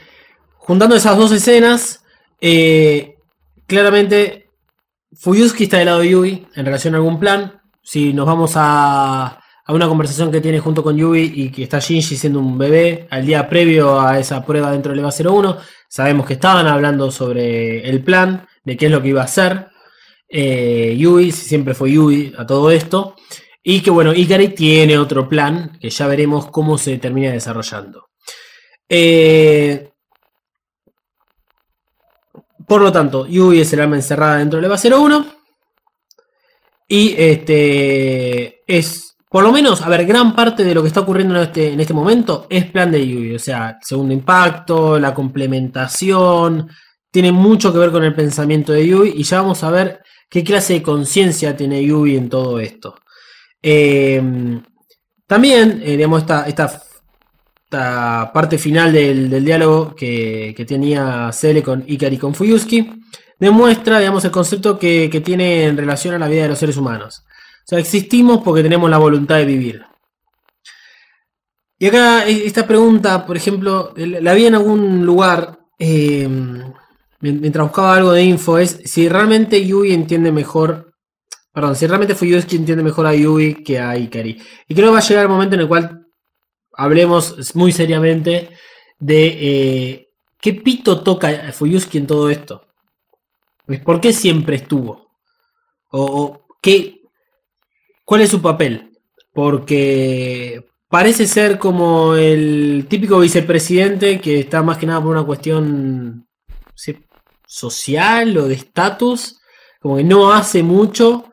juntando 0.58 0.96
esas 0.96 1.18
dos 1.18 1.32
escenas, 1.32 2.04
eh, 2.42 3.16
claramente 3.66 4.50
Fuyuski 5.18 5.64
está 5.64 5.78
del 5.78 5.86
lado 5.88 6.00
de 6.00 6.10
Yui 6.10 6.48
en 6.56 6.66
relación 6.66 6.94
a 6.94 6.98
algún 6.98 7.20
plan. 7.20 7.62
Si 7.82 8.14
nos 8.14 8.26
vamos 8.26 8.54
a, 8.56 9.40
a 9.66 9.74
una 9.74 9.88
conversación 9.88 10.32
que 10.32 10.42
tiene 10.42 10.60
junto 10.60 10.84
con 10.84 10.98
Yui 10.98 11.32
y 11.34 11.50
que 11.50 11.64
está 11.64 11.80
Shinji 11.80 12.18
siendo 12.18 12.40
un 12.40 12.58
bebé 12.58 13.08
al 13.10 13.26
día 13.26 13.48
previo 13.48 14.02
a 14.02 14.20
esa 14.20 14.46
prueba 14.46 14.72
dentro 14.72 14.92
del 14.92 15.00
EVA 15.00 15.12
01, 15.12 15.58
sabemos 15.88 16.26
que 16.26 16.34
estaban 16.34 16.68
hablando 16.68 17.10
sobre 17.10 17.88
el 17.90 18.04
plan, 18.04 18.46
de 18.66 18.76
qué 18.76 18.88
es 18.88 18.92
lo 18.92 19.02
que 19.02 19.10
iba 19.10 19.22
a 19.22 19.26
hacer. 19.26 19.68
Eh, 20.28 20.96
Yui, 20.98 21.32
siempre 21.32 21.74
fue 21.74 21.92
Yui 21.92 22.34
a 22.38 22.46
todo 22.46 22.72
esto. 22.72 23.16
Y 23.64 23.82
que 23.82 23.92
bueno, 23.92 24.14
Ikari 24.14 24.50
tiene 24.50 24.98
otro 24.98 25.30
plan 25.30 25.78
que 25.80 25.90
ya 25.90 26.08
veremos 26.08 26.52
cómo 26.52 26.78
se 26.78 26.98
termina 26.98 27.32
desarrollando. 27.32 28.10
Eh, 28.90 29.90
por 32.68 32.82
lo 32.82 32.92
tanto, 32.92 33.26
Yui 33.28 33.62
es 33.62 33.72
el 33.74 33.82
alma 33.82 33.96
encerrada 33.96 34.38
dentro 34.38 34.60
del 34.60 34.66
EVA 34.66 34.78
01. 34.78 35.26
Y 36.88 37.16
este 37.18 38.62
es, 38.68 39.16
por 39.30 39.44
lo 39.44 39.52
menos, 39.52 39.82
a 39.82 39.90
ver, 39.90 40.06
gran 40.06 40.36
parte 40.36 40.64
de 40.64 40.74
lo 40.74 40.82
que 40.82 40.88
está 40.90 41.00
ocurriendo 41.02 41.36
en 41.36 41.42
este, 41.42 41.74
en 41.74 41.80
este 41.80 41.94
momento 41.94 42.46
es 42.50 42.66
plan 42.66 42.92
de 42.92 43.08
Yui. 43.08 43.36
O 43.36 43.40
sea, 43.40 43.80
segundo 43.82 44.14
impacto, 44.14 45.00
la 45.00 45.14
complementación, 45.14 46.70
tiene 47.16 47.32
mucho 47.32 47.72
que 47.72 47.80
ver 47.80 47.92
con 47.92 48.04
el 48.04 48.14
pensamiento 48.14 48.74
de 48.74 48.86
Yui. 48.86 49.14
Y 49.16 49.24
ya 49.24 49.42
vamos 49.42 49.64
a 49.64 49.72
ver 49.72 50.02
qué 50.30 50.44
clase 50.44 50.74
de 50.74 50.84
conciencia 50.84 51.56
tiene 51.56 51.82
Yui 51.82 52.18
en 52.18 52.28
todo 52.28 52.60
esto. 52.60 53.00
Eh, 53.62 54.22
también, 55.26 55.82
eh, 55.82 55.96
digamos, 55.96 56.24
esta, 56.24 56.46
esta, 56.46 56.82
parte 58.34 58.58
final 58.58 58.92
del, 58.92 59.30
del 59.30 59.46
diálogo 59.46 59.96
que, 59.96 60.54
que 60.58 60.66
tenía 60.66 61.32
Cele 61.32 61.64
con 61.64 61.86
Ikari 61.88 62.18
con 62.18 62.36
Fuyuski 62.36 62.92
demuestra, 63.40 64.00
digamos, 64.00 64.26
el 64.26 64.32
concepto 64.32 64.78
que, 64.78 65.10
que 65.10 65.22
tiene 65.22 65.68
en 65.68 65.78
relación 65.78 66.16
a 66.16 66.20
la 66.20 66.28
vida 66.28 66.44
de 66.44 66.50
los 66.50 66.60
seres 66.60 66.76
humanos. 66.76 67.24
O 67.64 67.68
sea, 67.68 67.80
existimos 67.80 68.42
porque 68.44 68.62
tenemos 68.62 68.90
la 68.90 68.98
voluntad 68.98 69.38
de 69.38 69.46
vivir. 69.46 69.86
Y 71.80 71.88
acá 71.88 72.28
eh, 72.28 72.44
esta 72.46 72.68
pregunta, 72.68 73.26
por 73.26 73.38
ejemplo, 73.38 73.94
la 73.96 74.34
vi 74.34 74.48
en 74.48 74.56
algún 74.56 75.06
lugar 75.06 75.60
eh, 75.80 76.28
mientras 77.34 77.68
buscaba 77.68 77.96
algo 77.96 78.12
de 78.12 78.24
info, 78.24 78.58
es 78.58 78.82
si 78.86 79.10
realmente 79.10 79.66
Yui 79.66 79.94
entiende 79.94 80.32
mejor 80.32 80.96
Perdón, 81.56 81.78
si 81.78 81.88
realmente 81.88 82.16
Fuyuski 82.16 82.58
entiende 82.58 82.84
mejor 82.84 83.08
a 83.08 83.16
Yui 83.16 83.64
que 83.64 83.80
a 83.80 83.98
Ikari. 83.98 84.38
Y 84.68 84.76
creo 84.76 84.88
que 84.88 84.96
va 84.96 84.98
a 85.00 85.02
llegar 85.02 85.24
el 85.24 85.30
momento 85.30 85.56
en 85.56 85.62
el 85.62 85.70
cual 85.70 86.06
hablemos 86.74 87.56
muy 87.56 87.72
seriamente 87.72 88.50
de 89.00 89.28
eh, 89.40 90.10
qué 90.42 90.54
pito 90.54 91.02
toca 91.02 91.54
Fuyuski 91.54 91.98
en 91.98 92.08
todo 92.08 92.30
esto. 92.30 92.68
Pues, 93.66 93.80
¿Por 93.80 94.02
qué 94.02 94.12
siempre 94.12 94.58
estuvo? 94.58 95.12
O, 95.92 96.46
qué, 96.62 97.04
¿cuál 98.04 98.20
es 98.20 98.32
su 98.32 98.42
papel? 98.42 98.92
Porque 99.34 100.66
parece 100.90 101.26
ser 101.26 101.58
como 101.58 102.16
el 102.16 102.86
típico 102.90 103.18
vicepresidente 103.18 104.20
que 104.20 104.42
está 104.42 104.62
más 104.62 104.78
que 104.78 104.88
nada 104.88 105.02
por 105.02 105.12
una 105.12 105.24
cuestión 105.24 106.28
social 107.48 108.38
o 108.38 108.48
de 108.48 108.56
estatus, 108.56 109.40
como 109.80 109.98
que 109.98 110.04
no 110.04 110.32
hace 110.32 110.64
mucho 110.64 111.32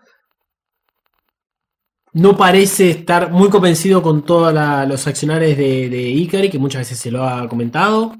no 2.14 2.36
parece 2.36 2.90
estar 2.90 3.30
muy 3.30 3.48
convencido 3.48 4.02
con 4.02 4.24
todos 4.24 4.52
los 4.86 5.06
accionarios 5.06 5.56
de, 5.56 5.88
de 5.88 6.50
que 6.50 6.58
muchas 6.58 6.82
veces 6.82 6.98
se 6.98 7.10
lo 7.10 7.24
ha 7.24 7.48
comentado. 7.48 8.14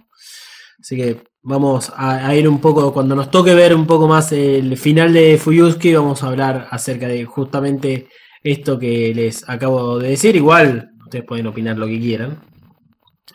Así 0.81 0.97
que 0.97 1.23
vamos 1.43 1.93
a, 1.95 2.27
a, 2.27 2.35
ir 2.35 2.49
un 2.49 2.61
poco, 2.61 2.93
cuando 2.93 3.15
nos 3.15 3.31
toque 3.31 3.55
ver 3.55 3.75
un 3.75 3.87
poco 3.87 4.09
más 4.09 4.33
el 4.33 4.77
final 4.79 5.13
de 5.13 5.39
Fuyuski, 5.39 5.95
vamos 5.95 6.23
a 6.23 6.29
hablar 6.29 6.69
acerca 6.71 7.07
de 7.07 7.25
justamente 7.25 8.09
esto 8.43 8.79
que 8.79 9.13
les 9.15 9.49
acabo 9.49 9.99
de 9.99 10.11
decir. 10.11 10.37
Igual, 10.37 10.93
ustedes 11.05 11.25
pueden 11.27 11.47
opinar 11.47 11.77
lo 11.77 11.87
que 11.87 12.01
quieran 12.01 12.41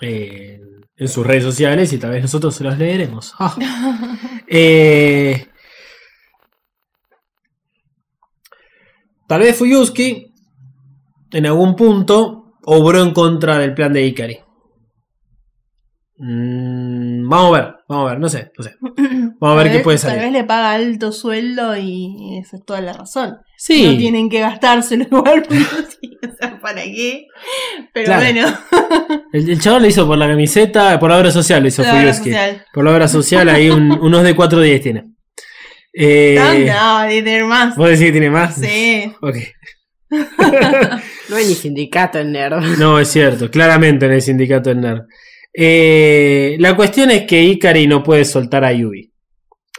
eh, 0.02 0.60
en 0.98 1.08
sus 1.08 1.26
redes 1.26 1.44
sociales 1.44 1.94
y 1.94 2.00
tal 2.00 2.12
vez 2.12 2.22
nosotros 2.22 2.56
se 2.56 2.64
los 2.64 2.78
leeremos. 2.78 3.34
Ah. 3.40 3.56
eh, 4.48 5.48
tal 9.28 9.42
vez 9.42 9.56
Fuyuski 9.56 10.34
en 11.32 11.46
algún 11.46 11.76
punto 11.76 12.54
obró 12.64 13.02
en 13.02 13.14
contra 13.14 13.60
del 13.60 13.74
plan 13.74 13.94
de 13.94 14.06
Ikari. 14.06 14.40
Mm, 16.18 17.30
vamos 17.30 17.58
a 17.58 17.62
ver, 17.62 17.76
vamos 17.88 18.08
a 18.08 18.12
ver, 18.12 18.20
no 18.20 18.30
sé, 18.30 18.52
no 18.58 18.64
sé. 18.64 18.76
Vamos 19.40 19.60
a 19.60 19.64
ver 19.64 19.72
qué 19.72 19.80
puede 19.80 19.98
salir. 19.98 20.18
Tal 20.18 20.26
vez 20.26 20.34
le 20.34 20.44
paga 20.46 20.72
alto 20.74 21.12
sueldo 21.12 21.78
y 21.78 22.40
esa 22.42 22.58
es 22.58 22.66
toda 22.66 22.82
la 22.82 22.94
razón. 22.94 23.38
Sí, 23.56 23.86
No 23.86 23.98
tienen 23.98 24.30
que 24.30 24.40
gastárselo 24.40 25.04
igual, 25.12 25.44
pero 25.48 25.62
sí, 26.00 26.18
o 26.28 26.36
sea, 26.38 26.60
¿para 26.60 26.82
qué? 26.84 27.28
Pero 27.94 28.06
Claro. 28.06 28.22
bueno, 28.24 28.58
el, 29.34 29.50
el 29.50 29.62
chaval 29.62 29.84
lo 29.84 29.88
hizo 29.88 30.08
por 30.08 30.18
la 30.18 30.28
camiseta, 30.28 31.00
por 31.00 31.10
la 31.12 31.18
obra 31.20 31.32
social 31.32 31.62
lo 31.62 31.68
hizo 31.68 31.84
la 31.84 31.94
obra 32.00 32.14
social. 32.14 32.66
Por 32.74 32.84
la 32.86 32.92
obra 32.92 33.08
social, 33.08 33.48
ahí 33.50 33.70
un- 33.70 33.92
unos 34.02 34.24
de 34.24 34.36
4.10 34.36 34.82
tiene. 34.82 35.04
Eh, 35.94 36.36
No, 36.68 37.02
no, 37.04 37.08
de 37.08 37.22
tener 37.24 37.46
más. 37.46 37.76
¿Vos 37.76 37.90
decís 37.90 38.06
que 38.06 38.12
tiene 38.12 38.30
más? 38.30 38.56
Sí. 38.56 39.12
Ok. 39.22 39.38
No 41.30 41.36
hay 41.36 41.46
ni 41.46 41.56
sindicato 41.56 42.20
en 42.20 42.32
Nerd. 42.32 42.64
No, 42.80 43.00
es 43.00 43.10
cierto, 43.10 43.52
claramente 43.52 44.06
en 44.06 44.14
el 44.14 44.22
sindicato 44.22 44.70
del 44.70 44.80
nerd. 44.82 45.02
Eh, 45.60 46.56
la 46.60 46.76
cuestión 46.76 47.10
es 47.10 47.26
que 47.26 47.42
Ikari 47.42 47.88
no 47.88 48.04
puede 48.04 48.26
soltar 48.26 48.64
a 48.64 48.72
Yui. 48.72 49.12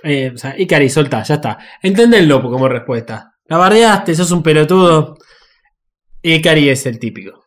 Eh, 0.03 0.33
o 0.35 0.37
sea, 0.37 0.59
Ikari, 0.59 0.91
solta, 0.91 1.23
ya 1.23 1.37
está. 1.37 1.57
Entendenlo 1.81 2.43
como 2.43 2.69
respuesta. 2.69 3.35
La 3.47 3.59
bardeaste, 3.59 4.13
sos 4.17 4.33
un 4.33 4.43
pelotudo. 4.43 5.17
Ikari 6.21 6.69
es 6.69 6.85
el 6.87 6.99
típico. 6.99 7.45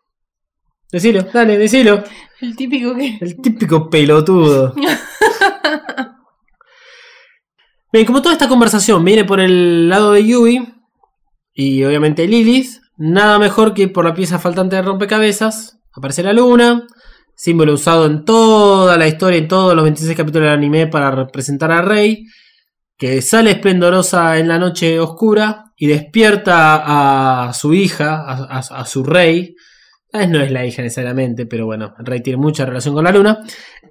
Decilo, 0.90 1.24
dale, 1.24 1.58
decilo. 1.58 2.06
El 2.40 2.56
típico 2.56 2.96
que. 2.96 3.18
El 3.20 3.42
típico 3.42 3.90
pelotudo. 3.90 4.76
Bien, 7.92 8.06
como 8.06 8.22
toda 8.22 8.32
esta 8.36 8.48
conversación 8.48 9.04
viene 9.04 9.26
por 9.26 9.42
el 9.42 9.90
lado 9.90 10.14
de 10.14 10.26
Yui 10.26 10.74
y 11.54 11.84
obviamente 11.84 12.26
Lilith, 12.26 12.80
nada 12.96 13.38
mejor 13.40 13.74
que 13.74 13.90
por 13.90 14.06
la 14.06 14.14
pieza 14.14 14.40
faltante 14.40 14.78
de 14.78 14.84
rompecabezas. 14.84 15.80
Aparece 15.94 16.24
la 16.24 16.32
luna, 16.32 16.88
símbolo 17.42 17.74
usado 17.74 18.06
en 18.06 18.24
toda 18.24 18.98
la 18.98 19.08
historia, 19.08 19.40
en 19.40 19.48
todos 19.48 19.74
los 19.74 19.84
26 19.84 20.16
capítulos 20.16 20.46
del 20.46 20.54
anime 20.58 20.86
para 20.86 21.10
representar 21.10 21.72
a 21.72 21.82
Rey, 21.82 22.26
que 22.98 23.20
sale 23.24 23.50
esplendorosa 23.50 24.38
en 24.38 24.48
la 24.48 24.60
noche 24.60 25.00
oscura 25.00 25.66
y 25.76 25.88
despierta 25.88 27.48
a 27.48 27.52
su 27.54 27.74
hija, 27.74 28.24
a, 28.28 28.60
a- 28.60 28.86
su 28.86 29.04
rey. 29.04 29.56
Eh, 30.14 30.28
No 30.28 30.40
es 30.40 30.52
la 30.52 30.64
hija 30.68 30.84
necesariamente, 30.84 31.48
pero 31.48 31.66
bueno, 31.66 31.96
Rey 31.98 32.22
tiene 32.22 32.38
mucha 32.38 32.64
relación 32.64 32.94
con 32.94 33.06
la 33.06 33.12
luna. 33.12 33.40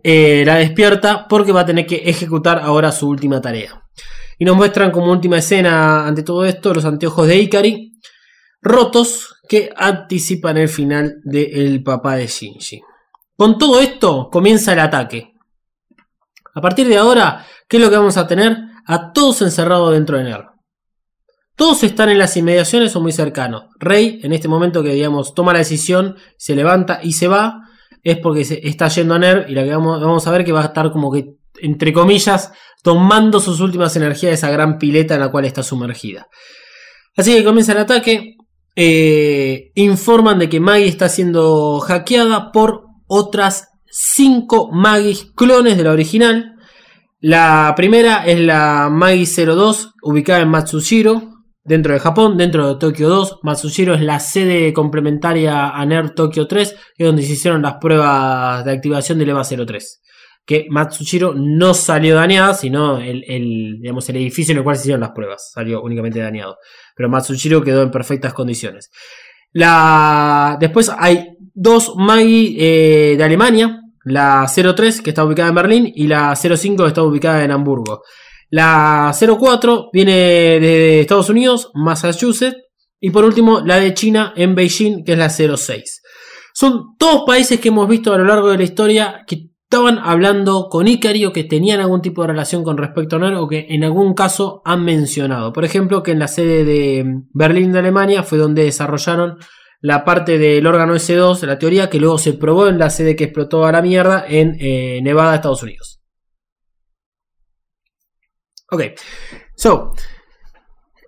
Eh, 0.04 0.44
la 0.46 0.54
despierta 0.56 1.26
porque 1.28 1.50
va 1.50 1.62
a 1.62 1.66
tener 1.66 1.86
que 1.86 1.96
ejecutar 2.04 2.60
ahora 2.60 2.92
su 2.92 3.08
última 3.08 3.40
tarea. 3.40 3.82
Y 4.38 4.44
nos 4.44 4.54
muestran 4.56 4.92
como 4.92 5.10
última 5.10 5.38
escena 5.38 6.06
ante 6.06 6.22
todo 6.22 6.44
esto 6.44 6.72
los 6.72 6.84
anteojos 6.84 7.26
de 7.26 7.36
Ikari 7.38 7.92
rotos 8.62 9.34
que 9.48 9.70
anticipan 9.76 10.56
el 10.58 10.68
final 10.68 11.16
del 11.24 11.82
papá 11.82 12.14
de 12.16 12.26
Shinji. 12.28 12.80
Con 13.40 13.56
todo 13.56 13.80
esto 13.80 14.28
comienza 14.30 14.74
el 14.74 14.80
ataque. 14.80 15.32
A 16.54 16.60
partir 16.60 16.86
de 16.86 16.98
ahora, 16.98 17.46
¿qué 17.66 17.78
es 17.78 17.82
lo 17.82 17.88
que 17.88 17.96
vamos 17.96 18.18
a 18.18 18.26
tener? 18.26 18.58
A 18.84 19.14
todos 19.14 19.40
encerrados 19.40 19.94
dentro 19.94 20.18
de 20.18 20.24
NER. 20.24 20.44
Todos 21.56 21.82
están 21.82 22.10
en 22.10 22.18
las 22.18 22.36
inmediaciones 22.36 22.94
o 22.96 23.00
muy 23.00 23.12
cercanos. 23.12 23.64
Rey, 23.78 24.20
en 24.22 24.34
este 24.34 24.46
momento 24.46 24.82
que 24.82 24.92
digamos 24.92 25.32
toma 25.32 25.54
la 25.54 25.60
decisión, 25.60 26.16
se 26.36 26.54
levanta 26.54 27.00
y 27.02 27.14
se 27.14 27.28
va, 27.28 27.62
es 28.02 28.18
porque 28.18 28.44
se 28.44 28.60
está 28.68 28.88
yendo 28.88 29.14
a 29.14 29.18
NER 29.18 29.46
y 29.48 29.54
la 29.54 29.64
que 29.64 29.70
vamos, 29.70 30.26
a 30.26 30.30
ver 30.32 30.44
que 30.44 30.52
va 30.52 30.60
a 30.60 30.66
estar 30.66 30.92
como 30.92 31.10
que, 31.10 31.36
entre 31.62 31.94
comillas, 31.94 32.52
tomando 32.82 33.40
sus 33.40 33.60
últimas 33.60 33.96
energías 33.96 34.32
de 34.32 34.34
esa 34.34 34.50
gran 34.50 34.76
pileta 34.76 35.14
en 35.14 35.20
la 35.20 35.30
cual 35.30 35.46
está 35.46 35.62
sumergida. 35.62 36.26
Así 37.16 37.34
que 37.34 37.42
comienza 37.42 37.72
el 37.72 37.78
ataque. 37.78 38.36
eh, 38.76 39.72
informan 39.76 40.38
de 40.38 40.50
que 40.50 40.60
Maggie 40.60 40.88
está 40.88 41.08
siendo 41.08 41.80
hackeada 41.80 42.52
por 42.52 42.89
otras 43.10 43.68
5 43.90 44.70
Maggies 44.72 45.32
clones 45.34 45.76
de 45.76 45.84
la 45.84 45.90
original. 45.90 46.54
La 47.18 47.74
primera 47.76 48.24
es 48.24 48.38
la 48.38 48.88
Maggie 48.90 49.26
02, 49.26 49.94
ubicada 50.02 50.40
en 50.40 50.48
Matsushiro, 50.48 51.42
dentro 51.64 51.92
de 51.92 51.98
Japón, 51.98 52.38
dentro 52.38 52.68
de 52.68 52.78
Tokio 52.78 53.08
2. 53.08 53.40
Matsushiro 53.42 53.94
es 53.94 54.00
la 54.00 54.20
sede 54.20 54.72
complementaria 54.72 55.70
a 55.70 55.84
NER 55.84 56.10
Tokio 56.14 56.46
3, 56.46 56.70
que 56.70 57.04
es 57.04 57.06
donde 57.06 57.22
se 57.24 57.32
hicieron 57.32 57.62
las 57.62 57.74
pruebas 57.80 58.64
de 58.64 58.70
activación 58.70 59.18
del 59.18 59.30
EVA 59.30 59.42
03. 59.42 60.02
Que 60.46 60.66
Matsushiro 60.70 61.34
no 61.34 61.74
salió 61.74 62.14
dañada, 62.14 62.54
sino 62.54 62.98
el, 62.98 63.78
digamos, 63.80 64.08
el 64.08 64.16
edificio 64.16 64.52
en 64.52 64.58
el 64.58 64.64
cual 64.64 64.76
se 64.76 64.82
hicieron 64.82 65.00
las 65.00 65.10
pruebas. 65.10 65.50
Salió 65.52 65.82
únicamente 65.82 66.20
dañado. 66.20 66.56
Pero 66.94 67.08
Matsushiro 67.08 67.60
quedó 67.62 67.82
en 67.82 67.90
perfectas 67.90 68.32
condiciones. 68.32 68.90
La... 69.52 70.56
Después 70.60 70.90
hay 70.96 71.36
dos 71.54 71.94
Maggie 71.96 72.56
eh, 72.58 73.16
de 73.16 73.24
Alemania. 73.24 73.80
La 74.04 74.46
03 74.48 75.02
que 75.02 75.10
está 75.10 75.24
ubicada 75.24 75.50
en 75.50 75.54
Berlín 75.54 75.92
y 75.94 76.06
la 76.06 76.34
05 76.34 76.82
que 76.82 76.88
está 76.88 77.02
ubicada 77.02 77.44
en 77.44 77.50
Hamburgo. 77.50 78.02
La 78.48 79.14
04 79.14 79.90
viene 79.92 80.12
de 80.12 81.00
Estados 81.02 81.28
Unidos, 81.28 81.70
Massachusetts. 81.74 82.56
Y 82.98 83.10
por 83.10 83.24
último 83.24 83.60
la 83.60 83.76
de 83.76 83.94
China 83.94 84.32
en 84.36 84.54
Beijing 84.54 85.04
que 85.04 85.12
es 85.12 85.18
la 85.18 85.30
06. 85.30 86.02
Son 86.52 86.96
todos 86.98 87.22
países 87.26 87.60
que 87.60 87.68
hemos 87.68 87.88
visto 87.88 88.12
a 88.12 88.18
lo 88.18 88.24
largo 88.24 88.50
de 88.50 88.58
la 88.58 88.64
historia 88.64 89.24
que 89.26 89.49
estaban 89.70 90.00
hablando 90.00 90.68
con 90.68 90.88
Ikari 90.88 91.24
o 91.26 91.32
que 91.32 91.44
tenían 91.44 91.78
algún 91.78 92.02
tipo 92.02 92.22
de 92.22 92.28
relación 92.28 92.64
con 92.64 92.76
respecto 92.76 93.14
a 93.14 93.18
NER 93.20 93.34
o 93.34 93.46
que 93.46 93.66
en 93.70 93.84
algún 93.84 94.14
caso 94.14 94.62
han 94.64 94.84
mencionado. 94.84 95.52
Por 95.52 95.64
ejemplo, 95.64 96.02
que 96.02 96.10
en 96.10 96.18
la 96.18 96.26
sede 96.26 96.64
de 96.64 97.04
Berlín 97.32 97.70
de 97.70 97.78
Alemania 97.78 98.24
fue 98.24 98.36
donde 98.36 98.64
desarrollaron 98.64 99.38
la 99.80 100.04
parte 100.04 100.38
del 100.38 100.66
órgano 100.66 100.96
S2, 100.96 101.46
la 101.46 101.56
teoría 101.56 101.88
que 101.88 102.00
luego 102.00 102.18
se 102.18 102.32
probó 102.32 102.66
en 102.66 102.80
la 102.80 102.90
sede 102.90 103.14
que 103.14 103.24
explotó 103.24 103.64
a 103.64 103.70
la 103.70 103.80
mierda 103.80 104.24
en 104.26 104.56
eh, 104.58 104.98
Nevada, 105.04 105.36
Estados 105.36 105.62
Unidos. 105.62 106.00
Ok, 108.72 108.82
so. 109.54 109.92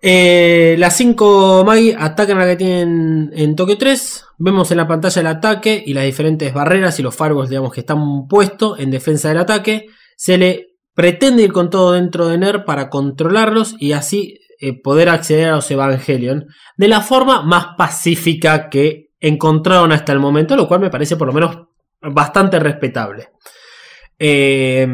Eh, 0.04 0.74
las 0.78 0.96
5 0.96 1.62
Magi 1.64 1.94
atacan 1.96 2.36
a 2.38 2.40
la 2.40 2.50
que 2.50 2.56
tienen 2.56 3.30
en 3.34 3.54
Tokio 3.54 3.78
3. 3.78 4.24
Vemos 4.38 4.70
en 4.72 4.78
la 4.78 4.88
pantalla 4.88 5.20
el 5.20 5.28
ataque 5.28 5.80
y 5.86 5.94
las 5.94 6.04
diferentes 6.04 6.52
barreras 6.52 6.98
y 6.98 7.04
los 7.04 7.14
firewalls 7.14 7.48
digamos, 7.48 7.72
que 7.72 7.80
están 7.80 8.26
puestos 8.26 8.80
en 8.80 8.90
defensa 8.90 9.28
del 9.28 9.38
ataque. 9.38 9.86
Se 10.16 10.38
le 10.38 10.74
pretende 10.92 11.44
ir 11.44 11.52
con 11.52 11.70
todo 11.70 11.92
dentro 11.92 12.26
de 12.26 12.36
NER 12.36 12.64
para 12.64 12.90
controlarlos 12.90 13.76
y 13.78 13.92
así 13.92 14.40
eh, 14.60 14.80
poder 14.82 15.08
acceder 15.08 15.48
a 15.50 15.56
los 15.56 15.70
Evangelion 15.70 16.46
de 16.76 16.88
la 16.88 17.00
forma 17.00 17.42
más 17.42 17.68
pacífica 17.78 18.68
que 18.70 19.12
encontraron 19.20 19.92
hasta 19.92 20.12
el 20.12 20.18
momento, 20.18 20.56
lo 20.56 20.66
cual 20.66 20.80
me 20.80 20.90
parece 20.90 21.16
por 21.16 21.28
lo 21.28 21.32
menos 21.32 21.58
bastante 22.00 22.58
respetable. 22.58 23.28
Eh, 24.18 24.86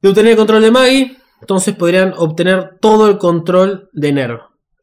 de 0.00 0.08
obtener 0.08 0.32
el 0.32 0.36
control 0.36 0.62
de 0.62 0.70
Maggie, 0.70 1.17
entonces 1.40 1.74
podrían 1.74 2.14
obtener 2.16 2.78
todo 2.80 3.08
el 3.08 3.18
control 3.18 3.88
de 3.92 4.12
NER. 4.12 4.40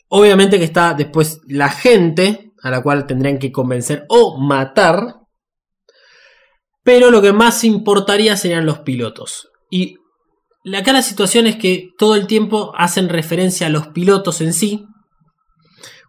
Obviamente 0.07 0.57
que 0.59 0.65
está 0.65 0.93
después 0.93 1.41
la 1.47 1.69
gente 1.69 2.53
a 2.61 2.71
la 2.71 2.81
cual 2.81 3.05
tendrían 3.05 3.37
que 3.37 3.51
convencer 3.51 4.05
o 4.09 4.39
matar. 4.39 5.21
Pero 6.83 7.11
lo 7.11 7.21
que 7.21 7.33
más 7.33 7.63
importaría 7.63 8.37
serían 8.37 8.65
los 8.65 8.79
pilotos. 8.79 9.49
Y 9.69 9.97
acá 10.75 10.93
la 10.93 11.01
situación 11.01 11.47
es 11.47 11.57
que 11.57 11.89
todo 11.97 12.15
el 12.15 12.27
tiempo 12.27 12.73
hacen 12.75 13.09
referencia 13.09 13.67
a 13.67 13.71
los 13.71 13.87
pilotos 13.87 14.41
en 14.41 14.53
sí, 14.53 14.85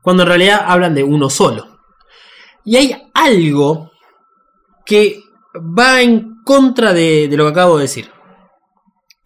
cuando 0.03 0.23
en 0.23 0.29
realidad 0.29 0.65
hablan 0.67 0.95
de 0.95 1.03
uno 1.03 1.31
solo. 1.31 1.79
Y 2.65 2.77
hay 2.77 3.11
algo 3.15 3.91
que 4.85 5.21
va 5.57 6.01
en 6.03 6.37
contra 6.45 6.93
de 6.93 7.29
lo 7.33 7.45
que 7.45 7.51
acabo 7.51 7.77
de 7.77 7.83
decir. 7.83 8.16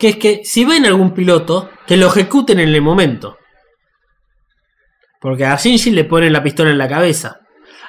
Que 0.01 0.09
es 0.09 0.17
que 0.17 0.41
si 0.45 0.65
ven 0.65 0.87
algún 0.87 1.13
piloto, 1.13 1.69
que 1.87 1.99
lo 1.99 2.07
ejecuten 2.07 2.59
en 2.59 2.71
el 2.71 2.81
momento. 2.81 3.37
Porque 5.21 5.45
a 5.45 5.57
Shinji 5.57 5.91
le 5.91 6.05
ponen 6.05 6.33
la 6.33 6.43
pistola 6.43 6.71
en 6.71 6.79
la 6.79 6.89
cabeza. 6.89 7.41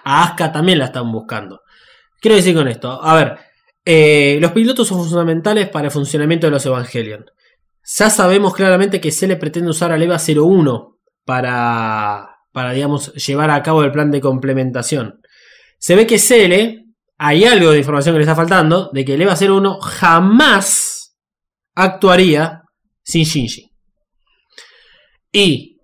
A 0.03 0.23
Asuka 0.23 0.51
también 0.51 0.77
la 0.79 0.85
están 0.85 1.09
buscando. 1.09 1.61
Quiero 2.19 2.35
decir 2.35 2.53
con 2.53 2.67
esto, 2.67 3.01
a 3.01 3.15
ver, 3.15 3.37
eh, 3.85 4.37
los 4.41 4.51
pilotos 4.51 4.89
son 4.89 5.07
fundamentales 5.07 5.69
para 5.69 5.85
el 5.85 5.91
funcionamiento 5.91 6.47
de 6.47 6.51
los 6.51 6.65
Evangelion. 6.65 7.25
Ya 7.97 8.09
sabemos 8.09 8.53
claramente 8.53 8.99
que 8.99 9.11
se 9.11 9.25
le 9.25 9.37
pretende 9.37 9.69
usar 9.69 9.93
al 9.93 10.03
EVA 10.03 10.17
01 10.17 10.97
para, 11.23 12.39
para, 12.51 12.73
digamos, 12.73 13.13
llevar 13.13 13.51
a 13.51 13.63
cabo 13.63 13.83
el 13.83 13.91
plan 13.93 14.11
de 14.11 14.19
complementación. 14.19 15.21
Se 15.79 15.95
ve 15.95 16.05
que 16.05 16.19
Cele, 16.19 16.87
hay 17.17 17.45
algo 17.45 17.71
de 17.71 17.79
información 17.79 18.13
que 18.13 18.19
le 18.19 18.23
está 18.23 18.35
faltando, 18.35 18.91
de 18.91 19.05
que 19.05 19.13
el 19.13 19.21
EVA 19.21 19.35
01 19.35 19.79
jamás 19.79 20.90
actuaría 21.75 22.63
sin 23.03 23.23
Shinji. 23.23 23.71
¿Y 25.31 25.79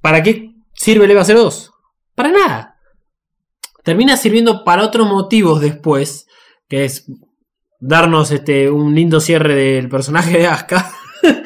para 0.00 0.22
qué 0.22 0.50
sirve 0.74 1.06
el 1.06 1.12
EVA 1.12 1.24
02? 1.24 1.70
Para 2.14 2.30
nada. 2.30 2.76
Termina 3.82 4.16
sirviendo 4.16 4.64
para 4.64 4.84
otros 4.84 5.06
motivos 5.06 5.60
después, 5.60 6.26
que 6.68 6.84
es 6.84 7.06
darnos 7.80 8.30
este, 8.30 8.70
un 8.70 8.94
lindo 8.94 9.20
cierre 9.20 9.54
del 9.54 9.88
personaje 9.88 10.38
de 10.38 10.46
Asuka. 10.46 10.90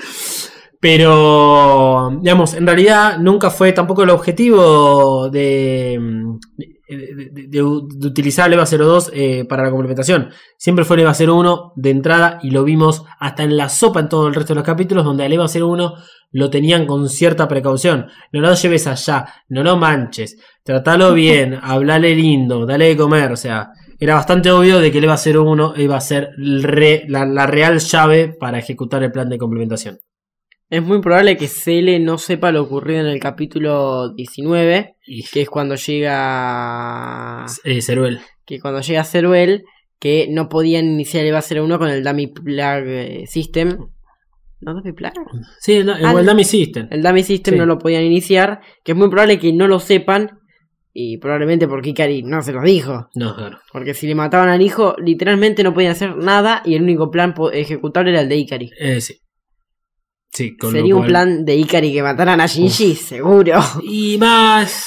Pero, 0.80 2.10
digamos, 2.22 2.54
en 2.54 2.66
realidad 2.66 3.18
nunca 3.18 3.50
fue 3.50 3.72
tampoco 3.72 4.04
el 4.04 4.10
objetivo 4.10 5.28
de, 5.28 5.98
de, 6.88 7.30
de, 7.30 7.46
de 7.48 7.62
utilizar 7.62 8.46
el 8.46 8.54
EVA 8.54 8.64
02 8.64 9.10
eh, 9.14 9.44
para 9.48 9.64
la 9.64 9.70
complementación. 9.70 10.30
Siempre 10.56 10.84
fue 10.84 10.96
el 10.96 11.02
EVA 11.02 11.14
01 11.14 11.72
de 11.76 11.90
entrada 11.90 12.38
y 12.42 12.50
lo 12.50 12.64
vimos 12.64 13.04
hasta 13.18 13.42
en 13.42 13.56
la 13.56 13.68
sopa 13.68 14.00
en 14.00 14.08
todo 14.08 14.28
el 14.28 14.34
resto 14.34 14.54
de 14.54 14.56
los 14.56 14.66
capítulos, 14.66 15.04
donde 15.04 15.26
el 15.26 15.32
EVA 15.32 15.46
01 15.46 15.94
lo 16.32 16.50
tenían 16.50 16.86
con 16.86 17.08
cierta 17.08 17.48
precaución. 17.48 18.06
No 18.32 18.40
lo 18.40 18.54
lleves 18.54 18.86
allá, 18.86 19.26
no 19.48 19.62
lo 19.62 19.76
manches, 19.76 20.36
tratalo 20.62 21.12
bien, 21.14 21.58
hablale 21.62 22.14
lindo, 22.14 22.66
dale 22.66 22.88
de 22.88 22.96
comer, 22.96 23.32
o 23.32 23.36
sea, 23.36 23.70
era 24.00 24.14
bastante 24.14 24.50
obvio 24.50 24.78
de 24.78 24.92
que 24.92 24.98
el 24.98 25.04
EVA 25.04 25.16
01 25.16 25.74
iba 25.76 25.96
a 25.96 26.00
ser 26.00 26.30
re, 26.36 27.04
la, 27.08 27.24
la 27.26 27.46
real 27.46 27.78
llave 27.80 28.28
para 28.28 28.58
ejecutar 28.58 29.02
el 29.02 29.12
plan 29.12 29.28
de 29.28 29.38
complementación. 29.38 29.98
Es 30.70 30.82
muy 30.82 31.00
probable 31.00 31.36
que 31.38 31.48
Cele 31.48 31.98
no 31.98 32.18
sepa 32.18 32.52
lo 32.52 32.62
ocurrido 32.62 33.00
en 33.00 33.06
el 33.06 33.20
capítulo 33.20 34.10
19, 34.14 34.96
Y 35.06 35.22
que 35.24 35.42
es 35.42 35.48
cuando 35.48 35.76
llega. 35.76 37.46
eh, 37.64 37.80
Ceruel. 37.80 38.20
Que 38.44 38.60
cuando 38.60 38.80
llega 38.82 39.04
Ceruel, 39.04 39.64
que 39.98 40.26
no 40.30 40.48
podían 40.48 40.84
iniciar 40.86 41.22
el 41.24 41.30
EVA 41.30 41.40
01 41.42 41.78
con 41.78 41.88
el 41.88 42.04
Dummy 42.04 42.26
Plug 42.28 42.82
eh, 42.86 43.24
System. 43.26 43.78
¿No 44.60 44.74
Dummy 44.74 44.92
Plug? 44.92 45.12
Sí, 45.60 45.74
el 45.76 45.88
Ah, 45.90 46.12
Dummy 46.22 46.44
System. 46.44 46.88
El 46.90 47.02
Dummy 47.02 47.22
System 47.22 47.54
Sí. 47.54 47.58
no 47.58 47.66
lo 47.66 47.78
podían 47.78 48.02
iniciar, 48.02 48.60
que 48.84 48.92
es 48.92 48.98
muy 48.98 49.08
probable 49.08 49.38
que 49.38 49.52
no 49.52 49.66
lo 49.68 49.80
sepan. 49.80 50.38
Y 50.92 51.18
probablemente 51.18 51.68
porque 51.68 51.90
Ikari 51.90 52.24
no 52.24 52.42
se 52.42 52.52
los 52.52 52.64
dijo. 52.64 53.08
No, 53.14 53.36
claro. 53.36 53.58
Porque 53.72 53.94
si 53.94 54.08
le 54.08 54.16
mataban 54.16 54.48
al 54.48 54.60
hijo, 54.60 54.96
literalmente 54.98 55.62
no 55.62 55.72
podían 55.72 55.92
hacer 55.92 56.16
nada 56.16 56.60
y 56.64 56.74
el 56.74 56.82
único 56.82 57.10
plan 57.10 57.34
ejecutable 57.52 58.10
era 58.10 58.20
el 58.22 58.28
de 58.28 58.36
Ikari. 58.36 58.70
Eh, 58.80 59.00
sí. 59.00 59.14
Sí, 60.32 60.56
con 60.56 60.72
lo 60.72 60.78
Sería 60.78 60.94
un 60.96 61.06
plan 61.06 61.44
de 61.44 61.54
Ikari 61.56 61.92
que 61.92 62.02
mataran 62.02 62.40
a 62.40 62.46
Shinji, 62.46 62.94
seguro. 62.94 63.60
Y 63.82 64.18
más. 64.18 64.84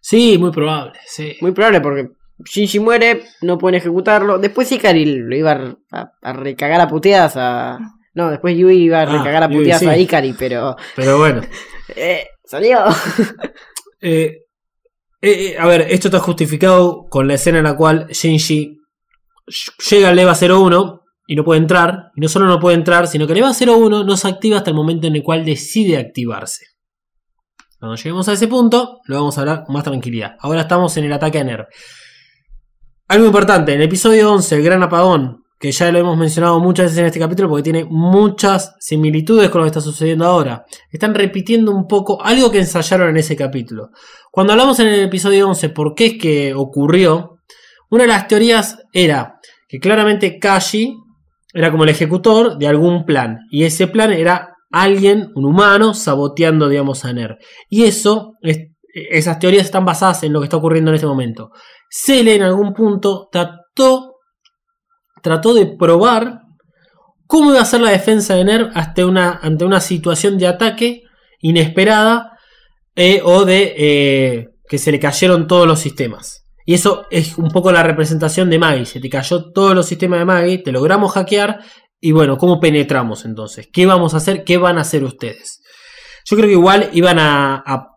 Sí, 0.00 0.38
muy 0.38 0.50
probable. 0.50 0.98
Sí. 1.06 1.36
Muy 1.40 1.52
probable 1.52 1.80
porque 1.80 2.08
Shinji 2.44 2.78
muere, 2.80 3.22
no 3.42 3.58
pueden 3.58 3.74
ejecutarlo. 3.76 4.38
Después 4.38 4.70
Ikari 4.72 5.04
lo 5.04 5.36
iba 5.36 5.52
a, 5.52 5.76
a- 5.92 6.12
a 6.22 6.32
recagar 6.32 6.80
a 6.80 6.88
puteadas 6.88 7.34
a... 7.36 7.78
No, 8.14 8.30
después 8.30 8.56
Yui 8.56 8.76
iba 8.84 9.00
a 9.00 9.02
Ah, 9.02 9.18
recagar 9.18 9.42
a 9.44 9.48
Yui, 9.48 9.58
puteadas 9.58 9.80
sí. 9.82 9.86
a 9.88 9.96
Ikari, 9.96 10.32
pero... 10.38 10.76
Pero 10.96 11.18
bueno. 11.18 11.42
Eh, 11.96 12.24
salió. 12.44 12.78
Eh, 14.02 14.44
eh, 15.20 15.56
a 15.58 15.66
ver, 15.66 15.82
esto 15.90 16.08
está 16.08 16.20
justificado 16.20 17.06
con 17.10 17.28
la 17.28 17.34
escena 17.34 17.58
en 17.58 17.64
la 17.64 17.76
cual 17.76 18.06
Shinji 18.08 18.78
llega 19.90 20.08
al 20.08 20.18
EVA 20.18 20.34
01 20.40 20.99
y 21.30 21.36
no 21.36 21.44
puede 21.44 21.60
entrar. 21.60 22.10
Y 22.16 22.20
no 22.22 22.28
solo 22.28 22.46
no 22.46 22.58
puede 22.58 22.74
entrar, 22.74 23.06
sino 23.06 23.24
que 23.24 23.34
el 23.34 23.38
EVA 23.38 23.52
01 23.52 24.02
no 24.02 24.16
se 24.16 24.26
activa 24.26 24.56
hasta 24.56 24.70
el 24.70 24.74
momento 24.74 25.06
en 25.06 25.14
el 25.14 25.22
cual 25.22 25.44
decide 25.44 25.96
activarse. 25.96 26.64
Cuando 27.78 27.94
lleguemos 27.94 28.28
a 28.28 28.32
ese 28.32 28.48
punto, 28.48 28.98
lo 29.04 29.14
vamos 29.14 29.38
a 29.38 29.42
hablar 29.42 29.62
con 29.62 29.74
más 29.74 29.84
tranquilidad. 29.84 30.34
Ahora 30.40 30.62
estamos 30.62 30.96
en 30.96 31.04
el 31.04 31.12
ataque 31.12 31.38
a 31.38 31.44
Nerv. 31.44 31.66
Algo 33.06 33.26
importante, 33.26 33.72
en 33.72 33.78
el 33.80 33.86
episodio 33.86 34.32
11, 34.32 34.56
el 34.56 34.62
gran 34.64 34.82
apagón, 34.82 35.44
que 35.60 35.70
ya 35.70 35.92
lo 35.92 36.00
hemos 36.00 36.18
mencionado 36.18 36.58
muchas 36.58 36.86
veces 36.86 36.98
en 36.98 37.06
este 37.06 37.20
capítulo 37.20 37.48
porque 37.48 37.62
tiene 37.62 37.84
muchas 37.84 38.74
similitudes 38.80 39.50
con 39.50 39.60
lo 39.60 39.66
que 39.66 39.70
está 39.70 39.80
sucediendo 39.80 40.26
ahora. 40.26 40.64
Están 40.90 41.14
repitiendo 41.14 41.70
un 41.70 41.86
poco 41.86 42.20
algo 42.20 42.50
que 42.50 42.58
ensayaron 42.58 43.10
en 43.10 43.18
ese 43.18 43.36
capítulo. 43.36 43.90
Cuando 44.32 44.52
hablamos 44.52 44.80
en 44.80 44.88
el 44.88 45.04
episodio 45.04 45.48
11 45.48 45.68
por 45.68 45.94
qué 45.94 46.06
es 46.06 46.18
que 46.20 46.54
ocurrió, 46.54 47.36
una 47.88 48.02
de 48.02 48.08
las 48.08 48.26
teorías 48.26 48.78
era 48.92 49.38
que 49.68 49.78
claramente 49.78 50.40
Kashi 50.40 50.96
era 51.52 51.70
como 51.70 51.84
el 51.84 51.90
ejecutor 51.90 52.58
de 52.58 52.66
algún 52.68 53.04
plan. 53.04 53.38
Y 53.50 53.64
ese 53.64 53.86
plan 53.86 54.12
era 54.12 54.54
alguien, 54.70 55.30
un 55.34 55.44
humano, 55.46 55.94
saboteando, 55.94 56.68
digamos, 56.68 57.04
a 57.04 57.12
Ner. 57.12 57.38
Y 57.68 57.84
eso, 57.84 58.34
es- 58.42 58.68
esas 59.10 59.38
teorías 59.38 59.64
están 59.64 59.84
basadas 59.84 60.22
en 60.22 60.32
lo 60.32 60.40
que 60.40 60.44
está 60.44 60.56
ocurriendo 60.56 60.90
en 60.90 60.94
este 60.96 61.06
momento. 61.06 61.50
Cele 61.90 62.34
en 62.36 62.42
algún 62.42 62.72
punto 62.72 63.28
trató, 63.32 64.14
trató 65.22 65.54
de 65.54 65.66
probar 65.66 66.40
cómo 67.26 67.50
iba 67.50 67.60
a 67.60 67.64
ser 67.64 67.80
la 67.80 67.90
defensa 67.90 68.34
de 68.34 68.44
Ner 68.44 68.70
ante 68.74 69.04
una, 69.04 69.38
ante 69.42 69.64
una 69.64 69.80
situación 69.80 70.38
de 70.38 70.46
ataque 70.46 71.02
inesperada 71.40 72.32
eh, 72.96 73.20
o 73.24 73.44
de 73.44 73.74
eh, 73.76 74.48
que 74.68 74.78
se 74.78 74.92
le 74.92 75.00
cayeron 75.00 75.46
todos 75.46 75.66
los 75.66 75.78
sistemas. 75.80 76.39
Y 76.70 76.74
eso 76.74 77.06
es 77.10 77.36
un 77.36 77.48
poco 77.48 77.72
la 77.72 77.82
representación 77.82 78.48
de 78.48 78.60
Maggie. 78.60 78.86
Se 78.86 79.00
te 79.00 79.10
cayó 79.10 79.50
todos 79.50 79.74
los 79.74 79.86
sistemas 79.86 80.20
de 80.20 80.24
Maggie, 80.24 80.58
te 80.58 80.70
logramos 80.70 81.10
hackear. 81.10 81.64
Y 82.00 82.12
bueno, 82.12 82.38
¿cómo 82.38 82.60
penetramos 82.60 83.24
entonces? 83.24 83.68
¿Qué 83.72 83.86
vamos 83.86 84.14
a 84.14 84.18
hacer? 84.18 84.44
¿Qué 84.44 84.56
van 84.56 84.78
a 84.78 84.82
hacer 84.82 85.02
ustedes? 85.02 85.64
Yo 86.24 86.36
creo 86.36 86.46
que 86.46 86.52
igual 86.52 86.88
iban 86.92 87.18
a, 87.18 87.88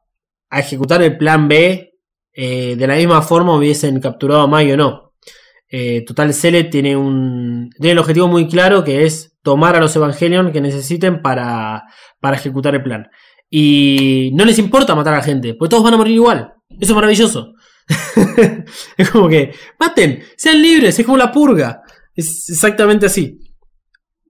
ejecutar 0.50 1.04
el 1.04 1.18
plan 1.18 1.48
B 1.48 1.92
eh, 2.34 2.76
de 2.76 2.88
la 2.88 2.96
misma 2.96 3.22
forma 3.22 3.56
hubiesen 3.56 4.00
capturado 4.00 4.42
a 4.42 4.48
Maggie 4.48 4.74
o 4.74 4.78
no. 4.78 5.14
Eh, 5.70 6.04
Total 6.04 6.34
Cele 6.34 6.64
tiene 6.64 6.98
un 6.98 7.70
tiene 7.78 7.92
el 7.92 8.00
objetivo 8.00 8.28
muy 8.28 8.48
claro 8.48 8.84
que 8.84 9.06
es 9.06 9.38
tomar 9.44 9.76
a 9.76 9.82
los 9.82 9.96
Evangelion 9.96 10.52
que 10.52 10.62
necesiten 10.62 11.22
para, 11.22 11.84
para 12.20 12.38
ejecutar 12.38 12.74
el 12.74 12.82
plan. 12.82 13.08
Y 13.52 14.32
no 14.34 14.46
les 14.46 14.58
importa 14.58 14.96
matar 14.96 15.14
a 15.14 15.18
la 15.18 15.24
gente, 15.24 15.54
porque 15.54 15.70
todos 15.70 15.84
van 15.84 15.94
a 15.94 15.98
morir 15.98 16.16
igual. 16.16 16.54
Eso 16.72 16.94
es 16.94 16.96
maravilloso. 16.96 17.54
es 18.98 19.10
como 19.10 19.28
que, 19.28 19.54
maten, 19.80 20.24
sean 20.36 20.62
libres, 20.62 20.98
es 20.98 21.06
como 21.06 21.18
la 21.18 21.32
purga. 21.32 21.82
Es 22.16 22.50
exactamente 22.50 23.08
así. 23.08 23.40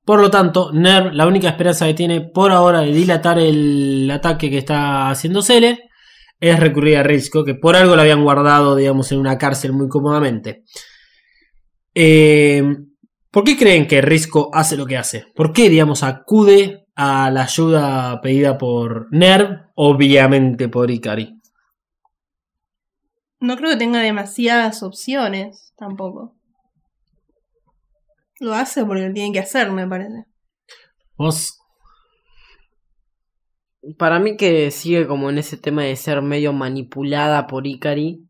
Por 0.06 0.20
lo 0.20 0.30
tanto, 0.30 0.72
Nerv, 0.74 1.14
la 1.14 1.28
única 1.28 1.50
esperanza 1.50 1.86
que 1.86 1.94
tiene 1.94 2.22
por 2.22 2.52
ahora 2.52 2.82
de 2.82 2.92
dilatar 2.92 3.40
el 3.40 4.10
ataque 4.12 4.50
que 4.50 4.58
está 4.58 5.10
haciendo 5.10 5.42
Cele 5.42 5.90
es 6.40 6.60
recurrir 6.60 6.98
a 6.98 7.04
Risco, 7.04 7.46
que 7.46 7.56
por 7.56 7.76
algo 7.76 7.96
lo 7.96 8.02
habían 8.02 8.24
guardado, 8.24 8.76
digamos, 8.76 9.12
en 9.14 9.20
una 9.20 9.38
cárcel 9.38 9.72
muy 9.72 9.88
cómodamente. 9.88 10.64
Eh, 11.96 12.64
¿Por 13.32 13.46
qué 13.46 13.58
creen 13.58 13.88
que 13.88 14.02
Risco 14.02 14.50
hace 14.54 14.76
lo 14.76 14.86
que 14.86 14.98
hace? 14.98 15.26
¿Por 15.34 15.54
qué, 15.54 15.70
digamos, 15.70 16.04
acude 16.04 16.86
a 16.96 17.32
la 17.32 17.44
ayuda 17.44 18.20
pedida 18.22 18.58
por 18.58 19.08
Nerv? 19.12 19.70
Obviamente 19.76 20.68
por 20.68 20.92
Ikari. 20.92 21.40
No 23.44 23.58
creo 23.58 23.72
que 23.72 23.76
tenga 23.78 24.00
demasiadas 24.00 24.84
opciones 24.84 25.74
tampoco. 25.78 26.34
Lo 28.40 28.54
hace 28.54 28.86
porque 28.86 29.06
lo 29.08 29.14
tiene 29.14 29.34
que 29.34 29.40
hacer, 29.40 29.70
me 29.70 29.86
parece. 29.86 30.24
Vos, 31.18 31.60
Para 33.98 34.18
mí 34.20 34.38
que 34.38 34.72
sigue 34.72 35.06
como 35.08 35.30
en 35.30 35.40
ese 35.40 35.58
tema 35.58 35.84
de 35.84 35.98
ser 35.98 36.22
medio 36.22 36.54
manipulada 36.54 37.46
por 37.48 37.68
Ikari. 37.68 38.26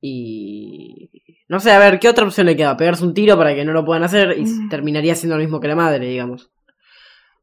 Y... 0.00 1.10
No 1.48 1.58
sé, 1.58 1.72
a 1.72 1.80
ver, 1.80 1.98
¿qué 1.98 2.08
otra 2.08 2.24
opción 2.24 2.46
le 2.46 2.54
queda? 2.56 2.76
Pegarse 2.76 3.04
un 3.04 3.12
tiro 3.12 3.36
para 3.36 3.56
que 3.56 3.64
no 3.64 3.72
lo 3.72 3.84
puedan 3.84 4.04
hacer 4.04 4.38
y 4.38 4.44
Mm. 4.44 4.68
terminaría 4.68 5.16
siendo 5.16 5.36
lo 5.36 5.42
mismo 5.42 5.58
que 5.58 5.66
la 5.66 5.74
madre, 5.74 6.06
digamos. 6.06 6.48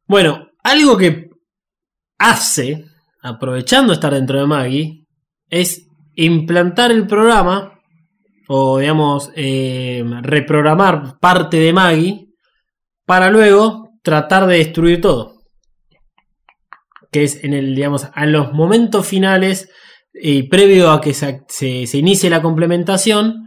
Bueno, 0.08 0.48
algo 0.64 0.98
que 0.98 1.30
hace, 2.18 2.86
aprovechando 3.22 3.92
estar 3.92 4.14
dentro 4.14 4.40
de 4.40 4.48
Maggie, 4.48 5.06
es 5.50 5.87
implantar 6.18 6.92
el 6.92 7.08
programa, 7.08 7.80
o 8.50 8.80
digamos, 8.80 9.32
eh, 9.36 10.04
reprogramar 10.22 11.18
parte 11.20 11.58
de 11.58 11.72
Maggie, 11.74 12.26
para 13.06 13.30
luego 13.30 13.92
tratar 14.04 14.48
de 14.48 14.58
destruir 14.58 15.00
todo. 15.00 15.36
Que 17.12 17.24
es 17.24 17.44
en 17.44 17.54
el, 17.54 17.74
digamos, 17.76 18.10
en 18.16 18.32
los 18.34 18.52
momentos 18.52 19.08
finales 19.08 19.70
y 20.14 20.44
previo 20.44 20.92
a 20.92 21.00
que 21.00 21.14
se, 21.14 21.42
se- 21.48 21.88
se 21.88 21.98
inicie 21.98 22.30
la 22.30 22.42
complementación, 22.42 23.44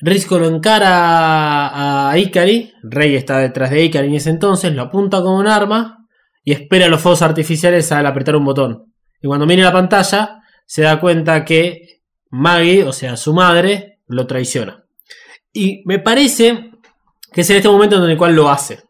Risco 0.00 0.38
lo 0.38 0.46
encara 0.46 2.10
a 2.10 2.16
Ikari, 2.18 2.72
Rey 2.84 3.16
está 3.16 3.38
detrás 3.38 3.70
de 3.70 3.82
Ikari 3.84 4.06
en 4.08 4.14
ese 4.14 4.30
entonces, 4.30 4.72
lo 4.72 4.82
apunta 4.82 5.20
con 5.22 5.34
un 5.34 5.48
arma 5.48 6.06
y 6.44 6.52
espera 6.52 6.86
los 6.88 7.00
fuegos 7.00 7.20
artificiales 7.22 7.90
al 7.92 8.06
apretar 8.06 8.36
un 8.36 8.44
botón. 8.44 8.94
Y 9.20 9.26
cuando 9.26 9.44
mira 9.44 9.64
la 9.64 9.72
pantalla, 9.72 10.37
se 10.68 10.82
da 10.82 11.00
cuenta 11.00 11.46
que 11.46 12.02
Maggie, 12.28 12.84
o 12.84 12.92
sea, 12.92 13.16
su 13.16 13.32
madre, 13.32 14.00
lo 14.06 14.26
traiciona. 14.26 14.84
Y 15.50 15.82
me 15.86 15.98
parece 15.98 16.72
que 17.32 17.40
es 17.40 17.48
en 17.48 17.56
este 17.56 17.70
momento 17.70 17.96
en 18.04 18.10
el 18.10 18.18
cual 18.18 18.36
lo 18.36 18.50
hace. 18.50 18.80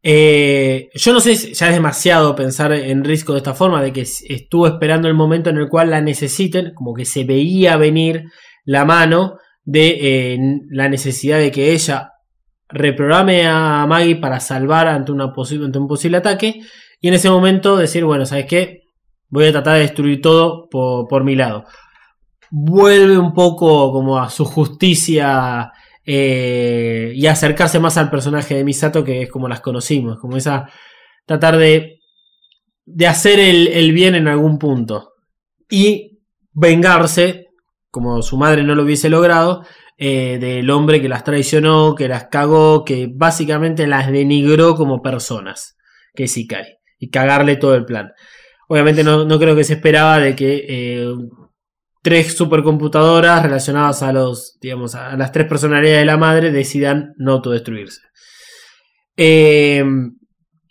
Eh, 0.00 0.90
yo 0.94 1.12
no 1.12 1.18
sé 1.18 1.34
si 1.34 1.54
ya 1.54 1.68
es 1.68 1.74
demasiado 1.74 2.36
pensar 2.36 2.72
en 2.72 3.02
Risco 3.02 3.32
de 3.32 3.38
esta 3.38 3.52
forma, 3.52 3.82
de 3.82 3.92
que 3.92 4.02
estuvo 4.02 4.68
esperando 4.68 5.08
el 5.08 5.14
momento 5.14 5.50
en 5.50 5.58
el 5.58 5.68
cual 5.68 5.90
la 5.90 6.00
necesiten, 6.00 6.72
como 6.72 6.94
que 6.94 7.04
se 7.04 7.24
veía 7.24 7.76
venir 7.76 8.22
la 8.64 8.84
mano 8.84 9.38
de 9.64 10.34
eh, 10.34 10.38
la 10.70 10.88
necesidad 10.88 11.38
de 11.38 11.50
que 11.50 11.72
ella 11.72 12.12
reprograme 12.68 13.48
a 13.48 13.84
Maggie 13.88 14.16
para 14.16 14.38
salvar 14.38 14.86
ante, 14.86 15.10
ante 15.12 15.78
un 15.78 15.88
posible 15.88 16.16
ataque 16.16 16.60
y 17.00 17.08
en 17.08 17.14
ese 17.14 17.28
momento 17.28 17.76
decir, 17.76 18.04
bueno, 18.04 18.24
¿sabes 18.24 18.46
qué? 18.46 18.81
Voy 19.32 19.46
a 19.46 19.52
tratar 19.52 19.74
de 19.74 19.80
destruir 19.80 20.20
todo 20.20 20.68
por, 20.70 21.08
por 21.08 21.24
mi 21.24 21.34
lado. 21.34 21.64
Vuelve 22.52 23.18
un 23.18 23.34
poco 23.34 23.90
como 23.90 24.20
a 24.20 24.30
su 24.30 24.44
justicia 24.44 25.72
eh, 26.04 27.12
y 27.16 27.26
acercarse 27.26 27.80
más 27.80 27.96
al 27.96 28.10
personaje 28.10 28.54
de 28.54 28.62
Misato 28.62 29.02
que 29.02 29.22
es 29.22 29.28
como 29.28 29.48
las 29.48 29.60
conocimos, 29.60 30.20
como 30.20 30.36
esa 30.36 30.68
tratar 31.26 31.56
de, 31.56 31.98
de 32.84 33.06
hacer 33.08 33.40
el, 33.40 33.66
el 33.66 33.92
bien 33.92 34.14
en 34.14 34.28
algún 34.28 34.58
punto 34.58 35.14
y 35.68 36.20
vengarse 36.52 37.46
como 37.92 38.22
su 38.22 38.38
madre 38.38 38.62
no 38.62 38.74
lo 38.74 38.84
hubiese 38.84 39.10
logrado, 39.10 39.64
eh, 39.98 40.38
del 40.40 40.68
hombre 40.70 41.00
que 41.00 41.10
las 41.10 41.24
traicionó, 41.24 41.94
que 41.94 42.08
las 42.08 42.24
cagó, 42.24 42.84
que 42.84 43.08
básicamente 43.12 43.86
las 43.86 44.10
denigró 44.10 44.74
como 44.74 45.02
personas, 45.02 45.76
que 46.14 46.24
es 46.24 46.36
Ikari, 46.36 46.78
y 46.98 47.10
cagarle 47.10 47.56
todo 47.56 47.74
el 47.74 47.84
plan. 47.84 48.12
Obviamente 48.72 49.04
no, 49.04 49.26
no 49.26 49.38
creo 49.38 49.54
que 49.54 49.64
se 49.64 49.74
esperaba 49.74 50.18
de 50.18 50.34
que 50.34 50.64
eh, 50.66 51.14
tres 52.00 52.34
supercomputadoras 52.34 53.42
relacionadas 53.42 54.02
a 54.02 54.14
los, 54.14 54.56
digamos, 54.62 54.94
a 54.94 55.14
las 55.14 55.30
tres 55.30 55.46
personalidades 55.46 56.00
de 56.00 56.06
la 56.06 56.16
madre 56.16 56.50
decidan 56.50 57.12
no 57.18 57.32
autodestruirse. 57.32 58.00
Eh, 59.14 59.84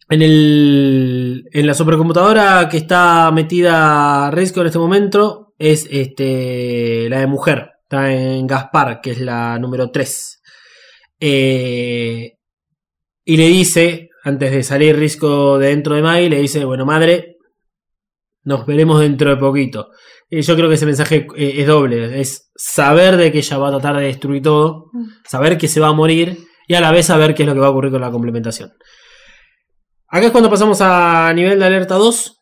En, 0.10 0.22
el, 0.24 1.44
en 1.54 1.68
la 1.68 1.76
supercomputadora 1.76 2.68
que 2.72 2.78
está 2.78 3.30
metida 3.32 4.32
Risco 4.32 4.62
en 4.62 4.68
este 4.68 4.80
momento 4.80 5.54
es 5.60 5.88
este, 5.92 7.08
la 7.08 7.20
de 7.20 7.28
mujer. 7.28 7.70
Está 7.84 8.12
en 8.12 8.48
Gaspar, 8.48 9.00
que 9.00 9.12
es 9.12 9.22
la 9.22 9.60
número 9.60 9.92
3. 9.92 10.42
Eh, 11.20 12.32
y 13.26 13.38
le 13.38 13.48
dice, 13.48 14.10
antes 14.24 14.52
de 14.52 14.64
salir 14.64 14.98
Risco 14.98 15.60
de 15.60 15.68
dentro 15.68 15.94
de 15.94 16.02
Maggie, 16.02 16.32
le 16.32 16.42
dice, 16.42 16.66
bueno, 16.66 16.84
madre, 16.84 17.31
nos 18.44 18.66
veremos 18.66 19.00
dentro 19.00 19.30
de 19.30 19.38
poquito. 19.38 19.90
Y 20.30 20.42
yo 20.42 20.56
creo 20.56 20.70
que 20.70 20.76
ese 20.76 20.86
mensaje 20.86 21.28
eh, 21.36 21.54
es 21.58 21.68
doble. 21.68 22.20
Es 22.20 22.52
saber 22.56 23.18
de 23.18 23.32
que 23.32 23.40
ella 23.40 23.58
va 23.58 23.68
a 23.68 23.72
tratar 23.72 23.98
de 23.98 24.06
destruir 24.06 24.42
todo, 24.42 24.86
saber 25.28 25.58
que 25.58 25.68
se 25.68 25.80
va 25.80 25.88
a 25.88 25.94
morir 25.94 26.38
y 26.68 26.74
a 26.74 26.82
la 26.82 26.92
vez 26.92 27.08
saber 27.08 27.36
qué 27.36 27.44
es 27.44 27.48
lo 27.48 27.54
que 27.54 27.60
va 27.60 27.68
a 27.68 27.72
ocurrir 27.72 27.92
con 27.92 28.02
la 28.02 28.12
complementación. 28.12 28.72
Acá 30.08 30.26
es 30.26 30.32
cuando 30.32 30.50
pasamos 30.50 30.80
a 30.82 31.32
nivel 31.34 31.60
de 31.60 31.66
alerta 31.66 31.96
2, 31.96 32.38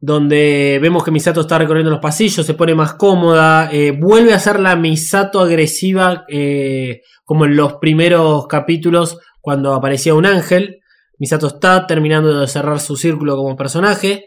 donde 0.00 0.78
vemos 0.80 1.02
que 1.04 1.10
Misato 1.10 1.40
está 1.40 1.58
recorriendo 1.58 1.90
los 1.90 2.00
pasillos, 2.00 2.46
se 2.46 2.54
pone 2.54 2.74
más 2.74 2.94
cómoda, 2.94 3.68
eh, 3.72 3.90
vuelve 3.90 4.32
a 4.32 4.38
ser 4.38 4.60
la 4.60 4.76
Misato 4.76 5.40
agresiva 5.40 6.24
eh, 6.28 7.02
como 7.24 7.46
en 7.46 7.56
los 7.56 7.74
primeros 7.74 8.46
capítulos 8.46 9.18
cuando 9.40 9.74
aparecía 9.74 10.14
un 10.14 10.26
ángel. 10.26 10.80
Misato 11.18 11.48
está 11.48 11.86
terminando 11.86 12.40
de 12.40 12.46
cerrar 12.46 12.78
su 12.78 12.96
círculo 12.96 13.36
como 13.36 13.56
personaje. 13.56 14.26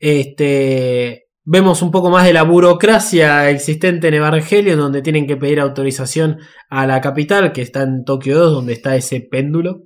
Este, 0.00 1.28
vemos 1.44 1.82
un 1.82 1.90
poco 1.90 2.10
más 2.10 2.24
de 2.24 2.32
la 2.32 2.42
burocracia 2.42 3.50
existente 3.50 4.08
en 4.08 4.14
Evangelio, 4.14 4.76
donde 4.76 5.02
tienen 5.02 5.26
que 5.26 5.36
pedir 5.36 5.60
autorización 5.60 6.38
a 6.70 6.86
la 6.86 7.00
capital, 7.00 7.52
que 7.52 7.62
está 7.62 7.82
en 7.82 8.04
Tokio 8.04 8.38
2, 8.38 8.52
donde 8.52 8.72
está 8.72 8.96
ese 8.96 9.20
péndulo 9.20 9.82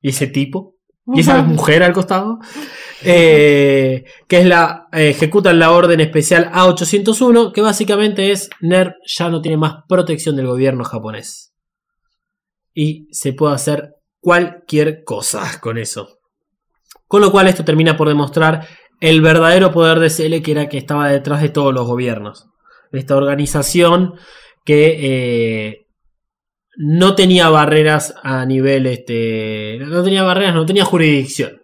y 0.00 0.10
ese 0.10 0.28
tipo. 0.28 0.76
Y 1.14 1.20
esa 1.20 1.42
mujer 1.42 1.82
al 1.82 1.94
costado. 1.94 2.38
Eh, 3.02 4.04
que 4.26 4.40
es 4.40 4.46
la. 4.46 4.88
eh, 4.92 5.08
ejecutan 5.08 5.58
la 5.58 5.72
orden 5.72 6.00
especial 6.00 6.50
A801. 6.52 7.52
Que 7.52 7.62
básicamente 7.62 8.30
es. 8.30 8.50
NERV 8.60 8.92
ya 9.06 9.30
no 9.30 9.40
tiene 9.40 9.56
más 9.56 9.76
protección 9.88 10.36
del 10.36 10.46
gobierno 10.46 10.84
japonés. 10.84 11.54
Y 12.74 13.08
se 13.10 13.32
puede 13.32 13.54
hacer 13.54 13.94
cualquier 14.20 15.02
cosa 15.02 15.58
con 15.62 15.78
eso. 15.78 16.18
Con 17.06 17.22
lo 17.22 17.32
cual, 17.32 17.48
esto 17.48 17.64
termina 17.64 17.96
por 17.96 18.08
demostrar 18.08 18.68
el 19.00 19.20
verdadero 19.20 19.72
poder 19.72 19.98
de 19.98 20.10
CL, 20.10 20.42
que 20.42 20.50
era 20.52 20.68
que 20.68 20.78
estaba 20.78 21.08
detrás 21.08 21.40
de 21.42 21.48
todos 21.50 21.72
los 21.74 21.86
gobiernos. 21.86 22.48
Esta 22.92 23.16
organización 23.16 24.14
que. 24.64 24.96
eh, 25.00 25.84
no 26.80 27.16
tenía 27.16 27.48
barreras 27.48 28.14
a 28.22 28.46
nivel 28.46 28.86
este 28.86 29.78
no 29.80 30.00
tenía 30.04 30.22
barreras 30.22 30.54
no 30.54 30.64
tenía 30.64 30.84
jurisdicción 30.84 31.60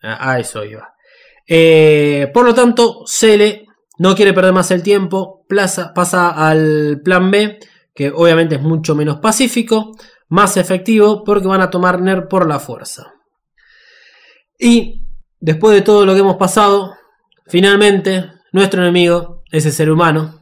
a, 0.00 0.30
a 0.32 0.38
eso 0.40 0.64
iba 0.64 0.94
Eh, 1.46 2.30
por 2.32 2.46
lo 2.46 2.54
tanto 2.54 3.02
Cele 3.06 3.66
no 3.98 4.14
quiere 4.14 4.32
perder 4.32 4.54
más 4.54 4.70
el 4.70 4.82
tiempo 4.82 5.44
plaza- 5.46 5.92
pasa 5.92 6.30
al 6.30 7.02
plan 7.04 7.30
B 7.30 7.58
que 7.94 8.08
obviamente 8.10 8.54
es 8.54 8.62
mucho 8.62 8.94
menos 8.94 9.18
pacífico 9.18 9.92
más 10.28 10.56
efectivo 10.56 11.24
porque 11.24 11.46
van 11.46 11.60
a 11.60 11.68
tomar 11.68 12.00
NER 12.00 12.26
por 12.26 12.48
la 12.48 12.58
fuerza 12.58 13.12
y 14.58 15.02
después 15.40 15.74
de 15.74 15.82
todo 15.82 16.06
lo 16.06 16.14
que 16.14 16.20
hemos 16.20 16.36
pasado 16.36 16.94
finalmente 17.46 18.30
nuestro 18.52 18.82
enemigo 18.82 19.42
ese 19.50 19.72
ser 19.72 19.90
humano 19.90 20.38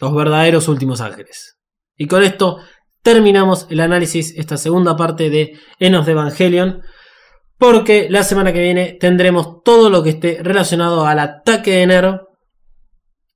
los 0.00 0.14
verdaderos 0.14 0.68
últimos 0.68 1.00
ángeles. 1.00 1.56
Y 1.96 2.06
con 2.06 2.22
esto 2.22 2.58
terminamos 3.02 3.66
el 3.70 3.80
análisis, 3.80 4.34
esta 4.36 4.56
segunda 4.56 4.96
parte 4.96 5.30
de 5.30 5.58
Enos 5.78 6.06
de 6.06 6.12
Evangelion, 6.12 6.82
porque 7.58 8.08
la 8.10 8.24
semana 8.24 8.52
que 8.52 8.62
viene 8.62 8.96
tendremos 8.98 9.62
todo 9.62 9.90
lo 9.90 10.02
que 10.02 10.10
esté 10.10 10.40
relacionado 10.42 11.06
al 11.06 11.18
ataque 11.18 11.72
de 11.72 11.82
enero, 11.82 12.28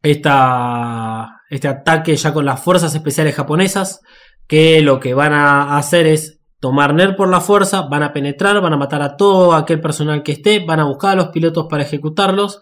esta, 0.02 1.42
este 1.50 1.68
ataque 1.68 2.16
ya 2.16 2.32
con 2.32 2.44
las 2.44 2.62
fuerzas 2.62 2.94
especiales 2.94 3.34
japonesas, 3.34 4.00
que 4.46 4.80
lo 4.80 4.98
que 4.98 5.14
van 5.14 5.34
a 5.34 5.76
hacer 5.76 6.06
es 6.06 6.37
tomar 6.60 6.94
NER 6.94 7.16
por 7.16 7.28
la 7.28 7.40
fuerza, 7.40 7.82
van 7.82 8.02
a 8.02 8.12
penetrar, 8.12 8.60
van 8.60 8.72
a 8.72 8.76
matar 8.76 9.02
a 9.02 9.16
todo 9.16 9.54
aquel 9.54 9.80
personal 9.80 10.22
que 10.22 10.32
esté, 10.32 10.64
van 10.64 10.80
a 10.80 10.84
buscar 10.84 11.12
a 11.12 11.16
los 11.16 11.28
pilotos 11.28 11.66
para 11.68 11.82
ejecutarlos. 11.82 12.60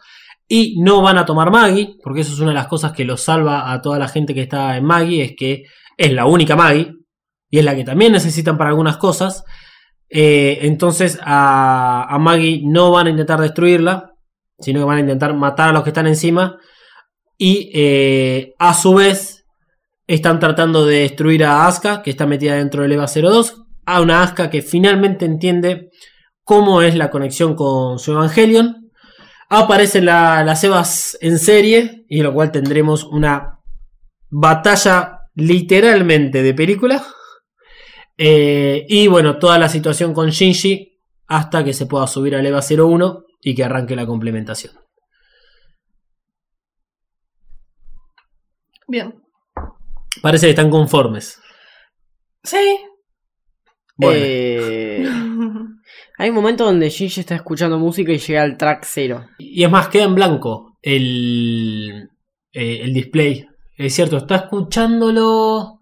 Y 0.48 0.81
no 0.81 1.02
van 1.02 1.18
a 1.18 1.27
tomar 1.27 1.51
Maggie, 1.51 1.97
porque 2.05 2.20
eso 2.20 2.32
es 2.32 2.39
una 2.39 2.51
de 2.51 2.55
las 2.55 2.68
cosas 2.68 2.93
que 2.93 3.05
los 3.05 3.20
salva 3.20 3.73
a 3.73 3.82
toda 3.82 3.98
la 3.98 4.06
gente 4.06 4.32
que 4.32 4.43
está 4.43 4.77
en 4.77 4.85
Maggie, 4.85 5.24
es 5.24 5.32
que 5.36 5.64
es 5.97 6.12
la 6.12 6.27
única 6.27 6.55
Maggie 6.55 6.93
y 7.51 7.59
es 7.59 7.64
la 7.64 7.74
que 7.74 7.85
también 7.85 8.12
necesitan 8.12 8.56
para 8.56 8.70
algunas 8.70 8.97
cosas. 8.97 9.43
Eh, 10.09 10.59
entonces 10.62 11.18
a, 11.24 12.06
a 12.09 12.18
Maggie 12.18 12.62
no 12.64 12.93
van 12.93 13.09
a 13.09 13.10
intentar 13.10 13.40
destruirla, 13.40 14.12
sino 14.59 14.81
que 14.81 14.85
van 14.85 14.98
a 14.98 15.01
intentar 15.01 15.35
matar 15.35 15.70
a 15.70 15.73
los 15.73 15.82
que 15.82 15.90
están 15.90 16.06
encima. 16.06 16.59
Y 17.39 17.70
eh, 17.74 18.55
a 18.59 18.73
su 18.73 18.94
vez 18.94 19.44
están 20.06 20.39
tratando 20.39 20.86
de 20.86 21.01
destruir 21.01 21.44
a 21.44 21.66
Asuka, 21.66 22.02
que 22.02 22.10
está 22.10 22.27
metida 22.27 22.55
dentro 22.55 22.82
del 22.82 22.93
EVA 22.93 23.06
02. 23.06 23.65
A 23.87 24.01
una 24.01 24.23
Asuka 24.23 24.51
que 24.51 24.63
finalmente 24.63 25.25
entiende 25.25 25.91
cómo 26.45 26.83
es 26.83 26.95
la 26.97 27.11
conexión 27.11 27.55
con 27.55 27.99
su 27.99 28.13
Evangelion. 28.13 28.91
Aparecen 29.49 30.05
la- 30.07 30.43
las 30.45 30.63
Evas 30.65 31.17
en 31.21 31.39
serie, 31.39 32.05
y 32.09 32.21
lo 32.23 32.35
cual 32.35 32.51
tendremos 32.53 33.05
una 33.05 33.61
batalla 34.29 35.21
literalmente 35.35 36.43
de 36.43 36.53
película. 36.55 37.05
Eh, 38.19 38.85
y 38.89 39.07
bueno, 39.09 39.39
toda 39.39 39.59
la 39.59 39.69
situación 39.69 40.15
con 40.15 40.31
Shinji 40.31 40.99
hasta 41.29 41.63
que 41.63 41.73
se 41.75 41.87
pueda 41.87 42.07
subir 42.07 42.35
al 42.35 42.47
EVA 42.47 42.63
01 42.63 43.25
y 43.41 43.55
que 43.55 43.63
arranque 43.65 43.95
la 43.95 44.07
complementación. 44.07 44.75
Bien. 48.89 49.23
Parece 50.23 50.47
que 50.47 50.51
están 50.51 50.71
conformes. 50.71 51.41
Sí. 52.43 52.79
Bueno, 53.97 54.20
Eh, 54.23 55.06
hay 56.18 56.28
un 56.28 56.35
momento 56.35 56.64
donde 56.64 56.89
Shinji 56.90 57.20
está 57.20 57.35
escuchando 57.36 57.78
música 57.78 58.12
y 58.12 58.18
llega 58.18 58.43
al 58.43 58.56
track 58.56 58.85
0. 58.85 59.27
y 59.39 59.64
es 59.64 59.70
más, 59.70 59.89
queda 59.89 60.05
en 60.05 60.14
blanco 60.14 60.77
el, 60.82 62.09
eh, 62.52 62.81
el 62.82 62.93
display. 62.94 63.47
Es 63.77 63.94
cierto, 63.94 64.16
está 64.18 64.36
escuchándolo. 64.36 65.78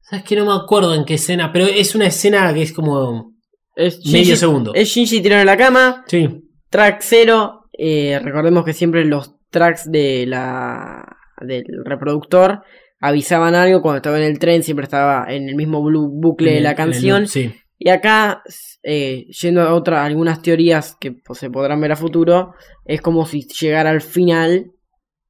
Sabes 0.00 0.24
que 0.24 0.36
no 0.36 0.46
me 0.46 0.52
acuerdo 0.52 0.94
en 0.94 1.04
qué 1.04 1.14
escena, 1.14 1.52
pero 1.52 1.66
es 1.66 1.94
una 1.94 2.06
escena 2.06 2.52
que 2.54 2.62
es 2.62 2.72
como 2.72 3.32
Es 3.74 3.98
medio 4.06 4.34
Shinji- 4.34 4.36
segundo. 4.36 4.74
Es 4.74 4.88
Shinji 4.88 5.20
tirado 5.20 5.40
en 5.40 5.46
la 5.46 5.56
cama, 5.56 6.04
Sí, 6.06 6.28
track 6.70 6.98
0. 7.02 7.64
eh, 7.78 8.18
recordemos 8.22 8.64
que 8.64 8.72
siempre 8.72 9.04
los 9.04 9.34
tracks 9.50 9.90
de 9.90 10.24
la 10.26 11.04
del 11.40 11.64
reproductor 11.84 12.62
avisaban 13.06 13.54
algo 13.54 13.82
cuando 13.82 13.96
estaba 13.98 14.18
en 14.18 14.24
el 14.24 14.38
tren, 14.38 14.62
siempre 14.62 14.84
estaba 14.84 15.26
en 15.32 15.48
el 15.48 15.54
mismo 15.54 15.80
bucle 15.82 16.52
de 16.54 16.60
la 16.60 16.70
el- 16.70 16.76
canción. 16.76 17.26
sí. 17.26 17.54
Y 17.78 17.90
acá, 17.90 18.42
eh, 18.82 19.26
yendo 19.28 19.60
a 19.60 19.74
otra, 19.74 20.02
algunas 20.02 20.40
teorías 20.40 20.96
que 20.98 21.12
pues, 21.12 21.38
se 21.38 21.50
podrán 21.50 21.78
ver 21.78 21.92
a 21.92 21.96
futuro, 21.96 22.54
es 22.86 23.02
como 23.02 23.26
si 23.26 23.42
llegara 23.60 23.90
al 23.90 24.00
final, 24.00 24.72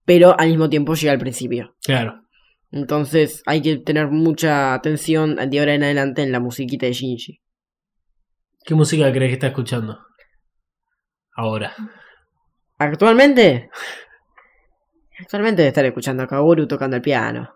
pero 0.04 0.38
al 0.38 0.50
mismo 0.50 0.70
tiempo 0.70 0.94
llega 0.94 1.10
al 1.12 1.18
principio. 1.18 1.74
Claro. 1.82 2.22
Entonces 2.70 3.42
hay 3.46 3.62
que 3.62 3.78
tener 3.78 4.06
mucha 4.12 4.74
atención 4.74 5.34
de 5.50 5.58
ahora 5.58 5.74
en 5.74 5.82
adelante 5.82 6.22
en 6.22 6.30
la 6.30 6.38
musiquita 6.38 6.86
de 6.86 6.92
Shinji. 6.92 7.40
¿Qué 8.64 8.74
música 8.76 9.10
crees 9.12 9.30
que 9.30 9.34
está 9.34 9.48
escuchando? 9.48 9.98
Ahora. 11.34 11.74
Actualmente, 12.78 13.70
actualmente 15.18 15.62
debe 15.62 15.68
estar 15.70 15.84
escuchando 15.84 16.22
a 16.22 16.28
Kaworu 16.28 16.68
tocando 16.68 16.94
el 16.94 17.02
piano. 17.02 17.55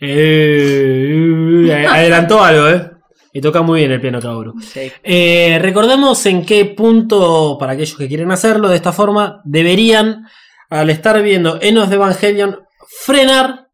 Eh, 0.00 1.66
eh, 1.68 1.86
adelantó 1.86 2.42
algo, 2.42 2.68
¿eh? 2.68 2.90
Y 3.32 3.40
toca 3.40 3.60
muy 3.62 3.80
bien 3.80 3.92
el 3.92 4.00
piano 4.00 4.20
Kaoru. 4.20 4.54
Sí. 4.60 4.90
Eh, 5.02 5.58
recordemos 5.60 6.24
en 6.26 6.44
qué 6.44 6.64
punto, 6.64 7.56
para 7.58 7.72
aquellos 7.72 7.96
que 7.96 8.08
quieren 8.08 8.30
hacerlo 8.30 8.68
de 8.68 8.76
esta 8.76 8.92
forma, 8.92 9.40
deberían, 9.44 10.24
al 10.70 10.88
estar 10.90 11.20
viendo 11.22 11.58
Enos 11.60 11.90
de 11.90 11.96
Evangelion, 11.96 12.60
frenar 13.04 13.66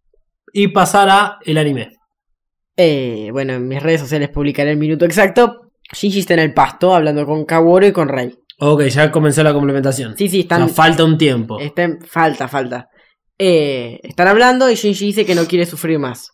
y 0.52 0.68
pasar 0.68 1.08
a 1.10 1.38
el 1.44 1.58
anime. 1.58 1.90
Eh, 2.76 3.28
bueno, 3.32 3.52
en 3.54 3.68
mis 3.68 3.82
redes 3.82 4.00
sociales 4.00 4.30
publicaré 4.30 4.72
el 4.72 4.78
minuto 4.78 5.04
exacto. 5.04 5.70
Shinji 5.92 6.20
está 6.20 6.34
en 6.34 6.40
el 6.40 6.54
pasto 6.54 6.94
hablando 6.94 7.24
con 7.26 7.44
Kaworu 7.44 7.86
y 7.86 7.92
con 7.92 8.08
Rei. 8.08 8.34
Ok, 8.58 8.82
ya 8.84 9.10
comenzó 9.12 9.42
la 9.42 9.52
complementación. 9.52 10.16
Sí, 10.16 10.28
sí, 10.28 10.38
O 10.38 10.40
están, 10.42 10.66
sea, 10.66 10.74
falta 10.74 11.04
un 11.04 11.18
tiempo. 11.18 11.60
están- 11.60 11.98
falta, 12.04 12.48
falta. 12.48 12.88
Eh, 13.44 13.98
están 14.04 14.28
hablando 14.28 14.70
y 14.70 14.76
Shinji 14.76 15.06
dice 15.06 15.26
que 15.26 15.34
no 15.34 15.46
quiere 15.46 15.66
sufrir 15.66 15.98
más. 15.98 16.30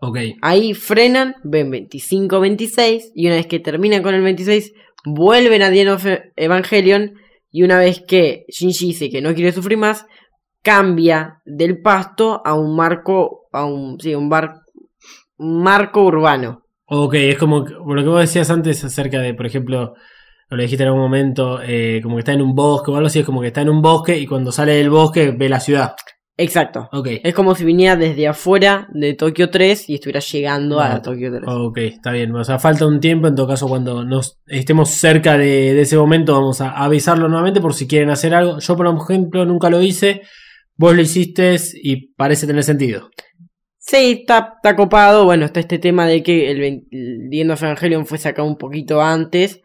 Ok. 0.00 0.16
Ahí 0.40 0.72
frenan, 0.72 1.34
ven 1.44 1.70
25-26 1.70 3.10
y 3.14 3.26
una 3.26 3.36
vez 3.36 3.46
que 3.46 3.60
terminan 3.60 4.02
con 4.02 4.14
el 4.14 4.22
26 4.22 4.72
vuelven 5.04 5.60
a 5.60 5.70
The 5.70 5.90
of 5.90 6.06
Evangelion 6.34 7.12
y 7.50 7.62
una 7.62 7.78
vez 7.78 8.02
que 8.08 8.46
Shinji 8.48 8.86
dice 8.86 9.10
que 9.10 9.20
no 9.20 9.34
quiere 9.34 9.52
sufrir 9.52 9.76
más, 9.76 10.06
cambia 10.62 11.42
del 11.44 11.82
pasto 11.82 12.40
a 12.42 12.54
un 12.54 12.74
marco, 12.74 13.48
a 13.52 13.66
un, 13.66 14.00
sí, 14.00 14.14
un, 14.14 14.30
bar, 14.30 14.60
un 15.36 15.62
marco 15.62 16.04
urbano. 16.04 16.62
Ok, 16.86 17.16
es 17.16 17.36
como 17.36 17.66
lo 17.66 18.02
que 18.02 18.08
vos 18.08 18.20
decías 18.20 18.48
antes 18.48 18.82
acerca 18.82 19.20
de, 19.20 19.34
por 19.34 19.44
ejemplo, 19.44 19.92
o 20.50 20.56
le 20.56 20.62
dijiste 20.62 20.84
en 20.84 20.88
algún 20.88 21.02
momento, 21.02 21.60
eh, 21.62 22.00
como 22.02 22.16
que 22.16 22.20
está 22.20 22.32
en 22.32 22.40
un 22.40 22.54
bosque 22.54 22.90
o 22.90 22.96
algo 22.96 23.08
así, 23.08 23.18
es 23.18 23.26
como 23.26 23.42
que 23.42 23.48
está 23.48 23.60
en 23.60 23.68
un 23.68 23.82
bosque 23.82 24.16
y 24.16 24.26
cuando 24.26 24.52
sale 24.52 24.72
del 24.72 24.88
bosque 24.88 25.32
ve 25.36 25.50
la 25.50 25.60
ciudad. 25.60 25.94
Exacto. 26.38 26.88
Ok. 26.92 27.08
Es 27.24 27.34
como 27.34 27.54
si 27.54 27.64
viniera 27.64 27.96
desde 27.96 28.28
afuera 28.28 28.88
de 28.92 29.14
Tokio 29.14 29.48
3 29.48 29.88
y 29.88 29.94
estuviera 29.94 30.20
llegando 30.20 30.80
a 30.80 31.00
Tokio 31.00 31.30
3. 31.30 31.44
Ok, 31.46 31.78
está 31.78 32.12
bien. 32.12 32.34
O 32.34 32.44
sea, 32.44 32.58
falta 32.58 32.86
un 32.86 33.00
tiempo. 33.00 33.26
En 33.26 33.34
todo 33.34 33.48
caso, 33.48 33.68
cuando 33.68 34.04
nos 34.04 34.38
estemos 34.46 34.90
cerca 34.90 35.38
de, 35.38 35.72
de 35.74 35.80
ese 35.80 35.96
momento, 35.96 36.34
vamos 36.34 36.60
a 36.60 36.72
avisarlo 36.72 37.28
nuevamente 37.28 37.60
por 37.60 37.72
si 37.72 37.86
quieren 37.86 38.10
hacer 38.10 38.34
algo. 38.34 38.58
Yo, 38.58 38.76
por 38.76 38.86
ejemplo, 38.86 39.46
nunca 39.46 39.70
lo 39.70 39.80
hice. 39.80 40.22
Vos 40.76 40.94
lo 40.94 41.00
hiciste 41.00 41.56
y 41.82 42.12
parece 42.14 42.46
tener 42.46 42.64
sentido. 42.64 43.08
Sí, 43.78 44.18
está, 44.20 44.54
está 44.56 44.76
copado. 44.76 45.24
Bueno, 45.24 45.46
está 45.46 45.60
este 45.60 45.78
tema 45.78 46.06
de 46.06 46.22
que 46.22 46.50
el, 46.50 46.60
20 46.60 46.86
el 46.90 47.28
The 47.30 47.40
End 47.40 47.50
of 47.52 47.62
Evangelion 47.62 48.04
fue 48.04 48.18
sacado 48.18 48.46
un 48.46 48.58
poquito 48.58 49.00
antes. 49.00 49.62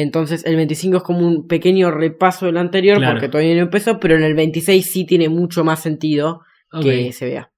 Entonces 0.00 0.44
el 0.46 0.56
25 0.56 0.98
es 0.98 1.02
como 1.02 1.26
un 1.26 1.46
pequeño 1.46 1.90
repaso 1.90 2.46
del 2.46 2.56
anterior 2.56 2.98
Claro. 2.98 3.14
porque 3.14 3.28
todavía 3.28 3.54
no 3.56 3.62
empezó, 3.62 3.98
pero 3.98 4.16
en 4.16 4.22
el 4.22 4.34
26 4.34 4.84
sí 4.90 5.04
tiene 5.04 5.28
mucho 5.28 5.64
más 5.64 5.80
sentido 5.80 6.40
que 6.82 7.12
se 7.12 7.26
vea. 7.26 7.50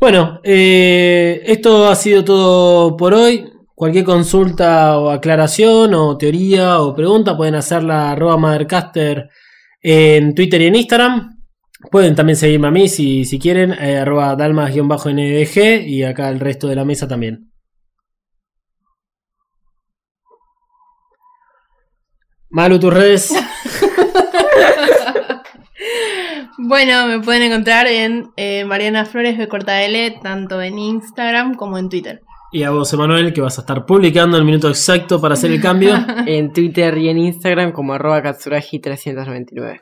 Bueno, 0.00 0.40
eh, 0.44 1.42
esto 1.46 1.88
ha 1.88 1.94
sido 1.96 2.24
todo 2.24 2.96
por 2.96 3.14
hoy. 3.14 3.44
Cualquier 3.74 4.04
consulta 4.04 4.98
o 4.98 5.10
aclaración 5.10 5.94
o 5.94 6.16
teoría 6.16 6.80
o 6.80 6.94
pregunta 6.94 7.36
pueden 7.36 7.54
hacerla 7.54 8.10
arroba 8.10 8.36
Mothercaster 8.36 9.28
en 9.80 10.34
Twitter 10.34 10.62
y 10.62 10.66
en 10.66 10.76
Instagram. 10.76 11.36
Pueden 11.92 12.16
también 12.16 12.36
seguirme 12.36 12.66
a 12.68 12.70
mí 12.72 12.88
si, 12.88 13.24
si 13.24 13.38
quieren, 13.38 13.72
eh, 13.72 13.98
arroba 13.98 14.34
dalmas-ndg 14.34 15.86
y 15.86 16.02
acá 16.02 16.28
el 16.28 16.40
resto 16.40 16.66
de 16.66 16.74
la 16.74 16.84
mesa 16.84 17.06
también. 17.06 17.47
Malu, 22.50 22.78
tus 22.78 22.92
redes. 22.92 23.32
Bueno, 26.60 27.06
me 27.06 27.20
pueden 27.20 27.42
encontrar 27.44 27.86
en 27.86 28.30
eh, 28.36 28.64
Mariana 28.64 29.04
Flores 29.04 29.38
Corta 29.48 29.80
L, 29.84 30.18
tanto 30.22 30.60
en 30.60 30.76
Instagram 30.78 31.54
como 31.54 31.78
en 31.78 31.88
Twitter. 31.88 32.20
Y 32.50 32.64
a 32.64 32.70
vos, 32.70 32.92
Emanuel, 32.92 33.32
que 33.32 33.40
vas 33.40 33.58
a 33.58 33.60
estar 33.60 33.86
publicando 33.86 34.36
el 34.36 34.44
minuto 34.44 34.68
exacto 34.68 35.20
para 35.20 35.34
hacer 35.34 35.52
el 35.52 35.62
cambio. 35.62 35.94
En 36.26 36.52
Twitter 36.52 36.98
y 36.98 37.10
en 37.10 37.18
Instagram 37.18 37.72
como 37.72 37.94
arroba 37.94 38.22
Katsuragi399. 38.22 39.80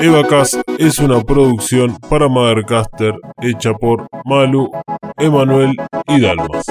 Evacast 0.00 0.54
es 0.78 0.98
una 0.98 1.20
producción 1.20 1.96
para 2.08 2.28
Mothercaster 2.28 3.14
hecha 3.42 3.74
por 3.74 4.06
Malu, 4.24 4.70
Emanuel 5.18 5.76
y 6.06 6.20
Dalmas. 6.20 6.64